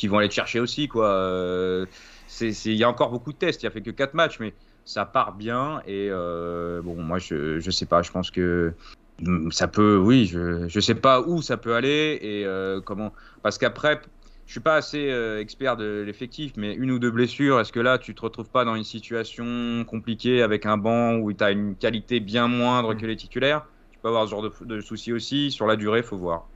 qui 0.00 0.08
vont 0.08 0.16
aller 0.16 0.30
te 0.30 0.34
chercher 0.34 0.60
aussi. 0.60 0.88
quoi. 0.88 1.08
Euh, 1.08 1.84
Il 2.40 2.72
y 2.72 2.84
a 2.84 2.88
encore 2.88 3.10
beaucoup 3.10 3.34
de 3.34 3.38
tests. 3.38 3.62
Il 3.62 3.66
n'y 3.66 3.68
a 3.68 3.70
fait 3.70 3.82
que 3.82 3.90
4 3.90 4.14
matchs, 4.14 4.40
mais 4.40 4.54
ça 4.86 5.04
part 5.04 5.34
bien. 5.34 5.82
Et 5.86 6.08
euh, 6.10 6.80
bon, 6.80 6.96
moi, 7.02 7.18
je, 7.18 7.60
sais 7.70 7.84
pas. 7.84 8.00
Je 8.00 8.10
pense 8.10 8.30
que 8.30 8.72
mm, 9.20 9.50
ça 9.50 9.68
peut, 9.68 9.98
oui, 9.98 10.24
je, 10.24 10.80
sais 10.80 10.94
pas 10.94 11.20
où 11.20 11.42
ça 11.42 11.58
peut 11.58 11.74
aller 11.74 12.18
et 12.22 12.46
euh, 12.46 12.80
comment. 12.80 13.12
Parce 13.42 13.58
qu'après, 13.58 14.00
je 14.46 14.52
suis 14.52 14.60
pas 14.60 14.76
assez 14.76 15.10
expert 15.38 15.76
de 15.76 16.02
l'effectif, 16.06 16.52
mais 16.56 16.72
une 16.72 16.90
ou 16.92 16.98
deux 16.98 17.10
blessures, 17.10 17.60
est-ce 17.60 17.72
que 17.72 17.80
là, 17.80 17.98
tu 17.98 18.14
te 18.14 18.22
retrouves 18.22 18.48
pas 18.48 18.64
dans 18.64 18.76
une 18.76 18.84
situation 18.84 19.84
compliquée 19.84 20.40
avec 20.40 20.64
un 20.64 20.78
banc 20.78 21.16
où 21.16 21.30
tu 21.34 21.44
as 21.44 21.50
une 21.50 21.76
qualité 21.76 22.20
bien 22.20 22.48
moindre 22.48 22.94
que 22.94 23.04
les 23.04 23.16
titulaires? 23.16 23.66
Tu 23.92 23.98
peux 23.98 24.08
avoir 24.08 24.24
ce 24.24 24.30
genre 24.30 24.42
de, 24.42 24.52
de 24.64 24.80
soucis 24.80 25.12
aussi. 25.12 25.50
Sur 25.50 25.66
la 25.66 25.76
durée, 25.76 26.02
faut 26.02 26.16
voir. 26.16 26.48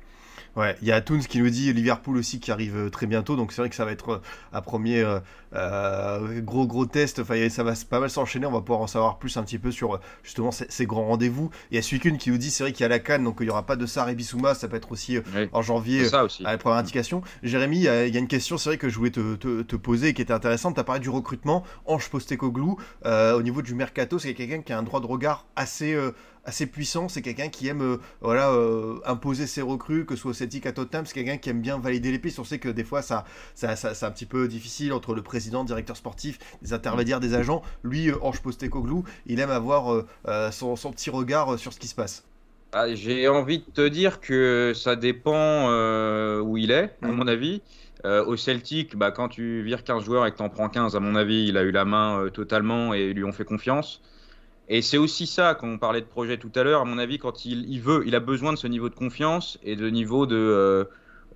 Ouais, 0.57 0.77
il 0.83 0.89
y 0.89 0.93
a 0.93 1.01
Toons 1.01 1.19
qui 1.21 1.41
nous 1.41 1.51
dit 1.51 1.73
Liverpool 1.73 2.17
aussi 2.17 2.39
qui 2.41 2.51
arrive 2.53 2.77
euh, 2.77 2.89
très 2.91 3.07
bientôt, 3.07 3.35
donc 3.37 3.53
c'est 3.53 3.61
vrai 3.61 3.69
que 3.71 3.75
ça 3.77 3.85
va 3.85 3.91
être 3.93 4.09
euh, 4.11 4.23
un 4.53 4.61
premier 4.61 5.05
euh, 5.55 6.41
gros 6.43 6.67
gros 6.67 6.87
test. 6.87 7.19
Enfin, 7.21 7.49
ça 7.49 7.63
va 7.63 7.73
pas 7.89 8.01
mal 8.01 8.11
s'enchaîner. 8.11 8.47
On 8.47 8.53
va 8.53 8.61
pouvoir 8.61 8.81
en 8.81 8.87
savoir 8.87 9.19
plus 9.19 9.37
un 9.37 9.43
petit 9.43 9.59
peu 9.59 9.71
sur 9.71 10.01
justement 10.23 10.51
ces, 10.53 10.67
ces 10.69 10.87
grands 10.87 11.07
rendez-vous. 11.07 11.51
Il 11.71 11.77
y 11.77 11.79
a 11.79 11.83
Suikun 11.83 12.17
qui 12.17 12.31
nous 12.31 12.39
dit 12.39 12.51
c'est 12.51 12.65
vrai 12.65 12.73
qu'il 12.73 12.83
y 12.83 12.87
a 12.87 12.89
la 12.89 12.99
Cannes, 12.99 13.25
donc 13.25 13.39
il 13.41 13.47
y 13.47 13.51
aura 13.51 13.67
pas 13.67 13.77
de 13.77 13.87
Sarr 13.87 14.09
et 14.09 14.15
Bissouma. 14.15 14.55
Ça 14.55 14.69
peut 14.69 14.77
être 14.77 14.93
aussi 14.93 15.19
Oui, 15.35 15.49
en 15.53 15.63
janvier. 15.63 16.05
c'est 16.05 16.11
ça 16.11 16.25
aussi. 16.25 16.45
À 16.45 16.53
la 16.53 16.59
première 16.59 16.79
indication. 16.79 17.23
Jérémy, 17.43 17.77
il 17.79 17.83
y, 17.83 17.89
a 17.89 18.07
il 18.07 18.15
y 18.15 18.17
a 18.17 18.21
une 18.21 18.29
question, 18.29 18.59
c'est 18.59 18.71
vrai 18.71 18.79
que 18.79 18.89
je 18.89 18.97
voulais 18.97 19.11
te, 19.11 19.35
te- 19.37 19.63
te 19.63 19.77
poser 19.77 20.09
et 20.09 20.15
qui 20.15 20.23
était 20.23 20.33
intéressante. 20.33 20.75
Tu 20.75 20.81
as 20.81 20.85
parlé 20.85 21.01
du 21.01 21.11
recrutement. 21.11 21.65
Ange 21.87 22.09
Postecoglou, 22.11 22.77
euh, 23.07 23.37
au 23.37 23.43
niveau 23.43 23.63
du 23.63 23.75
mercato, 23.75 24.19
c'est 24.19 24.35
quelqu'un 24.35 24.63
qui 24.63 24.73
a 24.73 24.79
un 24.79 24.83
droit 24.83 25.01
de 25.01 25.07
regard 25.07 25.47
assez, 25.57 25.95
euh, 25.95 26.13
assez 26.45 26.67
puissant. 26.67 27.09
C'est 27.09 27.23
quelqu'un 27.23 27.49
qui 27.49 27.69
aime 27.69 27.83
euh, 27.83 27.97
voilà, 28.21 28.51
euh, 28.51 28.99
imposer 29.05 29.47
ses 29.47 29.63
recrues, 29.63 30.05
que 30.07 30.15
ce 30.17 30.23
soit 30.23 30.31
au 30.33 30.35
Celtic 30.35 30.67
à 30.67 30.73
Tottenham. 30.73 31.07
C'est 31.07 31.15
quelqu'un 31.15 31.37
qui 31.39 31.51
aime 31.51 31.61
bien 31.61 31.79
valider 31.79 32.11
les 32.11 32.19
pistes. 32.19 32.39
On 32.39 32.45
sait 32.45 32.59
que 32.59 32.69
des 32.69 32.85
fois, 32.85 33.03
ça, 33.03 33.25
ça, 33.55 33.77
ça- 33.77 33.95
c'est 33.95 34.07
un 34.07 34.11
petit 34.11 34.27
peu 34.27 34.49
difficile 34.49 34.93
entre 34.93 35.15
le 35.15 35.23
président, 35.23 35.61
le 35.63 35.67
directeur 35.67 35.97
sportif, 35.97 36.39
des 36.63 36.73
intermédiaires, 36.73 37.21
des 37.21 37.35
agents. 37.35 37.63
Lui, 37.83 38.11
euh, 38.11 38.17
Ange 38.23 38.41
Postecoglou, 38.43 39.05
il 39.27 39.41
aime 39.41 39.51
avoir 39.51 40.05
son, 40.53 40.77
son 40.77 40.93
petit 40.93 41.11
regard 41.11 41.59
sur 41.59 41.73
ce 41.73 41.79
qui 41.81 41.89
se 41.89 41.95
passe. 41.95 42.25
Ah, 42.73 42.93
J'ai 42.95 43.29
envie 43.29 43.59
de 43.61 43.65
te 43.73 43.87
dire 43.89 44.21
que 44.21 44.73
ça 44.75 44.97
dépend 44.97 45.69
où 46.41 46.57
il 46.59 46.71
est, 46.71 46.97
à 47.03 47.09
Mm. 47.09 47.13
mon 47.13 47.27
avis. 47.29 47.63
Euh, 48.05 48.23
au 48.27 48.37
Celtic, 48.37 48.97
bah, 48.97 49.11
quand 49.13 49.29
tu 49.29 49.63
vires 49.63 49.83
15 49.83 50.05
joueurs 50.05 50.27
et 50.27 50.31
que 50.33 50.37
tu 50.37 50.43
en 50.43 50.51
prends 50.51 50.69
15, 50.69 50.95
à 50.95 51.01
mon 51.01 51.15
avis, 51.15 51.47
il 51.49 51.57
a 51.57 51.63
eu 51.63 51.71
la 51.71 51.85
main 51.87 52.19
euh, 52.21 52.31
totalement 52.31 52.93
et 52.95 53.07
ils 53.11 53.15
lui 53.15 53.25
ont 53.25 53.33
fait 53.33 53.45
confiance. 53.47 54.03
Et 54.69 54.81
c'est 54.81 54.99
aussi 54.99 55.27
ça, 55.27 55.55
quand 55.55 55.69
on 55.69 55.79
parlait 55.79 56.01
de 56.01 56.07
projet 56.07 56.39
tout 56.39 56.53
à 56.55 56.63
l'heure, 56.63 56.81
à 56.81 56.85
mon 56.85 56.99
avis, 56.99 57.19
quand 57.19 57.45
il, 57.45 57.81
veut, 57.81 58.03
il 58.07 58.15
a 58.15 58.21
besoin 58.21 58.53
de 58.53 58.59
ce 58.59 58.67
niveau 58.67 58.89
de 58.89 58.95
confiance 58.95 59.59
et 59.63 59.77
de 59.77 59.89
niveau 59.89 60.27
de. 60.27 60.37
euh, 60.37 60.85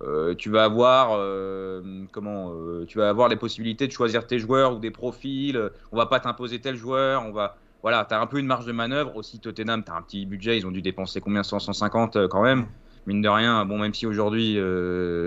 euh, 0.01 0.33
tu 0.33 0.49
vas 0.49 0.63
avoir 0.63 1.09
euh, 1.11 2.05
comment 2.13 2.53
tu 2.87 2.97
vas 2.97 3.09
avoir 3.09 3.27
les 3.27 3.35
possibilités 3.35 3.85
de 3.85 3.91
choisir 3.91 4.25
tes 4.25 4.39
joueurs 4.39 4.75
ou 4.75 4.79
des 4.79 4.91
profils. 4.91 5.69
On 5.91 5.97
va 5.97 6.05
pas 6.05 6.19
t'imposer 6.19 6.59
tel 6.59 6.75
joueur. 6.75 7.23
On 7.25 7.31
va 7.31 7.57
voilà, 7.81 8.05
tu 8.05 8.13
as 8.13 8.19
un 8.19 8.27
peu 8.27 8.39
une 8.39 8.45
marge 8.45 8.65
de 8.65 8.71
manœuvre. 8.71 9.15
Aussi, 9.15 9.39
Tottenham, 9.39 9.83
tu 9.83 9.91
as 9.91 9.95
un 9.95 10.01
petit 10.01 10.25
budget. 10.25 10.57
Ils 10.57 10.65
ont 10.65 10.71
dû 10.71 10.81
dépenser 10.81 11.21
combien 11.21 11.43
100, 11.43 11.59
150 11.59 12.15
euh, 12.15 12.27
quand 12.27 12.43
même. 12.43 12.65
Mine 13.07 13.21
de 13.21 13.29
rien, 13.29 13.65
bon, 13.65 13.77
même 13.77 13.93
si 13.93 14.05
aujourd'hui, 14.05 14.55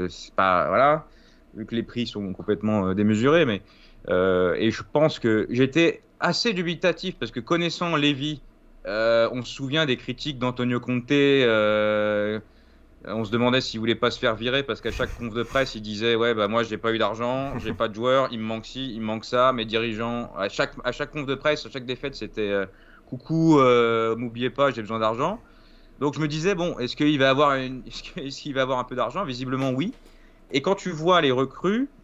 c'est 0.09 0.35
pas. 0.35 0.69
Voilà, 0.69 1.07
vu 1.55 1.67
que 1.67 1.75
les 1.75 1.83
prix 1.83 2.07
sont 2.07 2.33
complètement 2.33 2.95
démesurés. 2.95 3.45
Mais, 3.45 3.63
et 4.09 4.71
je 4.71 4.83
pense 4.93 5.19
que 5.19 5.47
j'étais 5.51 6.03
assez 6.23 6.55
dubitatif 6.55 7.19
parce 7.19 7.33
que 7.33 7.41
connaissant 7.41 7.97
Lévy, 7.97 8.45
euh, 8.87 9.29
on 9.33 9.45
se 9.45 9.53
souvient 9.55 9.87
des 9.87 9.97
critiques 9.99 10.39
d'Antonio 10.39 10.81
Conte. 10.81 11.11
euh, 11.13 12.41
on 13.05 13.25
se 13.25 13.31
demandait 13.33 13.61
s'il 13.61 13.81
voulait 13.81 13.97
pas 13.97 14.11
se 14.13 14.19
faire 14.19 14.37
virer 14.37 14.63
parce 14.65 14.81
qu'à 14.81 14.93
chaque 14.93 15.15
conf 15.15 15.35
de 15.35 15.43
presse, 15.45 15.75
il 15.75 15.83
disait 15.83 16.15
ouais 16.17 16.35
bah 16.35 16.49
moi 16.49 16.63
j'ai 16.65 16.79
pas 16.79 16.93
eu 16.93 16.99
d'argent, 16.99 17.59
j'ai 17.59 17.73
pas 17.75 17.89
de 17.89 17.95
joueurs, 17.95 18.29
il 18.33 18.39
me 18.41 18.45
manque 18.45 18.67
ci, 18.67 18.93
il 18.95 19.01
me 19.01 19.07
manque 19.07 19.25
ça. 19.25 19.53
Mes 19.53 19.65
dirigeants 19.67 20.33
à 20.37 20.49
chaque 20.49 20.75
à 20.85 20.93
chaque 20.93 21.11
conf 21.13 21.27
de 21.27 21.35
presse, 21.35 21.67
à 21.67 21.71
chaque 21.71 21.87
défaite, 21.87 22.15
c'était 22.17 22.51
euh, 22.51 22.67
coucou, 23.07 23.59
m'oubliez 24.17 24.51
pas, 24.51 24.71
j'ai 24.73 24.83
besoin 24.83 25.01
d'argent. 25.01 25.43
Donc 25.99 26.15
je 26.15 26.21
me 26.21 26.29
disais 26.29 26.55
bon, 26.55 26.79
est-ce 26.79 26.97
qu'il 26.97 27.19
va 27.19 27.35
est-ce 28.17 28.43
qu'il 28.43 28.55
va 28.55 28.63
avoir 28.63 28.79
un 28.79 28.85
peu 28.85 28.97
d'argent? 28.97 29.25
Visiblement 29.25 29.71
oui. 29.73 29.99
Et 30.51 30.63
quand 30.63 30.75
tu 30.77 30.91
vois 30.91 31.21
les 31.21 31.31
recrues, 31.33 31.95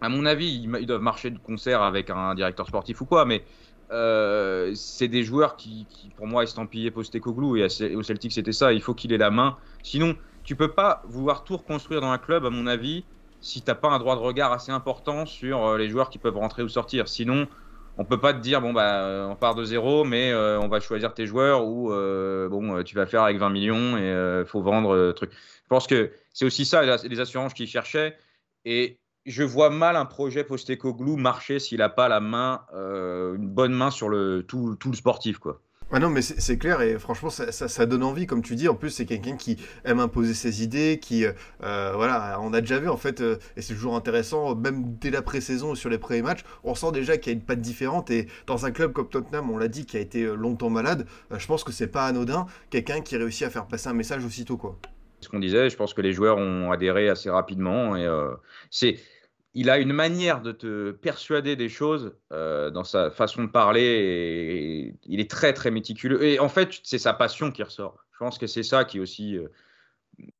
à 0.00 0.08
mon 0.08 0.26
avis, 0.26 0.62
ils, 0.62 0.86
doivent 0.86 1.02
marcher 1.02 1.30
de 1.30 1.38
concert 1.38 1.82
avec 1.82 2.10
un 2.10 2.34
directeur 2.34 2.66
sportif 2.66 3.00
ou 3.00 3.06
quoi, 3.06 3.24
mais 3.24 3.44
euh, 3.90 4.72
c'est 4.74 5.08
des 5.08 5.24
joueurs 5.24 5.56
qui, 5.56 5.86
qui, 5.90 6.10
pour 6.10 6.26
moi, 6.26 6.44
estampillés 6.44 6.90
Postecoglou 6.90 7.56
et 7.56 7.66
au 7.94 8.02
Celtic, 8.02 8.32
c'était 8.32 8.52
ça. 8.52 8.72
Il 8.72 8.82
faut 8.82 8.94
qu'il 8.94 9.12
ait 9.12 9.18
la 9.18 9.30
main. 9.30 9.56
Sinon, 9.82 10.16
tu 10.44 10.56
peux 10.56 10.72
pas 10.72 11.02
vouloir 11.06 11.44
tout 11.44 11.56
reconstruire 11.56 12.00
dans 12.00 12.10
un 12.10 12.18
club, 12.18 12.44
à 12.46 12.50
mon 12.50 12.66
avis, 12.66 13.04
si 13.40 13.62
t'as 13.62 13.74
pas 13.74 13.88
un 13.88 13.98
droit 13.98 14.16
de 14.16 14.20
regard 14.20 14.52
assez 14.52 14.72
important 14.72 15.26
sur 15.26 15.64
euh, 15.66 15.78
les 15.78 15.88
joueurs 15.88 16.10
qui 16.10 16.18
peuvent 16.18 16.36
rentrer 16.36 16.62
ou 16.62 16.68
sortir. 16.68 17.08
Sinon, 17.08 17.48
on 17.96 18.04
peut 18.04 18.18
pas 18.18 18.32
te 18.32 18.38
dire 18.38 18.60
bon 18.60 18.72
bah 18.72 19.04
euh, 19.04 19.26
on 19.26 19.36
part 19.36 19.54
de 19.54 19.64
zéro, 19.64 20.04
mais 20.04 20.32
euh, 20.32 20.58
on 20.60 20.68
va 20.68 20.80
choisir 20.80 21.12
tes 21.14 21.26
joueurs 21.26 21.66
ou 21.66 21.92
euh, 21.92 22.48
bon 22.48 22.76
euh, 22.76 22.82
tu 22.82 22.94
vas 22.94 23.06
faire 23.06 23.22
avec 23.22 23.38
20 23.38 23.50
millions 23.50 23.96
et 23.98 24.44
faut 24.46 24.62
vendre 24.62 25.12
truc. 25.12 25.32
Je 25.32 25.68
pense 25.68 25.86
que 25.86 26.12
c'est 26.32 26.44
aussi 26.44 26.64
ça 26.64 26.82
les 26.82 27.20
assurances 27.20 27.54
qu'ils 27.54 27.68
cherchaient 27.68 28.16
et 28.64 28.99
je 29.26 29.42
vois 29.42 29.70
mal 29.70 29.96
un 29.96 30.06
projet 30.06 30.44
Postecoglou 30.44 31.16
marcher 31.16 31.58
s'il 31.58 31.82
a 31.82 31.88
pas 31.88 32.08
la 32.08 32.20
main, 32.20 32.62
euh, 32.74 33.36
une 33.36 33.48
bonne 33.48 33.72
main 33.72 33.90
sur 33.90 34.08
tout, 34.46 34.76
le 34.84 34.96
sportif 34.96 35.38
quoi. 35.38 35.60
Ah 35.92 35.98
non, 35.98 36.08
mais 36.08 36.22
c'est 36.22 36.56
clair 36.56 36.82
et 36.82 37.00
franchement, 37.00 37.30
ça, 37.30 37.86
donne 37.86 38.04
envie, 38.04 38.24
comme 38.28 38.42
tu 38.42 38.54
dis. 38.54 38.68
En 38.68 38.76
plus, 38.76 38.90
c'est 38.90 39.06
quelqu'un 39.06 39.36
qui 39.36 39.56
aime 39.84 39.98
imposer 39.98 40.34
ses 40.34 40.62
idées, 40.62 41.00
qui, 41.02 41.24
euh, 41.24 41.32
euh, 41.64 41.94
voilà, 41.96 42.38
on 42.40 42.54
a 42.54 42.60
déjà 42.60 42.78
vu 42.78 42.88
en 42.88 42.96
fait, 42.96 43.20
et 43.20 43.60
c'est 43.60 43.74
toujours 43.74 43.96
intéressant, 43.96 44.54
même 44.54 44.94
dès 45.00 45.10
la 45.10 45.20
pré-saison 45.20 45.74
sur 45.74 45.90
les 45.90 45.98
premiers 45.98 46.22
matchs, 46.22 46.44
on 46.62 46.76
sent 46.76 46.92
déjà 46.92 47.16
qu'il 47.16 47.32
y 47.32 47.34
a 47.34 47.38
une 47.38 47.44
patte 47.44 47.60
différente. 47.60 48.08
Et 48.12 48.28
dans 48.46 48.66
un 48.66 48.70
club 48.70 48.92
comme 48.92 49.08
Tottenham, 49.08 49.50
on 49.50 49.58
l'a 49.58 49.66
dit, 49.66 49.84
qui 49.84 49.96
a 49.96 50.00
été 50.00 50.22
longtemps 50.22 50.70
malade, 50.70 51.08
je 51.36 51.46
pense 51.48 51.64
que 51.64 51.72
c'est 51.72 51.88
pas 51.88 52.06
anodin, 52.06 52.46
quelqu'un 52.70 53.00
qui 53.00 53.16
réussit 53.16 53.48
à 53.48 53.50
faire 53.50 53.66
passer 53.66 53.88
un 53.88 53.94
message 53.94 54.24
aussitôt, 54.24 54.56
quoi. 54.56 54.78
Ce 55.20 55.28
qu'on 55.28 55.38
disait, 55.38 55.70
je 55.70 55.76
pense 55.76 55.94
que 55.94 56.00
les 56.00 56.12
joueurs 56.12 56.38
ont 56.38 56.72
adhéré 56.72 57.08
assez 57.08 57.30
rapidement. 57.30 57.96
Et 57.96 58.06
euh, 58.06 58.34
il 59.54 59.70
a 59.70 59.78
une 59.78 59.92
manière 59.92 60.40
de 60.40 60.52
te 60.52 60.92
persuader 60.92 61.56
des 61.56 61.68
choses 61.68 62.14
euh, 62.32 62.70
dans 62.70 62.84
sa 62.84 63.10
façon 63.10 63.44
de 63.44 63.50
parler. 63.50 63.82
Et, 63.82 64.94
il 65.04 65.20
est 65.20 65.30
très 65.30 65.52
très 65.52 65.70
méticuleux. 65.70 66.22
Et 66.22 66.38
en 66.38 66.48
fait, 66.48 66.80
c'est 66.82 66.98
sa 66.98 67.12
passion 67.12 67.50
qui 67.50 67.62
ressort. 67.62 68.04
Je 68.12 68.18
pense 68.18 68.38
que 68.38 68.46
c'est 68.46 68.62
ça 68.62 68.84
qui 68.84 69.00
aussi, 69.00 69.36
euh, 69.36 69.48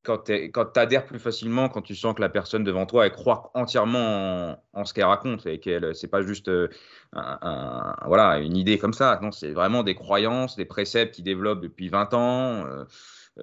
quand 0.02 0.24
tu 0.24 0.52
adhères 0.76 1.06
plus 1.06 1.18
facilement, 1.18 1.68
quand 1.68 1.82
tu 1.82 1.94
sens 1.94 2.14
que 2.14 2.20
la 2.20 2.28
personne 2.28 2.64
devant 2.64 2.84
toi 2.84 3.06
elle 3.06 3.12
croit 3.12 3.50
entièrement 3.54 4.62
en, 4.74 4.84
ce 4.84 4.92
qu'elle 4.92 5.04
raconte 5.04 5.46
et 5.46 5.58
qu'elle, 5.58 5.94
c'est 5.94 6.08
pas 6.08 6.20
juste 6.20 6.50
une 6.50 8.56
idée 8.56 8.78
comme 8.78 8.92
ça. 8.92 9.18
Non, 9.22 9.32
c'est 9.32 9.52
vraiment 9.52 9.82
des 9.82 9.94
croyances, 9.94 10.56
des 10.56 10.66
préceptes 10.66 11.14
qu'il 11.14 11.24
développe 11.24 11.62
depuis 11.62 11.88
20 11.88 12.12
ans. 12.12 12.66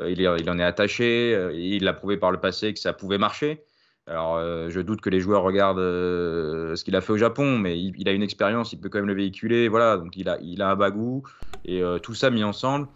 Il, 0.02 0.22
est- 0.22 0.40
il 0.42 0.50
en 0.50 0.60
est 0.60 0.64
attaché, 0.64 1.34
euh, 1.36 1.54
il 1.54 1.84
l'a 1.84 1.94
prouvé 1.94 2.18
par 2.18 2.32
le 2.32 2.40
passé 2.40 2.74
que 2.74 2.80
ça 2.80 2.94
pouvait 2.94 3.18
marcher. 3.18 3.64
Alors, 4.06 4.36
euh, 4.38 4.70
je 4.70 4.80
doute 4.80 5.02
que 5.02 5.10
les 5.10 5.20
joueurs 5.20 5.44
regardent 5.44 5.80
euh, 5.80 6.76
ce 6.76 6.84
qu'il 6.84 6.96
a 6.96 7.02
fait 7.02 7.12
au 7.14 7.18
Japon, 7.18 7.58
mais 7.58 7.80
il, 7.80 7.94
il 8.00 8.08
a 8.08 8.12
une 8.14 8.24
expérience, 8.24 8.72
il 8.74 8.80
peut 8.80 8.90
quand 8.90 9.00
même 9.00 9.08
le 9.08 9.14
véhiculer. 9.16 9.68
Voilà, 9.68 9.98
donc 9.98 10.16
il 10.16 10.30
a, 10.30 10.38
il 10.42 10.62
a 10.62 10.70
un 10.72 10.76
bagou, 10.76 11.24
et 11.66 11.82
euh, 11.82 12.00
tout 12.00 12.14
ça 12.14 12.30
mis 12.30 12.44
ensemble, 12.44 12.88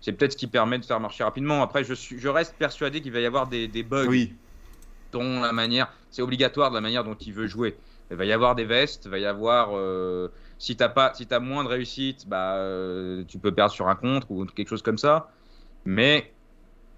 c'est 0.00 0.12
peut-être 0.12 0.32
ce 0.32 0.36
qui 0.36 0.46
permet 0.48 0.78
de 0.78 0.84
faire 0.84 1.00
marcher 1.00 1.24
rapidement. 1.24 1.62
Après, 1.62 1.84
je, 1.84 1.94
suis, 1.94 2.18
je 2.18 2.28
reste 2.28 2.56
persuadé 2.58 3.00
qu'il 3.00 3.12
va 3.12 3.20
y 3.20 3.26
avoir 3.26 3.46
des, 3.48 3.68
des 3.68 3.82
bugs 3.84 4.10
Oui, 4.10 4.40
dont 5.12 5.40
la 5.40 5.52
manière, 5.52 5.92
c'est 6.10 6.22
obligatoire 6.22 6.70
de 6.70 6.74
la 6.74 6.80
manière 6.80 7.04
dont 7.04 7.14
il 7.14 7.32
veut 7.32 7.46
jouer. 7.46 7.80
Il 8.10 8.16
va 8.16 8.24
y 8.24 8.32
avoir 8.32 8.54
des 8.54 8.64
vestes, 8.64 9.06
il 9.06 9.10
va 9.10 9.18
y 9.18 9.26
avoir, 9.26 9.70
euh, 9.76 10.28
si 10.58 10.76
t'as 10.76 10.88
pas, 10.88 11.12
si 11.14 11.26
t'as 11.26 11.40
moins 11.40 11.64
de 11.64 11.68
réussite, 11.68 12.26
bah, 12.28 12.56
euh, 12.58 13.24
tu 13.24 13.38
peux 13.40 13.54
perdre 13.54 13.72
sur 13.72 13.88
un 13.88 13.96
contre 13.96 14.30
ou 14.30 14.44
quelque 14.46 14.68
chose 14.68 14.82
comme 14.82 14.98
ça. 14.98 15.32
Mais 15.84 16.35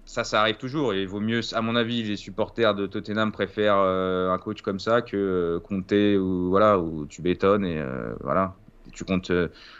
ça, 0.09 0.23
ça 0.23 0.41
arrive 0.41 0.57
toujours. 0.57 0.93
Et 0.93 1.03
il 1.03 1.07
vaut 1.07 1.19
mieux, 1.19 1.41
à 1.53 1.61
mon 1.61 1.75
avis, 1.75 2.01
les 2.01 2.15
supporters 2.15 2.73
de 2.73 2.87
Tottenham 2.87 3.31
préfèrent 3.31 3.77
euh, 3.77 4.31
un 4.31 4.39
coach 4.39 4.63
comme 4.63 4.79
ça 4.79 5.03
que 5.03 5.15
euh, 5.15 5.59
Conte 5.59 5.91
ou 5.91 6.49
voilà 6.49 6.79
où 6.79 7.05
tu 7.05 7.21
bétonnes 7.21 7.63
et 7.63 7.77
euh, 7.77 8.15
voilà. 8.21 8.55
tu 8.91 9.03
comptes 9.05 9.31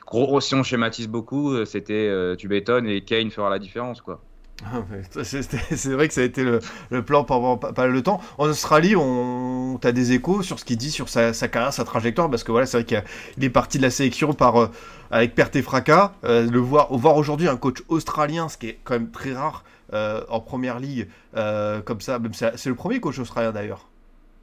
gros, 0.06 0.40
si 0.40 0.54
on 0.54 0.62
schématise 0.62 1.08
beaucoup, 1.08 1.66
c'était 1.66 2.36
tu 2.38 2.48
bétonnes 2.48 2.88
et 2.88 3.02
Kane 3.02 3.32
fera 3.32 3.50
la 3.50 3.58
différence, 3.58 4.02
quoi. 4.02 4.22
Ah, 4.66 4.84
c'est 5.24 5.94
vrai 5.94 6.08
que 6.08 6.14
ça 6.14 6.22
a 6.22 6.24
été 6.26 6.44
le, 6.44 6.60
plan 7.02 7.24
pendant 7.24 7.58
pas, 7.58 7.72
mal 7.76 7.94
de 7.94 8.00
temps. 8.00 8.20
En 8.38 8.48
Australie, 8.48 8.96
on, 8.96 9.80
as 9.84 9.92
des 9.92 10.12
échos 10.12 10.44
sur 10.44 10.60
ce 10.60 10.66
qu'il 10.66 10.78
dit 10.78 10.92
sur 10.92 11.10
sa, 11.10 11.32
carrière, 11.48 11.74
sa 11.74 11.86
trajectoire, 11.86 12.30
parce 12.30 12.44
que 12.44 12.52
voilà, 12.52 12.66
c'est 12.66 12.82
vrai 12.82 12.86
qu'il 12.86 13.44
est 13.44 13.50
parti 13.50 13.78
de 13.78 13.84
la 13.84 13.90
sélection 13.90 14.34
par, 14.34 14.58
euh, 14.58 14.68
avec 15.12 15.36
perte 15.36 15.56
et 15.56 15.62
fracas. 15.62 16.14
Euh, 16.24 16.50
le 16.50 16.60
voir, 16.60 16.92
voir 16.92 17.16
aujourd'hui 17.16 17.48
un 17.48 17.58
coach 17.58 17.84
australien, 17.88 18.50
ce 18.50 18.58
qui 18.58 18.68
est 18.68 18.80
quand 18.84 18.94
même 18.94 19.12
très 19.12 19.34
rare 19.34 19.64
euh, 19.94 20.24
en 20.30 20.40
première 20.40 20.80
ligue, 20.80 21.10
comme 21.34 22.02
ça, 22.02 22.20
c'est 22.56 22.70
le 22.70 22.76
premier 22.76 23.00
coach 23.00 23.20
australien 23.20 23.52
d'ailleurs. 23.52 23.88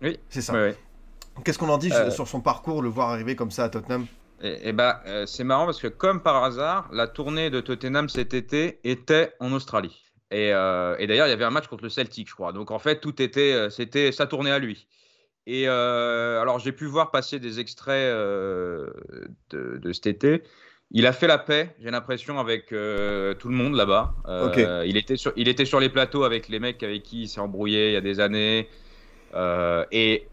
Oui, 0.02 0.18
c'est 0.28 0.42
ça. 0.42 0.54
Qu'est-ce 1.44 1.58
qu'on 1.58 1.68
en 1.68 1.78
dit 1.78 1.92
sur 2.10 2.28
son 2.28 2.40
parcours, 2.40 2.82
le 2.82 2.88
voir 2.88 3.10
arriver 3.10 3.36
comme 3.36 3.50
ça 3.50 3.64
à 3.64 3.68
Tottenham? 3.68 4.06
Et, 4.42 4.72
bah, 4.72 5.02
c'est 5.26 5.44
marrant 5.44 5.64
parce 5.64 5.80
que 5.80 5.88
comme 5.88 6.22
par 6.22 6.44
hasard, 6.44 6.88
la 6.92 7.08
tournée 7.08 7.50
de 7.50 7.60
Tottenham 7.60 8.08
cet 8.08 8.34
été 8.34 8.80
était 8.84 9.32
en 9.40 9.52
Australie. 9.52 10.06
Euh, 10.32 10.96
et, 10.98 11.06
d'ailleurs, 11.06 11.26
il 11.26 11.30
y 11.30 11.32
avait 11.32 11.44
un 11.44 11.50
match 11.50 11.68
contre 11.68 11.84
le 11.84 11.90
Celtic, 11.90 12.28
je 12.28 12.34
crois. 12.34 12.52
Donc 12.52 12.70
en 12.70 12.78
fait, 12.78 13.00
tout 13.00 13.20
était, 13.22 13.52
euh, 13.52 13.70
c'était, 13.70 14.12
ça 14.12 14.26
tournait 14.26 14.50
à 14.50 14.58
lui. 14.58 14.86
Et 15.46 15.68
euh, 15.68 16.40
alors, 16.40 16.58
j'ai 16.58 16.72
pu 16.72 16.86
voir 16.86 17.10
passer 17.10 17.38
des 17.38 17.60
extraits 17.60 18.12
de, 19.50 19.92
cet 19.92 20.06
été. 20.06 20.42
Il 20.92 21.06
a 21.06 21.12
fait 21.12 21.26
la 21.26 21.38
paix, 21.38 21.74
j'ai 21.80 21.90
l'impression, 21.90 22.38
avec 22.38 22.68
tout 22.68 22.74
le 22.74 23.54
monde 23.54 23.74
là-bas. 23.74 24.14
il, 24.84 24.96
était 24.96 25.16
sur, 25.16 25.32
il 25.36 25.48
était 25.48 25.64
sur 25.64 25.80
les 25.80 25.88
plateaux 25.88 26.24
avec 26.24 26.48
les 26.48 26.60
mecs 26.60 26.82
avec 26.82 27.02
qui 27.02 27.22
il 27.22 27.28
s'est 27.28 27.40
embrouillé 27.40 27.88
il 27.88 27.92
y 27.92 27.96
a 27.96 28.00
des 28.00 28.20
années. 28.20 28.68
et 29.34 30.28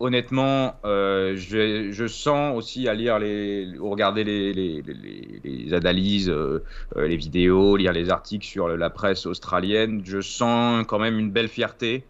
honnêtement, 0.00 0.78
euh, 0.84 1.34
je, 1.36 2.06
sens 2.06 2.56
aussi 2.56 2.88
à 2.88 2.94
lire 2.94 3.18
les, 3.18 3.74
regarder 3.78 4.24
les, 4.24 4.52
les, 4.52 5.74
analyses, 5.74 6.28
euh, 6.28 6.62
euh, 6.96 7.06
les 7.06 7.16
vidéos, 7.16 7.76
lire 7.76 7.92
les 7.92 8.10
articles 8.10 8.46
sur 8.46 8.68
la 8.68 8.90
presse 8.90 9.26
australienne, 9.26 10.02
je 10.04 10.20
sens 10.20 10.84
quand 10.86 10.98
même 10.98 11.18
une 11.18 11.30
belle 11.30 11.48
fierté 11.48 12.04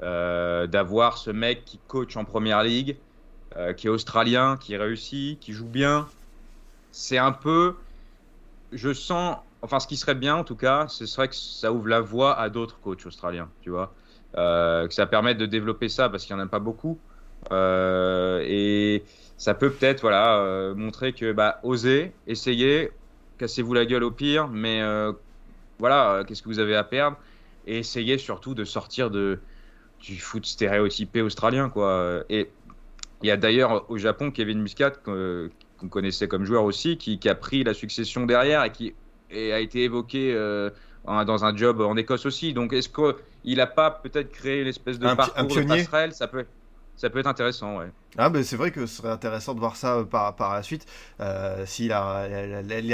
d'avoir 0.00 1.16
ce 1.16 1.30
mec 1.30 1.64
qui 1.64 1.80
coach 1.88 2.16
en 2.16 2.24
première 2.24 2.62
ligue, 2.62 2.96
qui 3.78 3.86
est 3.86 3.90
australien, 3.90 4.58
qui 4.60 4.76
réussit, 4.76 5.40
qui 5.40 5.52
joue 5.52 5.66
bien. 5.66 6.06
C'est 6.96 7.18
un 7.18 7.32
peu, 7.32 7.74
je 8.72 8.92
sens, 8.92 9.38
enfin 9.62 9.80
ce 9.80 9.88
qui 9.88 9.96
serait 9.96 10.14
bien 10.14 10.36
en 10.36 10.44
tout 10.44 10.54
cas, 10.54 10.86
ce 10.86 11.06
serait 11.06 11.26
que 11.26 11.34
ça 11.34 11.72
ouvre 11.72 11.88
la 11.88 12.00
voie 12.00 12.38
à 12.38 12.48
d'autres 12.50 12.78
coachs 12.80 13.04
australiens, 13.04 13.48
tu 13.62 13.70
vois, 13.70 13.92
que 14.34 14.88
ça 14.92 15.06
permette 15.06 15.36
de 15.38 15.46
développer 15.46 15.88
ça 15.88 16.08
parce 16.08 16.24
qu'il 16.24 16.36
n'y 16.36 16.40
en 16.40 16.44
a 16.44 16.48
pas 16.48 16.60
beaucoup. 16.60 16.98
Euh, 17.52 18.42
et 18.46 19.02
ça 19.36 19.54
peut 19.54 19.70
peut-être 19.70 20.02
voilà, 20.02 20.38
euh, 20.38 20.74
montrer 20.74 21.12
que 21.12 21.32
bah, 21.32 21.58
osez, 21.64 22.12
essayez, 22.28 22.90
cassez-vous 23.38 23.74
la 23.74 23.86
gueule 23.86 24.04
au 24.04 24.12
pire, 24.12 24.46
mais 24.48 24.80
euh, 24.80 25.12
voilà, 25.80 26.22
qu'est-ce 26.26 26.42
que 26.42 26.48
vous 26.48 26.60
avez 26.60 26.76
à 26.76 26.84
perdre? 26.84 27.18
Et 27.66 27.78
essayez 27.78 28.18
surtout 28.18 28.54
de 28.54 28.64
sortir 28.64 29.10
de, 29.10 29.40
du 29.98 30.18
foot 30.18 30.46
stéréotypé 30.46 31.22
australien. 31.22 31.70
Quoi. 31.70 32.22
Et 32.28 32.50
il 33.22 33.26
y 33.26 33.30
a 33.32 33.36
d'ailleurs 33.36 33.90
au 33.90 33.98
Japon 33.98 34.30
Kevin 34.30 34.62
Muscat, 34.62 34.92
qu'on 35.84 35.88
connaissait 35.88 36.28
comme 36.28 36.44
joueur 36.44 36.64
aussi, 36.64 36.96
qui, 36.96 37.18
qui, 37.18 37.28
a 37.28 37.34
pris 37.34 37.64
la 37.64 37.74
succession 37.74 38.26
derrière 38.26 38.64
et 38.64 38.72
qui 38.72 38.94
a 39.32 39.60
été 39.60 39.84
évoqué 39.84 40.34
dans 41.06 41.44
un 41.44 41.56
job 41.56 41.80
en 41.80 41.96
Écosse 41.96 42.26
aussi. 42.26 42.52
Donc 42.52 42.72
est-ce 42.72 42.88
qu'il 42.88 43.56
n'a 43.56 43.66
pas 43.66 43.90
peut-être 43.90 44.32
créé 44.32 44.62
une 44.62 44.68
espèce 44.68 44.98
de 44.98 45.14
parcours 45.14 45.56
de 45.56 45.62
passerelle? 45.62 46.12
Ça 46.12 46.28
peut, 46.28 46.44
ça 46.96 47.10
peut 47.10 47.18
être 47.18 47.26
intéressant, 47.26 47.78
ouais. 47.78 47.90
Ah, 48.16 48.30
ben 48.30 48.44
c'est 48.44 48.54
vrai 48.54 48.70
que 48.70 48.86
ce 48.86 48.98
serait 48.98 49.10
intéressant 49.10 49.54
de 49.54 49.58
voir 49.58 49.74
ça 49.74 49.96
euh, 49.96 50.04
par, 50.04 50.36
par 50.36 50.54
la 50.54 50.62
suite. 50.62 50.86
Euh, 51.20 51.66
S'il 51.66 51.90
a, 51.90 52.28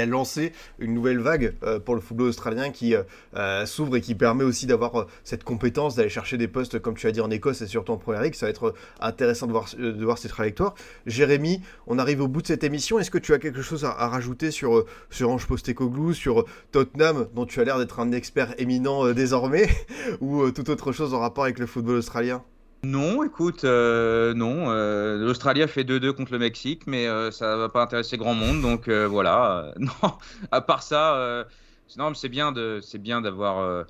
lancé 0.07 0.51
une 0.79 0.95
nouvelle 0.95 1.19
vague 1.19 1.55
euh, 1.61 1.79
pour 1.79 1.93
le 1.93 2.01
football 2.01 2.29
australien 2.29 2.71
qui 2.71 2.95
euh, 2.95 3.65
s'ouvre 3.67 3.97
et 3.97 4.01
qui 4.01 4.15
permet 4.15 4.43
aussi 4.43 4.65
d'avoir 4.65 5.05
cette 5.23 5.43
compétence 5.43 5.93
d'aller 5.93 6.09
chercher 6.09 6.37
des 6.37 6.47
postes, 6.47 6.79
comme 6.79 6.95
tu 6.95 7.05
as 7.05 7.11
dit, 7.11 7.21
en 7.21 7.29
Écosse 7.29 7.61
et 7.61 7.67
surtout 7.67 7.91
en 7.91 7.97
Première 7.97 8.23
Ligue. 8.23 8.33
Ça 8.33 8.47
va 8.47 8.49
être 8.49 8.73
intéressant 8.99 9.45
de 9.45 9.51
voir, 9.51 9.67
de 9.77 10.03
voir 10.03 10.17
ces 10.17 10.27
trajectoires. 10.27 10.73
Jérémy, 11.05 11.61
on 11.85 11.99
arrive 11.99 12.21
au 12.21 12.27
bout 12.27 12.41
de 12.41 12.47
cette 12.47 12.63
émission. 12.63 12.97
Est-ce 12.97 13.11
que 13.11 13.19
tu 13.19 13.35
as 13.35 13.37
quelque 13.37 13.61
chose 13.61 13.85
à, 13.85 13.91
rajouter 13.91 14.49
sur, 14.49 14.85
sur 15.11 15.29
Ange 15.29 15.45
Postecoglou, 15.45 16.13
sur 16.13 16.45
Tottenham, 16.71 17.27
dont 17.35 17.45
tu 17.45 17.61
as 17.61 17.63
l'air 17.63 17.77
d'être 17.77 17.99
un 17.99 18.11
expert 18.11 18.55
éminent 18.57 19.13
désormais, 19.13 19.69
ou 20.19 20.49
toute 20.49 20.69
autre 20.69 20.91
chose 20.91 21.13
en 21.13 21.19
rapport 21.19 21.43
avec 21.43 21.59
le 21.59 21.67
football 21.67 21.97
australien? 21.97 22.43
Non, 22.83 23.23
écoute, 23.23 23.63
euh, 23.63 24.33
non. 24.33 24.71
Euh, 24.71 25.17
L'Australie 25.17 25.61
a 25.61 25.67
fait 25.67 25.83
2-2 25.83 26.13
contre 26.13 26.31
le 26.31 26.39
Mexique, 26.39 26.87
mais 26.87 27.07
euh, 27.07 27.29
ça 27.29 27.55
va 27.55 27.69
pas 27.69 27.83
intéresser 27.83 28.17
grand 28.17 28.33
monde. 28.33 28.61
Donc 28.61 28.89
voilà. 28.89 29.73
non, 29.79 29.91
à 30.51 30.61
part 30.61 30.81
ça, 30.81 31.45
non, 31.97 32.13
c'est 32.13 32.29
bien 32.29 32.51
de, 32.51 32.79
c'est 32.81 32.97
bien 32.97 33.21
d'avoir 33.21 33.85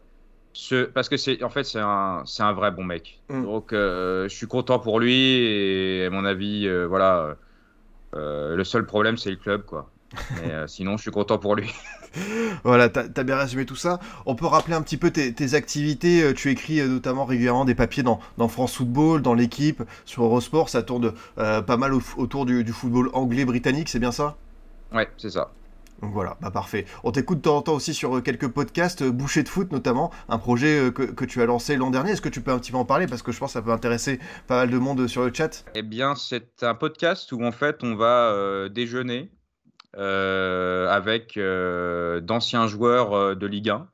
ce, 0.53 0.83
parce 0.83 1.07
que 1.07 1.15
c'est, 1.15 1.41
en 1.43 1.49
fait, 1.49 1.63
c'est 1.63 1.79
un, 1.79 2.23
c'est 2.25 2.43
un 2.43 2.51
vrai 2.51 2.71
bon 2.71 2.83
mec. 2.83 3.21
Mm. 3.29 3.43
Donc 3.43 3.67
je 3.71 4.27
suis 4.29 4.47
content 4.47 4.79
pour 4.79 4.99
lui 4.99 5.15
et 5.15 6.05
à 6.05 6.09
mon 6.09 6.25
avis, 6.25 6.69
voilà. 6.85 7.37
le 8.13 8.63
seul 8.63 8.85
problème, 8.85 9.17
c'est 9.17 9.31
le 9.31 9.37
club, 9.37 9.63
quoi. 9.63 9.89
Mais 10.35 10.67
sinon, 10.67 10.97
je 10.97 11.03
suis 11.03 11.11
content 11.11 11.37
pour 11.37 11.55
lui. 11.55 11.73
voilà, 12.63 12.89
t'as 12.89 13.03
as 13.15 13.23
bien 13.23 13.37
résumé 13.37 13.65
tout 13.65 13.75
ça. 13.75 13.99
On 14.25 14.35
peut 14.35 14.45
rappeler 14.45 14.73
un 14.73 14.81
petit 14.81 14.97
peu 14.97 15.11
tes, 15.11 15.53
activités. 15.53 16.23
Euh, 16.23 16.33
tu 16.33 16.49
écris 16.49 16.79
euh, 16.79 16.87
notamment 16.87 17.25
régulièrement 17.25 17.65
des 17.65 17.75
papiers 17.75 18.03
dans, 18.03 18.19
France 18.47 18.75
Football, 18.75 19.21
dans 19.21 19.33
l'équipe, 19.33 19.83
sur 20.05 20.23
Eurosport. 20.23 20.69
Ça 20.69 20.83
tourne 20.83 21.13
euh, 21.37 21.61
pas 21.61 21.77
mal 21.77 21.93
autour 21.93 22.45
du, 22.45 22.65
football 22.71 23.09
anglais-britannique, 23.13 23.89
c'est 23.89 23.99
bien 23.99 24.11
ça? 24.11 24.37
Ouais, 24.93 25.09
c'est 25.17 25.29
ça. 25.29 25.51
Donc 26.01 26.13
voilà, 26.13 26.35
bah 26.41 26.49
parfait. 26.49 26.85
On 27.03 27.11
t'écoute 27.11 27.37
de 27.37 27.43
temps 27.43 27.57
en 27.57 27.61
temps 27.61 27.75
aussi 27.75 27.93
sur 27.93 28.23
quelques 28.23 28.47
podcasts, 28.47 29.03
Boucher 29.03 29.43
de 29.43 29.49
foot 29.49 29.71
notamment, 29.71 30.09
un 30.29 30.39
projet 30.39 30.91
que, 30.91 31.25
tu 31.25 31.43
as 31.43 31.45
lancé 31.45 31.75
l'an 31.75 31.91
dernier. 31.91 32.11
Est-ce 32.11 32.21
que 32.21 32.29
tu 32.29 32.41
peux 32.41 32.49
un 32.49 32.57
petit 32.57 32.71
peu 32.71 32.77
en 32.77 32.85
parler? 32.85 33.05
Parce 33.05 33.21
que 33.21 33.31
je 33.31 33.37
pense 33.37 33.51
que 33.51 33.53
ça 33.53 33.61
peut 33.61 33.71
intéresser 33.71 34.19
pas 34.47 34.55
mal 34.55 34.71
de 34.71 34.77
monde 34.79 35.05
sur 35.05 35.23
le 35.23 35.31
chat. 35.31 35.63
Eh 35.75 35.83
bien, 35.83 36.15
c'est 36.15 36.63
un 36.63 36.73
podcast 36.73 37.31
où 37.33 37.43
en 37.43 37.51
fait 37.51 37.83
on 37.83 37.95
va 37.95 38.67
déjeuner 38.69 39.29
euh, 39.31 39.40
avec 39.97 41.37
euh, 41.37 42.19
d'anciens 42.21 42.67
joueurs 42.67 43.13
euh, 43.13 43.35
de 43.35 43.47
Ligue 43.47 43.69
1. 43.69 43.87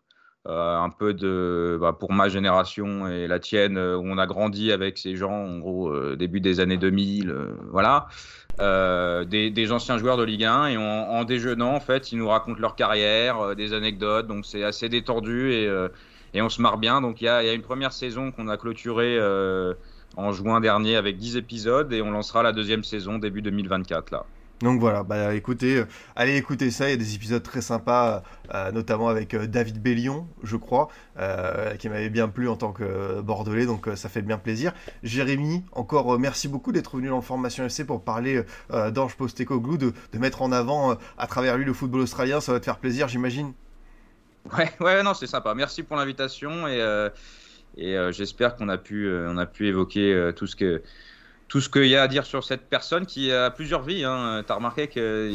un 0.45 0.89
peu 0.89 1.13
de, 1.13 1.77
bah, 1.79 1.93
pour 1.93 2.13
ma 2.13 2.29
génération 2.29 3.07
et 3.07 3.27
la 3.27 3.39
tienne, 3.39 3.77
où 3.77 4.03
on 4.05 4.17
a 4.17 4.25
grandi 4.27 4.71
avec 4.71 4.97
ces 4.97 5.15
gens, 5.15 5.33
en 5.33 5.59
gros, 5.59 6.15
début 6.15 6.39
des 6.39 6.59
années 6.59 6.77
2000, 6.77 7.35
voilà. 7.71 8.07
Des, 8.59 9.71
anciens 9.71 9.97
joueurs 9.97 10.17
de 10.17 10.23
Ligue 10.23 10.45
1 10.45 10.67
et 10.67 10.77
en 10.77 11.23
déjeunant 11.25 11.75
en 11.75 11.79
fait 11.79 12.11
ils 12.11 12.17
nous 12.17 12.27
racontent 12.27 12.59
leur 12.59 12.75
carrière, 12.75 13.55
des 13.55 13.73
anecdotes 13.73 14.25
donc 14.25 14.45
c'est 14.45 14.63
assez 14.63 14.89
détendu 14.89 15.51
et, 15.51 15.69
et, 16.33 16.41
on 16.41 16.49
se 16.49 16.59
marre 16.59 16.79
bien 16.79 17.01
donc 17.01 17.21
il 17.21 17.25
y 17.25 17.29
a, 17.29 17.53
une 17.53 17.61
première 17.61 17.91
saison 17.91 18.31
qu'on 18.31 18.47
a 18.47 18.57
clôturée 18.57 19.19
en 20.15 20.31
juin 20.31 20.59
dernier 20.59 20.95
avec 20.95 21.17
10 21.17 21.37
épisodes 21.37 21.93
et 21.93 22.01
on 22.01 22.09
lancera 22.09 22.41
la 22.41 22.51
deuxième 22.51 22.83
saison 22.83 23.19
début 23.19 23.43
2024 23.43 24.09
là. 24.09 24.25
Donc 24.61 24.79
voilà, 24.79 25.03
bah 25.03 25.35
écoutez, 25.35 25.77
euh, 25.77 25.85
allez 26.15 26.35
écouter 26.35 26.71
ça, 26.71 26.87
il 26.87 26.91
y 26.91 26.93
a 26.93 26.97
des 26.97 27.13
épisodes 27.13 27.43
très 27.43 27.61
sympas, 27.61 28.23
euh, 28.55 28.71
notamment 28.71 29.07
avec 29.07 29.35
euh, 29.35 29.45
David 29.45 29.79
Bellion, 29.79 30.27
je 30.41 30.55
crois, 30.57 30.89
qui 31.79 31.89
m'avait 31.89 32.09
bien 32.09 32.27
plu 32.27 32.47
en 32.47 32.55
tant 32.55 32.71
que 32.71 33.21
Bordelais, 33.21 33.65
donc 33.65 33.89
ça 33.95 34.07
fait 34.09 34.21
bien 34.21 34.37
plaisir. 34.37 34.71
Jérémy, 35.03 35.63
encore 35.71 36.19
merci 36.19 36.47
beaucoup 36.47 36.71
d'être 36.71 36.95
venu 36.95 37.09
dans 37.09 37.21
Formation 37.21 37.65
FC 37.65 37.85
pour 37.85 38.03
parler 38.03 38.43
d'Ange 38.93 39.15
Postecoglou, 39.15 39.77
de, 39.77 39.93
de 40.13 40.17
mettre 40.19 40.43
en 40.43 40.51
avant 40.51 40.95
à 41.17 41.27
travers 41.27 41.57
lui 41.57 41.65
le 41.65 41.73
football 41.73 42.01
australien, 42.01 42.39
ça 42.39 42.51
va 42.51 42.59
te 42.59 42.65
faire 42.65 42.77
plaisir 42.77 43.07
j'imagine 43.07 43.53
Ouais, 44.55 44.71
ouais, 44.79 45.01
non, 45.03 45.15
c'est 45.15 45.25
sympa, 45.25 45.55
merci 45.55 45.81
pour 45.81 45.97
l'invitation 45.97 46.67
et, 46.67 47.09
et 47.77 47.97
j'espère 48.11 48.55
qu'on 48.55 48.69
a, 48.69 48.75
a 48.75 48.77
pu 48.77 49.67
évoquer 49.67 50.31
tout 50.35 50.45
ce 50.45 50.55
que 50.55 50.83
tout 51.47 51.61
ce 51.61 51.69
qu'il 51.69 51.85
y 51.85 51.95
a 51.95 52.03
à 52.03 52.07
dire 52.07 52.25
sur 52.25 52.43
cette 52.43 52.63
personne 52.69 53.05
qui 53.05 53.31
a 53.31 53.49
plusieurs 53.49 53.81
vies. 53.81 54.03
Hein. 54.03 54.43
Tu 54.45 54.51
as 54.51 54.55
remarqué 54.55 54.87
que 54.87 55.31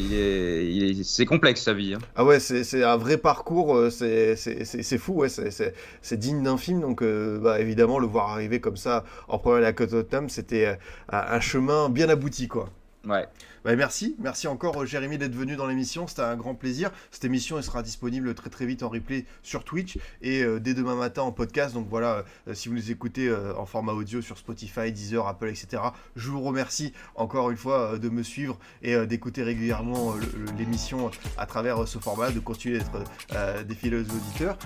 c'est 1.03 1.25
complexe 1.25 1.63
sa 1.63 1.73
vie. 1.73 1.95
Hein. 1.95 1.99
Ah 2.17 2.25
ouais, 2.25 2.39
c'est 2.41 2.85
un 2.85 2.97
vrai 2.97 3.17
parcours, 3.17 3.77
euh, 3.77 3.91
c'est 3.91 4.99
fou, 4.99 5.15
ouais, 5.15 5.29
c'est 5.29 6.17
digne 6.17 6.43
d'un 6.43 6.59
film. 6.59 6.81
Donc 6.81 7.03
euh, 7.03 7.39
bah, 7.39 7.61
évidemment, 7.61 7.99
le 7.99 8.07
voir 8.07 8.31
arriver 8.31 8.61
comme 8.61 8.77
ça 8.77 9.05
en 9.29 9.39
première 9.39 9.67
à 9.67 9.73
Tottenham, 9.73 10.29
c'était 10.29 10.67
euh, 10.67 10.75
un 11.09 11.41
chemin 11.41 11.89
bien 11.89 12.09
abouti. 12.09 12.49
quoi. 12.49 12.69
Ouais. 13.07 13.27
Bah, 13.65 13.77
merci, 13.77 14.17
merci 14.19 14.49
encore 14.49 14.85
Jérémy 14.87 15.19
d'être 15.19 15.37
venu 15.37 15.55
dans 15.55 15.69
l'émission, 15.69 16.09
c'était 16.09 16.23
un 16.23 16.35
grand 16.35 16.57
plaisir. 16.57 16.91
Cette 17.13 17.25
émission 17.25 17.63
sera 17.63 17.85
disponible 17.85 18.35
très 18.35 18.51
très 18.51 18.67
vite 18.67 18.83
en 18.83 18.89
replay 18.89 19.25
sur 19.45 19.63
Twitch 19.63 19.99
et 20.21 20.43
euh, 20.43 20.59
dès 20.59 20.75
demain 20.75 20.97
matin 20.97 21.23
en 21.23 21.31
podcast. 21.31 21.73
Donc 21.73 21.87
voilà, 21.89 22.25
euh, 22.49 22.55
si 22.55 22.69
vous 22.69 22.75
nous 22.75 22.91
écoutez 22.91 23.29
euh, 23.29 23.55
en 23.57 23.65
format 23.65 23.93
audio 23.93 24.21
sur 24.21 24.37
Spotify, 24.37 24.91
Deezer, 24.91 25.29
Apple, 25.29 25.49
etc. 25.49 25.81
Je 26.17 26.29
vous 26.31 26.41
remercie 26.41 26.93
encore 27.15 27.53
une 27.53 27.57
fois 27.57 27.99
de 27.99 28.09
me 28.09 28.25
suivre 28.25 28.59
et 28.83 29.07
d'écouter 29.07 29.45
régulièrement 29.45 30.15
l'émission 30.59 31.13
à 31.37 31.47
travers 31.47 31.87
ce 31.87 31.99
format, 31.99 32.31
de 32.33 32.41
continuer 32.41 32.79
d'être 32.79 33.65
des 33.65 33.75
fidèles 33.75 34.01
auditeurs. 34.01 34.59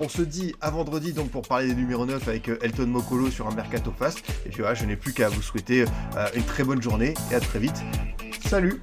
on 0.00 0.08
se 0.08 0.22
dit 0.22 0.54
à 0.60 0.70
vendredi 0.70 1.12
donc 1.12 1.30
pour 1.30 1.42
parler 1.42 1.68
des 1.68 1.74
numéros 1.74 2.06
9 2.06 2.28
avec 2.28 2.48
Elton 2.48 2.86
Mokolo 2.86 3.30
sur 3.30 3.48
un 3.48 3.54
mercato 3.54 3.92
fast. 3.96 4.20
Et 4.46 4.50
puis 4.50 4.60
voilà, 4.60 4.74
je 4.74 4.84
n'ai 4.84 4.96
plus 4.96 5.12
qu'à 5.12 5.28
vous 5.28 5.42
souhaiter 5.42 5.84
une 6.34 6.44
très 6.44 6.64
bonne 6.64 6.82
journée 6.82 7.14
et 7.30 7.34
à 7.34 7.40
très 7.40 7.58
vite. 7.58 7.82
Salut. 8.48 8.80